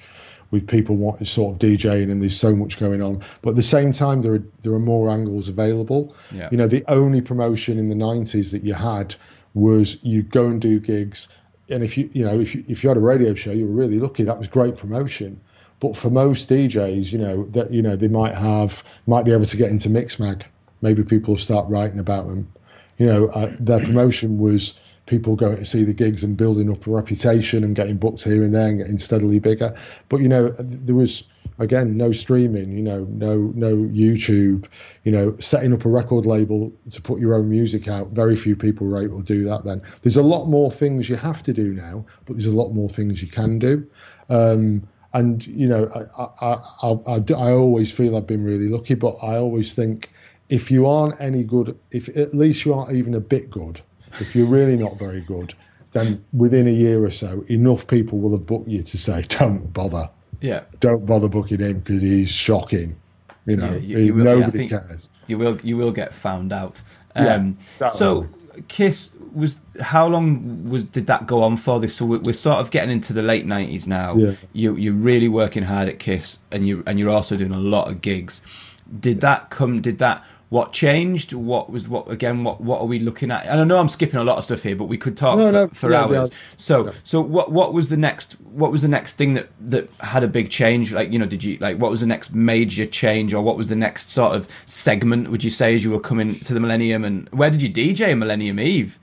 with 0.52 0.68
people 0.68 0.96
wanting 0.96 1.26
sort 1.26 1.54
of 1.54 1.60
DJing 1.60 2.12
and 2.12 2.22
there's 2.22 2.38
so 2.38 2.56
much 2.56 2.80
going 2.80 3.02
on. 3.02 3.22
But 3.42 3.52
at 3.52 3.56
the 3.56 3.64
same 3.64 3.92
time, 3.92 4.22
there 4.22 4.36
are 4.36 4.44
there 4.62 4.74
are 4.74 4.80
more 4.80 5.10
angles 5.10 5.50
available. 5.50 6.16
Yeah. 6.32 6.50
You 6.52 6.58
know, 6.58 6.68
the 6.68 6.84
only 6.88 7.22
promotion 7.22 7.78
in 7.78 7.90
the 7.90 7.96
'90s 7.96 8.52
that 8.52 8.64
you 8.64 8.74
had 8.74 9.16
was 9.54 10.04
you 10.04 10.24
go 10.24 10.48
and 10.48 10.62
do 10.62 10.80
gigs, 10.80 11.28
and 11.70 11.84
if 11.84 11.98
you 11.98 12.10
you 12.14 12.24
know 12.24 12.40
if 12.40 12.56
you, 12.56 12.64
if 12.68 12.84
you 12.84 12.90
had 12.90 12.98
a 12.98 13.02
radio 13.02 13.34
show, 13.34 13.52
you 13.52 13.66
were 13.66 13.74
really 13.74 14.00
lucky. 14.00 14.24
That 14.24 14.38
was 14.38 14.48
great 14.48 14.78
promotion. 14.78 15.42
But 15.80 15.96
for 15.96 16.10
most 16.10 16.50
DJs, 16.50 17.12
you 17.12 17.20
know 17.20 17.46
that 17.50 17.72
you 17.72 17.82
know 17.82 17.96
they 17.96 18.08
might 18.08 18.36
have 18.36 18.84
might 19.06 19.26
be 19.26 19.34
able 19.34 19.46
to 19.46 19.58
get 19.58 19.70
into 19.70 19.90
Mixmag. 19.90 20.44
Maybe 20.82 21.04
people 21.04 21.34
will 21.34 21.40
start 21.40 21.70
writing 21.70 22.00
about 22.00 22.28
them 22.28 22.54
you 22.98 23.06
know, 23.06 23.28
uh, 23.28 23.56
their 23.60 23.80
promotion 23.80 24.40
was 24.40 24.74
people 25.08 25.36
going 25.36 25.58
to 25.58 25.66
see 25.66 25.84
the 25.84 25.94
gigs 25.94 26.24
and 26.24 26.38
building 26.38 26.72
up 26.72 26.86
a 26.86 26.92
reputation 26.92 27.64
and 27.64 27.76
getting 27.76 27.98
booked 27.98 28.24
here 28.24 28.44
and 28.44 28.54
there 28.54 28.68
and 28.68 28.78
getting 28.78 29.00
steadily 29.00 29.40
bigger. 29.40 29.76
But 30.10 30.18
you 30.22 30.28
know, 30.28 30.50
there 30.60 30.96
was 30.96 31.24
again 31.60 31.98
no 31.98 32.12
streaming, 32.12 32.72
you 32.72 32.84
know, 32.84 33.06
no 33.10 33.52
no 33.56 33.76
YouTube, 33.76 34.68
you 35.04 35.12
know, 35.12 35.36
setting 35.38 35.74
up 35.74 35.86
a 35.86 35.90
record 35.90 36.26
label 36.26 36.72
to 36.92 37.02
put 37.02 37.20
your 37.20 37.34
own 37.34 37.50
music 37.50 37.88
out. 37.88 38.10
Very 38.10 38.36
few 38.36 38.56
people 38.56 38.88
were 38.88 39.02
able 39.02 39.24
to 39.24 39.34
do 39.34 39.44
that 39.46 39.64
then. 39.64 39.82
There's 40.04 40.18
a 40.18 40.24
lot 40.24 40.46
more 40.46 40.70
things 40.70 41.10
you 41.10 41.16
have 41.16 41.42
to 41.44 41.54
do 41.54 41.74
now, 41.74 42.06
but 42.26 42.34
there's 42.34 42.48
a 42.48 42.52
lot 42.52 42.70
more 42.70 42.90
things 42.90 43.22
you 43.22 43.30
can 43.30 43.60
do. 43.60 43.88
Um, 44.30 44.88
and 45.14 45.46
you 45.48 45.68
know, 45.68 45.88
I, 45.96 46.46
I, 46.46 46.94
I, 47.08 47.24
I, 47.34 47.52
always 47.54 47.92
feel 47.92 48.18
I've 48.18 48.28
been 48.28 48.44
really 48.44 48.68
lucky, 48.68 48.94
but 48.94 49.16
I 49.24 49.38
always 49.38 49.74
think 49.74 50.12
if 50.50 50.70
you 50.70 50.86
aren't 50.86 51.20
any 51.20 51.44
good, 51.44 51.78
if 51.92 52.10
at 52.16 52.34
least 52.34 52.66
you 52.66 52.74
aren't 52.74 52.96
even 52.96 53.14
a 53.16 53.20
bit 53.20 53.50
good, 53.50 53.82
if 54.20 54.36
you're 54.36 54.48
really 54.48 54.76
not 54.76 54.98
very 54.98 55.22
good, 55.22 55.54
then 55.92 56.24
within 56.34 56.68
a 56.68 56.72
year 56.72 57.04
or 57.04 57.12
so, 57.12 57.44
enough 57.48 57.88
people 57.88 58.20
will 58.20 58.32
have 58.32 58.46
booked 58.46 58.68
you 58.68 58.84
to 58.84 58.98
say, 58.98 59.24
"Don't 59.24 59.72
bother." 59.74 60.10
Yeah. 60.42 60.64
Don't 60.80 61.06
bother 61.06 61.28
booking 61.28 61.60
him 61.60 61.80
because 61.80 62.02
he's 62.02 62.30
shocking. 62.30 62.96
You 63.46 63.56
know, 63.56 63.72
yeah, 63.72 63.98
you, 63.98 63.98
you 64.00 64.14
will, 64.14 64.26
nobody 64.26 64.66
yeah, 64.66 64.80
cares. 64.80 65.10
You 65.28 65.38
will 65.38 65.60
you 65.62 65.78
will 65.78 65.92
get 65.92 66.14
found 66.14 66.52
out. 66.52 66.82
Um, 67.16 67.58
yeah, 67.80 67.90
so 67.90 68.28
Kiss 68.68 69.12
was 69.34 69.58
how 69.80 70.08
long 70.08 70.70
was 70.70 70.84
did 70.84 71.08
that 71.08 71.28
go 71.28 71.44
on 71.44 71.56
for? 71.56 71.80
This 71.80 71.96
so 71.96 72.06
we're, 72.06 72.20
we're 72.20 72.34
sort 72.34 72.58
of 72.58 72.72
getting 72.72 72.92
into 72.92 73.14
the 73.14 73.22
late 73.22 73.46
nineties 73.46 73.88
now. 73.88 74.16
Yeah. 74.16 74.34
You 74.52 74.76
you're 74.76 74.94
really 74.94 75.30
working 75.30 75.64
hard 75.64 75.88
at 75.88 75.98
Kiss, 75.98 76.40
and 76.52 76.68
you 76.68 76.84
and 76.86 77.00
you're 77.00 77.10
also 77.10 77.38
doing 77.38 77.54
a 77.54 77.60
lot 77.60 77.88
of 77.88 78.02
gigs. 78.02 78.42
Did 79.00 79.22
that 79.22 79.50
come? 79.50 79.82
Did 79.82 80.00
that 80.00 80.26
what 80.50 80.72
changed? 80.72 81.34
What 81.34 81.70
was 81.70 81.90
what 81.90 82.10
again? 82.10 82.44
What 82.44 82.62
what 82.62 82.80
are 82.80 82.86
we 82.86 83.00
looking 83.00 83.32
at? 83.32 83.46
And 83.46 83.60
I 83.60 83.64
know 83.66 83.80
I'm 83.80 83.90
skipping 83.90 84.20
a 84.20 84.24
lot 84.24 84.38
of 84.38 84.46
stuff 84.46 84.64
here, 84.64 84.78
but 84.78 84.86
we 84.86 84.98
could 84.98 85.18
talk 85.18 85.38
no, 85.38 85.46
for, 85.46 85.52
no, 85.52 85.68
for 85.70 85.92
yeah, 85.92 86.04
hours. 86.04 86.30
Yeah. 86.30 86.38
So 86.56 86.86
yeah. 86.86 86.92
so 87.04 87.22
what 87.22 87.52
what 87.52 87.74
was 87.74 87.90
the 87.90 87.98
next? 87.98 88.34
What 88.42 88.72
was 88.72 88.82
the 88.82 88.88
next 88.88 89.14
thing 89.14 89.34
that 89.34 89.50
that 89.60 89.90
had 90.00 90.24
a 90.24 90.28
big 90.28 90.50
change? 90.50 90.94
Like 90.94 91.12
you 91.12 91.20
know, 91.20 91.26
did 91.26 91.44
you 91.44 91.58
like 91.58 91.78
what 91.78 91.92
was 91.92 92.00
the 92.00 92.08
next 92.08 92.34
major 92.34 92.86
change, 92.86 93.34
or 93.34 93.42
what 93.42 93.58
was 93.58 93.68
the 93.68 93.76
next 93.76 94.10
sort 94.10 94.36
of 94.36 94.48
segment? 94.66 95.30
Would 95.32 95.44
you 95.44 95.50
say 95.50 95.76
as 95.76 95.84
you 95.84 95.92
were 95.92 96.00
coming 96.00 96.36
to 96.36 96.54
the 96.54 96.62
Millennium, 96.62 97.04
and 97.04 97.28
where 97.30 97.50
did 97.50 97.62
you 97.62 97.70
DJ 97.70 98.18
Millennium 98.18 98.60
Eve? 98.60 99.00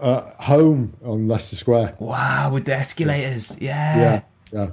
Uh, 0.00 0.22
home 0.42 0.96
on 1.04 1.28
Leicester 1.28 1.54
Square. 1.54 1.94
Wow, 2.00 2.50
with 2.52 2.64
the 2.64 2.74
escalators, 2.74 3.56
yeah, 3.60 3.96
yeah, 3.96 4.22
yeah. 4.52 4.70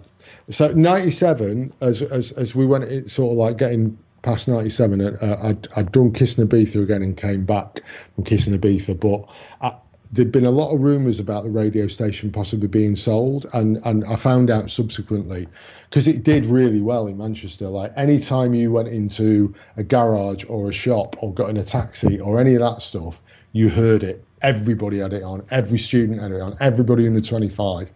So 0.49 0.71
'97, 0.71 1.73
as 1.81 2.01
as 2.01 2.31
as 2.31 2.55
we 2.55 2.65
went, 2.65 2.85
it 2.85 3.09
sort 3.11 3.33
of 3.33 3.37
like 3.37 3.57
getting 3.57 3.99
past 4.27 4.49
97, 4.49 4.99
uh, 4.99 5.39
I'd, 5.41 5.69
I'd 5.77 5.91
done 5.93 6.11
Kiss 6.11 6.37
in 6.37 6.45
Ibiza 6.45 6.83
again 6.83 7.01
and 7.01 7.15
came 7.15 7.45
back 7.45 7.79
from 8.13 8.25
Kiss 8.25 8.45
in 8.45 8.59
Ibiza. 8.59 8.99
But 8.99 9.33
I, 9.61 9.73
there'd 10.11 10.33
been 10.33 10.43
a 10.43 10.51
lot 10.51 10.73
of 10.73 10.81
rumours 10.81 11.21
about 11.21 11.45
the 11.45 11.49
radio 11.49 11.87
station 11.87 12.29
possibly 12.33 12.67
being 12.67 12.97
sold, 12.97 13.45
and, 13.53 13.77
and 13.85 14.03
I 14.03 14.17
found 14.17 14.49
out 14.49 14.69
subsequently 14.69 15.47
because 15.89 16.09
it 16.09 16.23
did 16.23 16.45
really 16.45 16.81
well 16.81 17.07
in 17.07 17.17
Manchester. 17.17 17.69
Like 17.69 17.93
any 17.95 18.19
time 18.19 18.53
you 18.53 18.69
went 18.69 18.89
into 18.89 19.55
a 19.77 19.83
garage 19.83 20.43
or 20.49 20.69
a 20.69 20.73
shop 20.73 21.15
or 21.23 21.33
got 21.33 21.49
in 21.49 21.55
a 21.55 21.63
taxi 21.63 22.19
or 22.19 22.41
any 22.41 22.53
of 22.55 22.59
that 22.59 22.81
stuff, 22.81 23.21
you 23.53 23.69
heard 23.69 24.03
it. 24.03 24.25
Everybody 24.41 24.99
had 24.99 25.13
it 25.13 25.23
on. 25.23 25.45
Every 25.51 25.77
student 25.77 26.19
had 26.19 26.33
it 26.33 26.41
on. 26.41 26.57
Everybody 26.59 27.05
in 27.05 27.13
the 27.13 27.21
25. 27.21 27.89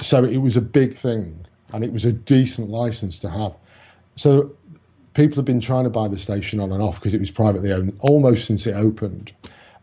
So 0.00 0.22
it 0.22 0.36
was 0.36 0.56
a 0.56 0.62
big 0.62 0.94
thing, 0.94 1.44
and 1.72 1.82
it 1.82 1.92
was 1.92 2.04
a 2.04 2.12
decent 2.12 2.70
license 2.70 3.18
to 3.18 3.30
have. 3.30 3.56
So 4.14 4.56
people 5.16 5.36
have 5.36 5.46
been 5.46 5.62
trying 5.62 5.84
to 5.84 5.90
buy 5.90 6.08
the 6.08 6.18
station 6.18 6.60
on 6.60 6.70
and 6.72 6.82
off 6.82 6.96
because 6.96 7.14
it 7.14 7.20
was 7.20 7.30
privately 7.30 7.72
owned 7.72 7.96
almost 8.00 8.46
since 8.46 8.66
it 8.66 8.74
opened. 8.74 9.32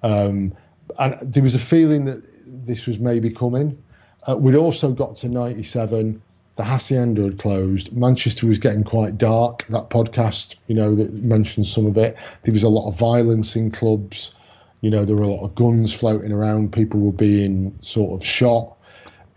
Um, 0.03 0.53
and 0.99 1.33
there 1.33 1.41
was 1.41 1.55
a 1.55 1.59
feeling 1.59 2.05
that 2.05 2.23
this 2.45 2.85
was 2.85 2.99
maybe 2.99 3.31
coming. 3.31 3.83
Uh, 4.27 4.37
we'd 4.37 4.55
also 4.55 4.91
got 4.91 5.17
to 5.17 5.29
97. 5.29 6.21
The 6.55 6.63
Hacienda 6.63 7.23
had 7.23 7.39
closed. 7.39 7.91
Manchester 7.91 8.45
was 8.45 8.59
getting 8.59 8.83
quite 8.83 9.17
dark. 9.17 9.65
That 9.67 9.89
podcast, 9.89 10.55
you 10.67 10.75
know, 10.75 10.93
that 10.95 11.11
mentioned 11.11 11.65
some 11.65 11.87
of 11.87 11.97
it. 11.97 12.15
There 12.43 12.53
was 12.53 12.61
a 12.61 12.69
lot 12.69 12.87
of 12.87 12.99
violence 12.99 13.55
in 13.55 13.71
clubs. 13.71 14.35
You 14.81 14.91
know, 14.91 15.03
there 15.03 15.15
were 15.15 15.23
a 15.23 15.27
lot 15.27 15.45
of 15.45 15.55
guns 15.55 15.93
floating 15.93 16.31
around. 16.31 16.73
People 16.73 16.99
were 16.99 17.11
being 17.11 17.79
sort 17.81 18.21
of 18.21 18.23
shot. 18.23 18.77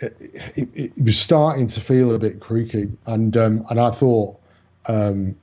It, 0.01 0.15
it, 0.57 0.69
it 0.75 1.03
was 1.03 1.19
starting 1.19 1.69
to 1.69 1.81
feel 1.81 2.15
a 2.15 2.19
bit 2.19 2.39
creaky, 2.39 2.91
and 3.07 3.35
um, 3.39 3.65
and 3.71 3.81
I 3.81 3.93
thought 3.93 4.39
um, 4.87 5.37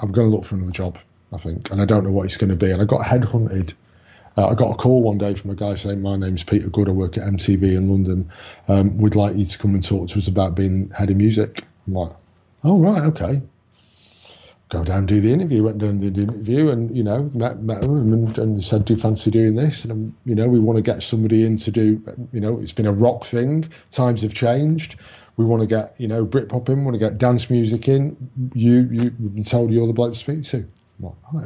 I'm 0.00 0.12
going 0.12 0.30
to 0.30 0.34
look 0.34 0.44
for 0.44 0.54
another 0.56 0.72
job, 0.72 0.98
I 1.32 1.36
think, 1.36 1.70
and 1.70 1.80
I 1.80 1.84
don't 1.84 2.04
know 2.04 2.10
what 2.10 2.24
it's 2.24 2.36
going 2.36 2.50
to 2.50 2.56
be. 2.56 2.70
And 2.70 2.80
I 2.80 2.84
got 2.84 3.02
headhunted. 3.02 3.74
Uh, 4.36 4.48
I 4.48 4.54
got 4.54 4.72
a 4.72 4.74
call 4.76 5.02
one 5.02 5.18
day 5.18 5.34
from 5.34 5.50
a 5.50 5.54
guy 5.54 5.74
saying, 5.74 6.00
"My 6.00 6.16
name's 6.16 6.44
Peter 6.44 6.68
Good. 6.68 6.88
I 6.88 6.92
work 6.92 7.18
at 7.18 7.24
MTV 7.24 7.76
in 7.76 7.90
London. 7.90 8.30
Um, 8.68 8.96
we'd 8.96 9.16
like 9.16 9.36
you 9.36 9.44
to 9.44 9.58
come 9.58 9.74
and 9.74 9.84
talk 9.84 10.08
to 10.10 10.18
us 10.18 10.28
about 10.28 10.54
being 10.54 10.90
head 10.90 11.10
of 11.10 11.16
music." 11.16 11.64
I'm 11.86 11.94
like, 11.94 12.12
"Oh 12.64 12.78
right, 12.78 13.02
okay." 13.08 13.42
Go 14.70 14.84
down, 14.84 15.06
do 15.06 15.20
the 15.20 15.32
interview. 15.32 15.64
Went 15.64 15.78
down, 15.78 15.98
did 15.98 16.14
the 16.14 16.22
interview, 16.22 16.70
and 16.70 16.96
you 16.96 17.02
know, 17.02 17.28
met 17.34 17.60
met 17.60 17.82
them 17.82 18.12
and, 18.12 18.38
and 18.38 18.64
said, 18.64 18.84
"Do 18.84 18.94
you 18.94 19.00
fancy 19.00 19.32
doing 19.32 19.56
this?" 19.56 19.84
And 19.84 19.92
um, 19.92 20.16
you 20.24 20.36
know, 20.36 20.48
we 20.48 20.60
want 20.60 20.76
to 20.76 20.82
get 20.82 21.02
somebody 21.02 21.44
in 21.44 21.58
to 21.58 21.72
do. 21.72 22.00
You 22.32 22.40
know, 22.40 22.60
it's 22.60 22.72
been 22.72 22.86
a 22.86 22.92
rock 22.92 23.24
thing. 23.24 23.68
Times 23.90 24.22
have 24.22 24.32
changed. 24.32 24.94
We 25.40 25.46
want 25.46 25.62
to 25.62 25.66
get, 25.66 25.98
you 25.98 26.06
know, 26.06 26.26
Britpop 26.26 26.68
in. 26.68 26.80
We 26.80 26.84
want 26.84 26.96
to 26.96 26.98
get 26.98 27.16
dance 27.16 27.48
music 27.48 27.88
in. 27.88 28.30
You, 28.52 28.88
you, 28.92 29.02
we've 29.18 29.34
been 29.34 29.42
told 29.42 29.72
you're 29.72 29.86
the 29.86 29.94
bloke 29.94 30.12
to 30.12 30.18
speak 30.18 30.44
to. 30.44 30.68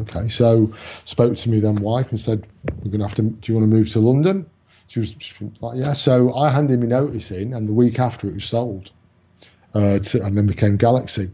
Okay. 0.01 0.29
So 0.29 0.73
spoke 1.05 1.37
to 1.37 1.49
me 1.49 1.61
then 1.61 1.77
wife 1.77 2.11
and 2.11 2.19
said, 2.19 2.45
we're 2.83 2.91
going 2.91 2.99
to 2.99 3.07
have 3.07 3.15
to, 3.15 3.23
do 3.23 3.53
you 3.53 3.57
want 3.57 3.71
to 3.71 3.77
move 3.77 3.89
to 3.91 4.01
London? 4.01 4.51
She 4.89 4.99
was, 4.99 5.15
she 5.21 5.45
was 5.45 5.53
like, 5.61 5.79
yeah. 5.79 5.93
So 5.93 6.35
I 6.35 6.51
handed 6.51 6.81
me 6.81 6.89
notice 6.89 7.31
in 7.31 7.55
and 7.55 7.69
the 7.69 7.73
week 7.73 8.01
after 8.01 8.27
it 8.27 8.35
was 8.35 8.45
sold. 8.45 8.91
Uh, 9.73 10.01
to, 10.01 10.25
and 10.25 10.37
then 10.37 10.47
became 10.47 10.77
Galaxy. 10.77 11.31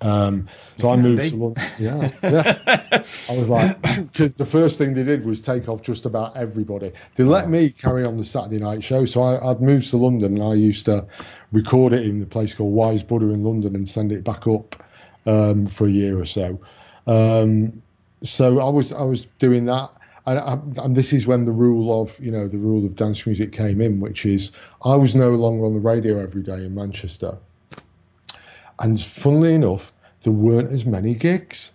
Um, 0.00 0.48
so 0.78 0.90
I 0.90 0.96
moved 0.96 1.30
to 1.30 1.36
London. 1.36 1.64
Yeah, 1.78 2.10
yeah. 2.22 3.04
I 3.30 3.38
was 3.38 3.48
like, 3.48 3.80
because 4.12 4.36
the 4.36 4.46
first 4.46 4.76
thing 4.76 4.94
they 4.94 5.02
did 5.02 5.24
was 5.24 5.40
take 5.40 5.68
off 5.68 5.82
just 5.82 6.04
about 6.04 6.36
everybody. 6.36 6.92
They 7.14 7.24
let 7.24 7.48
me 7.48 7.70
carry 7.70 8.04
on 8.04 8.16
the 8.16 8.24
Saturday 8.24 8.58
night 8.58 8.84
show. 8.84 9.04
So 9.06 9.22
I, 9.22 9.48
would 9.48 9.62
moved 9.62 9.90
to 9.90 9.96
London 9.96 10.36
and 10.36 10.42
I 10.42 10.54
used 10.54 10.84
to 10.86 11.06
record 11.52 11.92
it 11.92 12.04
in 12.04 12.22
a 12.22 12.26
place 12.26 12.54
called 12.54 12.74
Wise 12.74 13.02
Buddha 13.02 13.30
in 13.30 13.42
London 13.42 13.74
and 13.74 13.88
send 13.88 14.12
it 14.12 14.24
back 14.24 14.46
up 14.46 14.82
um, 15.26 15.66
for 15.66 15.86
a 15.86 15.90
year 15.90 16.18
or 16.18 16.26
so. 16.26 16.60
Um, 17.06 17.82
so 18.22 18.60
I 18.60 18.70
was 18.70 18.92
I 18.92 19.02
was 19.02 19.26
doing 19.38 19.66
that, 19.66 19.90
and, 20.26 20.78
and, 20.78 20.96
this 20.96 21.12
is 21.12 21.26
when 21.26 21.44
the 21.44 21.52
rule 21.52 22.00
of 22.00 22.18
you 22.18 22.30
know 22.30 22.48
the 22.48 22.58
rule 22.58 22.84
of 22.86 22.96
dance 22.96 23.26
music 23.26 23.52
came 23.52 23.80
in, 23.80 24.00
which 24.00 24.24
is 24.24 24.52
I 24.84 24.96
was 24.96 25.14
no 25.14 25.30
longer 25.30 25.66
on 25.66 25.74
the 25.74 25.80
radio 25.80 26.18
every 26.22 26.42
day 26.42 26.64
in 26.64 26.74
Manchester, 26.74 27.38
and 28.78 29.00
funnily 29.00 29.54
enough, 29.54 29.92
there 30.22 30.32
weren't 30.32 30.70
as 30.70 30.86
many 30.86 31.14
gigs. 31.14 31.72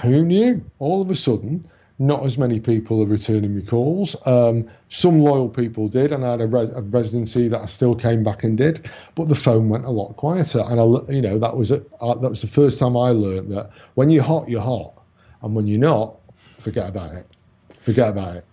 Who 0.00 0.24
knew? 0.24 0.64
All 0.78 1.02
of 1.02 1.10
a 1.10 1.14
sudden, 1.14 1.68
not 1.98 2.24
as 2.24 2.36
many 2.36 2.58
people 2.58 3.02
are 3.02 3.06
returning 3.06 3.54
me 3.54 3.62
calls. 3.62 4.16
Um, 4.26 4.68
some 4.88 5.20
loyal 5.20 5.48
people 5.48 5.88
did, 5.88 6.12
and 6.12 6.24
I 6.24 6.32
had 6.32 6.40
a, 6.40 6.44
a, 6.44 6.82
residency 6.82 7.48
that 7.48 7.60
I 7.60 7.66
still 7.66 7.94
came 7.94 8.24
back 8.24 8.42
and 8.42 8.56
did, 8.56 8.90
but 9.14 9.28
the 9.28 9.36
phone 9.36 9.68
went 9.68 9.84
a 9.84 9.90
lot 9.90 10.16
quieter. 10.16 10.62
And 10.66 10.80
I, 10.80 11.12
you 11.12 11.22
know, 11.22 11.38
that 11.38 11.56
was 11.56 11.70
a, 11.70 11.84
uh, 12.00 12.14
that 12.14 12.28
was 12.28 12.40
the 12.40 12.48
first 12.48 12.78
time 12.78 12.96
I 12.96 13.10
learned 13.10 13.52
that 13.52 13.70
when 13.94 14.10
you're 14.10 14.24
hot, 14.24 14.48
you're 14.48 14.62
hot 14.62 15.00
and 15.42 15.54
when 15.54 15.66
you're 15.66 15.78
not, 15.78 16.16
forget 16.54 16.88
about 16.88 17.14
it. 17.14 17.26
Forget 17.80 18.08
about 18.08 18.36
it. 18.36 18.46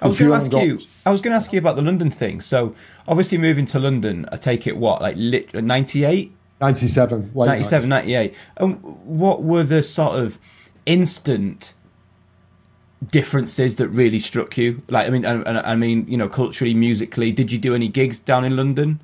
I 0.00 0.08
was 0.08 0.18
going 0.18 0.30
to 0.30 0.36
ask 0.36 0.50
got... 0.50 0.64
you. 0.64 0.78
I 1.04 1.10
was 1.10 1.20
going 1.20 1.32
to 1.32 1.36
ask 1.36 1.52
you 1.52 1.58
about 1.58 1.76
the 1.76 1.82
London 1.82 2.10
thing. 2.10 2.40
So 2.40 2.74
obviously 3.06 3.36
moving 3.36 3.66
to 3.66 3.78
London, 3.78 4.26
I 4.32 4.36
take 4.36 4.66
it 4.66 4.76
what 4.76 5.02
like 5.02 5.16
lit 5.18 5.52
ninety 5.54 6.04
eight. 6.04 6.32
97, 6.60 7.32
97, 7.34 7.88
98. 7.88 8.34
And 8.58 8.82
what 9.04 9.42
were 9.42 9.64
the 9.64 9.82
sort 9.82 10.18
of 10.18 10.38
instant 10.86 11.74
differences 13.10 13.76
that 13.76 13.88
really 13.88 14.20
struck 14.20 14.56
you? 14.58 14.82
Like, 14.88 15.06
I 15.06 15.10
mean, 15.10 15.24
I, 15.24 15.72
I 15.72 15.76
mean, 15.76 16.06
you 16.06 16.16
know, 16.16 16.28
culturally, 16.28 16.74
musically, 16.74 17.32
did 17.32 17.50
you 17.50 17.58
do 17.58 17.74
any 17.74 17.88
gigs 17.88 18.18
down 18.18 18.44
in 18.44 18.56
London? 18.56 19.00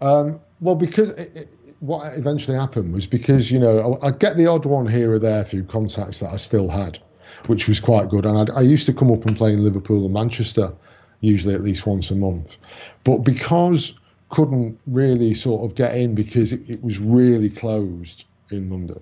Um, 0.00 0.40
well, 0.60 0.74
because 0.74 1.10
it, 1.10 1.48
what 1.80 2.16
eventually 2.16 2.56
happened 2.56 2.92
was 2.92 3.06
because 3.06 3.50
you 3.50 3.58
know 3.58 3.98
I, 4.02 4.10
get 4.10 4.36
the 4.36 4.46
odd 4.46 4.66
one 4.66 4.86
here 4.86 5.12
or 5.12 5.18
there 5.18 5.44
through 5.44 5.64
contacts 5.64 6.20
that 6.20 6.32
I 6.32 6.36
still 6.36 6.68
had, 6.68 6.98
which 7.46 7.68
was 7.68 7.80
quite 7.80 8.08
good. 8.08 8.26
And 8.26 8.38
I'd, 8.38 8.50
i 8.50 8.60
used 8.60 8.86
to 8.86 8.92
come 8.92 9.10
up 9.10 9.24
and 9.26 9.36
play 9.36 9.52
in 9.52 9.64
Liverpool 9.64 10.04
and 10.04 10.14
Manchester, 10.14 10.72
usually 11.20 11.54
at 11.54 11.62
least 11.62 11.86
once 11.86 12.10
a 12.10 12.16
month. 12.16 12.58
But 13.04 13.18
because 13.18 13.94
couldn't 14.30 14.78
really 14.86 15.34
sort 15.34 15.68
of 15.68 15.76
get 15.76 15.96
in 15.96 16.14
because 16.14 16.52
it, 16.52 16.68
it 16.68 16.82
was 16.82 16.98
really 16.98 17.50
closed 17.50 18.24
in 18.50 18.70
London, 18.70 19.00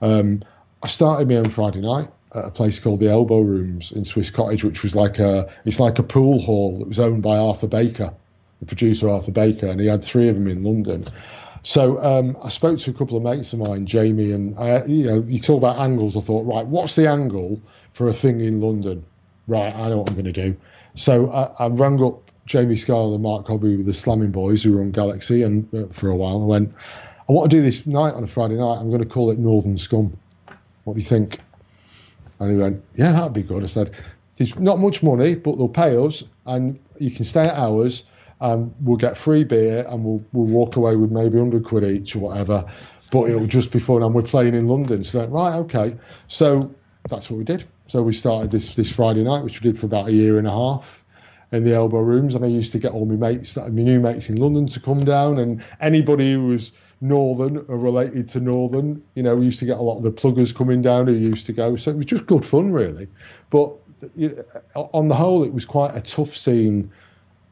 um, 0.00 0.42
I 0.82 0.86
started 0.86 1.28
my 1.28 1.36
own 1.36 1.50
Friday 1.50 1.80
night 1.80 2.08
at 2.34 2.44
a 2.44 2.50
place 2.50 2.78
called 2.78 3.00
the 3.00 3.10
Elbow 3.10 3.40
Rooms 3.40 3.90
in 3.90 4.04
Swiss 4.04 4.30
Cottage, 4.30 4.62
which 4.62 4.82
was 4.82 4.94
like 4.94 5.18
a 5.18 5.50
it's 5.64 5.80
like 5.80 5.98
a 5.98 6.02
pool 6.02 6.40
hall 6.40 6.78
that 6.78 6.88
was 6.88 6.98
owned 6.98 7.22
by 7.22 7.38
Arthur 7.38 7.66
Baker, 7.66 8.14
the 8.60 8.66
producer 8.66 9.08
Arthur 9.08 9.32
Baker, 9.32 9.66
and 9.66 9.80
he 9.80 9.86
had 9.86 10.04
three 10.04 10.28
of 10.28 10.36
them 10.36 10.48
in 10.48 10.62
London. 10.62 11.04
So 11.62 12.00
um, 12.02 12.36
I 12.42 12.50
spoke 12.50 12.78
to 12.78 12.90
a 12.90 12.94
couple 12.94 13.16
of 13.16 13.22
mates 13.24 13.52
of 13.52 13.58
mine, 13.58 13.86
Jamie, 13.86 14.32
and 14.32 14.58
I, 14.58 14.84
you 14.84 15.06
know, 15.06 15.20
you 15.20 15.40
talk 15.40 15.58
about 15.58 15.78
angles. 15.78 16.16
I 16.16 16.20
thought, 16.20 16.46
right, 16.46 16.64
what's 16.64 16.94
the 16.94 17.08
angle 17.08 17.60
for 17.92 18.08
a 18.08 18.12
thing 18.12 18.40
in 18.40 18.60
London? 18.60 19.04
Right, 19.48 19.74
I 19.74 19.88
know 19.88 19.98
what 19.98 20.08
I'm 20.08 20.14
going 20.14 20.32
to 20.32 20.32
do. 20.32 20.56
So 20.94 21.30
I, 21.30 21.64
I 21.64 21.68
rang 21.68 22.02
up 22.02 22.27
Jamie 22.48 22.76
Scarlett 22.76 23.14
and 23.14 23.22
Mark 23.22 23.46
Hobby 23.46 23.76
with 23.76 23.84
the 23.84 23.92
Slamming 23.92 24.32
Boys 24.32 24.62
who 24.62 24.72
were 24.72 24.80
on 24.80 24.90
Galaxy, 24.90 25.42
and 25.42 25.72
uh, 25.74 25.86
for 25.92 26.08
a 26.08 26.16
while 26.16 26.42
I 26.42 26.46
went, 26.46 26.74
I 27.28 27.32
want 27.32 27.50
to 27.50 27.56
do 27.56 27.62
this 27.62 27.86
night 27.86 28.14
on 28.14 28.24
a 28.24 28.26
Friday 28.26 28.56
night. 28.56 28.78
I'm 28.78 28.88
going 28.88 29.02
to 29.02 29.08
call 29.08 29.30
it 29.30 29.38
Northern 29.38 29.76
Scum. 29.76 30.18
What 30.84 30.94
do 30.94 31.00
you 31.00 31.06
think? 31.06 31.40
And 32.40 32.50
he 32.50 32.56
went, 32.56 32.82
Yeah, 32.94 33.12
that'd 33.12 33.34
be 33.34 33.42
good. 33.42 33.62
I 33.62 33.66
said, 33.66 33.94
There's 34.36 34.58
not 34.58 34.78
much 34.78 35.02
money, 35.02 35.34
but 35.34 35.56
they'll 35.56 35.68
pay 35.68 35.94
us, 35.96 36.24
and 36.46 36.80
you 36.98 37.10
can 37.10 37.26
stay 37.26 37.44
at 37.44 37.54
ours 37.54 38.04
and 38.40 38.74
we'll 38.80 38.96
get 38.96 39.18
free 39.18 39.44
beer 39.44 39.84
and 39.88 40.04
we'll 40.04 40.24
we'll 40.32 40.46
walk 40.46 40.76
away 40.76 40.94
with 40.96 41.10
maybe 41.10 41.38
100 41.38 41.64
quid 41.64 41.84
each 41.84 42.16
or 42.16 42.20
whatever. 42.20 42.64
But 43.10 43.28
it'll 43.30 43.46
just 43.46 43.72
be 43.72 43.78
fun. 43.78 44.02
And 44.02 44.14
we're 44.14 44.22
playing 44.22 44.54
in 44.54 44.68
London. 44.68 45.04
So, 45.04 45.18
then, 45.18 45.30
right, 45.30 45.56
okay. 45.56 45.96
So 46.28 46.74
that's 47.08 47.30
what 47.30 47.36
we 47.38 47.44
did. 47.44 47.64
So 47.88 48.02
we 48.02 48.14
started 48.14 48.50
this 48.50 48.74
this 48.74 48.90
Friday 48.90 49.24
night, 49.24 49.44
which 49.44 49.60
we 49.60 49.70
did 49.70 49.78
for 49.78 49.86
about 49.86 50.08
a 50.08 50.12
year 50.12 50.38
and 50.38 50.46
a 50.46 50.50
half 50.50 50.97
in 51.52 51.64
the 51.64 51.74
elbow 51.74 52.00
rooms. 52.00 52.34
And 52.34 52.44
I 52.44 52.48
used 52.48 52.72
to 52.72 52.78
get 52.78 52.92
all 52.92 53.06
my 53.06 53.16
mates, 53.16 53.54
that 53.54 53.72
my 53.72 53.82
new 53.82 54.00
mates 54.00 54.28
in 54.28 54.36
London, 54.36 54.66
to 54.66 54.80
come 54.80 55.04
down, 55.04 55.38
and 55.38 55.62
anybody 55.80 56.32
who 56.32 56.46
was 56.46 56.72
Northern 57.00 57.58
or 57.68 57.78
related 57.78 58.28
to 58.28 58.40
Northern, 58.40 59.02
you 59.14 59.22
know, 59.22 59.36
we 59.36 59.44
used 59.44 59.60
to 59.60 59.64
get 59.64 59.78
a 59.78 59.82
lot 59.82 59.98
of 59.98 60.02
the 60.02 60.10
pluggers 60.10 60.54
coming 60.54 60.82
down 60.82 61.06
who 61.06 61.14
used 61.14 61.46
to 61.46 61.52
go. 61.52 61.76
So 61.76 61.90
it 61.90 61.96
was 61.96 62.06
just 62.06 62.26
good 62.26 62.44
fun, 62.44 62.72
really. 62.72 63.08
But 63.50 63.76
you 64.16 64.28
know, 64.74 64.90
on 64.92 65.08
the 65.08 65.14
whole, 65.14 65.44
it 65.44 65.52
was 65.52 65.64
quite 65.64 65.94
a 65.94 66.00
tough 66.00 66.36
scene 66.36 66.90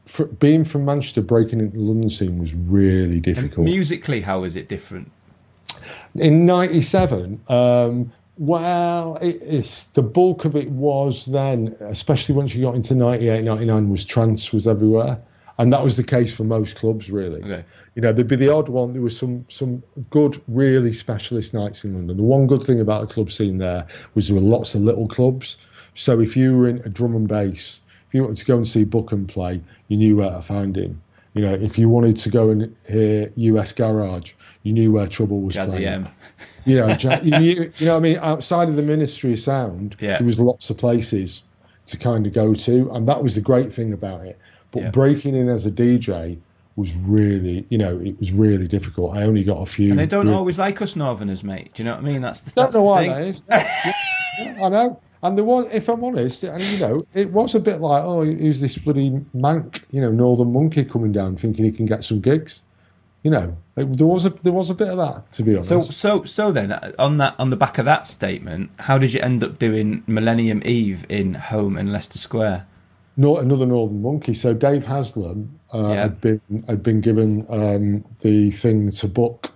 for, 0.05 0.25
being 0.25 0.63
from 0.63 0.85
Manchester, 0.85 1.21
breaking 1.21 1.59
into 1.59 1.77
the 1.77 1.83
London 1.83 2.09
scene 2.09 2.39
was 2.39 2.53
really 2.53 3.19
difficult. 3.19 3.57
And 3.57 3.65
musically, 3.65 4.21
how 4.21 4.43
is 4.43 4.55
it 4.55 4.67
different? 4.67 5.11
In 6.15 6.45
'97, 6.45 7.41
um, 7.47 8.11
well, 8.37 9.17
it, 9.17 9.41
it's 9.41 9.85
the 9.87 10.03
bulk 10.03 10.45
of 10.45 10.55
it 10.55 10.69
was 10.69 11.25
then, 11.25 11.75
especially 11.79 12.35
once 12.35 12.53
you 12.53 12.63
got 12.63 12.75
into 12.75 12.95
'98, 12.95 13.43
'99, 13.43 13.89
was 13.89 14.05
trance 14.05 14.53
was 14.53 14.67
everywhere, 14.67 15.19
and 15.57 15.73
that 15.73 15.83
was 15.83 15.97
the 15.97 16.03
case 16.03 16.35
for 16.35 16.43
most 16.43 16.75
clubs, 16.75 17.09
really. 17.09 17.41
Okay. 17.43 17.63
You 17.95 18.01
know, 18.01 18.13
there'd 18.13 18.27
be 18.27 18.35
the 18.35 18.53
odd 18.53 18.69
one. 18.69 18.93
There 18.93 19.01
was 19.01 19.17
some 19.17 19.45
some 19.49 19.83
good, 20.09 20.41
really 20.47 20.93
specialist 20.93 21.53
nights 21.53 21.83
in 21.83 21.95
London. 21.95 22.17
The 22.17 22.23
one 22.23 22.47
good 22.47 22.63
thing 22.63 22.79
about 22.79 23.07
the 23.07 23.13
club 23.13 23.31
scene 23.31 23.57
there 23.57 23.87
was 24.13 24.27
there 24.27 24.35
were 24.35 24.41
lots 24.41 24.75
of 24.75 24.81
little 24.81 25.07
clubs. 25.07 25.57
So 25.95 26.19
if 26.19 26.37
you 26.37 26.55
were 26.55 26.67
in 26.67 26.77
a 26.85 26.89
drum 26.89 27.15
and 27.15 27.27
bass 27.27 27.81
if 28.07 28.13
you 28.13 28.23
wanted 28.23 28.37
to 28.37 28.45
go 28.45 28.55
and 28.55 28.67
see 28.67 28.85
Bukem 28.85 29.27
play, 29.27 29.61
you 29.89 29.97
knew 29.97 30.15
where 30.17 30.31
to 30.31 30.41
find 30.41 30.77
him. 30.77 31.01
You 31.37 31.45
know, 31.45 31.53
if 31.53 31.77
you 31.77 31.89
wanted 31.89 32.17
to 32.17 32.29
go 32.29 32.49
and 32.49 32.75
hear 32.87 33.31
US 33.35 33.71
Garage, 33.71 34.33
you 34.63 34.73
knew 34.73 34.91
where 34.91 35.07
Trouble 35.07 35.41
was 35.41 35.55
Jazzy 35.55 35.69
playing. 35.69 35.85
M. 35.85 36.07
You 36.65 36.77
know, 36.77 36.87
you, 37.23 37.39
knew, 37.39 37.71
you 37.77 37.85
know 37.85 37.93
what 37.93 37.97
I 37.97 38.01
mean? 38.01 38.17
Outside 38.17 38.69
of 38.69 38.75
the 38.75 38.81
Ministry 38.81 39.33
of 39.33 39.39
Sound, 39.39 39.95
yeah. 39.99 40.17
there 40.17 40.25
was 40.25 40.39
lots 40.39 40.69
of 40.69 40.77
places 40.77 41.43
to 41.85 41.97
kind 41.97 42.25
of 42.27 42.33
go 42.33 42.53
to, 42.53 42.91
and 42.91 43.07
that 43.07 43.23
was 43.23 43.35
the 43.35 43.41
great 43.41 43.71
thing 43.71 43.93
about 43.93 44.25
it. 44.25 44.37
But 44.71 44.83
yeah. 44.83 44.91
breaking 44.91 45.35
in 45.35 45.47
as 45.47 45.65
a 45.65 45.71
DJ 45.71 46.37
was 46.75 46.93
really, 46.95 47.65
you 47.69 47.77
know, 47.77 47.99
it 47.99 48.19
was 48.19 48.31
really 48.31 48.67
difficult. 48.67 49.15
I 49.15 49.23
only 49.23 49.43
got 49.43 49.61
a 49.61 49.65
few. 49.65 49.91
And 49.91 49.99
they 49.99 50.05
don't 50.05 50.25
really... 50.25 50.37
always 50.37 50.59
like 50.59 50.81
us 50.81 50.95
Northerners, 50.95 51.43
mate. 51.43 51.73
Do 51.73 51.83
you 51.83 51.85
know 51.85 51.95
what 51.95 52.03
I 52.03 52.05
mean? 52.05 52.21
That's 52.21 52.41
the. 52.41 52.51
That's 52.55 52.73
don't 52.73 52.81
know 52.81 52.87
why 52.87 53.03
thing. 53.03 53.11
that 53.11 53.21
is. 53.23 53.41
yeah, 53.49 54.65
I 54.65 54.69
know. 54.69 55.01
And 55.23 55.37
there 55.37 55.45
was, 55.45 55.65
if 55.73 55.89
I'm 55.89 56.03
honest, 56.03 56.43
and 56.43 56.61
you 56.61 56.79
know, 56.79 56.99
it 57.13 57.31
was 57.31 57.55
a 57.55 57.59
bit 57.59 57.81
like, 57.81 58.03
oh, 58.03 58.23
who's 58.23 58.61
this 58.61 58.77
bloody 58.77 59.09
Manc, 59.33 59.83
you 59.91 60.01
know, 60.01 60.11
Northern 60.11 60.53
Monkey 60.53 60.85
coming 60.85 61.11
down, 61.11 61.37
thinking 61.37 61.65
he 61.65 61.71
can 61.71 61.85
get 61.85 62.03
some 62.03 62.21
gigs. 62.21 62.61
You 63.23 63.31
know, 63.31 63.57
it, 63.75 63.97
there 63.97 64.07
was 64.07 64.25
a 64.25 64.29
there 64.29 64.53
was 64.53 64.69
a 64.69 64.75
bit 64.75 64.89
of 64.89 64.97
that, 64.97 65.31
to 65.33 65.43
be 65.43 65.55
honest. 65.55 65.69
So, 65.69 65.83
so, 65.83 66.23
so 66.23 66.51
then, 66.51 66.71
on 66.99 67.17
that, 67.17 67.35
on 67.39 67.49
the 67.49 67.55
back 67.55 67.77
of 67.77 67.85
that 67.85 68.05
statement, 68.05 68.69
how 68.79 68.97
did 68.97 69.11
you 69.11 69.19
end 69.21 69.43
up 69.43 69.57
doing 69.57 70.03
Millennium 70.07 70.61
Eve 70.63 71.05
in 71.09 71.33
Home 71.33 71.77
in 71.77 71.91
Leicester 71.91 72.19
Square? 72.19 72.67
Not 73.17 73.41
another 73.41 73.65
Northern 73.65 74.03
Monkey. 74.03 74.35
So 74.35 74.53
Dave 74.53 74.85
Haslam 74.85 75.59
uh, 75.73 75.79
yeah. 75.79 76.01
had 76.03 76.21
been 76.21 76.41
had 76.67 76.83
been 76.83 77.01
given 77.01 77.45
um, 77.49 78.05
the 78.19 78.51
thing 78.51 78.91
to 78.91 79.07
book 79.07 79.51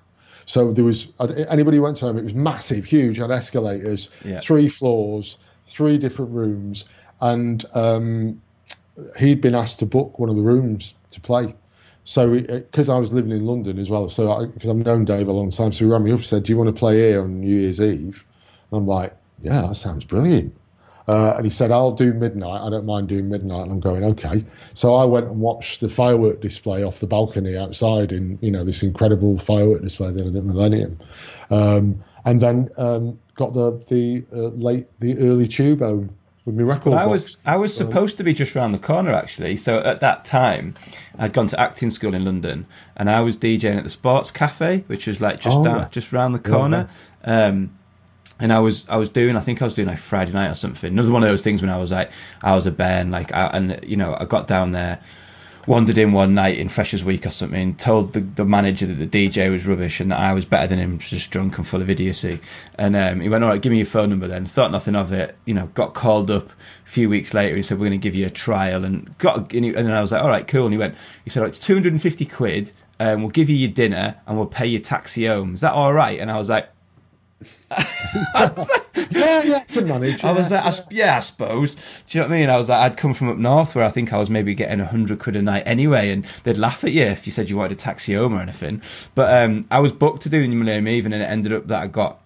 so 0.52 0.70
there 0.72 0.84
was 0.84 1.08
anybody 1.20 1.78
who 1.78 1.84
went 1.84 1.96
to 1.98 2.06
home. 2.06 2.18
It 2.18 2.24
was 2.24 2.34
massive, 2.34 2.84
huge, 2.84 3.18
had 3.18 3.32
escalators, 3.32 4.10
yeah. 4.26 4.40
three 4.40 4.68
floors, 4.68 5.38
three 5.66 5.98
different 5.98 6.32
rooms, 6.32 6.86
and 7.20 7.64
um, 7.74 8.42
he'd 9.20 9.42
been 9.42 9.56
asked 9.56 9.80
to 9.80 9.86
book 9.86 10.20
one 10.20 10.30
of 10.30 10.36
the 10.36 10.42
rooms 10.42 10.94
to 11.12 11.22
play. 11.22 11.56
So, 12.04 12.30
because 12.30 12.90
I 12.90 12.98
was 12.98 13.14
living 13.14 13.32
in 13.32 13.46
London 13.46 13.78
as 13.78 13.90
well, 13.90 14.10
so 14.10 14.48
because 14.48 14.70
I've 14.70 14.78
known 14.78 15.06
Dave 15.06 15.28
a 15.28 15.32
long 15.32 15.52
time, 15.52 15.72
so 15.72 15.86
he 15.86 15.92
rang 15.92 16.04
me 16.04 16.12
up 16.12 16.18
and 16.18 16.26
said, 16.26 16.44
"Do 16.44 16.52
you 16.52 16.58
want 16.58 16.68
to 16.68 16.80
play 16.80 16.98
here 16.98 17.22
on 17.22 17.42
New 17.42 17.56
Year's 17.56 17.80
Eve?" 17.80 18.26
And 18.72 18.80
I'm 18.80 18.88
like, 18.88 19.16
"Yeah, 19.42 19.62
that 19.62 19.76
sounds 19.76 20.06
brilliant." 20.06 20.56
Uh, 21.08 21.34
and 21.36 21.46
he 21.46 21.50
said, 21.50 21.72
I'll 21.72 21.92
do 21.92 22.14
midnight. 22.14 22.62
I 22.62 22.70
don't 22.70 22.86
mind 22.86 23.10
doing 23.10 23.30
midnight. 23.30 23.64
And 23.64 23.72
I'm 23.72 23.80
going, 23.80 24.04
okay. 24.04 24.46
So 24.74 24.96
I 24.96 25.04
went 25.06 25.28
and 25.28 25.40
watched 25.42 25.82
the 25.82 25.90
firework 25.90 26.42
display 26.42 26.84
off 26.84 27.00
the 27.00 27.08
balcony 27.08 27.58
outside 27.58 28.12
in, 28.12 28.38
you 28.42 28.52
know, 28.52 28.64
this 28.64 28.84
incredible 28.84 29.38
firework 29.38 29.82
display 29.82 30.12
they 30.12 30.24
did 30.24 30.36
at 30.36 30.44
Millennium. 30.44 31.00
Um, 31.50 32.04
and 32.24 32.40
then 32.40 32.70
um, 32.78 33.20
got 33.42 33.54
the 33.54 33.72
the 33.88 34.24
uh, 34.32 34.50
late 34.50 34.88
the 35.00 35.18
early 35.18 35.48
tube 35.48 35.80
home 35.80 36.16
with 36.46 36.56
my 36.56 36.64
record. 36.64 36.92
Well, 36.92 37.00
I 37.00 37.06
was 37.06 37.38
I 37.46 37.58
was 37.58 37.76
supposed 37.76 38.18
to 38.18 38.24
be 38.24 38.34
just 38.34 38.56
around 38.56 38.72
the 38.72 38.80
corner 38.80 39.12
actually. 39.12 39.58
So 39.58 39.80
at 39.80 40.00
that 40.02 40.26
time, 40.26 40.76
I'd 41.18 41.34
gone 41.34 41.48
to 41.48 41.60
acting 41.60 41.90
school 41.90 42.14
in 42.14 42.26
London, 42.26 42.68
and 42.96 43.10
I 43.10 43.22
was 43.22 43.38
DJing 43.38 43.78
at 43.78 43.84
the 43.84 43.90
Sports 43.90 44.32
Cafe, 44.32 44.84
which 44.88 45.08
was 45.08 45.20
like 45.20 45.40
just 45.40 45.58
oh, 45.58 45.64
down, 45.64 45.90
just 45.90 46.14
around 46.14 46.34
the 46.34 46.40
corner. 46.40 46.90
Yeah, 47.26 47.48
um, 47.48 47.78
and 48.40 48.54
I 48.54 48.60
was 48.60 48.88
I 48.90 48.98
was 48.98 49.10
doing 49.10 49.36
I 49.36 49.42
think 49.42 49.62
I 49.62 49.66
was 49.66 49.74
doing 49.74 49.88
like 49.88 50.00
Friday 50.00 50.32
night 50.32 50.50
or 50.50 50.56
something. 50.56 50.92
Another 50.92 51.12
one 51.12 51.24
of 51.24 51.30
those 51.30 51.44
things 51.44 51.62
when 51.62 51.72
I 51.72 51.78
was 51.78 51.92
like 51.92 52.12
I 52.44 52.56
was 52.56 52.68
a 52.68 52.72
bear 52.72 53.02
and 53.02 53.12
like 53.12 53.32
I, 53.34 53.48
and 53.48 53.80
you 53.84 53.98
know 53.98 54.16
I 54.20 54.26
got 54.26 54.48
down 54.48 54.72
there 54.72 55.00
wandered 55.68 55.98
in 55.98 56.12
one 56.12 56.34
night 56.34 56.58
in 56.58 56.70
Freshers 56.70 57.04
Week 57.04 57.26
or 57.26 57.30
something, 57.30 57.76
told 57.76 58.14
the, 58.14 58.22
the 58.22 58.46
manager 58.46 58.86
that 58.86 58.96
the 58.96 59.30
DJ 59.30 59.52
was 59.52 59.66
rubbish 59.66 60.00
and 60.00 60.12
that 60.12 60.20
I 60.20 60.34
was 60.34 60.46
better 60.46 60.68
than 60.68 60.80
him, 60.80 61.00
just 61.00 61.32
drunk 61.32 61.58
and 61.58 61.68
full 61.68 61.82
of 61.82 61.90
idiocy. 61.90 62.40
And 62.76 62.96
um, 62.96 63.22
he 63.22 63.30
went, 63.30 63.44
all 63.44 63.50
right, 63.50 63.62
give 63.62 63.72
me 63.72 63.78
your 63.78 63.86
phone 63.86 64.10
number 64.10 64.28
then. 64.28 64.46
Thought 64.46 64.72
nothing 64.72 64.96
of 64.96 65.14
it. 65.14 65.38
You 65.46 65.54
know, 65.54 65.68
got 65.68 65.94
called 65.94 66.32
up 66.32 66.50
a 66.50 66.90
few 66.90 67.10
weeks 67.10 67.34
later. 67.34 67.56
He 67.56 67.62
said, 67.62 67.80
we're 67.80 67.88
going 67.88 68.00
to 68.00 68.04
give 68.04 68.16
you 68.16 68.26
a 68.26 68.32
trial. 68.32 68.84
And 68.84 69.18
got 69.18 69.54
and, 69.54 69.66
he, 69.66 69.74
and 69.74 69.88
then 69.88 69.92
I 69.92 70.02
was 70.02 70.12
like, 70.12 70.24
all 70.24 70.30
right, 70.30 70.48
cool. 70.48 70.66
And 70.66 70.74
he 70.74 70.78
went, 70.78 70.96
he 71.24 71.30
said, 71.30 71.44
it's 71.44 71.60
250 71.60 72.26
quid. 72.26 72.72
Um, 73.00 73.22
we'll 73.22 73.32
give 73.32 73.50
you 73.50 73.56
your 73.56 73.72
dinner 73.72 74.16
and 74.28 74.38
we'll 74.38 74.46
pay 74.46 74.68
your 74.68 74.82
taxi 74.82 75.26
home. 75.26 75.56
Is 75.56 75.62
that 75.62 75.74
all 75.74 75.94
right? 75.94 76.20
And 76.20 76.30
I 76.30 76.38
was 76.38 76.50
like, 76.50 76.70
yeah, 77.72 79.44
yeah, 79.44 79.56
I 79.58 79.66
could 79.68 79.88
manage. 79.88 80.24
I 80.24 80.32
was 80.32 80.52
yeah. 80.52 80.64
like, 80.64 80.80
I, 80.80 80.84
yeah, 80.92 81.18
I 81.18 81.20
suppose. 81.22 81.76
Do 81.76 81.82
you 82.10 82.22
know 82.22 82.28
what 82.28 82.36
I 82.36 82.40
mean? 82.40 82.50
I 82.50 82.58
was 82.58 82.70
like, 82.70 82.80
I'd 82.80 82.98
come 82.98 83.14
from 83.14 83.30
up 83.30 83.38
north 83.38 83.76
where 83.76 83.86
I 83.86 83.90
think 83.90 84.14
I 84.14 84.18
was 84.18 84.30
maybe 84.30 84.54
getting 84.54 84.80
a 84.80 84.86
hundred 84.86 85.20
quid 85.20 85.36
a 85.36 85.42
night 85.42 85.64
anyway, 85.66 86.12
and 86.12 86.26
they'd 86.44 86.58
laugh 86.58 86.84
at 86.84 86.92
you 86.92 87.04
if 87.04 87.26
you 87.26 87.32
said 87.32 87.50
you 87.50 87.58
wanted 87.58 87.74
a 87.74 87.76
taxi 87.76 88.14
home 88.14 88.34
or 88.34 88.42
anything. 88.42 88.82
But 89.16 89.44
um, 89.44 89.66
I 89.72 89.80
was 89.80 89.92
booked 89.92 90.24
to 90.24 90.30
do 90.30 90.46
New 90.48 90.58
Millennium 90.58 90.88
Even, 90.88 91.14
and 91.14 91.24
it 91.24 91.28
ended 91.28 91.54
up 91.54 91.68
that 91.68 91.82
I 91.82 91.88
got. 91.88 92.20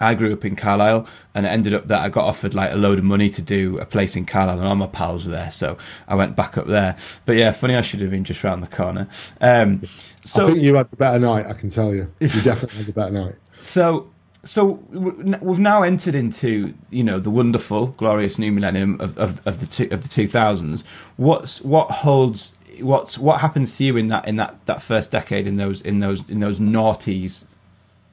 I 0.00 0.14
grew 0.14 0.32
up 0.32 0.44
in 0.44 0.56
Carlisle, 0.56 1.06
and 1.34 1.46
it 1.46 1.50
ended 1.50 1.72
up 1.72 1.86
that 1.86 2.02
I 2.02 2.08
got 2.08 2.24
offered 2.24 2.52
like 2.52 2.72
a 2.72 2.76
load 2.76 2.98
of 2.98 3.04
money 3.04 3.30
to 3.30 3.40
do 3.40 3.78
a 3.78 3.86
place 3.86 4.16
in 4.16 4.26
Carlisle, 4.26 4.58
and 4.58 4.66
all 4.66 4.74
my 4.74 4.88
pals 4.88 5.24
were 5.24 5.30
there, 5.30 5.52
so 5.52 5.78
I 6.08 6.16
went 6.16 6.34
back 6.34 6.58
up 6.58 6.66
there. 6.66 6.96
But 7.26 7.36
yeah, 7.36 7.52
funny, 7.52 7.76
I 7.76 7.80
should 7.80 8.00
have 8.00 8.10
been 8.10 8.24
just 8.24 8.42
round 8.42 8.62
the 8.62 8.66
corner. 8.66 9.08
Um, 9.40 9.82
so 10.24 10.44
I 10.44 10.50
think 10.50 10.62
you 10.62 10.74
had 10.74 10.88
a 10.92 10.96
better 10.96 11.18
night. 11.20 11.46
I 11.46 11.52
can 11.52 11.70
tell 11.70 11.94
you. 11.94 12.12
You 12.18 12.28
definitely 12.42 12.78
had 12.78 12.88
a 12.88 12.92
better 12.92 13.12
night. 13.12 13.34
So, 13.62 14.10
so 14.44 14.72
we've 14.90 15.58
now 15.58 15.82
entered 15.82 16.14
into 16.14 16.74
you 16.90 17.04
know 17.04 17.18
the 17.18 17.30
wonderful, 17.30 17.88
glorious 17.88 18.38
new 18.38 18.52
millennium 18.52 19.00
of, 19.00 19.16
of, 19.18 19.46
of 19.46 19.60
the 19.60 19.66
two, 19.66 19.88
of 19.90 20.02
the 20.02 20.08
two 20.08 20.28
thousands. 20.28 20.84
What's 21.16 21.62
what 21.62 21.90
holds? 21.90 22.52
What's 22.80 23.18
what 23.18 23.40
happens 23.40 23.76
to 23.78 23.84
you 23.84 23.96
in 23.96 24.08
that 24.08 24.26
in 24.26 24.36
that, 24.36 24.56
that 24.66 24.82
first 24.82 25.10
decade 25.10 25.46
in 25.46 25.56
those 25.56 25.80
in 25.82 26.00
those 26.00 26.28
in 26.28 26.40
those 26.40 26.58
noughties? 26.58 27.44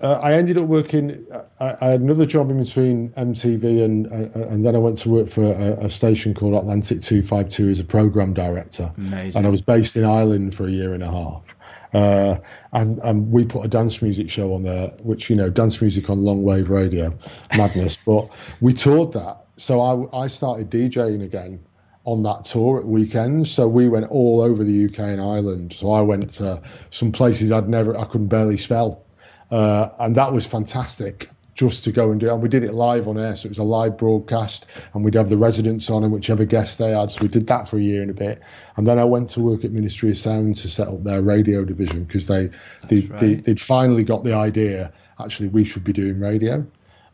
Uh, 0.01 0.13
I 0.13 0.33
ended 0.33 0.57
up 0.57 0.67
working. 0.67 1.25
I, 1.59 1.75
I, 1.79 1.87
had 1.89 2.01
another 2.01 2.25
job 2.25 2.49
in 2.49 2.63
between 2.63 3.09
MTV 3.11 3.83
and 3.83 4.07
uh, 4.07 4.47
and 4.47 4.65
then 4.65 4.75
I 4.75 4.79
went 4.79 4.97
to 4.99 5.09
work 5.09 5.29
for 5.29 5.43
a, 5.43 5.85
a 5.85 5.89
station 5.89 6.33
called 6.33 6.55
Atlantic 6.55 7.01
Two 7.01 7.21
Five 7.21 7.49
Two 7.49 7.69
as 7.69 7.79
a 7.79 7.83
program 7.83 8.33
director. 8.33 8.91
Amazing. 8.97 9.37
And 9.37 9.47
I 9.47 9.49
was 9.49 9.61
based 9.61 9.95
in 9.95 10.03
Ireland 10.03 10.55
for 10.55 10.65
a 10.65 10.71
year 10.71 10.93
and 10.93 11.03
a 11.03 11.11
half. 11.11 11.55
Uh, 11.93 12.37
and, 12.71 12.99
and 12.99 13.31
we 13.31 13.45
put 13.45 13.65
a 13.65 13.67
dance 13.67 14.01
music 14.01 14.29
show 14.29 14.53
on 14.53 14.63
there, 14.63 14.89
which 15.03 15.29
you 15.29 15.35
know, 15.35 15.49
dance 15.49 15.81
music 15.81 16.09
on 16.09 16.23
long 16.23 16.43
wave 16.43 16.69
radio, 16.69 17.13
madness. 17.57 17.97
but 18.05 18.29
we 18.61 18.73
toured 18.73 19.13
that, 19.13 19.45
so 19.57 19.81
I, 19.81 20.23
I 20.23 20.27
started 20.27 20.69
DJing 20.69 21.23
again 21.23 21.63
on 22.03 22.23
that 22.23 22.45
tour 22.45 22.79
at 22.79 22.85
weekends. 22.85 23.51
So 23.51 23.67
we 23.67 23.87
went 23.87 24.09
all 24.09 24.41
over 24.41 24.63
the 24.63 24.85
UK 24.85 24.99
and 24.99 25.21
Ireland. 25.21 25.73
So 25.73 25.91
I 25.91 26.01
went 26.01 26.31
to 26.33 26.61
some 26.89 27.11
places 27.11 27.51
I'd 27.51 27.69
never, 27.69 27.95
I 27.95 28.05
couldn't 28.05 28.27
barely 28.27 28.57
spell, 28.57 29.05
uh, 29.51 29.89
and 29.99 30.15
that 30.15 30.33
was 30.33 30.45
fantastic 30.45 31.29
just 31.61 31.83
to 31.83 31.91
go 31.91 32.09
and 32.09 32.19
do 32.19 32.27
it. 32.27 32.33
And 32.33 32.41
we 32.41 32.49
did 32.49 32.63
it 32.63 32.73
live 32.73 33.07
on 33.07 33.19
air, 33.19 33.35
so 33.35 33.45
it 33.45 33.49
was 33.49 33.59
a 33.59 33.63
live 33.63 33.95
broadcast, 33.95 34.65
and 34.93 35.05
we'd 35.05 35.13
have 35.13 35.29
the 35.29 35.37
residents 35.37 35.91
on 35.91 36.03
and 36.03 36.11
whichever 36.11 36.43
guest 36.43 36.79
they 36.79 36.89
had. 36.89 37.11
So 37.11 37.19
we 37.21 37.27
did 37.27 37.45
that 37.47 37.69
for 37.69 37.77
a 37.77 37.81
year 37.81 38.01
and 38.01 38.09
a 38.09 38.15
bit, 38.15 38.41
and 38.77 38.87
then 38.87 38.97
I 38.97 39.05
went 39.05 39.29
to 39.29 39.41
work 39.41 39.63
at 39.63 39.71
Ministry 39.71 40.09
of 40.09 40.17
Sound 40.17 40.57
to 40.57 40.67
set 40.67 40.87
up 40.87 41.03
their 41.03 41.21
radio 41.21 41.63
division 41.63 42.05
because 42.05 42.25
they, 42.25 42.49
they, 42.87 43.01
right. 43.01 43.19
they 43.19 43.33
they'd 43.35 43.61
finally 43.61 44.03
got 44.03 44.23
the 44.23 44.33
idea. 44.33 44.91
Actually, 45.19 45.49
we 45.49 45.63
should 45.63 45.83
be 45.83 45.93
doing 45.93 46.19
radio. 46.19 46.65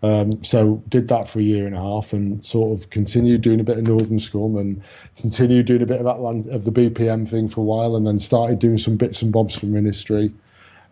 Um, 0.01 0.45
so 0.45 0.81
did 0.87 1.09
that 1.09 1.27
for 1.27 1.39
a 1.39 1.43
year 1.43 1.65
and 1.65 1.75
a 1.75 1.81
half, 1.81 2.13
and 2.13 2.45
sort 2.45 2.79
of 2.79 2.89
continued 2.89 3.41
doing 3.41 3.59
a 3.59 3.65
bit 3.65 3.79
of 3.79 3.83
Northern 3.83 4.21
Scum, 4.21 4.55
and 4.55 4.81
continued 5.19 5.65
doing 5.65 5.81
a 5.81 5.87
bit 5.87 5.99
of 5.99 6.05
that 6.05 6.21
land, 6.21 6.47
of 6.47 6.63
the 6.63 6.71
BPM 6.71 7.27
thing 7.27 7.49
for 7.49 7.59
a 7.59 7.65
while, 7.65 7.97
and 7.97 8.07
then 8.07 8.19
started 8.19 8.59
doing 8.59 8.77
some 8.77 8.95
bits 8.95 9.23
and 9.23 9.33
bobs 9.33 9.57
for 9.57 9.65
Ministry. 9.65 10.31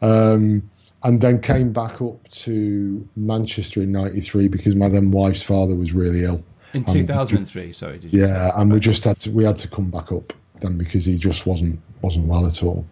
Um, 0.01 0.69
and 1.03 1.21
then 1.21 1.39
came 1.41 1.71
back 1.71 2.01
up 2.01 2.27
to 2.29 3.07
Manchester 3.15 3.81
in 3.81 3.91
'93 3.91 4.47
because 4.47 4.75
my 4.75 4.89
then 4.89 5.11
wife's 5.11 5.43
father 5.43 5.75
was 5.75 5.93
really 5.93 6.23
ill. 6.23 6.43
In 6.73 6.83
Um, 6.87 6.93
2003, 6.93 7.71
sorry, 7.71 7.99
did 7.99 8.13
you? 8.13 8.21
Yeah, 8.25 8.51
and 8.55 8.71
we 8.71 8.79
just 8.79 9.03
had 9.03 9.17
to 9.19 9.31
we 9.31 9.43
had 9.43 9.55
to 9.57 9.67
come 9.67 9.91
back 9.91 10.11
up 10.11 10.33
then 10.61 10.77
because 10.77 11.05
he 11.05 11.17
just 11.17 11.45
wasn't 11.45 11.79
wasn't 12.01 12.27
well 12.27 12.45
at 12.45 12.63
all. 12.63 12.85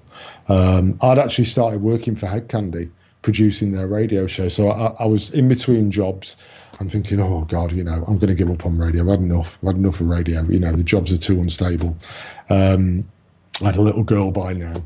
Um, 0.47 0.97
I'd 1.01 1.17
actually 1.17 1.45
started 1.45 1.81
working 1.81 2.15
for 2.15 2.27
Hed 2.27 2.47
Kandi, 2.47 2.89
producing 3.21 3.71
their 3.71 3.87
radio 3.87 4.27
show, 4.27 4.47
so 4.49 4.69
I, 4.69 4.93
I 4.99 5.05
was 5.05 5.31
in 5.31 5.47
between 5.47 5.91
jobs. 5.91 6.37
I'm 6.79 6.89
thinking, 6.89 7.19
oh 7.19 7.45
God, 7.47 7.71
you 7.71 7.83
know, 7.83 8.03
I'm 8.07 8.17
going 8.17 8.29
to 8.29 8.35
give 8.35 8.49
up 8.49 8.65
on 8.65 8.77
radio. 8.77 9.03
I've 9.03 9.09
had 9.09 9.19
enough. 9.19 9.57
I've 9.61 9.67
had 9.69 9.75
enough 9.77 10.01
of 10.01 10.07
radio. 10.07 10.43
You 10.43 10.59
know, 10.59 10.71
the 10.75 10.83
jobs 10.83 11.11
are 11.11 11.17
too 11.17 11.39
unstable. 11.39 11.95
Um, 12.49 13.05
I 13.61 13.65
had 13.65 13.75
a 13.77 13.81
little 13.81 14.03
girl 14.03 14.31
by 14.31 14.53
now, 14.53 14.81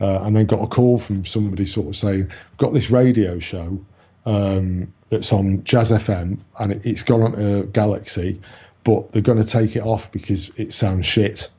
uh, 0.00 0.22
and 0.22 0.36
then 0.36 0.46
got 0.46 0.62
a 0.62 0.66
call 0.66 0.98
from 0.98 1.24
somebody 1.24 1.66
sort 1.66 1.88
of 1.88 1.96
saying, 1.96 2.26
"We've 2.26 2.58
got 2.58 2.72
this 2.72 2.90
radio 2.90 3.38
show 3.38 3.78
um, 4.24 4.92
that's 5.10 5.32
on 5.32 5.64
Jazz 5.64 5.90
FM, 5.90 6.38
and 6.58 6.72
it, 6.72 6.86
it's 6.86 7.02
gone 7.02 7.22
on 7.22 7.32
to 7.32 7.64
Galaxy, 7.66 8.40
but 8.84 9.12
they're 9.12 9.22
going 9.22 9.42
to 9.42 9.46
take 9.46 9.76
it 9.76 9.82
off 9.82 10.12
because 10.12 10.50
it 10.56 10.72
sounds 10.72 11.06
shit. 11.06 11.50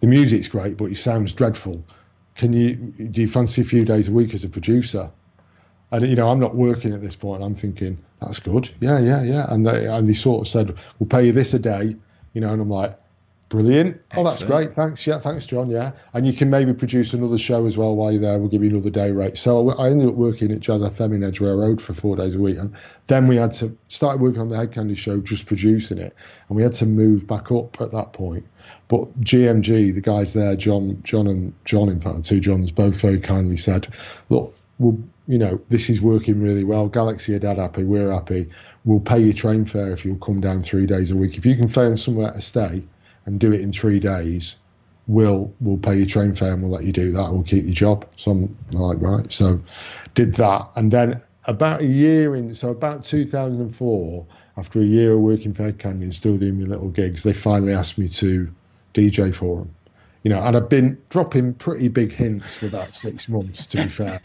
The 0.00 0.06
music's 0.06 0.48
great, 0.48 0.76
but 0.76 0.86
it 0.86 0.96
sounds 0.96 1.32
dreadful. 1.32 1.84
Can 2.34 2.52
you 2.52 2.74
do 2.74 3.22
you 3.22 3.28
fancy 3.28 3.62
a 3.62 3.64
few 3.64 3.84
days 3.84 4.08
a 4.08 4.12
week 4.12 4.34
as 4.34 4.44
a 4.44 4.48
producer?" 4.48 5.10
And 5.90 6.08
you 6.08 6.16
know, 6.16 6.30
I'm 6.30 6.40
not 6.40 6.54
working 6.54 6.94
at 6.94 7.02
this 7.02 7.16
point. 7.16 7.42
I'm 7.42 7.54
thinking 7.54 7.98
that's 8.20 8.38
good. 8.38 8.70
Yeah, 8.80 8.98
yeah, 8.98 9.22
yeah. 9.22 9.46
And 9.48 9.66
they 9.66 9.86
and 9.86 10.08
they 10.08 10.14
sort 10.14 10.42
of 10.42 10.48
said, 10.48 10.76
"We'll 10.98 11.08
pay 11.08 11.26
you 11.26 11.32
this 11.32 11.52
a 11.54 11.58
day," 11.58 11.96
you 12.32 12.40
know, 12.40 12.50
and 12.52 12.62
I'm 12.62 12.70
like, 12.70 12.98
Brilliant. 13.52 14.00
Oh, 14.16 14.24
that's 14.24 14.42
great. 14.42 14.72
Thanks. 14.72 15.06
Yeah, 15.06 15.18
thanks, 15.18 15.44
John. 15.44 15.68
Yeah. 15.68 15.92
And 16.14 16.26
you 16.26 16.32
can 16.32 16.48
maybe 16.48 16.72
produce 16.72 17.12
another 17.12 17.36
show 17.36 17.66
as 17.66 17.76
well 17.76 17.94
while 17.94 18.10
you're 18.10 18.22
there. 18.22 18.38
We'll 18.38 18.48
give 18.48 18.64
you 18.64 18.70
another 18.70 18.88
day 18.88 19.10
rate. 19.10 19.36
So 19.36 19.68
I 19.72 19.90
ended 19.90 20.08
up 20.08 20.14
working 20.14 20.50
at 20.52 20.60
Jazz 20.60 20.80
FM 20.80 21.16
in 21.16 21.22
Edgware 21.22 21.54
Road 21.54 21.82
for 21.82 21.92
four 21.92 22.16
days 22.16 22.34
a 22.34 22.40
week. 22.40 22.56
And 22.56 22.74
then 23.08 23.28
we 23.28 23.36
had 23.36 23.50
to 23.50 23.76
start 23.88 24.20
working 24.20 24.40
on 24.40 24.48
the 24.48 24.56
Hed 24.56 24.72
Kandi 24.72 24.96
show, 24.96 25.20
just 25.20 25.44
producing 25.44 25.98
it. 25.98 26.14
And 26.48 26.56
we 26.56 26.62
had 26.62 26.72
to 26.76 26.86
move 26.86 27.26
back 27.26 27.52
up 27.52 27.78
at 27.82 27.92
that 27.92 28.14
point. 28.14 28.46
But 28.88 29.20
GMG, 29.20 29.94
the 29.94 30.00
guys 30.00 30.32
there, 30.32 30.56
John, 30.56 31.02
John 31.04 31.26
and 31.26 31.52
John, 31.66 31.90
in 31.90 32.00
fact, 32.00 32.24
two 32.24 32.40
Johns, 32.40 32.72
both 32.72 33.02
very 33.02 33.20
kindly 33.20 33.58
said, 33.58 33.86
look, 34.30 34.56
we'll, 34.78 34.98
you 35.28 35.36
know, 35.36 35.60
this 35.68 35.90
is 35.90 36.00
working 36.00 36.40
really 36.40 36.64
well. 36.64 36.88
Galaxy 36.88 37.34
are 37.34 37.38
dead 37.38 37.58
happy. 37.58 37.84
We're 37.84 38.12
happy. 38.12 38.48
We'll 38.86 39.00
pay 39.00 39.18
your 39.18 39.34
train 39.34 39.66
fare 39.66 39.90
if 39.90 40.06
you'll 40.06 40.16
come 40.16 40.40
down 40.40 40.62
three 40.62 40.86
days 40.86 41.10
a 41.10 41.16
week. 41.16 41.36
If 41.36 41.44
you 41.44 41.54
can 41.54 41.68
find 41.68 42.00
somewhere 42.00 42.32
to 42.32 42.40
stay 42.40 42.84
and 43.26 43.38
do 43.40 43.52
it 43.52 43.60
in 43.60 43.72
three 43.72 44.00
days, 44.00 44.56
we'll 45.06 45.52
we'll 45.60 45.78
pay 45.78 45.96
your 45.96 46.06
train 46.06 46.34
fare 46.34 46.52
and 46.52 46.62
we'll 46.62 46.72
let 46.72 46.84
you 46.84 46.92
do 46.92 47.10
that. 47.12 47.32
We'll 47.32 47.42
keep 47.42 47.64
your 47.64 47.74
job. 47.74 48.06
So 48.16 48.30
I'm 48.32 48.56
like, 48.70 48.98
right. 49.00 49.30
So 49.32 49.60
did 50.14 50.34
that, 50.34 50.68
and 50.76 50.90
then 50.90 51.20
about 51.46 51.80
a 51.80 51.86
year 51.86 52.36
in, 52.36 52.54
so 52.54 52.68
about 52.70 53.04
2004, 53.04 54.26
after 54.56 54.80
a 54.80 54.84
year 54.84 55.12
of 55.14 55.20
working 55.20 55.52
for 55.54 55.64
Hed 55.64 55.78
Kandi 55.78 56.02
and 56.02 56.14
still 56.14 56.38
doing 56.38 56.60
my 56.60 56.66
little 56.66 56.88
gigs, 56.90 57.22
they 57.24 57.32
finally 57.32 57.72
asked 57.72 57.98
me 57.98 58.08
to 58.08 58.48
DJ 58.94 59.34
for 59.34 59.58
them. 59.58 59.74
You 60.22 60.30
know, 60.30 60.40
and 60.40 60.56
I've 60.56 60.68
been 60.68 60.98
dropping 61.08 61.54
pretty 61.54 61.88
big 61.88 62.12
hints 62.12 62.54
for 62.54 62.66
about 62.66 62.94
six 62.94 63.28
months. 63.28 63.66
To 63.66 63.78
be 63.78 63.88
fair, 63.88 64.20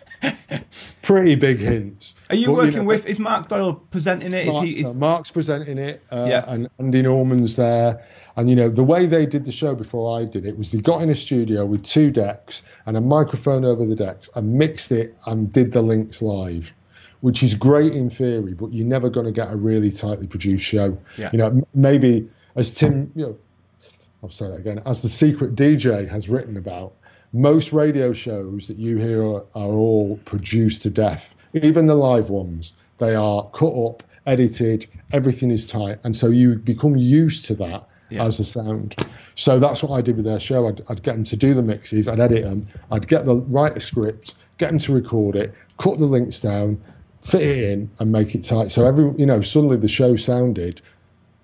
pretty 1.01 1.33
big 1.35 1.57
hints. 1.59 2.13
Are 2.29 2.35
you 2.35 2.47
But, 2.47 2.55
working 2.55 2.77
know, 2.79 2.83
with? 2.83 3.07
Is 3.07 3.17
Mark 3.17 3.47
Doyle 3.47 3.73
presenting 3.73 4.31
it? 4.31 4.45
Mark's, 4.45 4.67
he? 4.67 4.81
Is, 4.81 4.93
Mark's 4.95 5.31
presenting 5.31 5.79
it, 5.79 6.03
uh, 6.11 6.27
Yeah. 6.29 6.43
and 6.47 6.69
Andy 6.77 7.01
Norman's 7.01 7.55
there. 7.55 8.05
And 8.37 8.51
you 8.51 8.55
know 8.55 8.69
the 8.69 8.83
way 8.83 9.07
they 9.07 9.25
did 9.25 9.45
the 9.45 9.51
show 9.51 9.73
before 9.73 10.19
I 10.19 10.23
did 10.23 10.45
it 10.45 10.57
was 10.57 10.71
they 10.71 10.77
got 10.77 11.01
in 11.01 11.09
a 11.09 11.15
studio 11.15 11.65
with 11.65 11.83
two 11.83 12.11
decks 12.11 12.61
and 12.85 12.95
a 12.95 13.01
microphone 13.01 13.65
over 13.65 13.83
the 13.83 13.95
decks 13.95 14.29
and 14.35 14.53
mixed 14.53 14.91
it 14.91 15.17
and 15.25 15.51
did 15.51 15.71
the 15.71 15.81
links 15.81 16.21
live, 16.21 16.71
which 17.21 17.41
is 17.41 17.55
great 17.55 17.93
in 17.93 18.11
theory, 18.11 18.53
but 18.53 18.71
you're 18.71 18.85
never 18.85 19.09
going 19.09 19.25
to 19.25 19.31
get 19.31 19.51
a 19.51 19.57
really 19.57 19.91
tightly 19.91 20.27
produced 20.27 20.63
show. 20.63 20.99
Yeah. 21.17 21.31
You 21.33 21.37
know, 21.39 21.47
m- 21.47 21.65
maybe 21.73 22.29
as 22.55 22.75
Tim, 22.75 23.11
you 23.15 23.25
know, 23.25 23.37
I'll 24.21 24.29
say 24.29 24.47
that 24.47 24.59
again, 24.59 24.83
as 24.85 25.01
the 25.01 25.09
secret 25.09 25.55
DJ 25.55 26.07
has 26.07 26.29
written 26.29 26.57
about, 26.57 26.93
most 27.33 27.73
radio 27.73 28.13
shows 28.13 28.67
that 28.67 28.77
you 28.77 28.97
hear 28.97 29.23
are, 29.23 29.45
are 29.55 29.73
all 29.73 30.17
produced 30.25 30.83
to 30.83 30.91
death, 30.91 31.35
even 31.53 31.87
the 31.87 31.95
live 31.95 32.29
ones. 32.29 32.73
They 32.99 33.15
are 33.15 33.49
cut 33.49 33.73
up, 33.73 34.03
edited, 34.27 34.87
everything 35.11 35.49
is 35.49 35.67
tight. 35.67 35.97
And 36.03 36.15
so 36.15 36.29
you 36.29 36.59
become 36.59 36.95
used 36.97 37.45
to 37.45 37.55
that 37.55 37.87
Yeah. 38.09 38.23
as 38.25 38.39
a 38.39 38.43
sound. 38.43 38.95
So 39.35 39.59
that's 39.59 39.83
what 39.83 39.95
I 39.97 40.01
did 40.01 40.15
with 40.15 40.25
their 40.25 40.39
show. 40.39 40.67
I'd, 40.67 40.81
I'd 40.89 41.03
get 41.03 41.13
them 41.13 41.23
to 41.25 41.35
do 41.35 41.53
the 41.53 41.63
mixes, 41.63 42.07
I'd 42.07 42.19
edit 42.19 42.43
them, 42.43 42.65
I'd 42.91 43.07
get 43.07 43.25
the 43.25 43.35
write 43.37 43.75
a 43.75 43.79
script, 43.79 44.35
get 44.57 44.69
them 44.69 44.79
to 44.79 44.93
record 44.93 45.35
it, 45.35 45.53
cut 45.77 45.99
the 45.99 46.05
links 46.05 46.41
down, 46.41 46.81
fit 47.23 47.41
it 47.41 47.71
in, 47.71 47.89
and 47.99 48.11
make 48.11 48.33
it 48.35 48.43
tight. 48.43 48.71
So 48.71 48.87
every, 48.87 49.13
you 49.17 49.25
know, 49.25 49.41
suddenly 49.41 49.77
the 49.77 49.87
show 49.87 50.15
sounded 50.15 50.81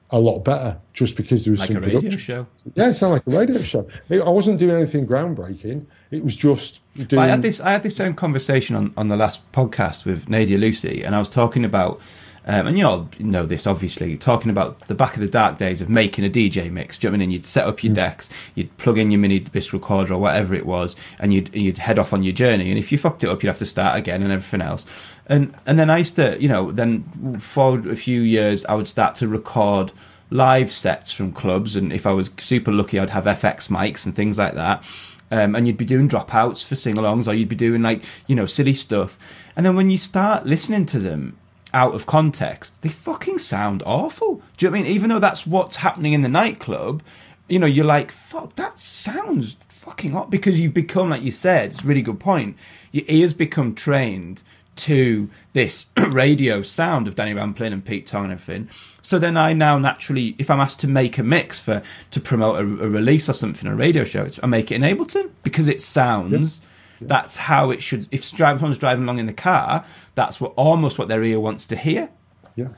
a 0.09 0.19
lot 0.19 0.39
better 0.39 0.79
just 0.93 1.17
because 1.17 1.43
there 1.43 1.51
was 1.51 1.61
like 1.61 1.69
some 1.69 1.77
a 1.77 1.79
radio 1.81 1.99
production. 1.99 2.19
show. 2.19 2.47
Yeah, 2.75 2.89
it 2.89 2.93
sounded 2.93 3.13
like 3.15 3.27
a 3.27 3.39
radio 3.39 3.61
show. 3.61 3.87
It, 4.09 4.21
I 4.21 4.29
wasn't 4.29 4.59
doing 4.59 4.75
anything 4.75 5.07
groundbreaking. 5.07 5.87
It 6.11 6.23
was 6.23 6.35
just 6.35 6.81
doing. 7.07 7.19
I 7.19 7.27
had 7.27 7.41
this. 7.41 7.59
I 7.59 7.71
had 7.71 7.81
this 7.81 7.95
same 7.95 8.13
conversation 8.13 8.75
on, 8.75 8.93
on 8.95 9.07
the 9.07 9.17
last 9.17 9.51
podcast 9.53 10.05
with 10.05 10.29
Nadia 10.29 10.59
Lucy, 10.59 11.03
and 11.03 11.15
I 11.15 11.19
was 11.19 11.31
talking 11.31 11.65
about, 11.65 11.99
um, 12.45 12.67
and 12.67 12.77
you 12.77 12.85
all 12.85 13.09
know 13.19 13.45
this 13.45 13.65
obviously, 13.65 14.17
talking 14.17 14.51
about 14.51 14.79
the 14.87 14.95
back 14.95 15.15
of 15.15 15.21
the 15.21 15.29
dark 15.29 15.57
days 15.57 15.79
of 15.79 15.89
making 15.89 16.25
a 16.25 16.29
DJ 16.29 16.69
mix. 16.71 16.97
Do 16.97 17.07
you 17.07 17.09
know 17.09 17.13
what 17.13 17.15
I 17.15 17.19
mean? 17.19 17.23
And 17.23 17.33
you'd 17.33 17.45
set 17.45 17.65
up 17.65 17.83
your 17.83 17.93
decks, 17.93 18.29
you'd 18.55 18.75
plug 18.77 18.97
in 18.97 19.11
your 19.11 19.19
mini 19.19 19.39
disc 19.39 19.71
recorder 19.71 20.13
or 20.13 20.19
whatever 20.19 20.53
it 20.53 20.65
was, 20.65 20.95
and 21.19 21.33
you'd 21.33 21.55
you'd 21.55 21.77
head 21.77 21.99
off 21.99 22.11
on 22.11 22.23
your 22.23 22.33
journey. 22.33 22.69
And 22.69 22.77
if 22.77 22.91
you 22.91 22.97
fucked 22.97 23.23
it 23.23 23.29
up, 23.29 23.43
you'd 23.43 23.49
have 23.49 23.59
to 23.59 23.65
start 23.65 23.97
again 23.97 24.21
and 24.21 24.31
everything 24.31 24.61
else. 24.61 24.85
And 25.27 25.55
and 25.65 25.79
then 25.79 25.89
I 25.89 25.99
used 25.99 26.15
to, 26.17 26.37
you 26.41 26.49
know, 26.49 26.71
then 26.71 27.39
for 27.39 27.79
a 27.87 27.95
few 27.95 28.21
years, 28.21 28.65
I 28.65 28.75
would 28.75 28.87
start 28.87 29.15
to 29.15 29.27
record 29.27 29.93
live 30.29 30.71
sets 30.71 31.11
from 31.11 31.31
clubs, 31.31 31.75
and 31.75 31.93
if 31.93 32.05
I 32.05 32.11
was 32.11 32.31
super 32.39 32.71
lucky, 32.71 32.99
I'd 32.99 33.11
have 33.11 33.25
FX 33.25 33.69
mics 33.69 34.05
and 34.05 34.15
things 34.15 34.37
like 34.37 34.55
that. 34.55 34.85
Um, 35.31 35.55
and 35.55 35.65
you'd 35.65 35.77
be 35.77 35.85
doing 35.85 36.07
dropouts 36.09 36.63
for 36.63 36.75
sing-alongs, 36.75 37.27
or 37.27 37.33
you'd 37.33 37.49
be 37.49 37.55
doing 37.55 37.81
like 37.81 38.03
you 38.27 38.35
know 38.35 38.45
silly 38.45 38.73
stuff. 38.73 39.17
And 39.55 39.65
then 39.65 39.75
when 39.75 39.89
you 39.89 39.97
start 39.97 40.45
listening 40.45 40.85
to 40.87 40.99
them, 40.99 41.37
out 41.73 41.95
of 41.95 42.05
context, 42.05 42.81
they 42.81 42.89
fucking 42.89 43.39
sound 43.39 43.83
awful. 43.85 44.41
Do 44.57 44.65
you 44.65 44.69
know 44.69 44.73
what 44.73 44.79
I 44.79 44.83
mean? 44.83 44.91
Even 44.93 45.09
though 45.09 45.19
that's 45.19 45.47
what's 45.47 45.77
happening 45.77 46.13
in 46.13 46.21
the 46.21 46.29
nightclub, 46.29 47.01
you 47.47 47.59
know, 47.59 47.67
you're 47.67 47.85
like, 47.85 48.11
fuck, 48.11 48.55
that 48.55 48.79
sounds 48.79 49.57
fucking 49.69 50.11
hot 50.11 50.29
because 50.29 50.59
you've 50.59 50.73
become, 50.73 51.09
like 51.09 51.23
you 51.23 51.31
said, 51.31 51.71
it's 51.71 51.83
a 51.83 51.87
really 51.87 52.01
good 52.01 52.19
point. 52.19 52.55
Your 52.91 53.03
ears 53.07 53.33
become 53.33 53.73
trained 53.73 54.43
to 54.75 55.29
this 55.53 55.85
radio 55.97 56.61
sound 56.61 57.07
of 57.07 57.15
Danny 57.15 57.33
Rampling 57.33 57.73
and 57.73 57.85
Pete 57.85 58.07
Tong 58.07 58.23
and 58.23 58.33
everything. 58.33 58.69
So 59.01 59.19
then 59.19 59.37
I 59.37 59.53
now 59.53 59.77
naturally, 59.77 60.35
if 60.39 60.49
I'm 60.49 60.59
asked 60.59 60.79
to 60.79 60.87
make 60.87 61.17
a 61.17 61.23
mix 61.23 61.59
for 61.59 61.83
to 62.11 62.19
promote 62.19 62.55
a, 62.55 62.59
a 62.59 62.89
release 62.89 63.29
or 63.29 63.33
something, 63.33 63.67
a 63.67 63.75
radio 63.75 64.03
show, 64.03 64.27
I 64.41 64.47
make 64.47 64.71
it 64.71 64.75
in 64.75 64.81
Ableton 64.81 65.31
because 65.43 65.67
it 65.67 65.81
sounds. 65.81 66.59
Yeah. 66.59 66.69
That's 67.07 67.37
how 67.37 67.71
it 67.71 67.81
should. 67.81 68.07
If 68.11 68.23
someone's 68.23 68.77
driving 68.77 69.03
along 69.03 69.19
in 69.19 69.25
the 69.25 69.33
car, 69.33 69.85
that's 70.15 70.41
what 70.41 70.53
almost 70.55 70.97
what 70.97 71.07
their 71.07 71.23
ear 71.23 71.39
wants 71.39 71.65
to 71.67 71.75
hear. 71.75 72.09
Yeah, 72.55 72.69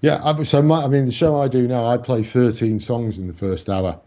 yeah. 0.00 0.42
So 0.42 0.62
my, 0.62 0.84
I 0.84 0.88
mean, 0.88 1.06
the 1.06 1.12
show 1.12 1.40
I 1.40 1.48
do 1.48 1.66
now, 1.66 1.86
I 1.86 1.98
play 1.98 2.22
13 2.22 2.80
songs 2.80 3.18
in 3.18 3.26
the 3.26 3.34
first 3.34 3.68
hour. 3.68 4.00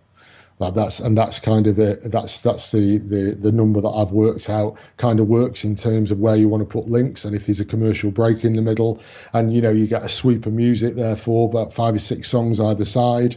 Like 0.60 0.74
that's 0.74 1.00
and 1.00 1.16
that's 1.16 1.40
kind 1.40 1.68
of 1.68 1.76
the 1.76 2.00
that's 2.06 2.42
that's 2.42 2.72
the, 2.72 2.98
the 2.98 3.38
the 3.40 3.52
number 3.52 3.80
that 3.80 3.90
I've 3.90 4.12
worked 4.12 4.50
out 4.50 4.78
kind 4.98 5.20
of 5.20 5.28
works 5.28 5.64
in 5.64 5.76
terms 5.76 6.10
of 6.10 6.20
where 6.20 6.36
you 6.36 6.50
want 6.50 6.62
to 6.62 6.66
put 6.66 6.88
links 6.88 7.26
and 7.26 7.36
if 7.36 7.46
there's 7.46 7.60
a 7.60 7.66
commercial 7.66 8.10
break 8.10 8.44
in 8.44 8.54
the 8.54 8.64
middle 8.64 9.00
and 9.34 9.54
you 9.54 9.62
know 9.62 9.70
you 9.70 9.86
get 9.86 10.04
a 10.04 10.10
sweep 10.10 10.48
of 10.48 10.54
music 10.54 10.96
there 10.96 11.16
for 11.16 11.48
about 11.48 11.74
five 11.74 11.94
or 11.94 12.00
six 12.00 12.28
songs 12.28 12.60
either 12.60 12.86
side 12.86 13.36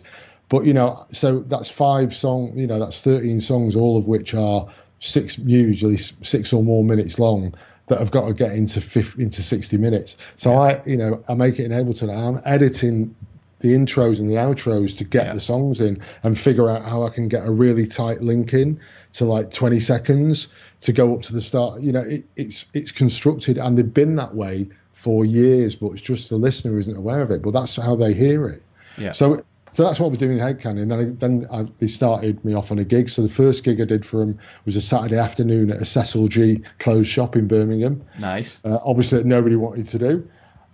but 0.49 0.65
you 0.65 0.73
know 0.73 1.05
so 1.13 1.41
that's 1.41 1.69
five 1.69 2.15
song 2.17 2.53
you 2.57 2.67
know 2.67 2.79
that's 2.79 3.03
13 3.03 3.43
songs 3.43 3.77
all 3.77 3.99
of 3.99 4.09
which 4.09 4.33
are 4.33 4.69
six 5.01 5.39
usually 5.39 5.97
six 5.97 6.53
or 6.53 6.63
more 6.63 6.85
minutes 6.85 7.19
long 7.19 7.55
that 7.87 7.99
have 7.99 8.11
got 8.11 8.29
to 8.29 8.35
get 8.35 8.53
into 8.53 8.81
50, 8.81 9.23
into 9.23 9.43
60 9.43 9.77
minutes 9.79 10.17
so 10.37 10.55
I 10.55 10.83
you 10.85 10.97
know 10.97 11.23
I 11.29 11.35
make 11.35 11.59
it 11.59 11.65
in 11.65 11.73
Ableton 11.73 12.15
I'm 12.15 12.41
editing 12.45 13.15
the 13.61 13.69
intros 13.69 14.21
and 14.21 14.29
the 14.29 14.35
outros 14.35 14.99
to 14.99 15.05
get 15.05 15.27
yeah. 15.27 15.33
the 15.35 15.41
songs 15.41 15.81
in 15.81 16.03
and 16.23 16.39
figure 16.39 16.69
out 16.69 16.85
how 16.85 17.05
I 17.05 17.11
can 17.11 17.29
get 17.29 17.47
a 17.47 17.51
really 17.51 17.87
tight 17.87 18.21
link 18.21 18.53
in 18.55 18.81
to 19.15 19.27
like 19.27 19.51
20 19.51 19.81
seconds 19.81 20.49
to 20.83 20.93
go 20.93 21.15
up 21.15 21.23
to 21.23 21.35
the 21.35 21.43
start. 21.43 21.83
You 21.83 21.93
know, 21.93 22.01
it, 22.01 22.25
it's 22.37 22.67
it's 22.73 22.91
constructed 22.91 23.59
and 23.59 23.77
they've 23.77 23.95
been 23.95 24.17
that 24.17 24.35
way 24.35 24.71
for 24.95 25.25
years, 25.25 25.77
but 25.77 25.93
it's 25.93 26.01
just 26.01 26.31
the 26.31 26.37
listener 26.37 26.79
isn't 26.79 26.97
aware 26.97 27.23
of 27.23 27.31
it. 27.31 27.43
But 27.43 27.53
that's 27.53 27.77
how 27.77 27.97
they 27.97 28.15
hear 28.15 28.49
it. 28.49 28.63
Yeah. 28.97 29.13
So 29.13 29.45
so 29.73 29.85
that's 29.85 30.01
what 30.01 30.07
I 30.07 30.11
was 30.11 30.19
doing 30.19 30.33
in 30.33 30.39
Hed 30.39 30.61
Kandi. 30.61 30.83
And 30.83 30.91
then, 30.91 31.01
I, 31.01 31.05
then 31.05 31.47
I, 31.53 31.67
they 31.79 31.87
started 31.87 32.45
me 32.45 32.55
off 32.55 32.71
on 32.73 32.79
a 32.79 32.85
gig. 32.85 33.09
So 33.09 33.23
the 33.23 33.29
first 33.29 33.65
gig 33.65 33.81
I 33.81 33.85
did 33.85 34.05
for 34.05 34.19
them 34.19 34.39
was 34.65 34.77
a 34.77 34.81
Saturday 34.81 35.19
afternoon 35.19 35.71
at 35.71 35.81
a 35.81 35.85
Cecil 35.85 36.29
G 36.29 36.63
closed 36.79 37.09
shop 37.09 37.37
in 37.37 37.47
Birmingham. 37.47 38.05
Nice. 38.19 38.65
Uh, 38.65 38.79
obviously, 38.85 39.23
nobody 39.25 39.57
wanted 39.57 39.87
to 39.87 39.99
do. 39.99 40.29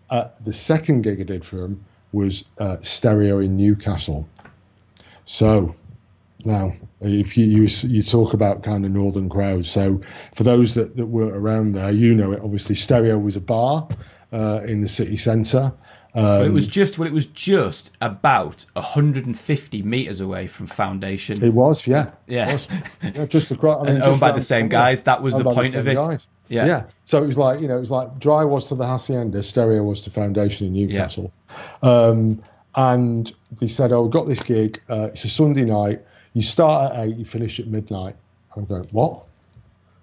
Uh, 0.09 0.29
the 0.45 0.53
second 0.53 1.03
gig 1.03 1.21
I 1.21 1.25
did 1.25 1.45
for 1.45 1.57
them 1.57 1.85
was 2.13 2.45
uh, 2.59 2.79
stereo 2.81 3.39
in 3.39 3.57
Newcastle. 3.57 4.29
So 5.25 5.75
now, 6.45 6.73
if 7.01 7.37
you, 7.37 7.45
you, 7.45 7.69
you 7.83 8.03
talk 8.03 8.33
about 8.33 8.63
kind 8.63 8.85
of 8.85 8.93
northern 8.93 9.29
crowds, 9.29 9.69
so 9.69 10.01
for 10.35 10.45
those 10.45 10.75
that, 10.75 10.97
that 10.97 11.07
weren't 11.07 11.37
around 11.37 11.73
there, 11.73 11.91
you 11.91 12.15
know 12.15 12.33
it. 12.33 12.41
Obviously, 12.41 12.77
stereo 12.77 13.19
was 13.19 13.37
a 13.37 13.41
bar 13.41 13.89
uh, 14.33 14.61
in 14.65 14.81
the 14.81 14.89
city 14.89 15.17
centre. 15.17 15.73
Um, 16.17 16.25
well, 16.25 16.45
it 16.47 16.53
was 16.53 16.67
just 16.67 16.99
well, 16.99 17.07
it 17.07 17.13
was 17.13 17.27
just 17.27 17.91
about 18.01 18.65
150 18.73 19.83
meters 19.83 20.21
away 20.21 20.47
from 20.47 20.67
Foundation. 20.67 21.45
It 21.45 21.53
was, 21.53 21.87
yeah, 21.87 22.13
yeah, 22.27 22.55
was. 22.55 22.69
yeah 23.03 23.27
just 23.27 23.51
across. 23.51 23.87
I 23.87 23.87
mean, 23.87 23.97
and 23.97 24.05
owned 24.05 24.21
by 24.21 24.33
the 24.33 24.41
same 24.41 24.69
guys. 24.69 25.03
That 25.03 25.23
was 25.23 25.37
the 25.37 25.45
point 25.45 25.73
the 25.73 25.81
of 25.81 25.89
it. 25.89 25.95
Guys. 25.95 26.27
Yeah. 26.49 26.67
Yeah. 26.67 26.83
So 27.05 27.23
it 27.23 27.27
was 27.27 27.37
like, 27.37 27.61
you 27.61 27.69
know, 27.69 27.77
it 27.77 27.81
was 27.81 27.91
like 27.91 28.19
dry 28.19 28.45
was 28.45 28.69
to 28.69 28.75
the 28.75 28.87
Hacienda, 28.87 29.43
stereo 29.43 29.83
was 29.83 30.03
to 30.03 30.11
Foundation 30.11 30.69
in 30.69 30.73
Newcastle. 30.73 31.33
Yeah. 31.83 31.89
Um, 31.91 32.43
and 32.75 33.33
they 33.59 33.69
said, 33.69 33.93
oh, 33.93 34.03
we've 34.03 34.13
got 34.13 34.27
this 34.27 34.43
gig. 34.43 34.81
Uh, 34.89 35.09
it's 35.13 35.25
a 35.25 35.29
Sunday 35.29 35.65
night. 35.65 36.01
You 36.35 36.43
start 36.43 36.93
at 36.93 37.07
eight, 37.07 37.17
you 37.17 37.25
finish 37.25 37.59
at 37.59 37.67
midnight. 37.67 38.17
I'm 38.55 38.65
going, 38.65 38.87
what? 38.93 39.25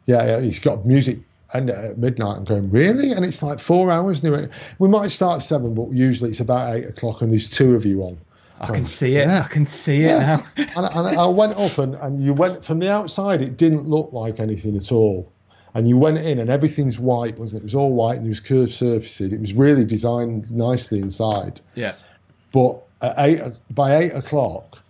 Yeah, 0.06 0.26
yeah, 0.26 0.42
he's 0.42 0.60
got 0.60 0.86
music 0.86 1.20
end 1.54 1.70
at 1.70 1.78
uh, 1.78 1.94
midnight. 1.98 2.38
I'm 2.38 2.44
going, 2.44 2.70
really? 2.70 3.12
And 3.12 3.26
it's 3.26 3.44
like 3.44 3.60
four 3.60 3.92
hours. 3.92 4.24
And 4.24 4.34
went, 4.34 4.52
we 4.80 4.88
might 4.88 5.10
start 5.10 5.42
at 5.42 5.46
seven, 5.46 5.74
but 5.74 5.92
usually 5.92 6.32
it's 6.32 6.40
about 6.40 6.76
eight 6.76 6.86
o'clock 6.86 7.22
and 7.22 7.32
there's 7.32 7.50
two 7.50 7.76
of 7.76 7.86
you 7.86 8.02
on. 8.04 8.18
I 8.60 8.68
can 8.68 8.86
see 8.86 9.18
it. 9.18 9.28
Yeah. 9.28 9.42
I 9.42 9.48
can 9.48 9.66
see 9.66 10.04
yeah. 10.04 10.40
it 10.40 10.58
now. 10.58 10.68
and, 10.86 10.96
and, 10.96 11.20
I 11.20 11.28
went 11.28 11.56
up 11.58 11.78
and, 11.80 11.96
and 11.96 12.24
you 12.24 12.34
went 12.34 12.64
from 12.64 12.80
the 12.80 12.90
outside, 12.90 13.42
it 13.42 13.58
didn't 13.58 13.90
look 13.90 14.14
like 14.14 14.40
anything 14.40 14.78
at 14.78 14.92
all 14.92 15.34
and 15.74 15.88
you 15.88 15.98
went 15.98 16.18
in 16.18 16.40
and 16.40 16.50
everything's 16.50 17.00
white, 17.00 17.38
wasn't 17.40 17.54
it? 17.54 17.58
It 17.58 17.64
was 17.64 17.76
all 17.76 17.94
white 17.94 18.18
and 18.18 18.26
there 18.26 18.30
was 18.30 18.40
curved 18.40 18.72
surfaces. 18.72 19.34
It 19.34 19.40
was 19.40 19.54
really 19.54 19.86
designed 19.86 20.52
nicely 20.52 21.00
inside. 21.00 21.62
Yeah. 21.76 21.96
But 22.52 22.84
at 23.02 23.16
eight, 23.18 23.42
by 23.72 23.98
eight 23.98 24.12
o'clock, 24.12 24.83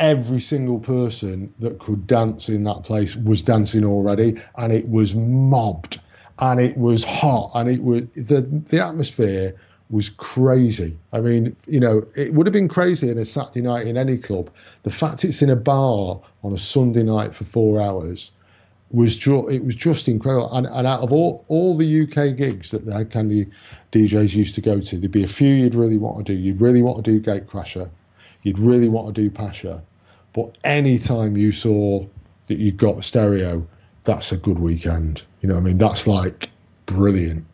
every 0.00 0.40
single 0.40 0.80
person 0.80 1.52
that 1.60 1.78
could 1.78 2.06
dance 2.06 2.48
in 2.48 2.64
that 2.64 2.82
place 2.82 3.14
was 3.14 3.42
dancing 3.42 3.84
already, 3.84 4.40
and 4.56 4.72
it 4.72 4.88
was 4.88 5.14
mobbed, 5.14 6.00
and 6.38 6.58
it 6.58 6.76
was 6.76 7.04
hot, 7.04 7.52
and 7.54 7.68
it 7.68 7.82
was 7.82 8.06
the 8.12 8.40
the 8.40 8.84
atmosphere 8.84 9.54
was 9.90 10.08
crazy. 10.08 10.96
I 11.12 11.20
mean, 11.20 11.56
you 11.66 11.80
know, 11.80 12.06
it 12.16 12.32
would 12.32 12.46
have 12.46 12.54
been 12.54 12.68
crazy 12.68 13.10
in 13.10 13.18
a 13.18 13.24
Saturday 13.24 13.60
night 13.60 13.86
in 13.86 13.96
any 13.96 14.16
club. 14.16 14.50
The 14.84 14.90
fact 14.90 15.24
it's 15.24 15.42
in 15.42 15.50
a 15.50 15.56
bar 15.56 16.20
on 16.42 16.52
a 16.52 16.58
Sunday 16.58 17.02
night 17.02 17.34
for 17.34 17.44
four 17.44 17.80
hours 17.80 18.30
was 18.92 19.16
ju- 19.16 19.48
it 19.48 19.64
was 19.64 19.76
just 19.76 20.08
incredible. 20.08 20.52
And, 20.52 20.66
and 20.66 20.86
out 20.86 21.00
of 21.00 21.12
all, 21.12 21.44
all 21.48 21.76
the 21.76 22.02
UK 22.02 22.36
gigs 22.36 22.70
that 22.70 22.86
the 22.86 22.92
Hed 22.92 23.10
Kandi 23.10 23.50
DJs 23.92 24.34
used 24.34 24.54
to 24.56 24.60
go 24.60 24.80
to, 24.80 24.96
there'd 24.96 25.12
be 25.12 25.24
a 25.24 25.28
few 25.28 25.52
you'd 25.52 25.74
really 25.74 25.98
want 25.98 26.24
to 26.26 26.34
do. 26.34 26.40
You'd 26.40 26.60
really 26.60 26.82
want 26.82 27.04
to 27.04 27.10
do 27.10 27.20
Gatecrasher. 27.20 27.90
You'd 28.42 28.58
really 28.58 28.88
want 28.88 29.14
to 29.14 29.22
do 29.22 29.30
Pasha. 29.30 29.82
But 30.32 30.56
any 30.64 30.98
time 30.98 31.36
you 31.36 31.52
saw 31.52 32.06
that 32.46 32.58
you 32.58 32.72
got 32.72 33.04
stereo, 33.04 33.66
that's 34.04 34.32
a 34.32 34.36
good 34.36 34.58
weekend. 34.58 35.24
You 35.40 35.48
know, 35.48 35.56
I 35.56 35.60
mean, 35.60 35.78
that's 35.78 36.06
like 36.06 36.50
brilliant. 36.86 37.46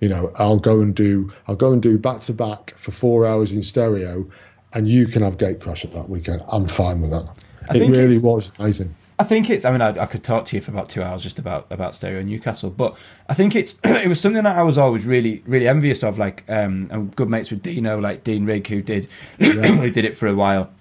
You 0.00 0.08
know, 0.08 0.32
I'll 0.36 0.58
go 0.58 0.80
and 0.80 0.94
do 0.94 1.32
I'll 1.46 1.56
go 1.56 1.72
and 1.72 1.82
do 1.82 1.98
back 1.98 2.20
to 2.20 2.32
back 2.32 2.74
for 2.78 2.90
four 2.90 3.26
hours 3.26 3.52
in 3.52 3.62
stereo, 3.62 4.28
and 4.72 4.88
you 4.88 5.06
can 5.06 5.22
have 5.22 5.36
Gatecrasher 5.36 5.92
that 5.92 6.08
weekend. 6.08 6.42
I'm 6.50 6.66
fine 6.66 7.00
with 7.00 7.10
that. 7.10 7.38
I 7.70 7.76
it 7.76 7.90
really 7.90 8.18
was 8.18 8.50
amazing. 8.58 8.94
I 9.18 9.24
think 9.24 9.50
it's. 9.50 9.64
I 9.64 9.70
mean, 9.70 9.80
I, 9.80 9.90
I, 10.02 10.06
could 10.06 10.24
talk 10.24 10.46
to 10.46 10.56
you 10.56 10.62
for 10.62 10.72
about 10.72 10.88
two 10.88 11.02
hours 11.02 11.22
just 11.22 11.38
about 11.38 11.66
about 11.70 11.94
stereo 11.94 12.22
Newcastle, 12.22 12.70
but 12.70 12.96
I 13.28 13.34
think 13.34 13.54
it's. 13.54 13.74
it 13.84 14.08
was 14.08 14.20
something 14.20 14.42
that 14.42 14.56
I 14.56 14.62
was 14.64 14.78
always 14.78 15.06
really 15.06 15.44
really 15.46 15.68
envious 15.68 16.02
of. 16.02 16.18
Like, 16.18 16.42
um, 16.48 16.88
I'm 16.90 17.08
good 17.10 17.28
mates 17.28 17.50
with 17.50 17.62
Dino, 17.62 18.00
like 18.00 18.24
Dean 18.24 18.44
Rigg, 18.44 18.66
who 18.66 18.82
did 18.82 19.06
yeah. 19.38 19.52
who 19.52 19.90
did 19.90 20.04
it 20.04 20.16
for 20.16 20.26
a 20.26 20.34
while. 20.34 20.72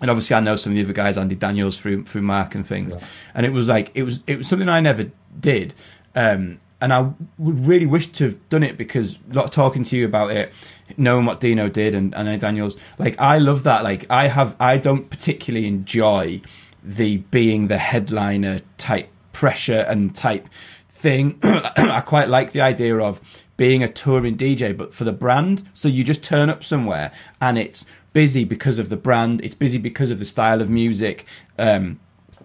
And 0.00 0.10
obviously, 0.10 0.36
I 0.36 0.40
know 0.40 0.56
some 0.56 0.72
of 0.72 0.76
the 0.76 0.84
other 0.84 0.92
guys, 0.92 1.16
Andy 1.16 1.34
Daniels 1.34 1.76
through 1.76 2.04
through 2.04 2.22
Mark 2.22 2.54
and 2.54 2.66
things. 2.66 2.94
Yeah. 2.94 3.06
And 3.34 3.46
it 3.46 3.52
was 3.52 3.68
like 3.68 3.90
it 3.94 4.02
was 4.02 4.20
it 4.26 4.38
was 4.38 4.48
something 4.48 4.68
I 4.68 4.80
never 4.80 5.10
did. 5.40 5.74
Um, 6.14 6.58
and 6.80 6.92
I 6.92 7.10
would 7.38 7.66
really 7.66 7.86
wish 7.86 8.08
to 8.12 8.24
have 8.24 8.48
done 8.48 8.62
it 8.62 8.76
because 8.76 9.18
of 9.34 9.50
talking 9.50 9.82
to 9.84 9.96
you 9.96 10.04
about 10.04 10.30
it, 10.30 10.52
knowing 10.96 11.24
what 11.24 11.40
Dino 11.40 11.68
did 11.68 11.94
and, 11.94 12.14
and 12.14 12.40
Daniels, 12.40 12.76
like 12.98 13.18
I 13.18 13.38
love 13.38 13.62
that. 13.62 13.82
Like 13.82 14.06
I 14.10 14.28
have, 14.28 14.54
I 14.60 14.76
don't 14.76 15.08
particularly 15.08 15.66
enjoy 15.66 16.42
the 16.82 17.18
being 17.18 17.68
the 17.68 17.78
headliner 17.78 18.60
type 18.76 19.08
pressure 19.32 19.86
and 19.88 20.14
type 20.14 20.48
thing. 20.88 21.38
I 21.42 22.02
quite 22.04 22.28
like 22.28 22.52
the 22.52 22.60
idea 22.60 22.98
of 22.98 23.20
being 23.56 23.82
a 23.82 23.88
touring 23.88 24.36
DJ, 24.36 24.76
but 24.76 24.92
for 24.94 25.04
the 25.04 25.12
brand. 25.12 25.66
So 25.72 25.88
you 25.88 26.04
just 26.04 26.22
turn 26.22 26.50
up 26.50 26.62
somewhere 26.62 27.10
and 27.40 27.56
it's 27.56 27.86
busy 28.16 28.44
because 28.44 28.78
of 28.78 28.88
the 28.88 28.96
brand. 28.96 29.44
It's 29.44 29.54
busy 29.54 29.76
because 29.76 30.10
of 30.10 30.18
the 30.18 30.24
style 30.24 30.62
of 30.62 30.70
music. 30.70 31.26
Um, 31.58 32.00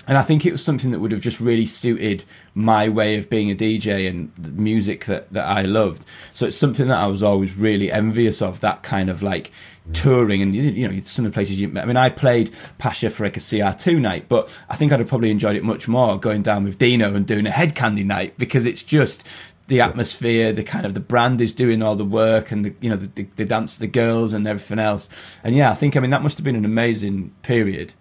and 0.05 0.17
I 0.17 0.21
think 0.21 0.45
it 0.45 0.51
was 0.51 0.61
something 0.61 0.91
that 0.91 0.99
would 0.99 1.13
have 1.13 1.21
just 1.21 1.39
really 1.39 1.65
suited 1.65 2.25
my 2.53 2.89
way 2.89 3.17
of 3.17 3.29
being 3.29 3.49
a 3.49 3.55
DJ 3.55 4.09
and 4.09 4.33
the 4.37 4.51
music 4.51 5.05
that, 5.05 5.31
that 5.31 5.45
I 5.45 5.61
loved. 5.61 6.03
So 6.33 6.45
it's 6.47 6.57
something 6.57 6.89
that 6.89 6.97
I 6.97 7.07
was 7.07 7.23
always 7.23 7.55
really 7.55 7.89
envious 7.89 8.41
of 8.41 8.59
that 8.59 8.83
kind 8.83 9.09
of 9.09 9.23
like 9.23 9.49
touring 9.93 10.41
and 10.41 10.55
you 10.55 10.87
know 10.87 11.01
some 11.03 11.25
of 11.25 11.31
the 11.31 11.33
places 11.33 11.59
you 11.59 11.69
met. 11.69 11.83
I 11.83 11.87
mean 11.87 11.97
I 11.97 12.09
played 12.09 12.53
Pasha 12.77 13.09
for 13.09 13.23
like 13.23 13.37
a 13.37 13.39
CR2 13.39 13.99
night 13.99 14.29
but 14.29 14.57
I 14.69 14.75
think 14.75 14.91
I'd 14.91 14.99
have 14.99 15.09
probably 15.09 15.31
enjoyed 15.31 15.55
it 15.55 15.63
much 15.63 15.87
more 15.87 16.19
going 16.19 16.43
down 16.43 16.65
with 16.65 16.77
Dino 16.77 17.15
and 17.15 17.25
doing 17.25 17.47
a 17.47 17.51
Hed 17.51 17.75
Kandi 17.75 18.05
night 18.05 18.37
because 18.37 18.65
it's 18.65 18.83
just 18.83 19.25
the 19.71 19.81
atmosphere 19.81 20.51
the 20.51 20.63
kind 20.63 20.85
of 20.85 20.93
the 20.93 20.99
brand 20.99 21.39
is 21.39 21.53
doing 21.53 21.81
all 21.81 21.95
the 21.95 22.05
work 22.05 22.51
and 22.51 22.65
the 22.65 22.75
you 22.81 22.89
know 22.89 22.97
the, 22.97 23.07
the, 23.15 23.23
the 23.37 23.45
dance 23.45 23.77
the 23.77 23.87
girls 23.87 24.33
and 24.33 24.45
everything 24.45 24.79
else 24.79 25.07
and 25.43 25.55
yeah 25.55 25.71
I 25.71 25.75
think 25.75 25.95
I 25.95 26.01
mean 26.01 26.11
that 26.11 26.21
must 26.21 26.37
have 26.37 26.43
been 26.43 26.57
an 26.57 26.65
amazing 26.65 27.33
period 27.41 27.93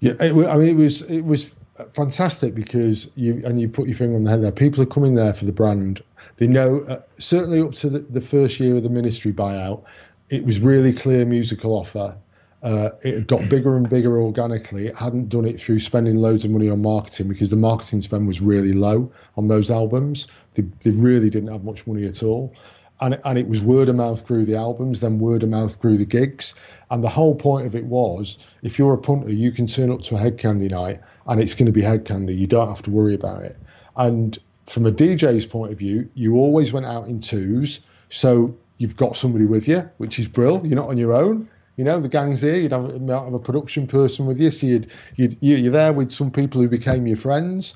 yeah, 0.00 0.12
it, 0.20 0.32
I 0.46 0.56
mean, 0.56 0.68
it 0.68 0.76
was 0.76 1.02
it 1.02 1.22
was 1.22 1.54
fantastic 1.94 2.54
because 2.54 3.10
you 3.16 3.42
and 3.44 3.60
you 3.60 3.68
put 3.68 3.88
your 3.88 3.96
finger 3.96 4.16
on 4.16 4.24
the 4.24 4.30
head 4.30 4.42
there. 4.42 4.52
People 4.52 4.82
are 4.82 4.86
coming 4.86 5.14
there 5.14 5.32
for 5.32 5.44
the 5.44 5.52
brand. 5.52 6.02
They 6.36 6.46
know 6.46 6.80
uh, 6.82 7.00
certainly 7.18 7.60
up 7.60 7.74
to 7.74 7.88
the, 7.88 7.98
the, 8.00 8.20
first 8.20 8.60
year 8.60 8.76
of 8.76 8.82
the 8.82 8.90
ministry 8.90 9.32
buyout, 9.32 9.84
it 10.28 10.44
was 10.44 10.60
really 10.60 10.92
clear 10.92 11.24
musical 11.24 11.72
offer. 11.72 12.16
Uh, 12.62 12.90
it 13.02 13.26
got 13.26 13.48
bigger 13.48 13.76
and 13.76 13.88
bigger 13.88 14.20
organically. 14.20 14.86
It 14.86 14.96
hadn't 14.96 15.28
done 15.28 15.44
it 15.44 15.60
through 15.60 15.78
spending 15.78 16.16
loads 16.16 16.44
of 16.44 16.50
money 16.50 16.68
on 16.68 16.82
marketing 16.82 17.28
because 17.28 17.50
the 17.50 17.56
marketing 17.56 18.02
spend 18.02 18.26
was 18.26 18.40
really 18.40 18.72
low 18.72 19.12
on 19.36 19.48
those 19.48 19.70
albums. 19.70 20.26
They, 20.54 20.62
they 20.82 20.90
really 20.90 21.30
didn't 21.30 21.52
have 21.52 21.64
much 21.64 21.86
money 21.86 22.06
at 22.06 22.22
all. 22.22 22.54
and 23.00 23.20
and 23.24 23.38
it 23.38 23.46
was 23.48 23.60
word 23.60 23.88
of 23.88 23.96
mouth 23.96 24.26
through 24.26 24.46
the 24.46 24.56
albums, 24.56 25.00
then 25.00 25.18
word 25.18 25.42
of 25.42 25.50
mouth 25.50 25.80
through 25.80 25.98
the 25.98 26.06
gigs. 26.06 26.54
And 26.90 27.04
the 27.04 27.08
whole 27.08 27.34
point 27.34 27.66
of 27.66 27.74
it 27.74 27.84
was, 27.84 28.38
if 28.62 28.78
you're 28.78 28.94
a 28.94 28.98
punter, 28.98 29.32
you 29.32 29.52
can 29.52 29.66
turn 29.66 29.90
up 29.90 30.02
to 30.02 30.16
a 30.16 30.18
Hed 30.18 30.38
Kandi 30.38 30.70
night, 30.70 31.00
and 31.26 31.40
it's 31.40 31.54
going 31.54 31.66
to 31.66 31.72
be 31.72 31.82
Hed 31.82 32.04
Kandi. 32.04 32.36
You 32.36 32.46
don't 32.46 32.68
have 32.68 32.82
to 32.82 32.90
worry 32.90 33.14
about 33.14 33.42
it. 33.42 33.58
And 33.96 34.38
from 34.66 34.86
a 34.86 34.92
DJ's 34.92 35.46
point 35.46 35.72
of 35.72 35.78
view, 35.78 36.08
you 36.14 36.36
always 36.36 36.72
went 36.72 36.86
out 36.86 37.06
in 37.06 37.20
twos, 37.20 37.80
so 38.08 38.56
you've 38.78 38.96
got 38.96 39.16
somebody 39.16 39.46
with 39.46 39.68
you, 39.68 39.88
which 39.98 40.18
is 40.18 40.28
brill. 40.28 40.66
You're 40.66 40.76
not 40.76 40.88
on 40.88 40.98
your 40.98 41.12
own. 41.12 41.48
You 41.76 41.84
know, 41.84 42.00
the 42.00 42.08
gang's 42.08 42.40
here. 42.40 42.56
You'd 42.56 42.72
have, 42.72 42.90
have 42.90 43.34
a 43.34 43.38
production 43.38 43.86
person 43.86 44.26
with 44.26 44.40
you, 44.40 44.50
so 44.50 44.66
you'd, 44.66 44.90
you'd 45.16 45.36
you're 45.40 45.72
there 45.72 45.92
with 45.92 46.10
some 46.10 46.30
people 46.30 46.60
who 46.60 46.68
became 46.68 47.06
your 47.06 47.18
friends 47.18 47.74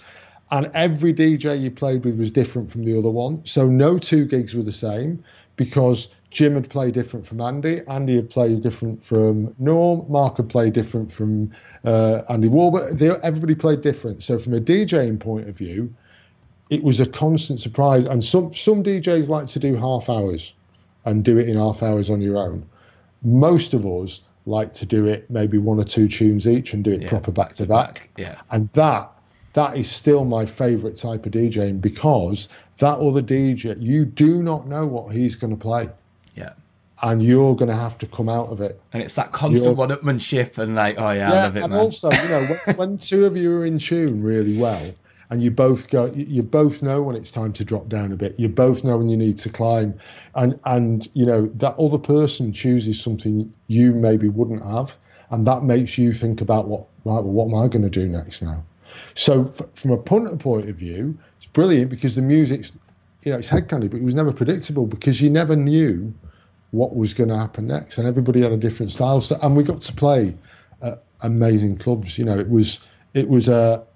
and 0.51 0.71
every 0.75 1.15
DJ 1.15 1.61
you 1.61 1.71
played 1.71 2.05
with 2.05 2.19
was 2.19 2.33
different 2.33 2.71
from 2.71 2.85
the 2.85 2.99
other 2.99 3.11
one. 3.11 3.45
So 3.45 3.69
no 3.69 3.99
two 3.99 4.25
gigs 4.25 4.55
were 4.55 4.63
the 4.63 4.73
same 4.73 5.23
because 5.57 6.09
Jim 6.31 6.55
had 6.55 6.69
played 6.69 6.95
different 6.95 7.27
from 7.27 7.41
Andy, 7.41 7.83
Andy 7.89 8.17
had 8.17 8.31
played 8.31 8.63
different 8.63 9.03
from 9.03 9.55
Norm, 9.59 10.05
Mark 10.09 10.37
had 10.39 10.49
played 10.49 10.73
different 10.73 11.13
from 11.13 11.51
uh, 11.85 12.23
Andy 12.29 12.49
Warburton. 12.49 13.17
Everybody 13.23 13.55
played 13.55 13.83
different. 13.83 14.23
So 14.23 14.39
from 14.39 14.55
a 14.55 14.61
DJing 14.61 15.21
point 15.21 15.49
of 15.49 15.57
view, 15.57 15.93
it 16.69 16.83
was 16.83 17.01
a 17.01 17.07
constant 17.07 17.61
surprise. 17.61 18.07
And 18.07 18.25
some 18.25 18.55
some 18.55 18.83
DJs 18.83 19.29
like 19.29 19.49
to 19.49 19.59
do 19.59 19.77
half 19.77 20.09
hours 20.09 20.53
and 21.05 21.25
do 21.25 21.39
it 21.39 21.49
in 21.49 21.57
half 21.57 21.83
hours 21.83 22.11
on 22.11 22.21
your 22.21 22.39
own. 22.39 22.65
Most 23.23 23.75
of 23.75 23.85
us 23.87 24.23
like 24.47 24.73
to 24.75 24.87
do 24.87 25.07
it 25.07 25.31
maybe 25.31 25.59
one 25.59 25.79
or 25.79 25.85
two 25.85 26.09
tunes 26.09 26.47
each 26.47 26.73
and 26.73 26.83
do 26.83 26.93
it 26.93 27.03
Yeah, 27.03 27.09
proper 27.09 27.31
back 27.31 27.55
to 27.55 27.67
back, 27.67 28.09
yeah. 28.17 28.41
And 28.51 28.69
that 28.73 29.11
that 29.53 29.77
is 29.77 29.91
still 29.91 30.25
my 30.25 30.47
favourite 30.47 30.97
type 30.97 31.27
of 31.27 31.33
DJing 31.33 31.81
because 31.81 32.49
that 32.79 32.99
other 32.99 33.21
DJ, 33.23 33.77
you 33.81 34.05
do 34.05 34.43
not 34.43 34.67
know 34.69 34.87
what 34.87 35.13
he's 35.15 35.37
going 35.37 35.51
to 35.55 35.61
play, 35.61 35.89
Yeah. 36.37 36.53
and 37.03 37.21
you're 37.23 37.55
going 37.57 37.69
to 37.69 37.75
have 37.75 37.99
to 37.99 38.07
come 38.07 38.29
out 38.29 38.49
of 38.49 38.61
it. 38.61 38.81
And 38.93 39.03
it's 39.03 39.17
that 39.17 39.33
constant 39.33 39.65
You're- 39.67 39.75
one-upmanship 39.77 40.57
and 40.59 40.75
like, 40.77 40.99
oh 40.99 41.11
yeah, 41.11 41.29
I 41.31 41.35
love 41.35 41.57
it, 41.57 41.63
and 41.65 41.73
man. 41.73 41.81
also, 41.81 42.11
you 42.13 42.29
know, 42.29 42.47
when, 42.65 42.77
when 42.77 42.97
two 42.99 43.27
of 43.27 43.37
you 43.37 43.53
are 43.57 43.67
in 43.67 43.79
tune 43.79 44.23
really 44.23 44.57
well, 44.57 44.81
and 45.31 45.41
you 45.43 45.51
both 45.51 45.89
go, 45.89 46.07
you, 46.07 46.43
both 46.43 46.83
know 46.83 47.03
when 47.03 47.15
it's 47.15 47.31
time 47.31 47.53
to 47.55 47.65
drop 47.65 47.89
down 47.89 48.13
a 48.13 48.17
bit. 48.17 48.39
You 48.39 48.49
both 48.49 48.83
know 48.83 48.99
when 48.99 49.09
you 49.09 49.17
need 49.17 49.39
to 49.39 49.49
climb, 49.49 49.95
and 50.35 50.59
and 50.65 51.09
you 51.15 51.25
know 51.25 51.47
that 51.55 51.77
other 51.77 51.99
person 51.99 52.53
chooses 52.53 53.01
something 53.01 53.53
you 53.69 53.93
maybe 53.93 54.29
wouldn't 54.29 54.65
have, 54.65 54.95
and 55.31 55.47
that 55.47 55.63
makes 55.63 55.97
you 55.97 56.13
think 56.13 56.41
about 56.41 56.67
what 56.67 56.87
right. 57.05 57.23
Well, 57.23 57.23
what 57.23 57.47
am 57.47 57.55
I 57.55 57.69
going 57.69 57.89
to 57.89 57.91
do 57.91 58.09
next 58.09 58.43
now? 58.43 58.65
So 59.15 59.45
f- 59.45 59.69
from 59.75 59.93
a 59.93 59.99
punter 59.99 60.37
point 60.37 60.69
of 60.69 60.77
view, 60.77 61.17
it's 61.39 61.47
brilliant 61.47 61.91
because 61.91 62.17
the 62.17 62.23
music's, 62.23 62.73
you 63.23 63.31
know, 63.31 63.39
it's 63.39 63.49
Hed 63.49 63.69
Kandi, 63.69 63.89
but 63.89 63.99
it 63.99 64.03
was 64.03 64.17
never 64.17 64.33
predictable 64.33 64.87
because 64.87 65.21
you 65.21 65.31
never 65.31 65.55
knew 65.55 66.13
what 66.73 66.97
was 66.97 67.15
going 67.15 67.29
to 67.29 67.39
happen 67.39 67.69
next, 67.69 67.99
and 67.99 68.09
everybody 68.09 68.41
had 68.41 68.51
a 68.51 68.57
different 68.57 68.91
style. 68.91 69.21
So, 69.21 69.39
and 69.41 69.57
we 69.57 69.63
got 69.63 69.81
to 69.83 69.93
play 69.93 70.37
at 70.83 71.05
amazing 71.21 71.79
clubs. 71.79 72.19
You 72.19 72.25
know, 72.25 72.39
it 72.39 72.49
was 72.49 72.81
it 73.15 73.29
was 73.29 73.49
a 73.49 73.87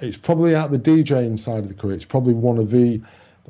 it's 0.00 0.16
probably 0.16 0.54
out 0.54 0.70
the 0.70 0.78
DJing 0.78 1.38
side 1.38 1.62
of 1.64 1.68
the 1.68 1.74
career. 1.74 1.94
It's 1.94 2.04
probably 2.04 2.34
one 2.34 2.58
of 2.58 2.70
the 2.70 3.00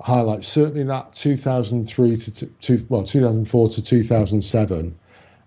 highlights. 0.00 0.48
Certainly 0.48 0.84
that 0.84 1.14
2003 1.14 2.16
to 2.16 2.30
t- 2.34 2.48
two, 2.60 2.86
well 2.88 3.04
2004 3.04 3.68
to 3.70 3.82
2007 3.82 4.98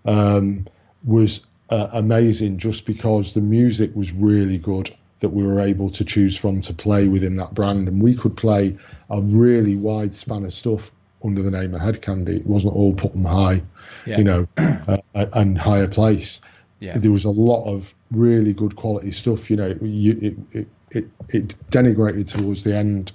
um, 0.04 0.66
was 1.04 1.42
uh, 1.70 1.88
amazing 1.92 2.58
just 2.58 2.86
because 2.86 3.34
the 3.34 3.40
music 3.40 3.90
was 3.94 4.12
really 4.12 4.58
good 4.58 4.94
that 5.20 5.30
we 5.30 5.42
were 5.44 5.60
able 5.60 5.90
to 5.90 6.04
choose 6.04 6.36
from 6.36 6.60
to 6.60 6.72
play 6.74 7.08
within 7.08 7.36
that 7.36 7.54
brand 7.54 7.88
and 7.88 8.00
we 8.02 8.14
could 8.14 8.36
play 8.36 8.76
a 9.10 9.20
really 9.22 9.74
wide 9.76 10.14
span 10.14 10.44
of 10.44 10.52
stuff 10.52 10.92
under 11.24 11.42
the 11.42 11.50
name 11.50 11.74
of 11.74 11.80
Hed 11.80 12.02
Kandi 12.02 12.36
it 12.40 12.46
wasn't 12.46 12.74
all 12.74 12.94
put 12.94 13.12
'em 13.14 13.24
high 13.24 13.62
Yeah. 14.04 14.18
you 14.18 14.24
know 14.24 14.48
uh, 14.56 14.98
and 15.14 15.58
higher 15.58 15.88
place 15.88 16.40
Yeah. 16.80 16.96
there 16.98 17.10
was 17.10 17.24
a 17.24 17.30
lot 17.30 17.64
of 17.64 17.92
really 18.12 18.52
good 18.52 18.76
quality 18.76 19.10
stuff 19.10 19.50
you 19.50 19.56
know 19.56 19.74
you, 19.80 20.18
it, 20.20 20.36
it, 20.52 20.68
it, 20.90 21.08
it 21.28 21.54
denigrated 21.70 22.28
towards 22.30 22.64
the 22.64 22.76
end 22.76 23.12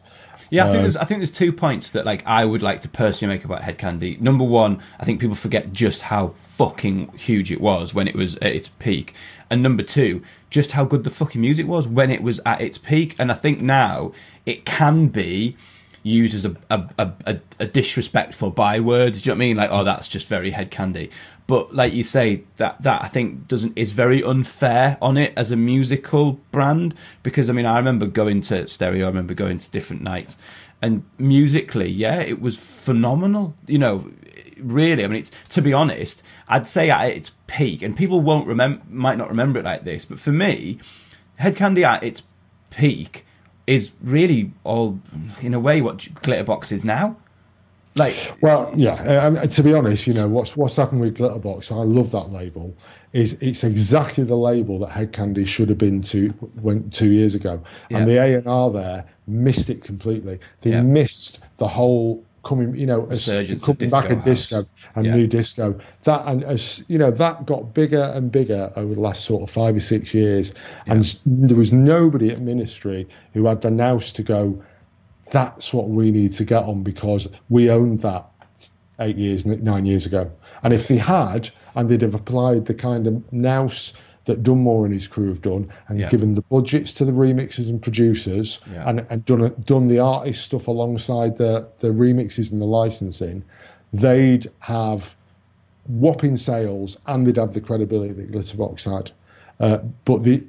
Yeah, 0.49 0.65
I 0.65 0.67
think 0.67 0.79
Uh, 0.79 0.81
there's 0.81 0.97
I 0.97 1.05
think 1.05 1.19
there's 1.19 1.31
two 1.31 1.53
points 1.53 1.91
that 1.91 2.05
like 2.05 2.23
I 2.25 2.43
would 2.43 2.61
like 2.61 2.81
to 2.81 2.89
personally 2.89 3.33
make 3.33 3.45
about 3.45 3.61
Hed 3.61 3.77
Kandi. 3.77 4.19
Number 4.19 4.43
one, 4.43 4.81
I 4.99 5.05
think 5.05 5.21
people 5.21 5.35
forget 5.35 5.71
just 5.71 6.01
how 6.03 6.29
fucking 6.37 7.13
huge 7.17 7.51
it 7.51 7.61
was 7.61 7.93
when 7.93 8.07
it 8.07 8.15
was 8.15 8.35
at 8.37 8.53
its 8.53 8.67
peak, 8.67 9.13
and 9.49 9.63
number 9.63 9.83
two, 9.83 10.21
just 10.49 10.73
how 10.73 10.83
good 10.83 11.03
the 11.05 11.09
fucking 11.09 11.39
music 11.39 11.67
was 11.67 11.87
when 11.87 12.11
it 12.11 12.21
was 12.21 12.41
at 12.45 12.59
its 12.61 12.77
peak. 12.77 13.15
And 13.17 13.31
I 13.31 13.35
think 13.35 13.61
now 13.61 14.11
it 14.45 14.65
can 14.65 15.07
be 15.07 15.55
used 16.03 16.35
as 16.35 16.45
a 16.45 16.55
a, 16.69 16.89
a, 16.97 17.13
a, 17.25 17.39
a 17.59 17.65
disrespectful 17.67 18.51
byword. 18.51 19.13
Do 19.13 19.19
you 19.19 19.25
know 19.27 19.31
what 19.31 19.35
I 19.35 19.39
mean? 19.39 19.55
Like, 19.55 19.69
oh, 19.71 19.83
that's 19.85 20.09
just 20.09 20.27
very 20.27 20.49
Hed 20.51 20.69
Kandi. 20.69 21.11
But 21.47 21.75
like 21.75 21.93
you 21.93 22.03
say, 22.03 22.43
that 22.57 22.81
that 22.83 23.03
I 23.03 23.07
think 23.07 23.47
doesn't 23.47 23.77
is 23.77 23.91
very 23.91 24.23
unfair 24.23 24.97
on 25.01 25.17
it 25.17 25.33
as 25.35 25.51
a 25.51 25.55
musical 25.55 26.33
brand 26.51 26.95
because 27.23 27.49
I 27.49 27.53
mean 27.53 27.65
I 27.65 27.77
remember 27.77 28.07
going 28.07 28.41
to 28.41 28.67
stereo, 28.67 29.05
I 29.05 29.09
remember 29.09 29.33
going 29.33 29.57
to 29.57 29.71
different 29.71 30.01
nights, 30.01 30.37
and 30.81 31.03
musically, 31.17 31.89
yeah, 31.89 32.21
it 32.21 32.41
was 32.41 32.55
phenomenal. 32.55 33.55
You 33.67 33.79
know, 33.79 34.11
really. 34.57 35.03
I 35.03 35.07
mean, 35.07 35.19
it's 35.19 35.31
to 35.49 35.61
be 35.61 35.73
honest, 35.73 36.23
I'd 36.47 36.67
say 36.67 36.89
at 36.89 37.11
its 37.11 37.31
peak, 37.47 37.81
and 37.81 37.97
people 37.97 38.21
won't 38.21 38.47
remember, 38.47 38.81
might 38.89 39.17
not 39.17 39.29
remember 39.29 39.59
it 39.59 39.65
like 39.65 39.83
this, 39.83 40.05
but 40.05 40.19
for 40.19 40.31
me, 40.31 40.79
Hed 41.37 41.55
Kandi 41.55 41.83
at 41.83 42.03
its 42.03 42.23
peak 42.69 43.25
is 43.67 43.91
really 44.01 44.51
all 44.63 44.99
in 45.41 45.53
a 45.53 45.59
way 45.59 45.81
what 45.81 45.97
Glitterbox 45.97 46.71
is 46.71 46.83
now. 46.83 47.17
Like, 47.95 48.15
Well, 48.41 48.71
yeah. 48.75 48.93
Um, 48.93 49.47
to 49.47 49.63
be 49.63 49.73
honest, 49.73 50.07
you 50.07 50.13
know 50.13 50.27
what's 50.27 50.55
what's 50.55 50.75
happened 50.77 51.01
with 51.01 51.17
Glitterbox. 51.17 51.71
I 51.71 51.83
love 51.83 52.11
that 52.11 52.31
label. 52.31 52.75
Is 53.11 53.33
it's 53.41 53.65
exactly 53.65 54.23
the 54.23 54.37
label 54.37 54.79
that 54.79 54.89
Hed 54.91 55.11
Kandi 55.11 55.45
should 55.45 55.67
have 55.67 55.77
been 55.77 56.01
to 56.03 56.29
when 56.61 56.89
two 56.89 57.11
years 57.11 57.35
ago, 57.35 57.61
and 57.89 58.07
the 58.07 58.17
A 58.17 58.35
and 58.37 58.47
R 58.47 58.71
there 58.71 59.05
missed 59.27 59.69
it 59.69 59.83
completely. 59.83 60.39
They 60.61 60.71
Yeah. 60.71 60.81
missed 60.81 61.39
the 61.57 61.67
whole 61.67 62.23
coming, 62.43 62.75
you 62.75 62.87
know, 62.87 63.05
as 63.11 63.25
coming 63.25 63.89
back 63.89 64.09
at 64.09 64.23
disco 64.23 64.65
and 64.95 65.05
Yeah. 65.05 65.15
new 65.15 65.27
disco. 65.27 65.77
That 66.05 66.23
and 66.25 66.43
as 66.43 66.83
you 66.87 66.97
know, 66.97 67.11
that 67.11 67.45
got 67.45 67.73
bigger 67.73 68.11
and 68.15 68.31
bigger 68.31 68.71
over 68.77 68.95
the 68.95 69.01
last 69.01 69.25
sort 69.25 69.43
of 69.43 69.49
five 69.49 69.75
or 69.75 69.81
six 69.81 70.13
years, 70.13 70.53
and 70.87 71.03
there 71.25 71.57
was 71.57 71.73
nobody 71.73 72.29
at 72.31 72.41
Ministry 72.41 73.07
who 73.33 73.45
had 73.45 73.61
the 73.61 73.69
nous 73.69 74.13
to 74.13 74.23
go 74.23 74.63
that's 75.31 75.73
what 75.73 75.89
we 75.89 76.11
need 76.11 76.33
to 76.33 76.45
get 76.45 76.63
on 76.63 76.83
because 76.83 77.27
we 77.49 77.69
owned 77.71 78.01
that 78.01 78.25
eight 78.99 79.17
years, 79.17 79.45
nine 79.45 79.85
years 79.85 80.05
ago. 80.05 80.31
And 80.61 80.73
if 80.73 80.87
they 80.87 80.97
had, 80.97 81.49
and 81.75 81.89
they'd 81.89 82.01
have 82.03 82.13
applied 82.13 82.65
the 82.65 82.73
kind 82.75 83.07
of 83.07 83.33
nous 83.33 83.93
that 84.25 84.43
Dunmore 84.43 84.85
and 84.85 84.93
his 84.93 85.07
crew 85.07 85.29
have 85.29 85.41
done, 85.41 85.69
and 85.87 85.99
Yeah. 85.99 86.09
given 86.09 86.35
the 86.35 86.43
budgets 86.43 86.93
to 86.93 87.05
the 87.05 87.11
remixers 87.11 87.69
and 87.69 87.81
producers, 87.81 88.59
Yeah. 88.71 88.87
and, 88.87 89.05
and 89.09 89.25
done 89.25 89.51
done 89.65 89.87
the 89.87 89.99
artist 89.99 90.43
stuff 90.43 90.67
alongside 90.67 91.37
the 91.37 91.67
the 91.79 91.87
remixes 91.89 92.51
and 92.51 92.61
the 92.61 92.65
licensing, 92.65 93.43
they'd 93.93 94.51
have 94.59 95.15
whopping 95.87 96.37
sales 96.37 96.97
and 97.07 97.25
they'd 97.25 97.37
have 97.37 97.53
the 97.53 97.61
credibility 97.61 98.13
that 98.13 98.31
Glitterbox 98.31 98.83
had. 98.83 99.11
Uh, 99.59 99.79
but 100.05 100.23
the 100.23 100.43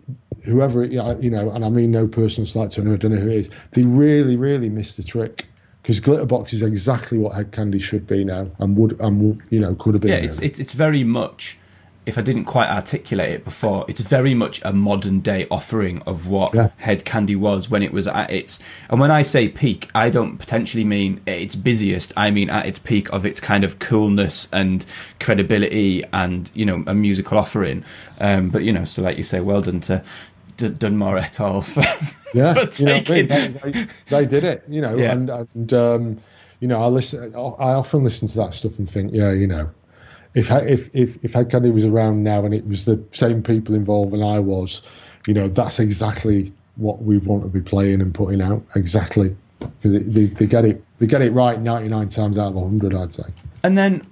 whoever 0.45 0.85
you 0.85 1.31
know, 1.31 1.51
and 1.51 1.65
I 1.65 1.69
mean 1.69 1.91
no 1.91 2.07
personal 2.07 2.47
slight 2.47 2.71
to 2.73 2.81
anyone, 2.81 2.99
I 2.99 3.01
don't 3.01 3.13
know 3.13 3.21
who 3.21 3.31
it 3.31 3.37
is. 3.37 3.51
They 3.73 3.83
really, 3.83 4.37
really 4.37 4.69
missed 4.69 4.97
the 4.97 5.03
trick 5.03 5.47
because 5.83 6.01
Glitterbox 6.01 6.53
is 6.53 6.63
exactly 6.63 7.19
what 7.19 7.35
Hed 7.35 7.51
Kandi 7.51 7.81
should 7.81 8.07
be 8.07 8.25
now, 8.25 8.49
and 8.59 8.77
would 8.77 9.01
and 9.01 9.21
would, 9.21 9.43
you 9.51 9.61
know 9.61 9.75
could 9.75 9.95
have 9.95 10.03
been. 10.03 10.11
yeah, 10.11 10.19
it's, 10.19 10.39
it's 10.39 10.59
it's 10.59 10.73
very 10.73 11.05
much. 11.05 11.59
If 12.05 12.19
I 12.19 12.21
didn't 12.21 12.47
quite 12.47 12.69
articulate 12.69 13.31
it 13.31 13.45
before, 13.45 13.85
it's 13.87 14.01
very 14.01 14.35
much 14.35 14.61
a 14.65 14.73
modern 14.73 15.21
day 15.21 15.47
offering 15.53 16.03
of 16.03 16.27
what 16.27 16.53
Yeah. 16.53 16.71
Hed 16.79 17.05
Kandi 17.05 17.37
was 17.37 17.71
when 17.71 17.81
it 17.81 17.93
was 17.93 18.09
at 18.09 18.29
its. 18.29 18.59
And 18.91 18.99
when 18.99 19.13
I 19.13 19.23
say 19.23 19.49
peak, 19.49 19.89
I 19.95 20.11
don't 20.11 20.37
potentially 20.37 20.83
mean 20.83 21.21
its 21.27 21.55
busiest. 21.55 22.13
I 22.17 22.33
mean 22.33 22.51
at 22.51 22.67
its 22.67 22.81
peak 22.81 23.09
of 23.13 23.25
its 23.25 23.39
kind 23.39 23.63
of 23.63 23.79
coolness 23.79 24.49
and 24.53 24.85
credibility 25.21 26.03
and 26.13 26.51
you 26.55 26.67
know 26.67 26.83
a 26.89 26.95
musical 26.95 27.39
offering. 27.39 27.85
Um, 28.21 28.49
but 28.51 28.65
you 28.65 28.73
know, 28.73 28.85
so 28.85 29.01
like 29.01 29.17
you 29.17 29.23
say, 29.23 29.39
well 29.39 29.63
done 29.63 29.81
to 29.83 30.03
D- 30.57 30.69
Dunmore 30.71 31.19
et 31.19 31.41
al. 31.41 31.63
For, 31.63 31.81
yeah, 32.35 32.55
for 32.55 32.83
you 32.83 32.87
know 32.87 32.95
I 32.95 33.11
mean? 33.11 33.27
they, 33.29 33.49
they, 33.73 33.87
they 34.09 34.27
did 34.27 34.45
it, 34.45 34.65
you 34.69 34.81
know, 34.81 34.97
Yeah. 34.97 35.13
and 35.13 35.29
and 35.31 35.73
um, 35.75 36.19
you 36.61 36.69
know 36.69 36.81
I 36.81 36.87
listen. 36.87 37.35
I 37.35 37.73
often 37.75 38.03
listen 38.05 38.29
to 38.29 38.37
that 38.39 38.55
stuff 38.55 38.79
and 38.79 38.89
think, 38.89 39.13
yeah, 39.13 39.33
you 39.33 39.47
know, 39.47 39.71
if 40.35 40.51
if 40.51 40.89
if 40.95 41.23
if 41.25 41.33
Hed 41.35 41.51
Kandi 41.51 41.73
was 41.73 41.85
around 41.85 42.23
now 42.23 42.45
and 42.45 42.55
it 42.55 42.67
was 42.67 42.85
the 42.87 43.03
same 43.11 43.43
people 43.43 43.75
involved 43.75 44.15
and 44.15 44.25
I 44.25 44.39
was, 44.39 44.81
you 45.27 45.35
know, 45.35 45.49
that's 45.49 45.79
exactly 45.79 46.53
what 46.77 47.03
we 47.03 47.19
want 47.19 47.43
to 47.43 47.49
be 47.49 47.61
playing 47.61 48.01
and 48.01 48.15
putting 48.15 48.41
out. 48.41 48.63
Exactly, 48.77 49.37
because 49.59 50.09
they, 50.09 50.25
they 50.27 50.47
get 50.47 50.65
it 50.65 50.83
they 50.99 51.07
get 51.07 51.21
it 51.21 51.33
right 51.33 51.61
ninety 51.61 51.89
nine 51.91 52.09
times 52.09 52.39
out 52.39 52.55
of 52.55 52.63
hundred, 52.63 52.95
I'd 52.95 53.13
say. 53.13 53.25
And 53.63 53.77
then, 53.77 54.03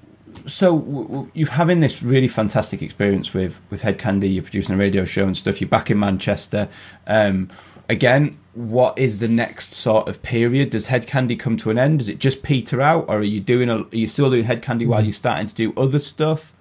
so 0.46 0.78
w- 0.78 1.08
w- 1.08 1.30
you're 1.34 1.50
having 1.50 1.80
this 1.80 2.02
really 2.02 2.28
fantastic 2.28 2.82
experience 2.82 3.34
with 3.34 3.58
with 3.70 3.82
Hed 3.82 3.98
Kandi. 3.98 4.32
You're 4.32 4.42
producing 4.42 4.74
a 4.74 4.78
radio 4.78 5.04
show 5.04 5.24
and 5.24 5.36
stuff. 5.36 5.60
You're 5.60 5.68
back 5.68 5.90
in 5.90 5.98
Manchester. 5.98 6.68
Um, 7.06 7.50
again, 7.88 8.38
what 8.54 8.98
is 8.98 9.18
the 9.18 9.28
next 9.28 9.72
sort 9.72 10.08
of 10.08 10.22
period? 10.22 10.70
Does 10.70 10.86
Hed 10.86 11.06
Kandi 11.06 11.38
come 11.38 11.56
to 11.58 11.70
an 11.70 11.78
end? 11.78 12.00
Does 12.00 12.08
it 12.08 12.18
just 12.18 12.42
peter 12.42 12.80
out, 12.80 13.06
or 13.08 13.18
are 13.18 13.22
you 13.22 13.40
doing? 13.40 13.68
A, 13.68 13.78
are 13.82 13.88
you 13.90 14.06
still 14.06 14.30
doing 14.30 14.44
Hed 14.44 14.62
Kandi 14.62 14.86
while 14.86 15.02
you're 15.02 15.12
starting 15.12 15.46
to 15.46 15.54
do 15.54 15.72
other 15.76 15.98
stuff? 15.98 16.52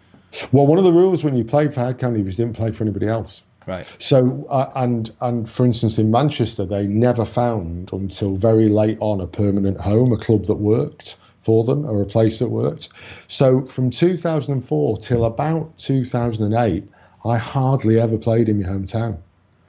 Well, 0.52 0.68
one 0.68 0.78
of 0.78 0.84
the 0.84 0.94
rules 0.94 1.24
when 1.24 1.36
you 1.36 1.44
played 1.44 1.74
for 1.74 1.82
Hed 1.82 2.00
Kandi 2.00 2.24
was 2.24 2.38
you 2.38 2.46
didn't 2.46 2.56
play 2.56 2.72
for 2.72 2.84
anybody 2.84 3.08
else. 3.08 3.44
Right. 3.66 3.88
So, 4.00 4.48
uh, 4.50 4.72
and 4.76 5.12
and 5.22 5.50
for 5.50 5.66
instance, 5.66 6.00
in 6.00 6.10
Manchester, 6.10 6.66
they 6.66 6.88
never 6.88 7.26
found 7.26 7.92
until 7.94 8.36
very 8.36 8.68
late 8.68 8.98
on 9.00 9.22
a 9.22 9.28
permanent 9.28 9.80
home, 9.80 10.12
a 10.12 10.18
club 10.18 10.46
that 10.46 10.56
worked 10.56 11.18
for 11.50 11.64
them, 11.64 11.84
or 11.84 12.00
a 12.04 12.06
place 12.06 12.38
that 12.38 12.48
worked. 12.48 12.90
So, 13.28 13.66
from 13.66 13.90
2004 13.90 15.00
till 15.00 15.26
about 15.26 15.76
2008, 15.80 16.84
I 17.26 17.38
hardly 17.38 18.00
ever 18.00 18.20
played 18.20 18.50
in 18.50 18.62
my 18.62 18.70
hometown. 18.70 19.18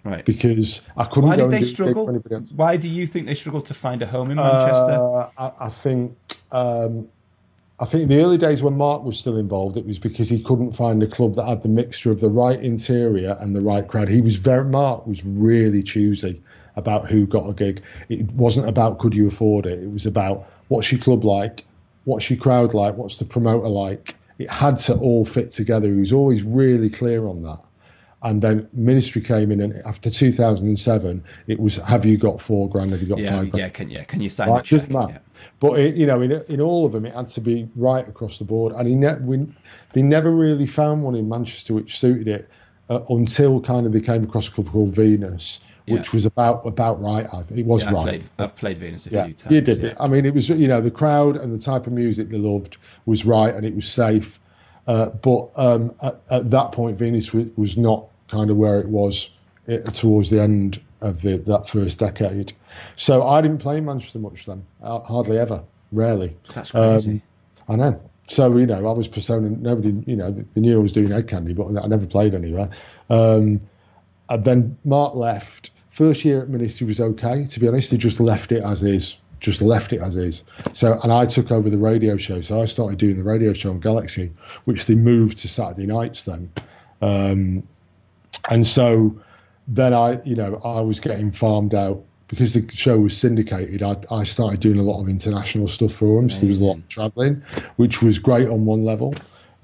Right. 0.04 0.22
Because 0.22 0.82
I 0.98 1.04
couldn't 1.06 1.30
Why 1.30 1.36
go 1.36 1.48
did 1.48 1.58
they 1.58 1.64
struggle? 1.64 2.04
for 2.04 2.10
anybody 2.10 2.34
else. 2.34 2.50
Why 2.54 2.76
do 2.76 2.86
you 2.86 3.06
think 3.06 3.24
they 3.24 3.34
struggled 3.34 3.64
to 3.66 3.74
find 3.74 4.02
a 4.02 4.06
home 4.06 4.30
in 4.30 4.36
Manchester? 4.36 4.92
Uh, 4.92 5.30
I, 5.38 5.52
I 5.66 5.70
think 5.70 6.18
um, 6.52 7.08
I 7.78 7.86
think 7.86 8.02
in 8.02 8.08
the 8.10 8.22
early 8.22 8.36
days 8.36 8.62
when 8.62 8.76
Mark 8.76 9.02
was 9.04 9.18
still 9.18 9.38
involved, 9.38 9.78
it 9.78 9.86
was 9.86 9.98
because 9.98 10.28
he 10.28 10.42
couldn't 10.42 10.72
find 10.72 11.02
a 11.02 11.06
club 11.06 11.34
that 11.36 11.46
had 11.46 11.62
the 11.62 11.70
mixture 11.70 12.10
of 12.10 12.20
the 12.20 12.28
right 12.28 12.60
interior 12.60 13.38
and 13.40 13.56
the 13.56 13.62
right 13.62 13.88
crowd. 13.88 14.10
He 14.10 14.20
was 14.20 14.36
very 14.36 14.66
Mark 14.66 15.06
was 15.06 15.24
really 15.24 15.82
choosy 15.82 16.42
about 16.76 17.08
who 17.08 17.26
got 17.26 17.48
a 17.48 17.54
gig. 17.54 17.82
It 18.10 18.30
wasn't 18.32 18.68
about 18.68 18.98
could 18.98 19.14
you 19.14 19.28
afford 19.28 19.64
it. 19.64 19.82
It 19.82 19.90
was 19.90 20.04
about 20.04 20.46
what's 20.70 20.90
your 20.90 21.00
club 21.00 21.24
like, 21.24 21.64
what's 22.04 22.30
your 22.30 22.38
crowd 22.38 22.74
like, 22.74 22.96
what's 22.96 23.16
the 23.16 23.24
promoter 23.24 23.68
like. 23.68 24.16
It 24.38 24.50
had 24.50 24.76
to 24.78 24.94
all 24.94 25.24
fit 25.24 25.50
together. 25.50 25.92
He 25.92 26.00
was 26.00 26.12
always 26.12 26.42
really 26.42 26.88
clear 26.88 27.26
on 27.26 27.42
that. 27.42 27.60
And 28.22 28.42
then 28.42 28.68
Ministry 28.74 29.22
came 29.22 29.50
in, 29.50 29.60
and 29.62 29.74
after 29.86 30.10
2007, 30.10 31.24
it 31.46 31.58
was 31.58 31.76
have 31.76 32.04
you 32.04 32.18
got 32.18 32.40
four 32.40 32.68
grand? 32.68 32.92
Have 32.92 33.00
you 33.00 33.08
got 33.08 33.18
yeah, 33.18 33.30
five 33.30 33.50
grand? 33.50 33.54
yeah. 33.58 33.68
Can 33.70 33.90
yeah, 33.90 34.04
can 34.04 34.20
you 34.20 34.28
sign 34.28 34.50
Right, 34.50 34.64
doesn't. 34.64 34.92
Yeah. 34.92 35.18
But 35.58 35.78
it, 35.78 35.94
you 35.96 36.04
know, 36.04 36.20
in 36.20 36.32
in 36.48 36.60
all 36.60 36.84
of 36.84 36.92
them, 36.92 37.06
it 37.06 37.14
had 37.14 37.28
to 37.28 37.40
be 37.40 37.68
right 37.76 38.06
across 38.06 38.38
the 38.38 38.44
board, 38.44 38.74
and 38.74 38.86
he 38.86 38.94
ne- 38.94 39.18
we, 39.20 39.46
they 39.94 40.02
never 40.02 40.32
really 40.32 40.66
found 40.66 41.02
one 41.02 41.14
in 41.14 41.30
Manchester 41.30 41.72
which 41.72 41.98
suited 41.98 42.28
it 42.28 42.48
uh, 42.90 43.00
until 43.08 43.58
kind 43.58 43.86
of 43.86 43.92
they 43.92 44.02
came 44.02 44.24
across 44.24 44.48
a 44.48 44.50
club 44.50 44.68
called 44.68 44.94
Venus, 44.94 45.60
which 45.86 46.08
Yeah. 46.08 46.14
was 46.16 46.26
about 46.26 46.66
about 46.66 47.00
right. 47.00 47.26
I 47.32 47.42
think 47.42 47.60
it 47.60 47.66
was 47.66 47.82
Yeah, 47.84 47.92
right. 47.92 48.04
played, 48.04 48.24
I've 48.38 48.56
played 48.56 48.78
Venus 48.78 49.06
a 49.06 49.10
yeah, 49.10 49.24
few 49.24 49.34
times. 49.34 49.54
you 49.54 49.60
did 49.60 49.84
it. 49.84 49.96
I 50.00 50.08
mean, 50.08 50.24
it 50.26 50.34
was 50.34 50.48
you 50.48 50.68
know 50.68 50.80
the 50.80 50.90
crowd 50.90 51.36
and 51.36 51.52
the 51.52 51.62
type 51.62 51.86
of 51.86 51.92
music 51.92 52.28
they 52.28 52.38
loved 52.38 52.76
was 53.06 53.24
right, 53.24 53.54
and 53.54 53.64
it 53.64 53.74
was 53.74 53.88
safe. 53.88 54.38
Uh, 54.86 55.10
but 55.10 55.50
um, 55.56 55.94
at, 56.02 56.20
at 56.30 56.50
that 56.50 56.72
point, 56.72 56.98
Venus 56.98 57.32
was, 57.32 57.46
was 57.56 57.76
not 57.76 58.06
kind 58.28 58.50
of 58.50 58.56
where 58.56 58.80
it 58.80 58.88
was 58.88 59.30
uh, 59.68 59.78
towards 59.92 60.30
the 60.30 60.40
end 60.40 60.80
of 61.00 61.22
the, 61.22 61.38
that 61.38 61.68
first 61.68 61.98
decade. 62.00 62.52
So 62.96 63.26
I 63.26 63.40
didn't 63.40 63.58
play 63.58 63.78
in 63.78 63.84
Manchester 63.84 64.18
much 64.18 64.46
then, 64.46 64.64
uh, 64.82 65.00
hardly 65.00 65.38
ever, 65.38 65.62
rarely. 65.92 66.36
That's 66.54 66.70
crazy. 66.72 67.22
I 67.68 67.76
know. 67.76 68.00
So 68.28 68.56
you 68.56 68.66
know, 68.66 68.86
I 68.86 68.92
was 68.92 69.08
persona. 69.08 69.48
Nobody, 69.50 69.88
you 70.06 70.16
know, 70.16 70.30
they 70.30 70.60
knew 70.60 70.78
I 70.78 70.82
was 70.82 70.92
doing 70.92 71.10
Hed 71.10 71.26
Kandi, 71.26 71.54
but 71.54 71.82
I 71.82 71.86
never 71.88 72.06
played 72.06 72.34
anywhere. 72.34 72.70
Um, 73.08 73.60
and 74.30 74.44
then 74.44 74.78
Mark 74.84 75.14
left. 75.14 75.70
First 75.90 76.24
year 76.24 76.40
at 76.42 76.48
Ministry 76.48 76.86
was 76.86 77.00
okay. 77.00 77.46
To 77.46 77.60
be 77.60 77.68
honest, 77.68 77.90
they 77.90 77.96
just 77.96 78.20
left 78.20 78.52
it 78.52 78.62
as 78.62 78.82
is. 78.82 79.18
Just 79.40 79.60
left 79.60 79.92
it 79.92 80.00
as 80.00 80.16
is. 80.16 80.44
So, 80.72 80.98
and 81.02 81.12
I 81.12 81.26
took 81.26 81.50
over 81.50 81.68
the 81.68 81.78
radio 81.78 82.16
show. 82.16 82.40
So 82.40 82.62
I 82.62 82.66
started 82.66 82.98
doing 82.98 83.16
the 83.16 83.24
radio 83.24 83.52
show 83.52 83.70
on 83.70 83.80
Galaxy, 83.80 84.32
which 84.64 84.86
they 84.86 84.94
moved 84.94 85.38
to 85.38 85.48
Saturday 85.48 85.86
nights 85.86 86.24
then. 86.24 86.52
Um, 87.02 87.64
and 88.48 88.66
so 88.66 89.20
then 89.66 89.92
I, 89.92 90.22
you 90.22 90.36
know, 90.36 90.60
I 90.64 90.80
was 90.82 91.00
getting 91.00 91.32
farmed 91.32 91.74
out 91.74 92.04
because 92.28 92.54
the 92.54 92.66
show 92.72 92.98
was 92.98 93.16
syndicated. 93.16 93.82
I, 93.82 93.96
I 94.10 94.24
started 94.24 94.60
doing 94.60 94.78
a 94.78 94.82
lot 94.82 95.02
of 95.02 95.08
international 95.08 95.66
stuff 95.66 95.92
for 95.92 96.20
them. 96.20 96.30
So 96.30 96.40
there 96.40 96.48
was 96.48 96.60
a 96.60 96.64
lot 96.64 96.76
of 96.76 96.88
traveling, 96.88 97.42
which 97.76 98.00
was 98.00 98.20
great 98.20 98.48
on 98.48 98.64
one 98.64 98.84
level. 98.84 99.14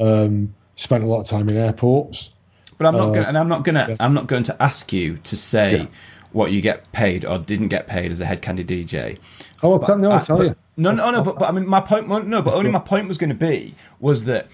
Um, 0.01 0.55
spent 0.75 1.05
a 1.05 1.07
lot 1.07 1.21
of 1.21 1.29
time 1.29 1.49
in 1.49 1.57
airports. 1.57 2.33
But 2.79 2.87
I'm 2.89 2.95
not, 2.97 3.09
Uh, 3.11 3.15
gonna, 3.15 3.29
and 3.29 3.39
I'm 3.39 3.49
not 3.49 3.65
gonna, 3.65 3.87
yeah. 3.91 3.97
I'm 4.01 4.15
not 4.15 4.27
going 4.27 4.43
to 4.45 4.63
ask 4.63 4.93
you 4.93 5.17
to 5.25 5.37
say 5.37 5.79
Yeah. 5.79 5.87
what 6.33 6.53
you 6.53 6.61
get 6.61 6.91
paid 6.93 7.25
or 7.25 7.39
didn't 7.39 7.69
get 7.69 7.87
paid 7.87 8.13
as 8.13 8.21
a 8.21 8.27
Hed 8.27 8.43
Kandi 8.43 8.65
DJ. 8.67 9.19
Oh, 9.63 9.73
I'll 9.75 9.79
tell, 9.79 9.99
no, 9.99 10.11
I'll 10.11 10.21
tell 10.21 10.39
but- 10.39 10.47
you. 10.49 10.55
No, 10.79 10.93
no, 10.93 11.11
no. 11.11 11.23
But, 11.23 11.39
but 11.39 11.49
I 11.49 11.53
mean, 11.53 11.67
my 11.67 11.81
point. 11.81 12.07
No, 12.07 12.43
but 12.43 12.53
only 12.53 12.71
my 12.71 12.79
point 12.81 13.09
was 13.09 13.17
going 13.17 13.31
to 13.31 13.35
be 13.35 13.75
was 13.99 14.25
that 14.25 14.47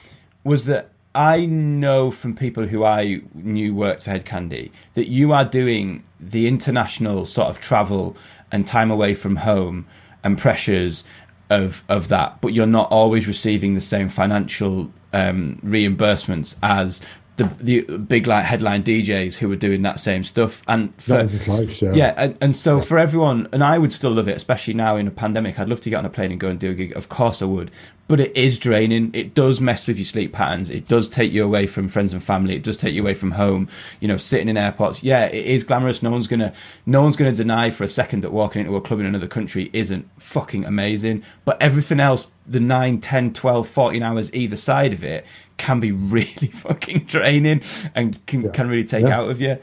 was 0.45 0.67
that 0.67 0.91
I 1.17 1.45
know 1.47 2.13
from 2.13 2.37
people 2.37 2.67
who 2.69 2.85
I 2.85 3.23
knew 3.35 3.75
worked 3.75 4.05
for 4.05 4.11
Hed 4.13 4.25
Kandi 4.25 4.71
that 4.95 5.09
you 5.09 5.33
are 5.33 5.45
doing 5.45 6.05
the 6.21 6.47
international 6.47 7.27
sort 7.27 7.49
of 7.49 7.59
travel 7.59 8.17
and 8.53 8.65
time 8.69 8.91
away 8.93 9.15
from 9.15 9.35
home 9.37 9.85
and 10.23 10.39
pressures 10.39 11.03
of 11.51 11.83
of 11.89 12.07
that, 12.09 12.41
but 12.41 12.53
you're 12.53 12.67
not 12.69 12.89
always 12.93 13.27
receiving 13.27 13.75
the 13.75 13.81
same 13.81 14.09
financial 14.09 14.93
um, 15.13 15.59
reimbursements 15.65 16.55
as 16.63 17.03
the 17.37 17.45
the 17.61 17.99
big 17.99 18.27
like 18.27 18.45
headline 18.45 18.83
DJs 18.83 19.37
who 19.37 19.49
were 19.49 19.57
doing 19.57 19.83
that 19.83 20.01
same 20.01 20.25
stuff. 20.25 20.63
And 20.69 20.95
for, 21.03 21.27
close, 21.41 21.81
yeah. 21.81 21.93
yeah, 21.93 22.15
and, 22.17 22.39
and 22.41 22.57
so 22.57 22.81
for 22.81 22.99
everyone, 22.99 23.49
and 23.53 23.65
I 23.65 23.79
would 23.79 23.93
still 23.93 24.11
love 24.11 24.29
it, 24.29 24.37
especially 24.37 24.75
now 24.75 24.97
in 24.97 25.07
a 25.07 25.11
pandemic. 25.11 25.59
I'd 25.59 25.69
love 25.69 25.81
to 25.83 25.91
get 25.91 25.97
on 25.97 26.07
a 26.07 26.11
plane 26.11 26.31
and 26.31 26.41
go 26.41 26.49
and 26.49 26.61
do 26.61 26.71
a 26.71 26.75
gig. 26.75 26.97
Of 26.97 27.09
course, 27.09 27.41
I 27.41 27.47
would. 27.47 27.71
But 28.09 28.21
it 28.21 28.37
is 28.37 28.59
draining. 28.59 29.11
It 29.15 29.33
does 29.33 29.61
mess 29.61 29.87
with 29.87 29.97
your 29.97 30.05
sleep 30.05 30.35
patterns. 30.35 30.69
It 30.69 30.87
does 30.87 31.09
take 31.09 31.33
you 31.33 31.45
away 31.45 31.67
from 31.67 31.89
friends 31.89 32.13
and 32.13 32.23
family. 32.23 32.55
It 32.55 32.63
does 32.63 32.77
take 32.77 32.93
you 32.93 33.01
away 33.01 33.15
from 33.15 33.31
home. 33.31 33.69
You 34.01 34.09
know, 34.09 34.19
sitting 34.19 34.49
in 34.49 34.59
airports. 34.59 35.03
Yeah, 35.03 35.27
it 35.27 35.47
is 35.47 35.65
glamorous. 35.65 36.03
No 36.03 36.11
one's 36.11 36.27
gonna, 36.27 36.53
no 36.85 37.01
one's 37.01 37.17
gonna 37.17 37.33
deny 37.33 37.71
for 37.71 37.85
a 37.85 37.89
second 37.89 38.21
that 38.21 38.33
walking 38.33 38.61
into 38.61 38.77
a 38.77 38.83
club 38.83 39.01
in 39.01 39.07
another 39.07 39.29
country 39.29 39.71
isn't 39.73 40.07
fucking 40.21 40.67
amazing. 40.67 41.23
But 41.47 41.63
everything 41.63 42.01
else, 42.01 42.27
the 42.47 42.61
9, 42.61 43.01
10, 43.01 43.33
12, 43.33 43.69
14 43.69 44.03
hours 44.03 44.35
either 44.35 44.57
side 44.57 44.93
of 44.93 45.05
it, 45.05 45.25
can 45.63 45.79
be 45.81 45.93
really 46.17 46.49
fucking 46.49 47.05
draining 47.05 47.63
and 47.95 48.25
can, 48.27 48.51
can 48.53 48.69
really 48.69 48.85
take 48.85 49.05
Yeah. 49.05 49.21
out 49.21 49.31
of 49.31 49.41
you. 49.41 49.57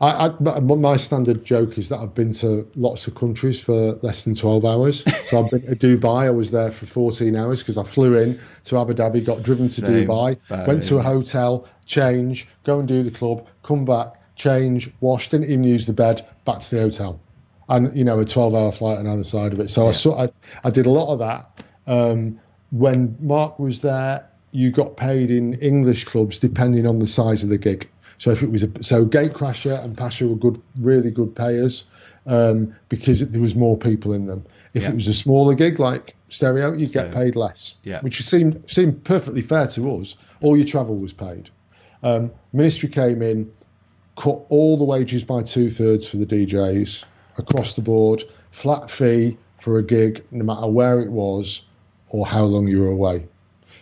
I, 0.00 0.28
I, 0.28 0.60
my 0.60 0.96
standard 0.96 1.44
joke 1.44 1.76
is 1.76 1.88
that 1.88 1.98
I've 1.98 2.14
been 2.14 2.32
to 2.34 2.70
lots 2.76 3.06
of 3.06 3.14
countries 3.16 3.60
for 3.62 3.98
less 4.02 4.24
than 4.24 4.34
12 4.34 4.64
hours. 4.64 5.04
So 5.28 5.42
I've 5.44 5.50
been 5.50 5.62
to 5.66 5.76
Dubai. 5.98 6.24
I 6.26 6.30
was 6.30 6.52
there 6.52 6.70
for 6.70 6.86
14 6.86 7.34
hours 7.36 7.60
because 7.60 7.76
I 7.76 7.82
flew 7.82 8.16
in 8.16 8.38
to 8.66 8.78
Abu 8.78 8.94
Dhabi, 8.94 9.26
got 9.26 9.42
driven 9.42 9.66
to 9.68 9.80
Same, 9.80 10.06
Dubai, 10.06 10.38
buddy. 10.48 10.66
went 10.68 10.82
to 10.84 10.98
a 10.98 11.02
hotel, 11.02 11.66
change, 11.86 12.46
go 12.64 12.78
and 12.78 12.86
do 12.88 13.02
the 13.02 13.10
club, 13.10 13.46
come 13.62 13.84
back, 13.84 14.14
change, 14.36 14.90
wash, 15.00 15.28
didn't 15.28 15.50
even 15.50 15.64
use 15.64 15.84
the 15.86 15.92
bed, 15.92 16.24
back 16.44 16.60
to 16.60 16.70
the 16.76 16.80
hotel. 16.82 17.20
And, 17.68 17.94
you 17.96 18.04
know, 18.04 18.18
a 18.20 18.24
12 18.24 18.54
hour 18.54 18.72
flight 18.72 18.98
on 18.98 19.06
either 19.06 19.24
side 19.24 19.52
of 19.52 19.60
it. 19.60 19.68
So 19.68 19.88
I, 19.88 19.92
saw, 19.92 20.22
I, 20.24 20.28
I 20.64 20.70
did 20.70 20.86
a 20.86 20.90
lot 20.90 21.12
of 21.12 21.18
that. 21.18 21.64
Um, 21.86 22.38
when 22.70 23.16
Mark 23.20 23.58
was 23.58 23.80
there, 23.80 24.29
you 24.52 24.70
got 24.70 24.96
paid 24.96 25.30
in 25.30 25.54
English 25.54 26.04
clubs 26.04 26.38
depending 26.38 26.86
on 26.86 26.98
the 26.98 27.06
size 27.06 27.42
of 27.42 27.48
the 27.48 27.58
gig. 27.58 27.88
So 28.18 28.30
if 28.30 28.42
it 28.42 28.50
was 28.50 28.62
a 28.62 28.70
so 28.82 29.06
Gatecrasher 29.06 29.82
and 29.82 29.96
Pasha 29.96 30.28
were 30.28 30.36
good, 30.36 30.60
really 30.78 31.10
good 31.10 31.34
payers 31.34 31.86
um, 32.26 32.74
because 32.88 33.26
there 33.26 33.40
was 33.40 33.54
more 33.54 33.76
people 33.78 34.12
in 34.12 34.26
them. 34.26 34.44
If 34.74 34.82
Yeah. 34.82 34.90
it 34.90 34.94
was 34.94 35.06
a 35.08 35.14
smaller 35.14 35.54
gig 35.54 35.78
like 35.80 36.14
Stereo, 36.28 36.72
you'd 36.74 36.92
get 36.92 37.12
paid 37.12 37.34
less, 37.34 37.74
Yeah. 37.82 38.00
which 38.02 38.22
seemed 38.22 38.62
seemed 38.66 39.04
perfectly 39.04 39.42
fair 39.42 39.66
to 39.68 39.96
us. 39.96 40.16
All 40.42 40.56
your 40.56 40.66
travel 40.66 40.96
was 40.96 41.12
paid. 41.12 41.48
Um, 42.02 42.30
Ministry 42.52 42.88
came 42.88 43.22
in, 43.22 43.50
cut 44.16 44.40
all 44.48 44.76
the 44.76 44.84
wages 44.84 45.24
by 45.24 45.42
two 45.42 45.70
thirds 45.70 46.06
for 46.08 46.18
the 46.18 46.26
DJs 46.26 47.04
across 47.38 47.74
the 47.74 47.82
board, 47.82 48.22
flat 48.50 48.90
fee 48.90 49.38
for 49.60 49.78
a 49.78 49.82
gig, 49.82 50.24
no 50.30 50.44
matter 50.44 50.66
where 50.66 51.00
it 51.00 51.10
was 51.10 51.62
or 52.10 52.26
how 52.26 52.44
long 52.44 52.66
you 52.68 52.80
were 52.80 52.88
away. 52.88 53.26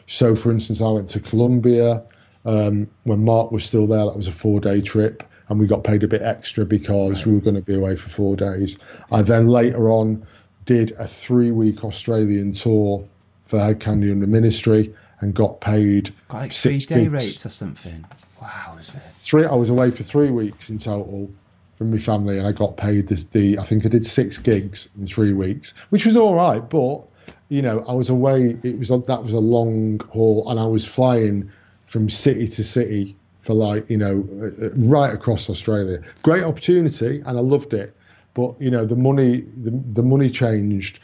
So, 0.09 0.35
for 0.35 0.51
instance, 0.51 0.81
I 0.81 0.91
went 0.91 1.09
to 1.11 1.21
Colombia 1.21 2.03
um, 2.45 2.89
when 3.05 3.25
Mark 3.25 3.53
was 3.53 3.63
still 3.65 3.87
there. 3.87 4.07
That 4.07 4.17
was 4.17 4.27
a 4.27 4.33
four 4.33 4.59
day 4.59 4.81
trip, 4.81 5.23
and 5.49 5.61
we 5.61 5.67
got 5.67 5.85
paid 5.85 6.03
a 6.03 6.09
bit 6.09 6.23
extra 6.23 6.65
because 6.65 7.25
we 7.27 7.35
were 7.35 7.41
going 7.41 7.57
to 7.57 7.63
be 7.63 7.75
away 7.75 7.95
for 7.95 8.09
four 8.09 8.35
days. 8.35 8.79
I 9.13 9.23
then 9.23 9.49
later 9.49 9.91
on 9.91 10.27
did 10.65 10.93
a 10.99 11.07
three 11.07 11.51
week 11.51 11.85
Australian 11.85 12.53
tour 12.53 13.07
for 13.47 13.59
Hed 13.59 13.81
Kandi 13.81 14.11
under 14.11 14.27
Ministry 14.27 14.95
and 15.21 15.35
got 15.35 15.61
paid 15.61 16.15
Got 16.29 16.39
like 16.39 16.53
three 16.53 16.81
six 16.81 16.87
day 16.87 17.01
gigs. 17.03 17.13
rates 17.13 17.47
or 17.47 17.51
something. 17.51 18.05
Wow, 18.41 18.77
is 18.81 18.95
this? 18.95 19.19
Three. 19.19 19.45
I 19.45 19.55
was 19.55 19.69
away 19.69 19.91
for 19.91 20.05
three 20.05 20.31
weeks 20.31 20.71
in 20.71 20.79
total 20.79 21.31
from 21.77 21.91
my 21.91 21.99
family, 21.99 22.39
and 22.39 22.47
I 22.47 22.53
got 22.53 22.79
paid 22.79 23.09
this. 23.09 23.25
The 23.25 23.59
I 23.59 23.65
think 23.65 23.85
I 23.85 23.89
did 23.89 24.07
six 24.07 24.39
gigs 24.39 24.89
in 24.99 25.07
three 25.07 25.35
weeks, 25.35 25.75
which 25.91 26.07
was 26.07 26.17
all 26.17 26.35
right. 26.35 26.61
But 26.61 27.07
you 27.49 27.63
know, 27.63 27.85
I 27.89 27.93
was 27.93 28.11
away. 28.11 28.57
It 28.63 28.79
was 28.79 28.89
that 28.89 29.23
was 29.23 29.33
a 29.33 29.41
long 29.41 30.01
haul, 30.11 30.49
and 30.51 30.61
I 30.61 30.67
was 30.67 30.87
flying 30.87 31.51
from 31.87 32.11
city 32.11 32.47
to 32.49 32.65
city 32.65 33.17
for 33.43 33.55
like 33.55 33.89
you 33.89 33.97
know 33.97 34.29
uh, 34.43 34.67
uh, 34.67 34.71
right 34.77 35.13
across 35.13 35.49
Australia. 35.49 36.01
Great 36.23 36.45
opportunity, 36.45 37.23
and 37.25 37.39
I 37.39 37.41
loved 37.41 37.73
it. 37.73 37.97
But 38.35 38.61
you 38.61 38.71
know, 38.71 38.85
the 38.85 38.97
money 38.97 39.41
the, 39.41 39.71
the 39.71 40.03
money 40.03 40.31
changed. 40.31 41.01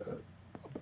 Uh, 0.00 0.16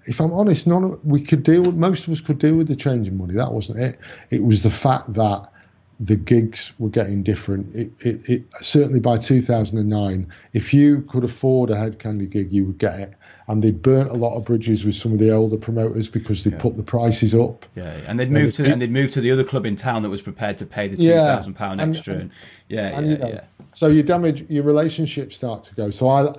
If 0.07 0.21
I'm 0.21 0.33
honest, 0.33 0.67
none 0.67 0.85
of, 0.85 1.05
we 1.05 1.23
could 1.23 1.43
deal. 1.43 1.71
Most 1.73 2.07
of 2.07 2.13
us 2.13 2.21
could 2.21 2.39
deal 2.39 2.57
with 2.57 2.69
the 2.69 2.77
change 2.77 3.07
in 3.07 3.19
money. 3.19 3.35
That 3.35 3.53
wasn't 3.53 3.81
it. 3.81 3.99
It 4.31 4.43
was 4.43 4.63
the 4.63 4.71
fact 4.71 5.13
that 5.15 5.53
the 6.01 6.17
gigs 6.17 6.73
were 6.79 6.89
getting 6.89 7.23
different. 7.23 7.75
It, 7.77 7.93
it, 8.05 8.29
it, 8.29 8.45
certainly 8.55 8.99
by 8.99 9.19
2009, 9.19 10.33
if 10.53 10.75
you 10.75 11.03
could 11.03 11.23
afford 11.23 11.71
a 11.71 11.77
Hed 11.77 12.01
Kandi 12.01 12.29
gig, 12.29 12.51
you 12.51 12.65
would 12.65 12.79
get 12.79 12.99
it. 12.99 13.15
And 13.49 13.63
they 13.63 13.73
burnt 13.73 14.11
a 14.11 14.15
lot 14.15 14.37
of 14.37 14.45
bridges 14.45 14.85
with 14.85 14.95
some 14.95 15.13
of 15.13 15.19
the 15.19 15.33
older 15.33 15.57
promoters 15.57 16.09
because 16.09 16.45
they 16.45 16.53
yeah. 16.53 16.59
put 16.59 16.77
the 16.77 16.85
prices 16.85 17.35
up. 17.35 17.67
Yeah, 17.75 17.93
and 18.07 18.19
they'd 18.19 18.31
moved 18.31 18.55
to 18.57 18.71
and 18.71 18.81
they'd 18.81 18.91
moved 18.91 19.15
to 19.15 19.21
the 19.21 19.33
other 19.33 19.45
club 19.45 19.67
in 19.67 19.75
town 19.77 20.03
that 20.03 20.11
was 20.11 20.23
prepared 20.23 20.59
to 20.59 20.67
pay 20.67 20.89
the 20.89 20.97
two 20.97 21.11
thousand 21.11 21.53
yeah, 21.55 21.59
pound 21.59 21.81
extra. 21.81 22.13
And, 22.15 22.23
and, 22.23 22.31
yeah, 22.69 22.99
and, 22.99 23.07
yeah, 23.07 23.13
you 23.13 23.19
know, 23.19 23.29
yeah. 23.29 23.45
So 23.73 23.89
you 23.89 24.03
damage 24.03 24.49
your 24.49 24.65
relationships 24.65 25.37
start 25.37 25.65
to 25.65 25.75
go. 25.75 25.91
So 25.91 26.09
I. 26.09 26.35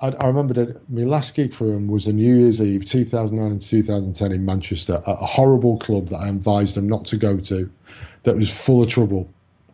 I, 0.00 0.10
I 0.20 0.28
remember 0.28 0.54
that 0.54 0.88
my 0.88 1.02
last 1.02 1.34
gig 1.34 1.52
for 1.52 1.64
him 1.64 1.88
was 1.88 2.06
a 2.06 2.12
New 2.12 2.36
Year's 2.36 2.62
Eve, 2.62 2.84
2009 2.84 3.50
and 3.50 3.60
2010 3.60 4.30
in 4.30 4.44
Manchester, 4.44 5.02
at 5.04 5.08
a 5.08 5.26
horrible 5.26 5.76
club 5.76 6.10
that 6.10 6.18
I 6.18 6.28
advised 6.28 6.76
them 6.76 6.88
not 6.88 7.06
to 7.06 7.16
go 7.16 7.36
to 7.36 7.68
that 8.22 8.36
was 8.36 8.48
full 8.48 8.80
of 8.80 8.88
trouble, 8.88 9.28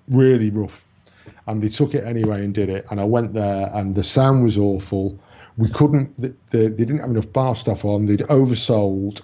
really 0.08 0.48
rough. 0.48 0.82
And 1.46 1.62
they 1.62 1.68
took 1.68 1.94
it 1.94 2.04
anyway 2.04 2.42
and 2.42 2.54
did 2.54 2.70
it. 2.70 2.86
And 2.90 3.00
I 3.00 3.04
went 3.04 3.34
there, 3.34 3.70
and 3.74 3.94
the 3.94 4.02
sound 4.02 4.42
was 4.42 4.56
awful. 4.56 5.18
We 5.56 5.68
couldn't. 5.68 6.16
The, 6.18 6.34
the, 6.50 6.68
they 6.68 6.84
didn't 6.84 6.98
have 6.98 7.10
enough 7.10 7.32
bar 7.32 7.54
stuff 7.56 7.84
on. 7.84 8.04
They'd 8.04 8.20
oversold. 8.20 9.22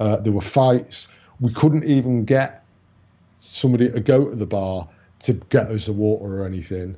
Uh, 0.00 0.16
there 0.16 0.32
were 0.32 0.40
fights. 0.40 1.08
We 1.40 1.52
couldn't 1.52 1.84
even 1.84 2.24
get 2.24 2.64
somebody 3.36 3.90
to 3.90 4.00
go 4.00 4.28
to 4.28 4.36
the 4.36 4.46
bar 4.46 4.88
to 5.20 5.32
get 5.34 5.66
us 5.66 5.88
a 5.88 5.92
water 5.92 6.40
or 6.40 6.46
anything. 6.46 6.96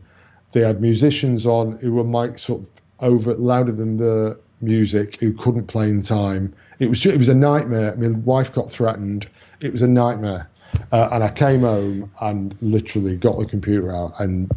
They 0.52 0.60
had 0.60 0.80
musicians 0.80 1.46
on 1.46 1.78
who 1.78 1.94
were 1.94 2.04
mic 2.04 2.38
sort 2.38 2.62
of 2.62 2.68
over 3.00 3.34
louder 3.34 3.72
than 3.72 3.96
the 3.96 4.38
music 4.60 5.18
who 5.20 5.32
couldn't 5.32 5.66
play 5.66 5.88
in 5.88 6.02
time. 6.02 6.54
It 6.78 6.88
was 6.88 7.00
just, 7.00 7.14
it 7.14 7.18
was 7.18 7.28
a 7.28 7.34
nightmare. 7.34 7.96
My 7.96 8.08
wife 8.08 8.52
got 8.52 8.70
threatened. 8.70 9.28
It 9.60 9.72
was 9.72 9.82
a 9.82 9.88
nightmare. 9.88 10.48
Uh, 10.92 11.08
and 11.12 11.24
I 11.24 11.30
came 11.30 11.60
home 11.62 12.10
and 12.20 12.54
literally 12.60 13.16
got 13.16 13.38
the 13.38 13.46
computer 13.46 13.94
out 13.94 14.12
and 14.18 14.50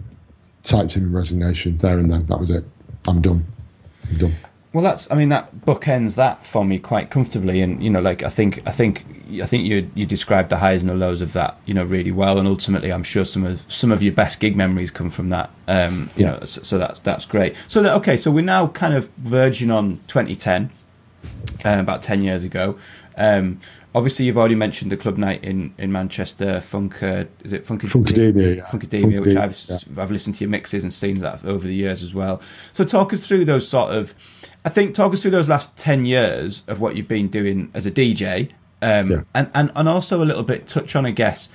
typed 0.64 0.98
in 0.98 1.12
resignation 1.14 1.78
there 1.78 1.98
and 1.98 2.12
then. 2.12 2.26
That 2.28 2.40
was 2.40 2.52
it. 2.52 2.66
I'm 3.08 3.22
done. 3.22 3.46
Done. 4.18 4.36
Well, 4.74 4.84
that's. 4.84 5.10
I 5.12 5.16
mean, 5.16 5.30
that 5.30 5.56
bookends 5.56 6.16
that 6.16 6.48
for 6.48 6.66
me 6.66 6.80
quite 6.80 7.12
comfortably, 7.12 7.62
and 7.62 7.82
you 7.84 7.92
know, 7.92 8.02
like 8.02 8.24
I 8.24 8.30
think, 8.30 8.60
I 8.66 8.72
think, 8.72 9.06
I 9.40 9.46
think 9.46 9.66
you 9.66 9.92
you 9.94 10.08
described 10.08 10.50
the 10.50 10.58
highs 10.58 10.82
and 10.82 10.90
the 10.90 10.96
lows 10.96 11.22
of 11.22 11.34
that, 11.34 11.60
you 11.68 11.76
know, 11.76 11.84
really 11.84 12.12
well, 12.12 12.40
and 12.40 12.48
ultimately, 12.48 12.92
I'm 12.92 13.04
sure 13.04 13.24
some 13.24 13.46
of 13.46 13.64
some 13.68 13.92
of 13.92 14.02
your 14.02 14.14
best 14.14 14.40
gig 14.40 14.56
memories 14.56 14.90
come 14.90 15.12
from 15.12 15.30
that. 15.30 15.52
Um, 15.68 16.10
you 16.16 16.26
know, 16.26 16.40
so, 16.44 16.64
so 16.64 16.78
that's 16.80 17.00
that's 17.02 17.26
great. 17.26 17.56
So 17.68 17.84
that, 17.84 17.94
okay, 17.98 18.18
so 18.18 18.32
we're 18.32 18.44
now 18.44 18.68
kind 18.68 18.96
of 18.96 19.10
verging 19.18 19.70
on 19.70 19.98
2010, 20.08 20.72
uh, 21.64 21.80
about 21.80 22.02
10 22.02 22.24
years 22.24 22.44
ago. 22.44 22.80
Um, 23.16 23.60
obviously 23.96 24.26
you've 24.26 24.38
already 24.38 24.56
mentioned 24.56 24.92
the 24.92 24.98
club 24.98 25.18
night 25.18 25.44
in, 25.44 25.74
in 25.78 25.92
Manchester, 25.92 26.62
Funk, 26.62 27.02
uh, 27.04 27.26
is 27.44 27.54
it 27.54 27.66
Funkademia? 27.66 28.06
Funkademia, 28.06 28.56
yeah. 28.58 28.66
Funkademia, 28.66 29.22
which 29.22 29.36
I've 29.36 29.58
yeah. 29.70 30.02
I've 30.02 30.12
listened 30.12 30.36
to 30.36 30.44
your 30.44 30.50
mixes 30.50 30.84
and 30.84 30.94
seen 30.94 31.20
that 31.20 31.44
over 31.46 31.66
the 31.66 31.76
years 31.76 32.02
as 32.02 32.14
well. 32.14 32.42
So 32.72 32.84
talk 32.84 33.14
us 33.14 33.26
through 33.26 33.46
those 33.46 33.68
sort 33.68 33.94
of, 33.94 34.14
I 34.66 34.70
think 34.70 34.96
talk 34.96 35.14
us 35.14 35.22
through 35.22 35.32
those 35.32 35.50
last 35.50 35.76
ten 35.78 36.06
years 36.06 36.64
of 36.68 36.80
what 36.80 36.96
you've 36.96 37.08
been 37.08 37.28
doing 37.28 37.70
as 37.74 37.86
a 37.86 37.92
DJ, 37.92 38.52
um, 38.82 39.12
yeah. 39.12 39.22
and 39.34 39.50
and 39.54 39.72
and 39.76 39.90
also 39.90 40.24
a 40.24 40.26
little 40.26 40.44
bit 40.44 40.68
touch 40.68 40.96
on, 40.96 41.06
I 41.06 41.12
guess, 41.12 41.50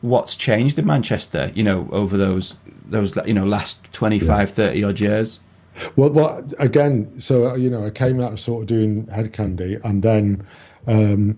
what's 0.00 0.34
changed 0.34 0.78
in 0.78 0.86
Manchester, 0.86 1.52
you 1.54 1.62
know, 1.62 1.88
over 1.92 2.16
those 2.16 2.54
those 2.88 3.16
you 3.26 3.34
know 3.34 3.44
last 3.44 3.92
25, 3.92 4.28
yeah. 4.28 4.54
30 4.54 4.84
odd 4.84 5.00
years. 5.00 5.40
Well, 5.96 6.10
well, 6.10 6.46
again, 6.58 7.20
so 7.20 7.54
you 7.54 7.68
know, 7.68 7.84
I 7.84 7.90
came 7.90 8.18
out 8.20 8.32
of 8.32 8.40
sort 8.40 8.62
of 8.62 8.66
doing 8.66 9.06
Hed 9.08 9.34
Kandi, 9.34 9.78
and 9.84 10.02
then 10.02 10.46
um, 10.86 11.36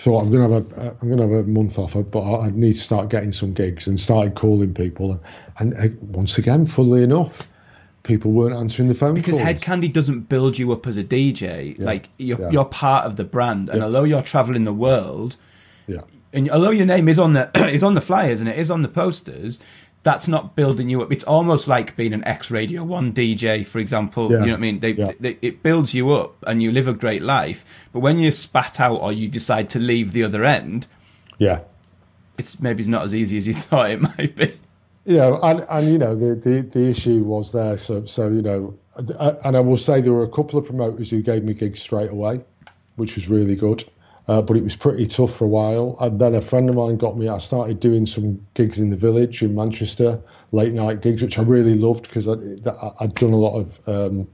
thought 0.00 0.22
I'm 0.22 0.30
gonna 0.30 0.48
have 0.48 0.52
a 0.52 0.96
I'm 1.00 1.10
gonna 1.10 1.22
have 1.22 1.32
a 1.32 1.44
month 1.44 1.78
off, 1.78 1.94
but 2.10 2.40
I 2.40 2.50
need 2.50 2.72
to 2.72 2.80
start 2.80 3.10
getting 3.10 3.32
some 3.32 3.52
gigs 3.52 3.86
and 3.86 4.00
started 4.00 4.34
calling 4.34 4.72
people. 4.72 5.20
And, 5.58 5.74
and 5.74 5.92
uh, 5.92 5.96
once 6.00 6.38
again, 6.38 6.66
funnily 6.66 7.02
enough, 7.02 7.46
people 8.02 8.32
weren't 8.32 8.54
answering 8.54 8.88
the 8.88 8.94
phone 8.94 9.14
because 9.14 9.36
calls. 9.36 9.46
Hed 9.46 9.60
Kandi 9.60 9.92
doesn't 9.92 10.28
build 10.28 10.58
you 10.58 10.72
up 10.72 10.86
as 10.86 10.96
a 10.96 11.04
DJ. 11.04 11.78
Yeah. 11.78 11.84
Like 11.84 12.08
you're 12.18 12.40
yeah. 12.40 12.50
you're 12.50 12.64
part 12.64 13.04
of 13.04 13.16
the 13.16 13.24
brand, 13.24 13.68
and 13.68 13.78
yeah. 13.78 13.84
although 13.84 14.04
you're 14.04 14.22
traveling 14.22 14.62
the 14.62 14.72
world, 14.72 15.36
yeah, 15.86 16.00
and 16.32 16.50
although 16.50 16.70
your 16.70 16.86
name 16.86 17.08
is 17.08 17.18
on 17.18 17.34
the 17.34 17.50
is 17.68 17.82
on 17.82 17.94
the 17.94 18.00
flyers 18.00 18.40
and 18.40 18.48
it 18.48 18.58
is 18.58 18.70
on 18.70 18.82
the 18.82 18.88
posters, 18.88 19.60
that's 20.02 20.26
not 20.26 20.56
building 20.56 20.88
you 20.88 21.02
up. 21.02 21.12
It's 21.12 21.24
almost 21.24 21.68
like 21.68 21.96
being 21.96 22.12
an 22.12 22.24
ex 22.24 22.50
Radio 22.50 22.84
One 22.84 23.12
DJ, 23.12 23.66
for 23.66 23.78
example. 23.78 24.30
Yeah. 24.30 24.40
You 24.40 24.46
know 24.46 24.52
what 24.52 24.56
I 24.56 24.60
mean? 24.60 24.80
They, 24.80 24.92
yeah. 24.92 25.12
they, 25.20 25.38
it 25.42 25.62
builds 25.62 25.92
you 25.92 26.10
up, 26.12 26.36
and 26.46 26.62
you 26.62 26.72
live 26.72 26.88
a 26.88 26.94
great 26.94 27.22
life. 27.22 27.64
But 27.92 28.00
when 28.00 28.18
you're 28.18 28.32
spat 28.32 28.80
out, 28.80 29.00
or 29.00 29.12
you 29.12 29.28
decide 29.28 29.68
to 29.70 29.78
leave 29.78 30.12
the 30.12 30.24
other 30.24 30.44
end, 30.44 30.86
yeah, 31.38 31.60
it's 32.38 32.60
maybe 32.60 32.80
it's 32.80 32.88
not 32.88 33.04
as 33.04 33.14
easy 33.14 33.36
as 33.36 33.46
you 33.46 33.54
thought 33.68 33.90
it 33.90 34.00
might 34.00 34.36
be. 34.36 34.58
Yeah, 35.04 35.38
and 35.42 35.66
and 35.68 35.88
you 35.88 35.98
know 35.98 36.14
the 36.14 36.34
the, 36.34 36.62
the 36.62 36.90
issue 36.90 37.22
was 37.22 37.52
there. 37.52 37.76
So 37.78 38.06
so 38.06 38.28
you 38.28 38.42
know, 38.42 38.78
uh, 38.96 39.34
and 39.44 39.56
I 39.56 39.60
will 39.60 39.76
say 39.76 40.00
there 40.00 40.12
were 40.12 40.24
a 40.24 40.30
couple 40.30 40.58
of 40.58 40.66
promoters 40.66 41.10
who 41.10 41.20
gave 41.20 41.44
me 41.44 41.52
gigs 41.52 41.80
straight 41.80 42.10
away, 42.10 42.40
which 42.96 43.16
was 43.16 43.28
really 43.28 43.56
good. 43.56 43.84
Uh, 44.30 44.40
but 44.40 44.56
it 44.56 44.62
was 44.62 44.76
pretty 44.76 45.08
tough 45.08 45.34
for 45.34 45.44
a 45.44 45.48
while. 45.48 45.96
And 46.00 46.20
then 46.20 46.36
a 46.36 46.40
friend 46.40 46.70
of 46.70 46.76
mine 46.76 46.98
got 46.98 47.18
me. 47.18 47.26
I 47.26 47.38
started 47.38 47.80
doing 47.80 48.06
some 48.06 48.46
gigs 48.54 48.78
in 48.78 48.90
the 48.90 48.96
village 48.96 49.42
in 49.42 49.56
Manchester, 49.56 50.22
late 50.52 50.72
night 50.72 51.02
gigs, 51.02 51.20
which 51.20 51.36
I 51.36 51.42
really 51.42 51.74
loved 51.74 52.04
because 52.04 52.28
I'd 52.28 53.14
done 53.16 53.32
a 53.32 53.36
lot 53.36 53.58
of 53.58 53.88
um, 53.88 54.28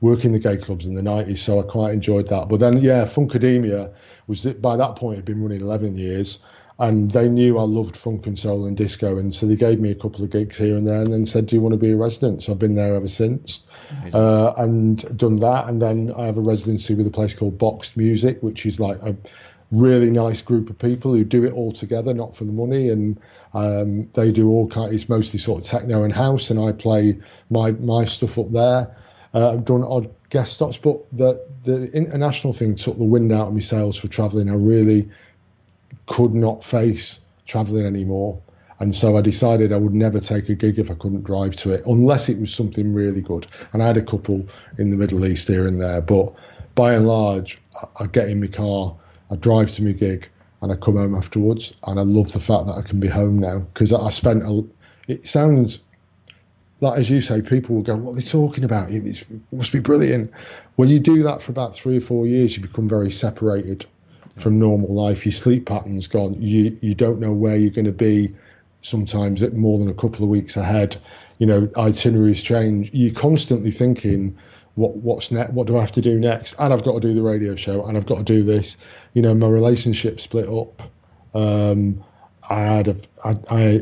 work 0.00 0.24
in 0.24 0.32
the 0.32 0.40
gay 0.40 0.56
clubs 0.56 0.86
in 0.86 0.96
the 0.96 1.02
90s, 1.02 1.38
so 1.38 1.60
I 1.60 1.62
quite 1.62 1.92
enjoyed 1.92 2.26
that. 2.30 2.48
But 2.48 2.58
then, 2.58 2.78
yeah, 2.78 3.04
Funkademia 3.04 3.94
was 4.26 4.44
by 4.44 4.76
that 4.76 4.96
point 4.96 5.18
had 5.18 5.24
been 5.24 5.40
running 5.40 5.60
11 5.60 5.96
years, 5.96 6.40
and 6.80 7.08
they 7.12 7.28
knew 7.28 7.58
I 7.58 7.62
loved 7.62 7.96
funk 7.96 8.26
and 8.26 8.36
soul 8.36 8.66
and 8.66 8.76
disco, 8.76 9.18
and 9.18 9.32
so 9.32 9.46
they 9.46 9.54
gave 9.54 9.78
me 9.78 9.92
a 9.92 9.94
couple 9.94 10.24
of 10.24 10.30
gigs 10.30 10.56
here 10.56 10.76
and 10.76 10.84
there, 10.84 11.02
and 11.02 11.12
then 11.12 11.26
said, 11.26 11.46
"Do 11.46 11.54
you 11.54 11.62
want 11.62 11.74
to 11.74 11.78
be 11.78 11.92
a 11.92 11.96
resident?" 11.96 12.42
So 12.42 12.50
I've 12.50 12.58
been 12.58 12.74
there 12.74 12.96
ever 12.96 13.06
since 13.06 13.60
uh, 14.12 14.52
and 14.56 15.16
done 15.16 15.36
that. 15.36 15.68
And 15.68 15.80
then 15.80 16.12
I 16.16 16.26
have 16.26 16.38
a 16.38 16.42
residency 16.42 16.94
with 16.94 17.06
a 17.06 17.10
place 17.10 17.34
called 17.34 17.58
Boxed 17.58 17.96
Music, 17.96 18.42
which 18.42 18.66
is 18.66 18.80
like 18.80 18.98
a 19.02 19.16
really 19.70 20.10
nice 20.10 20.42
group 20.42 20.70
of 20.70 20.78
people 20.78 21.14
who 21.14 21.24
do 21.24 21.44
it 21.44 21.52
all 21.52 21.72
together, 21.72 22.14
not 22.14 22.36
for 22.36 22.44
the 22.44 22.52
money. 22.52 22.90
And 22.90 23.20
um, 23.54 24.08
they 24.12 24.32
do 24.32 24.48
all 24.48 24.68
kind. 24.68 24.94
It's 24.94 25.08
mostly 25.08 25.38
sort 25.38 25.62
of 25.62 25.66
techno 25.66 26.04
and 26.04 26.12
house, 26.12 26.50
and 26.50 26.60
I 26.60 26.72
play 26.72 27.20
my 27.50 27.72
my 27.72 28.04
stuff 28.04 28.38
up 28.38 28.50
there. 28.52 28.96
Uh, 29.34 29.52
I've 29.52 29.64
done 29.64 29.84
odd 29.84 30.10
guest 30.30 30.54
stops, 30.54 30.76
but 30.76 31.10
the 31.12 31.46
the 31.64 31.90
international 31.92 32.52
thing 32.52 32.74
took 32.74 32.98
the 32.98 33.04
wind 33.04 33.32
out 33.32 33.48
of 33.48 33.54
my 33.54 33.60
sails 33.60 33.96
for 33.96 34.08
travelling. 34.08 34.50
I 34.50 34.54
really 34.54 35.10
could 36.06 36.34
not 36.34 36.64
face 36.64 37.20
travelling 37.46 37.86
anymore. 37.86 38.40
And 38.80 38.94
so 38.94 39.16
I 39.16 39.22
decided 39.22 39.72
I 39.72 39.76
would 39.76 39.94
never 39.94 40.20
take 40.20 40.48
a 40.48 40.54
gig 40.54 40.78
if 40.78 40.90
I 40.90 40.94
couldn't 40.94 41.24
drive 41.24 41.56
to 41.56 41.72
it, 41.72 41.82
unless 41.86 42.28
it 42.28 42.40
was 42.40 42.54
something 42.54 42.94
really 42.94 43.20
good. 43.20 43.46
And 43.72 43.82
I 43.82 43.86
had 43.88 43.96
a 43.96 44.02
couple 44.02 44.46
in 44.78 44.90
the 44.90 44.96
Middle 44.96 45.26
East 45.26 45.48
here 45.48 45.66
and 45.66 45.80
there, 45.80 46.00
but 46.00 46.32
by 46.74 46.94
and 46.94 47.08
large, 47.08 47.60
I, 47.98 48.06
get 48.06 48.28
in 48.28 48.40
my 48.40 48.46
car, 48.46 48.94
I 49.32 49.36
drive 49.36 49.72
to 49.72 49.82
my 49.82 49.92
gig, 49.92 50.28
and 50.62 50.70
I 50.70 50.76
come 50.76 50.96
home 50.96 51.14
afterwards. 51.16 51.72
And 51.84 51.98
I 51.98 52.02
love 52.02 52.32
the 52.32 52.40
fact 52.40 52.66
that 52.66 52.76
I 52.76 52.82
can 52.82 53.00
be 53.00 53.08
home 53.08 53.38
now 53.38 53.60
because 53.74 53.92
I 53.92 54.10
spent 54.10 54.44
a. 54.44 54.64
It 55.08 55.26
sounds 55.26 55.80
like 56.80 56.98
as 56.98 57.10
you 57.10 57.20
say, 57.20 57.42
people 57.42 57.76
will 57.76 57.82
go, 57.82 57.96
"What 57.96 58.12
are 58.12 58.16
they 58.16 58.22
talking 58.22 58.62
about? 58.62 58.90
It 58.90 59.26
must 59.50 59.72
be 59.72 59.80
brilliant." 59.80 60.30
When 60.76 60.88
you 60.88 61.00
do 61.00 61.24
that 61.24 61.42
for 61.42 61.50
about 61.50 61.74
three 61.74 61.96
or 61.96 62.00
four 62.00 62.26
years, 62.26 62.56
you 62.56 62.62
become 62.62 62.88
very 62.88 63.10
separated 63.10 63.86
from 64.36 64.60
normal 64.60 64.94
life. 64.94 65.26
Your 65.26 65.32
sleep 65.32 65.66
pattern's 65.66 66.06
gone. 66.06 66.36
You 66.40 66.76
you 66.80 66.94
don't 66.94 67.18
know 67.18 67.32
where 67.32 67.56
you're 67.56 67.70
going 67.70 67.86
to 67.86 67.92
be 67.92 68.34
sometimes 68.80 69.42
it' 69.42 69.54
more 69.54 69.78
than 69.78 69.88
a 69.88 69.94
couple 69.94 70.24
of 70.24 70.30
weeks 70.30 70.56
ahead. 70.56 70.96
You 71.38 71.46
know, 71.46 71.68
itineraries 71.76 72.42
change. 72.42 72.90
You're 72.92 73.14
constantly 73.14 73.70
thinking, 73.70 74.36
what 74.74 74.96
what's 74.96 75.30
next? 75.30 75.52
What 75.52 75.66
do 75.66 75.76
I 75.76 75.80
have 75.80 75.92
to 75.92 76.00
do 76.00 76.18
next? 76.18 76.54
And 76.58 76.72
I've 76.72 76.84
got 76.84 76.94
to 76.94 77.00
do 77.00 77.14
the 77.14 77.22
radio 77.22 77.56
show, 77.56 77.84
and 77.84 77.96
I've 77.96 78.06
got 78.06 78.18
to 78.18 78.24
do 78.24 78.42
this. 78.42 78.76
You 79.14 79.22
know, 79.22 79.34
my 79.34 79.48
relationship 79.48 80.20
split 80.20 80.48
up. 80.48 80.82
Um, 81.34 82.04
I 82.50 82.60
had 82.60 82.88
a, 82.88 82.96
I, 83.24 83.36
I, 83.50 83.78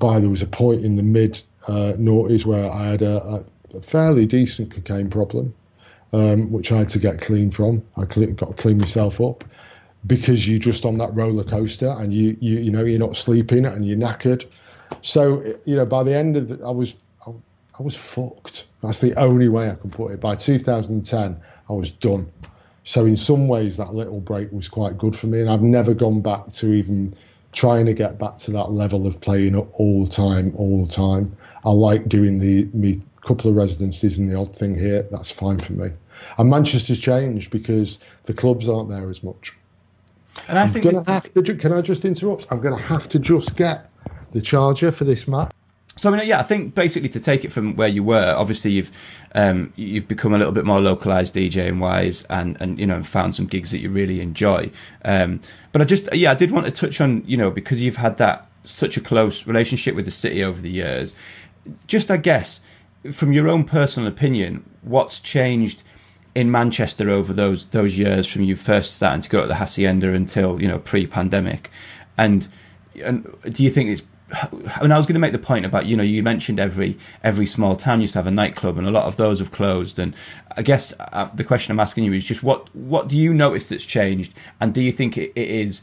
by 0.00 0.18
there 0.18 0.28
was 0.28 0.42
a 0.42 0.46
point 0.46 0.84
in 0.84 0.96
the 0.96 1.02
mid 1.02 1.40
uh, 1.68 1.92
noughties 1.96 2.44
where 2.44 2.68
I 2.68 2.90
had 2.90 3.02
a, 3.02 3.44
a, 3.74 3.80
fairly 3.80 4.26
decent 4.26 4.72
cocaine 4.72 5.08
problem, 5.08 5.54
um, 6.12 6.50
which 6.50 6.72
I 6.72 6.78
had 6.78 6.88
to 6.90 6.98
get 6.98 7.20
clean 7.20 7.50
from. 7.50 7.84
I 7.96 8.04
got 8.06 8.48
to 8.48 8.54
clean 8.54 8.78
myself 8.78 9.20
up 9.20 9.44
because 10.06 10.48
you're 10.48 10.58
just 10.58 10.84
on 10.84 10.98
that 10.98 11.14
roller 11.14 11.44
coaster 11.44 11.94
and 11.98 12.12
you 12.12 12.36
you 12.40 12.58
you 12.58 12.70
know 12.70 12.84
you're 12.84 12.98
not 12.98 13.16
sleeping 13.16 13.66
and 13.66 13.86
you're 13.86 13.98
knackered. 13.98 14.46
So 15.02 15.42
you 15.64 15.76
know 15.76 15.86
by 15.86 16.02
the 16.02 16.14
end 16.14 16.36
of 16.36 16.48
the, 16.48 16.64
I 16.64 16.70
was 16.70 16.96
I, 17.26 17.32
I 17.78 17.82
was 17.82 17.96
fucked. 17.96 18.66
That's 18.82 19.00
the 19.00 19.14
only 19.18 19.48
way 19.48 19.70
I 19.70 19.74
can 19.74 19.90
put 19.90 20.12
it. 20.12 20.20
By 20.20 20.36
2010, 20.36 21.40
I 21.68 21.72
was 21.72 21.92
done. 21.92 22.30
So 22.84 23.04
in 23.04 23.16
some 23.16 23.48
ways, 23.48 23.76
that 23.76 23.92
little 23.92 24.20
break 24.20 24.50
was 24.50 24.68
quite 24.68 24.96
good 24.96 25.14
for 25.14 25.26
me, 25.26 25.40
and 25.40 25.50
I've 25.50 25.62
never 25.62 25.92
gone 25.92 26.22
back 26.22 26.48
to 26.48 26.72
even 26.72 27.14
trying 27.52 27.86
to 27.86 27.92
get 27.92 28.18
back 28.18 28.36
to 28.36 28.52
that 28.52 28.70
level 28.70 29.06
of 29.06 29.20
playing 29.20 29.56
all 29.56 30.04
the 30.04 30.10
time, 30.10 30.54
all 30.56 30.86
the 30.86 30.90
time. 30.92 31.36
I 31.64 31.70
like 31.70 32.08
doing 32.08 32.38
the 32.38 32.64
me 32.72 33.02
couple 33.20 33.50
of 33.50 33.56
residencies 33.56 34.18
and 34.18 34.30
the 34.30 34.36
odd 34.36 34.56
thing 34.56 34.78
here. 34.78 35.02
That's 35.10 35.30
fine 35.30 35.58
for 35.58 35.74
me. 35.74 35.90
And 36.38 36.48
Manchester's 36.48 37.00
changed 37.00 37.50
because 37.50 37.98
the 38.24 38.34
clubs 38.34 38.68
aren't 38.68 38.88
there 38.88 39.08
as 39.10 39.22
much. 39.22 39.54
And 40.48 40.58
I 40.58 40.64
am 40.64 40.70
think 40.70 40.84
gonna 40.84 41.04
have 41.06 41.32
to. 41.34 41.54
Can 41.54 41.72
I 41.72 41.80
just 41.80 42.04
interrupt? 42.04 42.46
I'm 42.50 42.60
going 42.60 42.76
to 42.76 42.82
have 42.82 43.08
to 43.10 43.18
just 43.18 43.56
get 43.56 43.90
the 44.32 44.40
charger 44.40 44.92
for 44.92 45.04
this 45.04 45.26
match. 45.26 45.52
So 45.98 46.12
I 46.12 46.16
mean, 46.16 46.28
yeah, 46.28 46.38
I 46.38 46.44
think 46.44 46.76
basically 46.76 47.08
to 47.10 47.20
take 47.20 47.44
it 47.44 47.52
from 47.52 47.74
where 47.74 47.88
you 47.88 48.04
were, 48.04 48.34
obviously 48.36 48.70
you've 48.70 48.92
um, 49.34 49.72
you've 49.74 50.06
become 50.06 50.32
a 50.32 50.38
little 50.38 50.52
bit 50.52 50.64
more 50.64 50.80
localized 50.80 51.34
DJing 51.34 51.80
wise, 51.80 52.22
and 52.30 52.56
and 52.60 52.78
you 52.78 52.86
know 52.86 53.02
found 53.02 53.34
some 53.34 53.46
gigs 53.46 53.72
that 53.72 53.80
you 53.80 53.90
really 53.90 54.20
enjoy. 54.20 54.70
Um, 55.04 55.40
but 55.72 55.82
I 55.82 55.84
just 55.84 56.08
yeah, 56.14 56.30
I 56.30 56.34
did 56.34 56.52
want 56.52 56.66
to 56.66 56.72
touch 56.72 57.00
on 57.00 57.24
you 57.26 57.36
know 57.36 57.50
because 57.50 57.82
you've 57.82 57.96
had 57.96 58.16
that 58.18 58.46
such 58.64 58.96
a 58.96 59.00
close 59.00 59.46
relationship 59.46 59.96
with 59.96 60.04
the 60.04 60.12
city 60.12 60.44
over 60.44 60.60
the 60.60 60.70
years. 60.70 61.16
Just 61.88 62.12
I 62.12 62.16
guess 62.16 62.60
from 63.12 63.32
your 63.32 63.48
own 63.48 63.64
personal 63.64 64.08
opinion, 64.08 64.68
what's 64.82 65.18
changed 65.18 65.82
in 66.38 66.52
Manchester 66.52 67.10
over 67.10 67.32
those 67.32 67.66
those 67.66 67.98
years 67.98 68.24
from 68.24 68.44
you 68.44 68.54
first 68.54 68.94
starting 68.94 69.20
to 69.20 69.28
go 69.28 69.40
to 69.40 69.48
the 69.48 69.56
hacienda 69.56 70.12
until 70.12 70.62
you 70.62 70.68
know 70.68 70.78
pre-pandemic, 70.78 71.68
and 72.16 72.46
and 73.02 73.26
do 73.50 73.64
you 73.64 73.70
think 73.70 73.90
it's 73.90 74.02
I 74.30 74.82
mean, 74.82 74.92
I 74.92 74.96
was 74.96 75.06
going 75.06 75.14
to 75.14 75.20
make 75.20 75.32
the 75.32 75.38
point 75.40 75.66
about 75.66 75.86
you 75.86 75.96
know 75.96 76.04
you 76.04 76.22
mentioned 76.22 76.60
every 76.60 76.96
every 77.24 77.44
small 77.44 77.74
town 77.74 78.00
used 78.00 78.12
to 78.12 78.20
have 78.20 78.28
a 78.28 78.30
nightclub, 78.30 78.78
and 78.78 78.86
a 78.86 78.90
lot 78.92 79.06
of 79.06 79.16
those 79.16 79.40
have 79.40 79.50
closed. 79.50 79.98
And 79.98 80.14
I 80.56 80.62
guess 80.62 80.92
uh, 81.00 81.28
the 81.34 81.42
question 81.42 81.72
I'm 81.72 81.80
asking 81.80 82.04
you 82.04 82.12
is 82.12 82.24
just 82.24 82.44
what 82.44 82.72
what 82.72 83.08
do 83.08 83.18
you 83.18 83.34
notice 83.34 83.68
that's 83.68 83.84
changed, 83.84 84.32
and 84.60 84.72
do 84.72 84.80
you 84.80 84.92
think 84.92 85.18
it, 85.18 85.32
it 85.34 85.50
is 85.50 85.82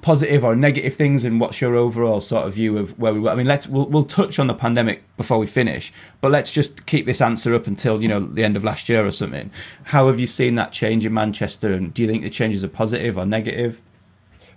positive 0.00 0.42
or 0.44 0.56
negative 0.56 0.94
things, 0.94 1.24
and 1.24 1.40
what's 1.40 1.60
your 1.60 1.74
overall 1.74 2.20
sort 2.20 2.46
of 2.46 2.54
view 2.54 2.78
of 2.78 2.98
where 2.98 3.12
we 3.12 3.20
were? 3.20 3.30
I 3.30 3.34
mean, 3.34 3.46
let's 3.46 3.66
we'll, 3.66 3.86
we'll 3.86 4.04
touch 4.04 4.38
on 4.38 4.46
the 4.46 4.54
pandemic 4.54 5.02
before 5.16 5.38
we 5.38 5.46
finish, 5.46 5.92
but 6.20 6.30
let's 6.30 6.50
just 6.50 6.86
keep 6.86 7.06
this 7.06 7.20
answer 7.20 7.54
up 7.54 7.66
until 7.66 8.00
you 8.00 8.08
know 8.08 8.20
the 8.20 8.44
end 8.44 8.56
of 8.56 8.64
last 8.64 8.88
year 8.88 9.06
or 9.06 9.12
something. 9.12 9.50
How 9.84 10.08
have 10.08 10.18
you 10.18 10.26
seen 10.26 10.54
that 10.54 10.72
change 10.72 11.04
in 11.04 11.12
Manchester, 11.12 11.72
and 11.72 11.92
do 11.92 12.02
you 12.02 12.08
think 12.08 12.22
the 12.22 12.30
changes 12.30 12.64
are 12.64 12.68
positive 12.68 13.18
or 13.18 13.26
negative? 13.26 13.80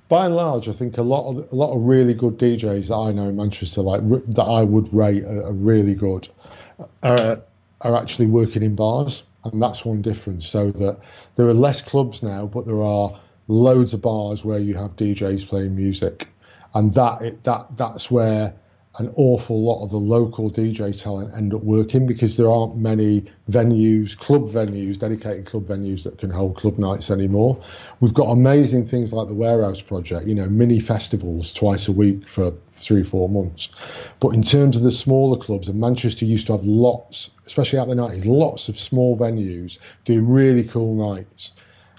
by 0.07 0.25
and 0.25 0.35
large, 0.35 0.67
I 0.67 0.71
think 0.71 0.97
a 0.97 1.01
lot 1.01 1.29
of 1.29 1.51
a 1.51 1.55
lot 1.55 1.75
of 1.75 1.81
really 1.81 2.13
good 2.13 2.37
DJs 2.37 2.87
that 2.87 2.95
I 2.95 3.11
know 3.11 3.29
in 3.29 3.35
Manchester, 3.35 3.81
like 3.81 4.01
that 4.27 4.43
I 4.43 4.63
would 4.63 4.93
rate 4.93 5.23
are, 5.23 5.45
are 5.45 5.53
really 5.53 5.95
good, 5.95 6.29
are, 7.03 7.41
are 7.81 7.95
actually 7.95 8.27
working 8.27 8.61
in 8.61 8.75
bars, 8.75 9.23
and 9.43 9.61
that's 9.61 9.83
one 9.83 10.01
difference. 10.01 10.47
So 10.47 10.71
that 10.71 10.99
there 11.35 11.47
are 11.47 11.53
less 11.53 11.81
clubs 11.81 12.21
now, 12.21 12.45
but 12.45 12.65
there 12.65 12.81
are 12.81 13.19
loads 13.47 13.93
of 13.93 14.01
bars 14.01 14.43
where 14.43 14.59
you 14.59 14.75
have 14.75 14.95
DJs 14.95 15.47
playing 15.47 15.75
music, 15.75 16.27
and 16.73 16.93
that 16.93 17.43
that 17.43 17.67
that's 17.75 18.09
where 18.09 18.53
an 18.97 19.11
awful 19.15 19.61
lot 19.61 19.83
of 19.83 19.89
the 19.89 19.97
local 19.97 20.49
DJ 20.49 20.97
talent 20.99 21.33
end 21.35 21.53
up 21.53 21.61
working 21.63 22.07
because 22.07 22.37
there 22.37 22.49
aren't 22.49 22.77
many 22.77 23.25
venues, 23.49 24.17
club 24.17 24.49
venues, 24.49 24.97
dedicated 24.97 25.45
club 25.45 25.67
venues 25.67 26.03
that 26.03 26.17
can 26.17 26.29
hold 26.29 26.55
club 26.55 26.77
nights 26.77 27.11
anymore. 27.11 27.59
We've 27.99 28.13
got 28.13 28.29
amazing 28.29 28.87
things 28.87 29.11
like 29.11 29.27
the 29.27 29.33
Warehouse 29.33 29.81
Project, 29.81 30.27
you 30.27 30.35
know, 30.35 30.47
mini 30.47 30.79
festivals 30.79 31.51
twice 31.51 31.87
a 31.87 31.91
week 31.91 32.27
for 32.27 32.53
three, 32.73 33.03
four 33.03 33.27
months. 33.27 33.69
But 34.19 34.29
in 34.29 34.43
terms 34.43 34.77
of 34.77 34.83
the 34.83 34.91
smaller 34.91 35.37
clubs, 35.37 35.67
and 35.67 35.79
Manchester 35.79 36.25
used 36.25 36.47
to 36.47 36.53
have 36.53 36.65
lots, 36.65 37.31
especially 37.45 37.79
out 37.79 37.89
the 37.89 37.95
90s, 37.95 38.25
lots 38.25 38.69
of 38.69 38.79
small 38.79 39.17
venues 39.17 39.77
do 40.05 40.21
really 40.21 40.63
cool 40.63 40.95
nights. 40.95 41.51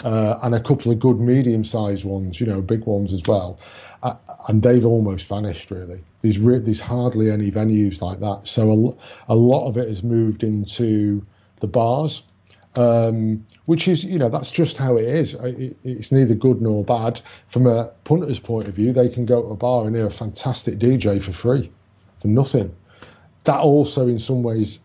Uh, 0.04 0.38
and 0.42 0.54
a 0.54 0.60
couple 0.60 0.92
of 0.92 0.98
good 0.98 1.18
medium 1.18 1.64
sized 1.64 2.04
ones, 2.04 2.38
you 2.38 2.46
know, 2.46 2.60
big 2.60 2.84
ones 2.84 3.12
as 3.12 3.22
well. 3.26 3.58
Uh, 4.02 4.14
and 4.48 4.62
they've 4.62 4.84
almost 4.84 5.26
vanished, 5.26 5.70
really. 5.70 6.02
There's, 6.22 6.38
re- 6.38 6.58
there's 6.58 6.80
hardly 6.80 7.30
any 7.30 7.50
venues 7.50 8.02
like 8.02 8.20
that. 8.20 8.42
So 8.44 8.96
a, 9.28 9.34
lot 9.34 9.68
of 9.68 9.76
it 9.78 9.88
has 9.88 10.02
moved 10.02 10.42
into 10.42 11.24
the 11.60 11.66
bars, 11.66 12.22
um, 12.74 13.46
which 13.64 13.88
is, 13.88 14.04
you 14.04 14.18
know, 14.18 14.28
that's 14.28 14.50
just 14.50 14.76
how 14.76 14.96
it 14.96 15.04
is. 15.04 15.34
It, 15.34 15.76
it's 15.82 16.12
neither 16.12 16.34
good 16.34 16.60
nor 16.60 16.84
bad. 16.84 17.20
From 17.48 17.66
a 17.66 17.92
punter's 18.04 18.38
point 18.38 18.68
of 18.68 18.74
view, 18.74 18.92
they 18.92 19.08
can 19.08 19.24
go 19.24 19.42
to 19.42 19.48
a 19.48 19.56
bar 19.56 19.86
and 19.86 19.96
hear 19.96 20.06
a 20.06 20.10
fantastic 20.10 20.78
DJ 20.78 21.22
for 21.22 21.32
free, 21.32 21.70
for 22.20 22.28
nothing. 22.28 22.76
That 23.44 23.60
also, 23.60 24.08
in 24.08 24.18
some 24.18 24.42
ways, 24.42 24.80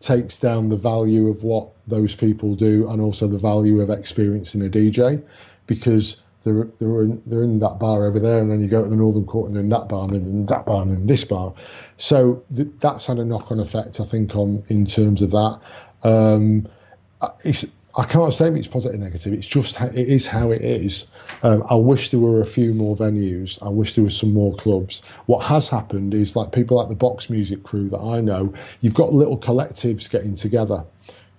takes 0.00 0.38
down 0.38 0.68
the 0.68 0.76
value 0.76 1.28
of 1.28 1.44
what 1.44 1.70
those 1.90 2.14
people 2.14 2.54
do 2.54 2.88
and 2.88 3.00
also 3.00 3.26
the 3.26 3.38
value 3.38 3.80
of 3.80 3.90
experiencing 3.90 4.64
a 4.64 4.68
DJ 4.68 5.22
because 5.66 6.16
they're 6.42 6.68
they're 6.78 7.02
in, 7.02 7.22
they're 7.26 7.42
in 7.42 7.60
that 7.60 7.78
bar 7.78 8.06
over 8.06 8.18
there, 8.18 8.38
and 8.38 8.50
then 8.50 8.60
you 8.60 8.68
go 8.68 8.82
to 8.82 8.88
the 8.88 8.96
Northern 8.96 9.24
Quarter, 9.24 9.48
and 9.48 9.56
they're 9.56 9.62
in 9.62 9.68
that 9.70 9.88
bar, 9.88 10.04
and 10.04 10.12
then 10.12 10.46
that 10.46 10.64
bar, 10.64 10.82
and 10.82 10.90
then 10.90 11.06
this 11.06 11.24
bar. 11.24 11.54
So 11.96 12.42
th- 12.54 12.68
that's 12.78 13.06
had 13.06 13.18
a 13.18 13.24
knock-on 13.24 13.60
effect, 13.60 14.00
I 14.00 14.04
think, 14.04 14.34
on 14.36 14.64
in 14.68 14.84
terms 14.84 15.22
of 15.22 15.32
that. 15.32 15.60
Um, 16.02 16.68
it's, 17.44 17.66
I 17.96 18.04
can't 18.04 18.32
say 18.32 18.48
it's 18.48 18.68
positive 18.68 19.00
or 19.00 19.04
negative. 19.04 19.32
It's 19.32 19.46
just 19.46 19.74
how, 19.76 19.86
it 19.88 19.96
is 19.96 20.26
how 20.26 20.52
it 20.52 20.62
is. 20.62 21.06
Um, 21.42 21.64
I 21.68 21.74
wish 21.74 22.10
there 22.10 22.20
were 22.20 22.40
a 22.40 22.46
few 22.46 22.72
more 22.72 22.96
venues. 22.96 23.58
I 23.60 23.68
wish 23.68 23.94
there 23.94 24.04
were 24.04 24.10
some 24.10 24.32
more 24.32 24.54
clubs. 24.54 25.02
What 25.26 25.40
has 25.40 25.68
happened 25.68 26.14
is 26.14 26.36
like 26.36 26.52
people 26.52 26.76
like 26.76 26.88
the 26.88 26.94
box 26.94 27.28
music 27.28 27.64
crew 27.64 27.88
that 27.88 27.98
I 27.98 28.20
know. 28.20 28.54
You've 28.80 28.94
got 28.94 29.12
little 29.12 29.38
collectives 29.38 30.08
getting 30.08 30.36
together 30.36 30.84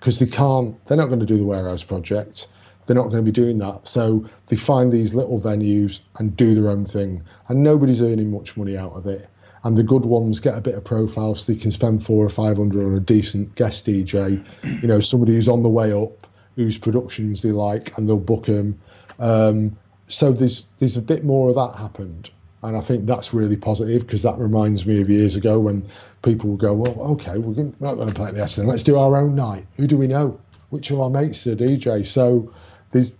because 0.02 0.20
they 0.20 0.28
can't. 0.28 0.84
They're 0.86 0.98
not 0.98 1.08
going 1.08 1.22
to 1.22 1.26
do 1.26 1.38
the 1.38 1.46
warehouse 1.46 1.84
project 1.84 2.48
they're 2.86 3.02
not 3.02 3.10
going 3.10 3.24
to 3.24 3.32
be 3.32 3.32
doing 3.32 3.58
that. 3.60 3.88
So 3.88 4.26
they 4.48 4.58
find 4.58 4.92
these 4.92 5.14
little 5.14 5.40
venues 5.40 6.02
and 6.20 6.36
do 6.36 6.54
their 6.54 6.70
own 6.70 6.84
thing, 6.84 7.24
and 7.48 7.64
nobody's 7.64 8.02
earning 8.02 8.32
much 8.32 8.58
money 8.58 8.76
out 8.78 8.94
of 8.94 9.06
it. 9.06 9.28
And 9.64 9.78
the 9.78 9.84
good 9.84 10.06
ones 10.06 10.40
get 10.40 10.58
a 10.58 10.62
bit 10.62 10.76
of 10.76 10.84
profile, 10.84 11.36
so 11.36 11.52
they 11.52 11.58
can 11.58 11.72
spend 11.72 12.04
four 12.04 12.26
or 12.26 12.30
five 12.30 12.58
hundred 12.58 12.86
on 12.86 12.96
a 12.96 13.00
decent 13.00 13.56
guest 13.56 13.86
DJ. 13.86 14.44
You 14.82 14.88
know, 14.88 15.00
somebody 15.00 15.36
who's 15.36 15.48
on 15.48 15.64
the 15.64 15.70
way 15.70 15.94
up, 15.94 16.28
whose 16.56 16.78
productions 16.78 17.44
they 17.44 17.52
like, 17.52 17.98
and 17.98 18.10
they'll 18.10 18.18
book 18.18 18.46
them. 18.46 18.80
Um, 19.20 19.78
so 20.08 20.34
there's 20.34 20.66
there's 20.80 20.98
a 20.98 21.02
bit 21.02 21.24
more 21.24 21.50
of 21.50 21.56
that 21.56 21.80
happened, 21.80 22.32
and 22.64 22.78
I 22.78 22.82
think 22.82 23.06
that's 23.06 23.34
really 23.34 23.58
positive 23.58 24.02
because 24.02 24.22
that 24.24 24.38
reminds 24.38 24.86
me 24.86 25.02
of 25.02 25.10
years 25.10 25.36
ago 25.36 25.60
when 25.60 25.88
people 26.24 26.52
would 26.52 26.60
go, 26.60 26.74
well, 26.74 27.00
okay, 27.14 27.38
we're 27.38 27.72
not 27.80 27.96
going 27.96 28.08
to 28.08 28.14
play 28.14 28.30
at 28.30 28.36
the 28.36 28.48
SN, 28.48 28.68
let's 28.68 28.84
do 28.84 28.98
our 28.98 29.18
own 29.18 29.36
night. 29.36 29.66
Who 29.78 29.88
do 29.88 29.98
we 29.98 30.08
know? 30.08 30.40
Which 30.70 30.92
of 30.92 31.00
our 31.00 31.10
mates 31.10 31.46
is 31.48 31.54
a 31.54 31.56
DJ? 31.56 32.06
So 32.06 32.54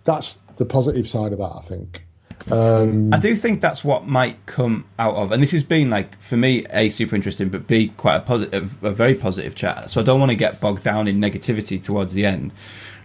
that's 0.04 0.40
the 0.58 0.66
positive 0.66 1.10
side 1.10 1.32
of 1.34 1.40
that, 1.40 1.54
I 1.56 1.62
think. 1.62 2.04
Um, 2.50 3.14
I 3.14 3.20
do 3.20 3.36
think 3.36 3.62
that's 3.62 3.84
what 3.84 4.08
might 4.08 4.46
come 4.46 4.86
out 4.98 5.16
of, 5.16 5.32
and 5.32 5.44
this 5.44 5.52
has 5.52 5.64
been 5.64 5.90
like 5.90 6.20
for 6.22 6.38
me 6.38 6.66
a 6.72 6.90
super 6.90 7.16
interesting, 7.16 7.50
but 7.50 7.68
b 7.68 7.90
quite 7.98 8.16
a 8.16 8.22
positive, 8.22 8.84
a 8.84 8.92
very 8.92 9.14
positive 9.14 9.54
chat. 9.54 9.92
So 9.92 10.02
I 10.02 10.04
don't 10.04 10.20
want 10.20 10.32
to 10.32 10.36
get 10.36 10.60
bogged 10.60 10.84
down 10.84 11.08
in 11.08 11.20
negativity 11.20 11.82
towards 11.82 12.14
the 12.14 12.26
end. 12.26 12.52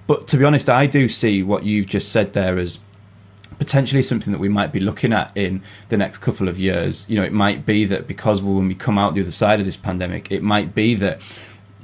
But 0.07 0.29
to 0.29 0.39
be 0.39 0.45
honest, 0.45 0.71
I 0.71 0.87
do 0.87 1.09
see 1.09 1.43
what 1.43 1.65
you've 1.65 1.87
just 1.87 2.13
said 2.13 2.33
there 2.33 2.59
as 2.59 2.79
potentially 3.59 4.03
something 4.03 4.33
that 4.33 4.39
we 4.39 4.49
might 4.49 4.73
be 4.73 4.81
looking 4.81 5.13
at 5.13 5.35
in 5.37 5.63
the 5.89 5.97
next 5.97 6.19
couple 6.19 6.49
of 6.49 6.59
years. 6.59 7.07
You 7.09 7.17
know, 7.17 7.25
it 7.25 7.33
might 7.33 7.65
be 7.65 7.85
that 7.87 8.07
because 8.07 8.43
when 8.43 8.69
we 8.69 8.75
come 8.75 8.99
out 8.99 9.15
the 9.15 9.23
other 9.23 9.31
side 9.31 9.61
of 9.61 9.67
this 9.67 9.77
pandemic, 9.77 10.31
it 10.31 10.43
might 10.43 10.75
be 10.75 10.95
that 10.97 11.21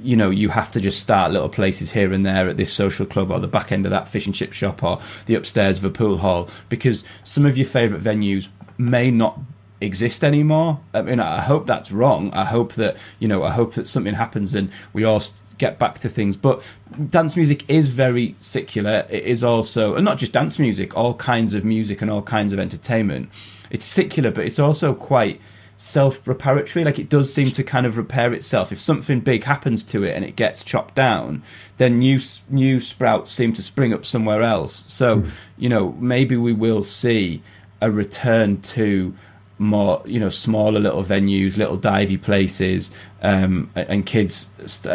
you 0.03 0.17
know, 0.17 0.29
you 0.29 0.49
have 0.49 0.69
to 0.71 0.81
just 0.81 0.99
start 0.99 1.31
little 1.31 1.47
places 1.47 1.91
here 1.91 2.11
and 2.11 2.25
there 2.25 2.49
at 2.49 2.57
this 2.57 2.73
social 2.73 3.05
club 3.05 3.31
or 3.31 3.39
the 3.39 3.47
back 3.47 3.71
end 3.71 3.85
of 3.85 3.89
that 3.91 4.07
fish 4.07 4.25
and 4.25 4.35
chip 4.35 4.51
shop 4.51 4.83
or 4.83 4.99
the 5.27 5.35
upstairs 5.35 5.77
of 5.77 5.85
a 5.85 5.89
pool 5.89 6.17
hall 6.17 6.49
because 6.67 7.05
some 7.23 7.45
of 7.45 7.57
your 7.57 7.65
favourite 7.65 8.03
venues 8.03 8.49
may 8.77 9.09
not 9.09 9.39
exist 9.79 10.23
anymore. 10.23 10.79
I 10.93 11.01
mean, 11.03 11.19
I 11.19 11.41
hope 11.41 11.67
that's 11.67 11.91
wrong. 11.91 12.33
I 12.33 12.45
hope 12.45 12.73
that, 12.73 12.97
you 13.19 13.27
know, 13.27 13.43
I 13.43 13.51
hope 13.51 13.73
that 13.75 13.87
something 13.87 14.13
happens 14.13 14.55
and 14.55 14.71
we 14.91 15.03
all 15.03 15.21
get 15.57 15.79
back 15.79 15.99
to 15.99 16.09
things. 16.09 16.35
But 16.37 16.63
dance 17.09 17.35
music 17.35 17.69
is 17.69 17.89
very 17.89 18.35
secular. 18.39 19.05
It 19.09 19.23
is 19.23 19.43
also, 19.43 19.95
and 19.95 20.05
not 20.05 20.17
just 20.17 20.31
dance 20.33 20.59
music, 20.59 20.95
all 20.97 21.13
kinds 21.15 21.53
of 21.53 21.63
music 21.63 22.01
and 22.01 22.09
all 22.09 22.21
kinds 22.21 22.53
of 22.53 22.59
entertainment. 22.59 23.29
It's 23.69 23.85
secular, 23.85 24.31
but 24.31 24.45
it's 24.45 24.59
also 24.59 24.93
quite 24.93 25.39
self-reparatory. 25.77 26.85
Like 26.85 26.99
it 26.99 27.09
does 27.09 27.33
seem 27.33 27.51
to 27.51 27.63
kind 27.63 27.85
of 27.85 27.97
repair 27.97 28.33
itself. 28.33 28.71
If 28.71 28.79
something 28.79 29.19
big 29.19 29.43
happens 29.43 29.83
to 29.85 30.03
it 30.03 30.15
and 30.15 30.23
it 30.23 30.35
gets 30.35 30.63
chopped 30.63 30.95
down, 30.95 31.43
then 31.77 31.99
new 31.99 32.19
new 32.49 32.79
sprouts 32.79 33.31
seem 33.31 33.53
to 33.53 33.63
spring 33.63 33.93
up 33.93 34.05
somewhere 34.05 34.41
else. 34.41 34.83
So 34.87 35.19
mm. 35.19 35.29
you 35.57 35.69
know 35.69 35.93
maybe 35.99 36.37
we 36.37 36.53
will 36.53 36.83
see 36.83 37.41
a 37.81 37.91
return 37.91 38.61
to 38.61 39.13
more 39.63 40.01
you 40.05 40.19
know 40.19 40.29
smaller 40.29 40.79
little 40.79 41.03
venues 41.03 41.57
little 41.57 41.77
divey 41.77 42.21
places 42.21 42.91
um, 43.21 43.69
and 43.75 44.05
kids 44.05 44.49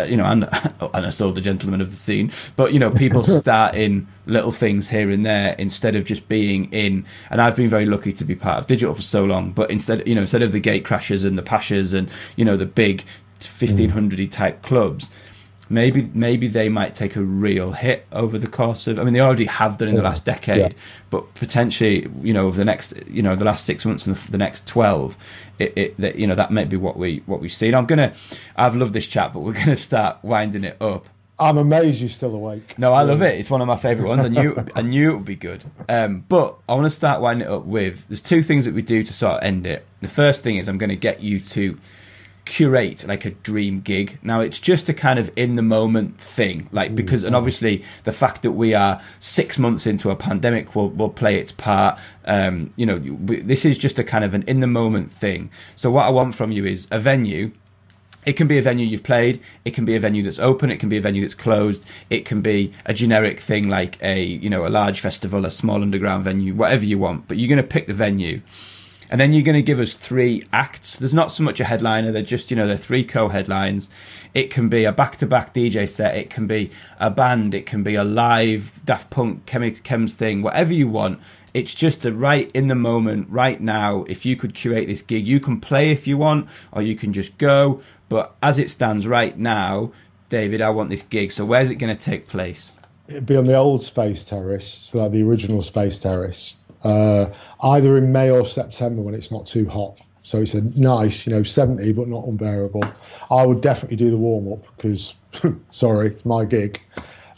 you 0.07 0.17
know 0.17 0.25
and, 0.25 0.45
and 0.95 1.07
I 1.07 1.11
saw 1.11 1.33
the 1.33 1.41
gentleman 1.41 1.81
of 1.81 1.91
the 1.91 1.97
scene 1.97 2.31
but 2.57 2.73
you 2.73 2.79
know 2.79 2.91
people 2.91 3.25
starting 3.43 4.07
little 4.27 4.53
things 4.53 4.89
here 4.89 5.11
and 5.11 5.25
there 5.25 5.55
instead 5.59 5.97
of 5.97 6.05
just 6.05 6.29
being 6.29 6.71
in 6.73 7.05
and 7.31 7.41
I've 7.41 7.57
been 7.57 7.69
very 7.69 7.87
lucky 7.87 8.13
to 8.13 8.25
be 8.25 8.35
part 8.35 8.59
of 8.59 8.67
digital 8.67 8.95
for 8.95 9.03
so 9.03 9.25
long 9.25 9.53
but 9.53 9.71
instead 9.71 10.07
you 10.07 10.15
know 10.15 10.23
instead 10.23 10.43
of 10.43 10.53
the 10.53 10.61
Gatecrashers 10.61 11.25
and 11.25 11.39
the 11.39 11.43
Pachas 11.43 11.95
and 11.95 12.11
you 12.37 12.45
know 12.45 12.57
the 12.57 12.67
big 12.67 13.05
1500 13.41 14.33
type 14.33 14.63
clubs 14.63 15.11
maybe 15.71 16.11
maybe 16.15 16.49
they 16.49 16.69
might 16.69 16.95
take 16.95 17.17
a 17.17 17.23
real 17.23 17.73
hit 17.73 18.07
over 18.13 18.39
the 18.39 18.47
course 18.47 18.87
of. 18.87 18.99
I 18.99 19.05
mean, 19.05 19.15
they 19.15 19.21
already 19.21 19.47
have 19.47 19.79
done 19.79 19.89
in 19.89 19.95
the 19.95 20.03
last 20.03 20.25
decade, 20.25 20.73
yeah. 20.73 20.79
but 21.11 21.35
potentially, 21.35 22.09
you 22.23 22.33
know, 22.33 22.47
over 22.47 22.57
the 22.57 22.65
next, 22.65 22.95
you 23.07 23.23
know, 23.23 23.37
the 23.37 23.45
last 23.45 23.65
six 23.65 23.85
months 23.85 24.07
and 24.07 24.17
the, 24.17 24.39
next 24.39 24.67
twelve, 24.67 25.17
it, 25.59 25.73
it 25.77 25.97
that, 25.99 26.17
you 26.17 26.27
know, 26.27 26.35
that 26.35 26.51
may 26.51 26.65
be 26.65 26.77
what 26.77 26.97
we 26.97 27.23
what 27.27 27.41
we've 27.41 27.53
seen. 27.53 27.75
I'm 27.75 27.87
gonna, 27.87 28.15
I've 28.57 28.77
loved 28.77 28.95
this 28.95 29.07
chat, 29.07 29.33
but 29.33 29.41
we're 29.41 29.53
gonna 29.53 29.77
start 29.77 30.19
winding 30.23 30.65
it 30.65 30.81
up. 30.81 31.09
I'm 31.41 31.57
amazed 31.57 32.01
you're 32.01 32.09
still 32.09 32.35
awake. 32.35 32.77
No, 32.79 32.93
I 32.93 33.03
love 33.03 33.23
it. 33.23 33.39
It's 33.39 33.49
one 33.49 33.61
of 33.61 33.69
my 33.69 33.77
favourite 33.77 34.09
ones. 34.09 34.25
I 34.25 34.29
knew 34.29 34.57
I 34.75 34.83
knew 34.83 35.13
it 35.13 35.15
would 35.15 35.25
be 35.25 35.37
good. 35.37 35.63
Um, 35.89 36.25
but 36.29 36.57
I 36.69 36.75
want 36.75 36.87
to 36.87 36.91
start 36.91 37.21
winding 37.21 37.47
it 37.47 37.51
up 37.51 37.65
with 37.65 38.09
there's 38.09 38.23
two 38.23 38.43
things 38.43 38.65
that 38.65 38.75
we 38.75 38.83
do 38.83 39.05
to 39.05 39.13
sort 39.13 39.35
of 39.35 39.45
end 39.45 39.65
it. 39.65 39.87
The 40.01 40.09
first 40.09 40.43
thing 40.43 40.57
is 40.57 40.69
I'm 40.69 40.79
going 40.79 40.91
to 40.91 40.97
get 40.97 41.23
you 41.23 41.39
to 41.39 41.79
curate 42.49 43.07
like 43.07 43.25
a 43.25 43.31
dream 43.31 43.81
gig. 43.81 44.19
Now 44.23 44.41
it's 44.41 44.59
just 44.59 44.89
a 44.89 44.95
kind 44.95 45.19
of 45.19 45.31
in 45.37 45.55
the 45.55 45.63
moment 45.63 46.19
thing, 46.19 46.69
like 46.73 46.95
because 46.95 47.23
and 47.23 47.37
obviously 47.37 47.85
the 48.05 48.13
fact 48.13 48.43
that 48.43 48.53
we 48.53 48.75
are 48.75 49.01
six 49.21 49.59
months 49.59 49.87
into 49.87 50.11
a 50.11 50.17
pandemic 50.17 50.75
will 50.75 50.91
will 50.91 51.11
play 51.11 51.39
its 51.39 51.53
part. 51.53 52.01
Um, 52.25 52.73
you 52.75 52.87
know, 52.87 52.99
this 52.99 53.65
is 53.65 53.79
just 53.79 53.99
a 53.99 54.05
kind 54.05 54.25
of 54.25 54.35
an 54.35 54.43
in 54.43 54.61
the 54.61 54.67
moment 54.67 55.13
thing. 55.13 55.51
So 55.77 55.91
what 55.91 56.07
I 56.07 56.11
want 56.11 56.35
from 56.35 56.51
you 56.51 56.65
is 56.65 56.89
a 56.91 56.99
venue 56.99 57.53
it 58.27 58.37
can 58.37 58.47
be 58.47 58.59
a 58.59 58.63
venue 58.63 58.87
you've 58.87 59.05
played. 59.05 59.41
It 59.65 59.71
can 59.71 59.87
be 59.87 59.95
a 59.95 60.01
venue 60.01 60.23
that's 60.23 60.39
open. 60.39 60.71
It 60.71 60.81
can 60.81 60.89
be 60.89 60.99
a 60.99 61.01
venue 61.01 61.23
that's 61.23 61.35
closed. 61.35 61.87
It 62.11 62.27
can 62.27 62.43
be 62.43 62.75
a 62.85 62.93
generic 62.93 63.41
thing 63.41 63.69
like 63.69 63.97
a, 64.03 64.23
you 64.23 64.51
know, 64.51 64.67
a 64.67 64.69
large 64.69 65.01
festival, 65.01 65.47
a 65.47 65.51
small 65.51 65.81
underground 65.81 66.25
venue, 66.25 66.55
whatever 66.55 66.85
you 66.85 66.99
want. 66.99 67.27
But 67.29 67.39
you're 67.39 67.49
going 67.49 67.57
to 67.57 67.63
pick 67.63 67.87
the 67.87 67.95
venue. 67.95 68.43
And 69.11 69.21
then 69.21 69.33
you're 69.33 69.43
going 69.43 69.55
to 69.55 69.63
give 69.63 69.81
us 69.81 69.95
three 69.95 70.43
acts. 70.53 70.99
There's 70.99 71.15
not 71.15 71.33
so 71.33 71.43
much 71.43 71.61
a 71.61 71.65
headliner. 71.65 72.13
They're 72.13 72.23
just, 72.23 72.51
you 72.51 72.57
know, 72.57 72.67
they're 72.67 72.77
three 72.77 73.05
co-headlines. 73.05 73.89
It 74.35 74.51
can 74.51 74.69
be 74.69 74.85
a 74.85 74.93
back-to-back 74.93 75.55
DJ 75.55 75.89
set. 75.89 76.17
It 76.17 76.29
can 76.29 76.47
be 76.47 76.71
a 77.01 77.11
band. 77.11 77.55
It 77.55 77.65
can 77.65 77.83
be 77.83 77.95
a 77.95 78.05
live 78.05 78.81
Daft 78.85 79.09
Punk 79.11 79.47
Chems 79.47 80.13
thing, 80.13 80.43
whatever 80.43 80.73
you 80.73 80.89
want. 80.89 81.21
It's 81.55 81.75
just 81.75 82.05
a 82.05 82.13
right 82.13 82.51
in 82.53 82.69
the 82.69 82.75
moment, 82.75 83.29
right 83.31 83.59
now. 83.61 84.05
If 84.05 84.27
you 84.27 84.37
could 84.37 84.55
curate 84.55 84.87
this 84.87 85.01
gig, 85.01 85.27
you 85.27 85.41
can 85.41 85.61
play 85.61 85.91
if 85.91 86.07
you 86.07 86.19
want, 86.19 86.49
or 86.73 86.83
you 86.83 86.95
can 86.95 87.15
just 87.15 87.39
go. 87.39 87.81
But 88.11 88.35
as 88.43 88.59
it 88.59 88.71
stands 88.71 89.07
right 89.07 89.37
now, 89.37 89.93
David, 90.29 90.61
I 90.61 90.69
want 90.69 90.91
this 90.91 91.03
gig. 91.03 91.33
So 91.33 91.47
where's 91.47 91.71
it 91.71 91.77
going 91.77 91.97
to 91.97 92.01
take 92.01 92.29
place? 92.29 92.73
It'd 93.09 93.25
be 93.25 93.37
on 93.37 93.45
the 93.45 93.57
old 93.57 93.83
Space 93.83 94.23
Terrace, 94.23 94.69
so 94.69 94.99
like 94.99 95.13
the 95.13 95.23
original 95.23 95.63
Space 95.63 95.99
Terrace, 95.99 96.57
uh, 96.83 97.27
either 97.63 97.97
in 97.97 98.13
May 98.13 98.31
or 98.31 98.45
September 98.45 99.03
when 99.03 99.15
it's 99.15 99.31
not 99.31 99.47
too 99.47 99.69
hot. 99.69 99.99
So 100.23 100.43
it's 100.43 100.55
a 100.55 100.61
nice, 100.79 101.27
you 101.27 101.33
know, 101.33 101.43
70 101.43 101.93
but 101.93 102.09
not 102.09 102.27
unbearable. 102.27 102.85
I 103.31 103.47
would 103.47 103.63
definitely 103.63 103.97
do 103.97 104.11
the 104.11 104.19
warm 104.19 104.53
up 104.53 104.67
because, 104.77 105.15
sorry, 105.71 106.17
my 106.25 106.45
gig. 106.45 106.81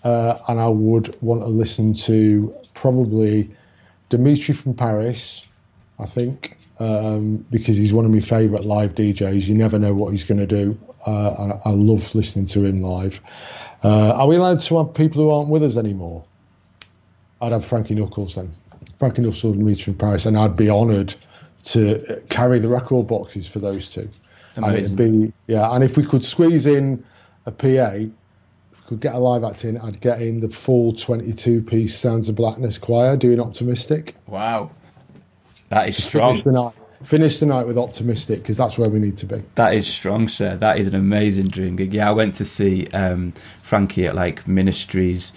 Uh, 0.02 0.38
and 0.48 0.58
I 0.58 0.68
would 0.68 1.16
want 1.22 1.42
to 1.42 1.46
listen 1.46 1.94
to 1.94 2.54
probably 2.74 3.50
Dimitri 4.08 4.54
from 4.54 4.74
Paris, 4.74 5.46
I 5.98 6.06
think, 6.06 6.56
um, 6.78 7.44
because 7.50 7.76
he's 7.76 7.92
one 7.92 8.04
of 8.06 8.10
my 8.10 8.20
favourite 8.20 8.64
live 8.64 8.94
DJs. 8.94 9.46
You 9.46 9.54
never 9.54 9.78
know 9.78 9.94
what 9.94 10.12
he's 10.12 10.24
going 10.24 10.40
to 10.40 10.46
do. 10.46 10.78
Uh, 11.06 11.58
I, 11.64 11.70
I, 11.70 11.72
love 11.72 12.14
listening 12.14 12.46
to 12.46 12.64
him 12.64 12.82
live. 12.82 13.20
Uh, 13.82 14.12
are 14.14 14.26
we 14.26 14.36
allowed 14.36 14.60
to 14.60 14.78
have 14.78 14.94
people 14.94 15.22
who 15.22 15.30
aren't 15.30 15.48
with 15.48 15.62
us 15.62 15.76
anymore? 15.76 16.24
I'd 17.40 17.52
have 17.52 17.64
Frankie 17.64 17.94
Knuckles 17.94 18.34
then. 18.34 18.52
Frankie 19.00 19.22
Knuckles 19.22 19.42
and 19.44 19.58
Dimitri 19.58 19.94
Paris, 19.94 20.26
and 20.26 20.36
I'd 20.36 20.56
be 20.56 20.68
honoured 20.68 21.14
to 21.64 22.22
carry 22.28 22.58
the 22.58 22.68
record 22.68 23.06
boxes 23.08 23.48
for 23.48 23.58
those 23.58 23.90
two. 23.90 24.08
Amazing. 24.56 24.64
And 24.64 24.84
it'd 24.84 24.96
be 24.96 25.32
yeah, 25.46 25.74
and 25.74 25.82
if 25.82 25.96
we 25.96 26.04
could 26.04 26.24
squeeze 26.24 26.66
in 26.66 27.02
a 27.46 27.50
PA, 27.50 27.66
if 27.66 28.02
we 28.02 28.10
could 28.86 29.00
get 29.00 29.14
a 29.14 29.18
live 29.18 29.42
act 29.42 29.64
in, 29.64 29.78
I'd 29.78 30.00
get 30.00 30.20
in 30.20 30.40
the 30.40 30.50
full 30.50 30.92
22 30.92 31.62
piece 31.62 31.98
Sounds 31.98 32.28
of 32.28 32.34
Blackness 32.34 32.76
choir 32.76 33.16
doing 33.16 33.40
Optimistic. 33.40 34.14
Wow. 34.26 34.70
That 35.70 35.88
is 35.88 36.02
strong. 36.02 36.32
Finish 36.32 36.44
the 36.44 36.52
night, 36.52 36.74
finish 37.02 37.40
the 37.40 37.46
night 37.46 37.66
with 37.66 37.78
Optimistic 37.78 38.42
because 38.42 38.58
that's 38.58 38.76
where 38.76 38.90
we 38.90 38.98
need 38.98 39.16
to 39.18 39.26
be. 39.26 39.42
That 39.54 39.72
is 39.72 39.86
strong, 39.86 40.28
sir. 40.28 40.56
That 40.56 40.78
is 40.78 40.86
an 40.86 40.94
amazing 40.94 41.46
dream 41.46 41.76
gig. 41.76 41.94
Yeah, 41.94 42.10
I 42.10 42.12
went 42.12 42.34
to 42.34 42.44
see 42.44 42.86
um, 42.88 43.32
Frankie 43.62 44.06
at 44.06 44.14
like 44.14 44.46
Ministries. 44.46 45.32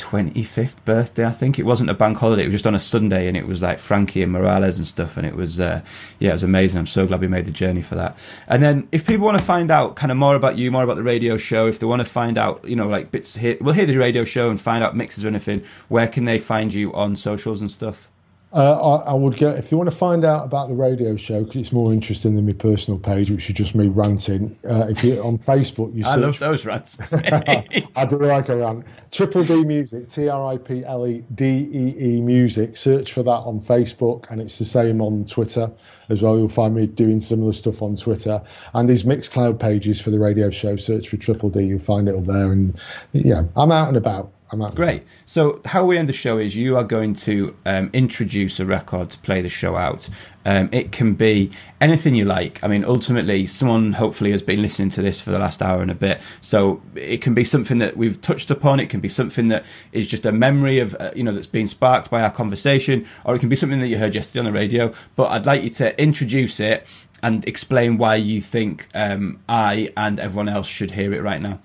25th 0.00 0.84
birthday, 0.84 1.24
I 1.24 1.30
think. 1.30 1.58
It 1.58 1.64
wasn't 1.64 1.90
a 1.90 1.94
bank 1.94 2.18
holiday, 2.18 2.42
it 2.42 2.46
was 2.46 2.54
just 2.54 2.66
on 2.66 2.74
a 2.74 2.80
Sunday, 2.80 3.28
and 3.28 3.36
it 3.36 3.46
was 3.46 3.62
like 3.62 3.78
Frankie 3.78 4.22
and 4.22 4.32
Morales 4.32 4.78
and 4.78 4.86
stuff, 4.86 5.16
and 5.16 5.26
it 5.26 5.36
was, 5.36 5.60
uh, 5.60 5.82
yeah, 6.18 6.30
it 6.30 6.32
was 6.34 6.42
amazing. 6.42 6.78
I'm 6.78 6.86
so 6.86 7.06
glad 7.06 7.20
we 7.20 7.28
made 7.28 7.46
the 7.46 7.52
journey 7.52 7.82
for 7.82 7.94
that. 7.96 8.18
And 8.48 8.62
then, 8.62 8.88
if 8.92 9.06
people 9.06 9.26
want 9.26 9.38
to 9.38 9.44
find 9.44 9.70
out 9.70 9.96
kind 9.96 10.10
of 10.10 10.18
more 10.18 10.34
about 10.34 10.58
you, 10.58 10.70
more 10.70 10.82
about 10.82 10.96
the 10.96 11.02
radio 11.02 11.36
show, 11.36 11.66
if 11.66 11.78
they 11.78 11.86
want 11.86 12.00
to 12.00 12.06
find 12.06 12.38
out, 12.38 12.66
you 12.66 12.76
know, 12.76 12.88
like 12.88 13.10
bits, 13.10 13.36
here, 13.36 13.56
we'll 13.60 13.74
hear 13.74 13.86
the 13.86 13.96
radio 13.96 14.24
show 14.24 14.50
and 14.50 14.60
find 14.60 14.82
out 14.82 14.96
mixes 14.96 15.24
or 15.24 15.28
anything, 15.28 15.62
where 15.88 16.08
can 16.08 16.24
they 16.24 16.38
find 16.38 16.72
you 16.72 16.92
on 16.94 17.14
socials 17.14 17.60
and 17.60 17.70
stuff? 17.70 18.10
Uh, 18.52 18.98
I, 19.04 19.10
I, 19.10 19.14
would 19.14 19.36
get 19.36 19.58
if 19.58 19.70
you 19.70 19.78
want 19.78 19.88
to 19.88 19.96
find 19.96 20.24
out 20.24 20.44
about 20.44 20.68
the 20.68 20.74
radio 20.74 21.14
show 21.14 21.44
because 21.44 21.60
it's 21.60 21.70
more 21.70 21.92
interesting 21.92 22.34
than 22.34 22.46
my 22.46 22.52
personal 22.52 22.98
page, 22.98 23.30
which 23.30 23.48
is 23.48 23.54
just 23.54 23.76
me 23.76 23.86
ranting. 23.86 24.58
Uh, 24.68 24.86
if 24.88 25.04
you 25.04 25.22
on 25.22 25.38
Facebook, 25.38 25.94
you 25.94 26.04
I 26.04 26.16
love 26.16 26.36
those 26.40 26.64
rants. 26.64 26.98
I 27.12 28.06
do 28.08 28.18
like 28.18 28.48
a 28.48 28.56
rant. 28.56 28.86
Triple 29.12 29.44
D 29.44 29.64
Music, 29.64 30.08
T 30.08 30.28
R 30.28 30.54
I 30.54 30.58
P 30.58 30.84
L 30.84 31.06
E 31.06 31.22
D 31.32 31.68
E 31.72 32.16
E 32.16 32.20
Music. 32.20 32.76
Search 32.76 33.12
for 33.12 33.22
that 33.22 33.30
on 33.30 33.60
Facebook, 33.60 34.28
and 34.30 34.40
it's 34.40 34.58
the 34.58 34.64
same 34.64 35.00
on 35.00 35.26
Twitter 35.26 35.70
as 36.08 36.20
well. 36.20 36.36
You'll 36.36 36.48
find 36.48 36.74
me 36.74 36.88
doing 36.88 37.20
similar 37.20 37.52
stuff 37.52 37.82
on 37.82 37.94
Twitter 37.94 38.42
and 38.74 38.90
these 38.90 39.04
Mixcloud 39.04 39.60
pages 39.60 40.00
for 40.00 40.10
the 40.10 40.18
radio 40.18 40.50
show. 40.50 40.74
Search 40.74 41.08
for 41.08 41.16
Triple 41.18 41.50
D, 41.50 41.62
you'll 41.62 41.78
find 41.78 42.08
it 42.08 42.16
up 42.16 42.24
there. 42.24 42.50
And 42.50 42.80
yeah, 43.12 43.44
I'm 43.54 43.70
out 43.70 43.86
and 43.86 43.96
about. 43.96 44.32
Great. 44.74 45.04
So 45.26 45.60
how 45.64 45.84
we 45.84 45.96
end 45.96 46.08
the 46.08 46.12
show 46.12 46.38
is 46.38 46.56
you 46.56 46.76
are 46.76 46.82
going 46.82 47.14
to 47.14 47.54
um, 47.64 47.88
introduce 47.92 48.58
a 48.58 48.66
record 48.66 49.10
to 49.10 49.18
play 49.18 49.40
the 49.42 49.48
show 49.48 49.76
out. 49.76 50.08
Um, 50.44 50.68
it 50.72 50.90
can 50.90 51.14
be 51.14 51.52
anything 51.80 52.16
you 52.16 52.24
like. 52.24 52.62
I 52.64 52.66
mean, 52.66 52.84
ultimately, 52.84 53.46
someone 53.46 53.92
hopefully 53.92 54.32
has 54.32 54.42
been 54.42 54.60
listening 54.60 54.88
to 54.90 55.02
this 55.02 55.20
for 55.20 55.30
the 55.30 55.38
last 55.38 55.62
hour 55.62 55.82
and 55.82 55.90
a 55.90 55.94
bit. 55.94 56.20
So 56.40 56.82
it 56.96 57.22
can 57.22 57.32
be 57.32 57.44
something 57.44 57.78
that 57.78 57.96
we've 57.96 58.20
touched 58.20 58.50
upon. 58.50 58.80
It 58.80 58.90
can 58.90 59.00
be 59.00 59.08
something 59.08 59.48
that 59.48 59.64
is 59.92 60.08
just 60.08 60.26
a 60.26 60.32
memory 60.32 60.80
of, 60.80 60.96
uh, 60.98 61.12
you 61.14 61.22
know, 61.22 61.32
that's 61.32 61.46
been 61.46 61.68
sparked 61.68 62.10
by 62.10 62.22
our 62.22 62.30
conversation, 62.30 63.06
or 63.24 63.36
it 63.36 63.38
can 63.38 63.50
be 63.50 63.56
something 63.56 63.80
that 63.80 63.88
you 63.88 63.98
heard 63.98 64.14
yesterday 64.14 64.40
on 64.40 64.46
the 64.46 64.52
radio. 64.52 64.92
But 65.14 65.30
I'd 65.30 65.46
like 65.46 65.62
you 65.62 65.70
to 65.70 66.00
introduce 66.02 66.58
it 66.58 66.86
and 67.22 67.46
explain 67.46 67.98
why 67.98 68.16
you 68.16 68.40
think 68.40 68.88
um, 68.94 69.40
I 69.48 69.92
and 69.96 70.18
everyone 70.18 70.48
else 70.48 70.66
should 70.66 70.92
hear 70.92 71.12
it 71.14 71.22
right 71.22 71.40
now. 71.40 71.60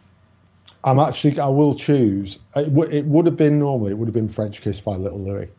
I'm 0.86 1.00
actually 1.00 1.40
I 1.40 1.48
will 1.48 1.74
choose. 1.74 2.38
It, 2.56 2.66
w- 2.66 2.90
it 2.90 3.06
would 3.06 3.26
have 3.26 3.36
been 3.36 3.60
normally 3.60 3.92
it 3.92 3.98
would 3.98 4.08
have 4.08 4.14
been 4.14 4.30
French 4.30 4.62
Kiss 4.62 4.80
by 4.80 4.96
Lil 4.96 5.20
Louis 5.20 5.50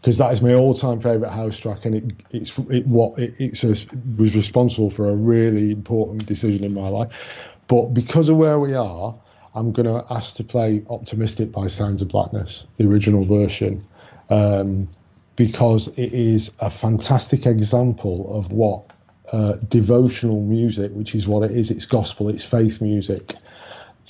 because 0.00 0.18
that 0.18 0.32
is 0.32 0.40
my 0.40 0.54
all-time 0.54 1.00
favorite 1.00 1.32
house 1.32 1.58
track, 1.58 1.84
and 1.84 1.96
it 1.96 2.04
it's 2.30 2.56
it 2.70 2.86
what 2.86 3.18
it, 3.18 3.34
it's 3.40 3.64
a, 3.64 3.74
was 4.16 4.36
responsible 4.36 4.88
for 4.88 5.08
a 5.08 5.16
really 5.16 5.72
important 5.72 6.24
decision 6.26 6.62
in 6.62 6.72
my 6.72 6.88
life. 6.88 7.50
But 7.66 7.86
because 7.88 8.28
of 8.28 8.36
where 8.36 8.60
we 8.60 8.74
are, 8.74 9.18
I'm 9.56 9.72
going 9.72 9.86
to 9.86 10.04
ask 10.08 10.36
to 10.36 10.44
play 10.44 10.84
"Optimistic" 10.88 11.50
by 11.50 11.66
Sounds 11.66 12.00
of 12.00 12.08
Blackness, 12.08 12.64
the 12.76 12.88
original 12.88 13.24
version, 13.24 13.84
um, 14.30 14.88
because 15.34 15.88
it 15.88 16.12
is 16.12 16.52
a 16.60 16.70
fantastic 16.70 17.44
example 17.44 18.38
of 18.38 18.52
what 18.52 18.84
uh, 19.32 19.54
devotional 19.68 20.40
music, 20.40 20.92
which 20.92 21.16
is 21.16 21.26
what 21.26 21.42
it 21.42 21.50
is. 21.50 21.72
It's 21.72 21.86
gospel, 21.86 22.28
it's 22.28 22.44
faith 22.44 22.80
music 22.80 23.34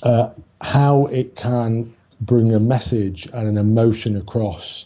uh, 0.03 0.33
how 0.61 1.05
it 1.07 1.35
can 1.35 1.93
bring 2.21 2.53
a 2.53 2.59
message 2.59 3.27
and 3.33 3.47
an 3.47 3.57
emotion 3.57 4.17
across 4.17 4.85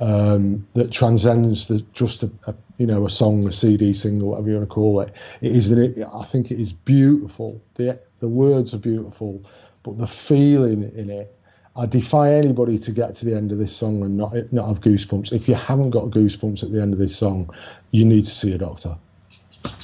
um, 0.00 0.66
that 0.74 0.90
transcends 0.90 1.66
the, 1.68 1.84
just 1.92 2.22
a, 2.22 2.30
a, 2.46 2.54
you 2.78 2.86
know 2.86 3.06
a 3.06 3.10
song, 3.10 3.46
a 3.46 3.52
CD 3.52 3.92
single, 3.92 4.30
whatever 4.30 4.48
you 4.48 4.56
want 4.56 4.68
to 4.68 4.74
call 4.74 5.00
it. 5.00 5.12
It 5.40 5.54
is 5.54 5.70
it, 5.70 5.98
I 6.12 6.24
think 6.24 6.50
it 6.50 6.60
is 6.60 6.72
beautiful. 6.72 7.62
The 7.74 8.00
the 8.18 8.28
words 8.28 8.74
are 8.74 8.78
beautiful, 8.78 9.44
but 9.82 9.98
the 9.98 10.08
feeling 10.08 10.92
in 10.96 11.10
it. 11.10 11.36
I 11.74 11.86
defy 11.86 12.34
anybody 12.34 12.78
to 12.80 12.92
get 12.92 13.14
to 13.16 13.24
the 13.24 13.34
end 13.34 13.50
of 13.50 13.56
this 13.58 13.74
song 13.74 14.02
and 14.02 14.16
not 14.16 14.34
not 14.52 14.68
have 14.68 14.80
goosebumps. 14.80 15.32
If 15.32 15.48
you 15.48 15.54
haven't 15.54 15.90
got 15.90 16.10
goosebumps 16.10 16.62
at 16.62 16.72
the 16.72 16.82
end 16.82 16.92
of 16.92 16.98
this 16.98 17.16
song, 17.16 17.54
you 17.92 18.04
need 18.04 18.24
to 18.24 18.30
see 18.30 18.52
a 18.52 18.58
doctor. 18.58 18.96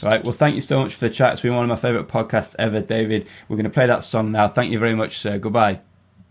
Right. 0.02 0.22
Well, 0.22 0.32
thank 0.32 0.54
you 0.54 0.60
so 0.62 0.80
much 0.80 0.94
for 0.94 1.08
the 1.08 1.14
chat. 1.14 1.32
It's 1.32 1.42
been 1.42 1.54
one 1.54 1.64
of 1.64 1.68
my 1.68 1.76
favourite 1.76 2.08
podcasts 2.08 2.54
ever, 2.58 2.80
David. 2.80 3.26
We're 3.48 3.56
going 3.56 3.64
to 3.64 3.70
play 3.70 3.86
that 3.86 4.04
song 4.04 4.32
now. 4.32 4.48
Thank 4.48 4.72
you 4.72 4.78
very 4.78 4.94
much, 4.94 5.18
sir. 5.18 5.38
Goodbye. 5.38 5.80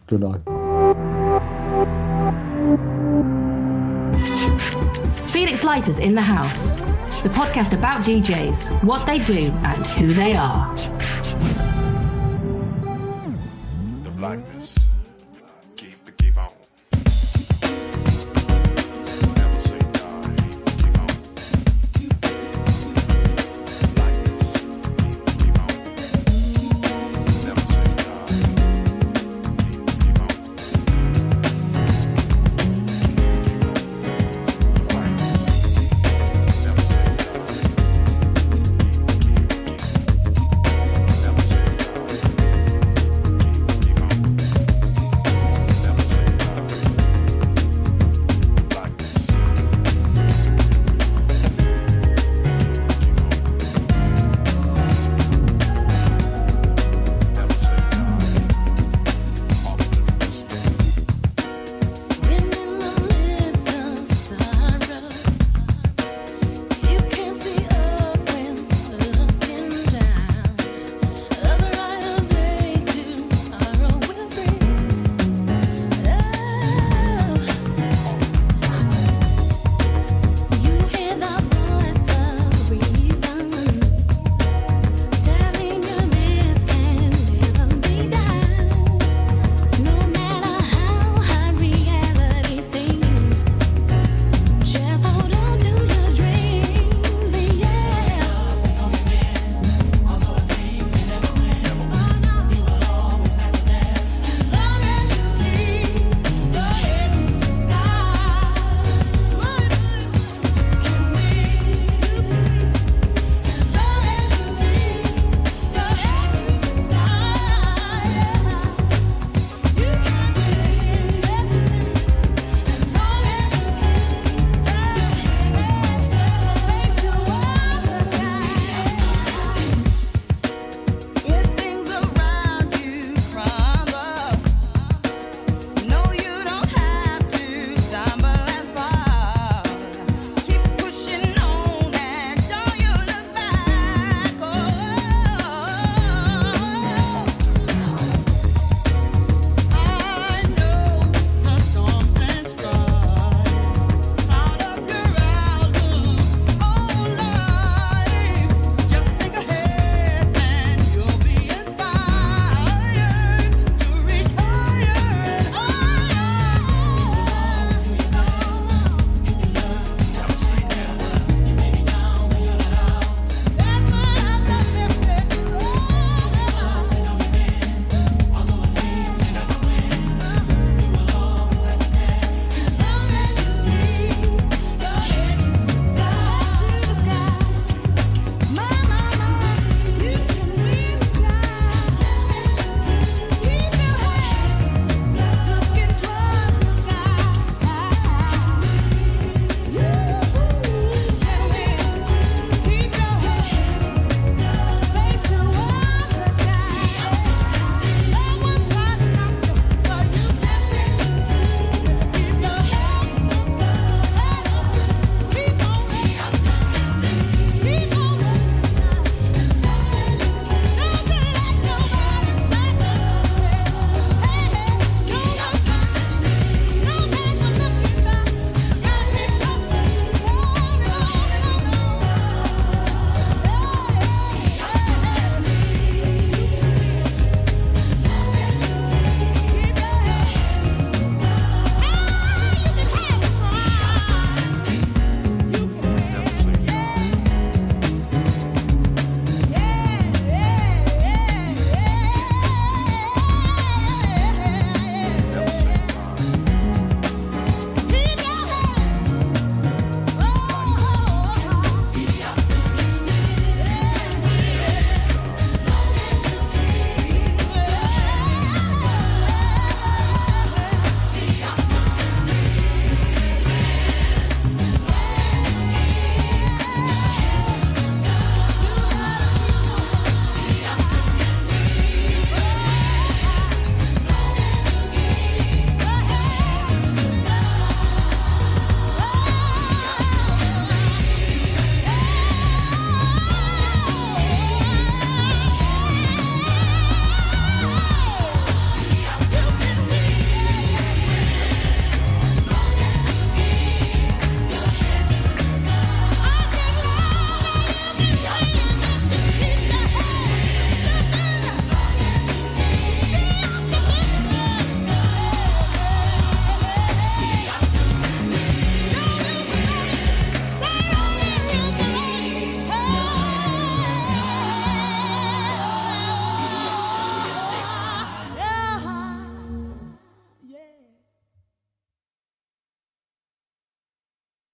Good 0.07 0.21
night. 0.21 0.41
Felix 5.29 5.63
Leiter's 5.63 5.99
in 5.99 6.15
the 6.15 6.21
house. 6.21 6.75
The 7.21 7.29
podcast 7.29 7.73
about 7.73 8.03
DJs, 8.03 8.83
what 8.83 9.05
they 9.05 9.19
do, 9.19 9.51
and 9.63 9.85
who 9.87 10.13
they 10.13 10.35
are. 10.35 10.75
The 14.03 14.11
blackness. 14.11 14.76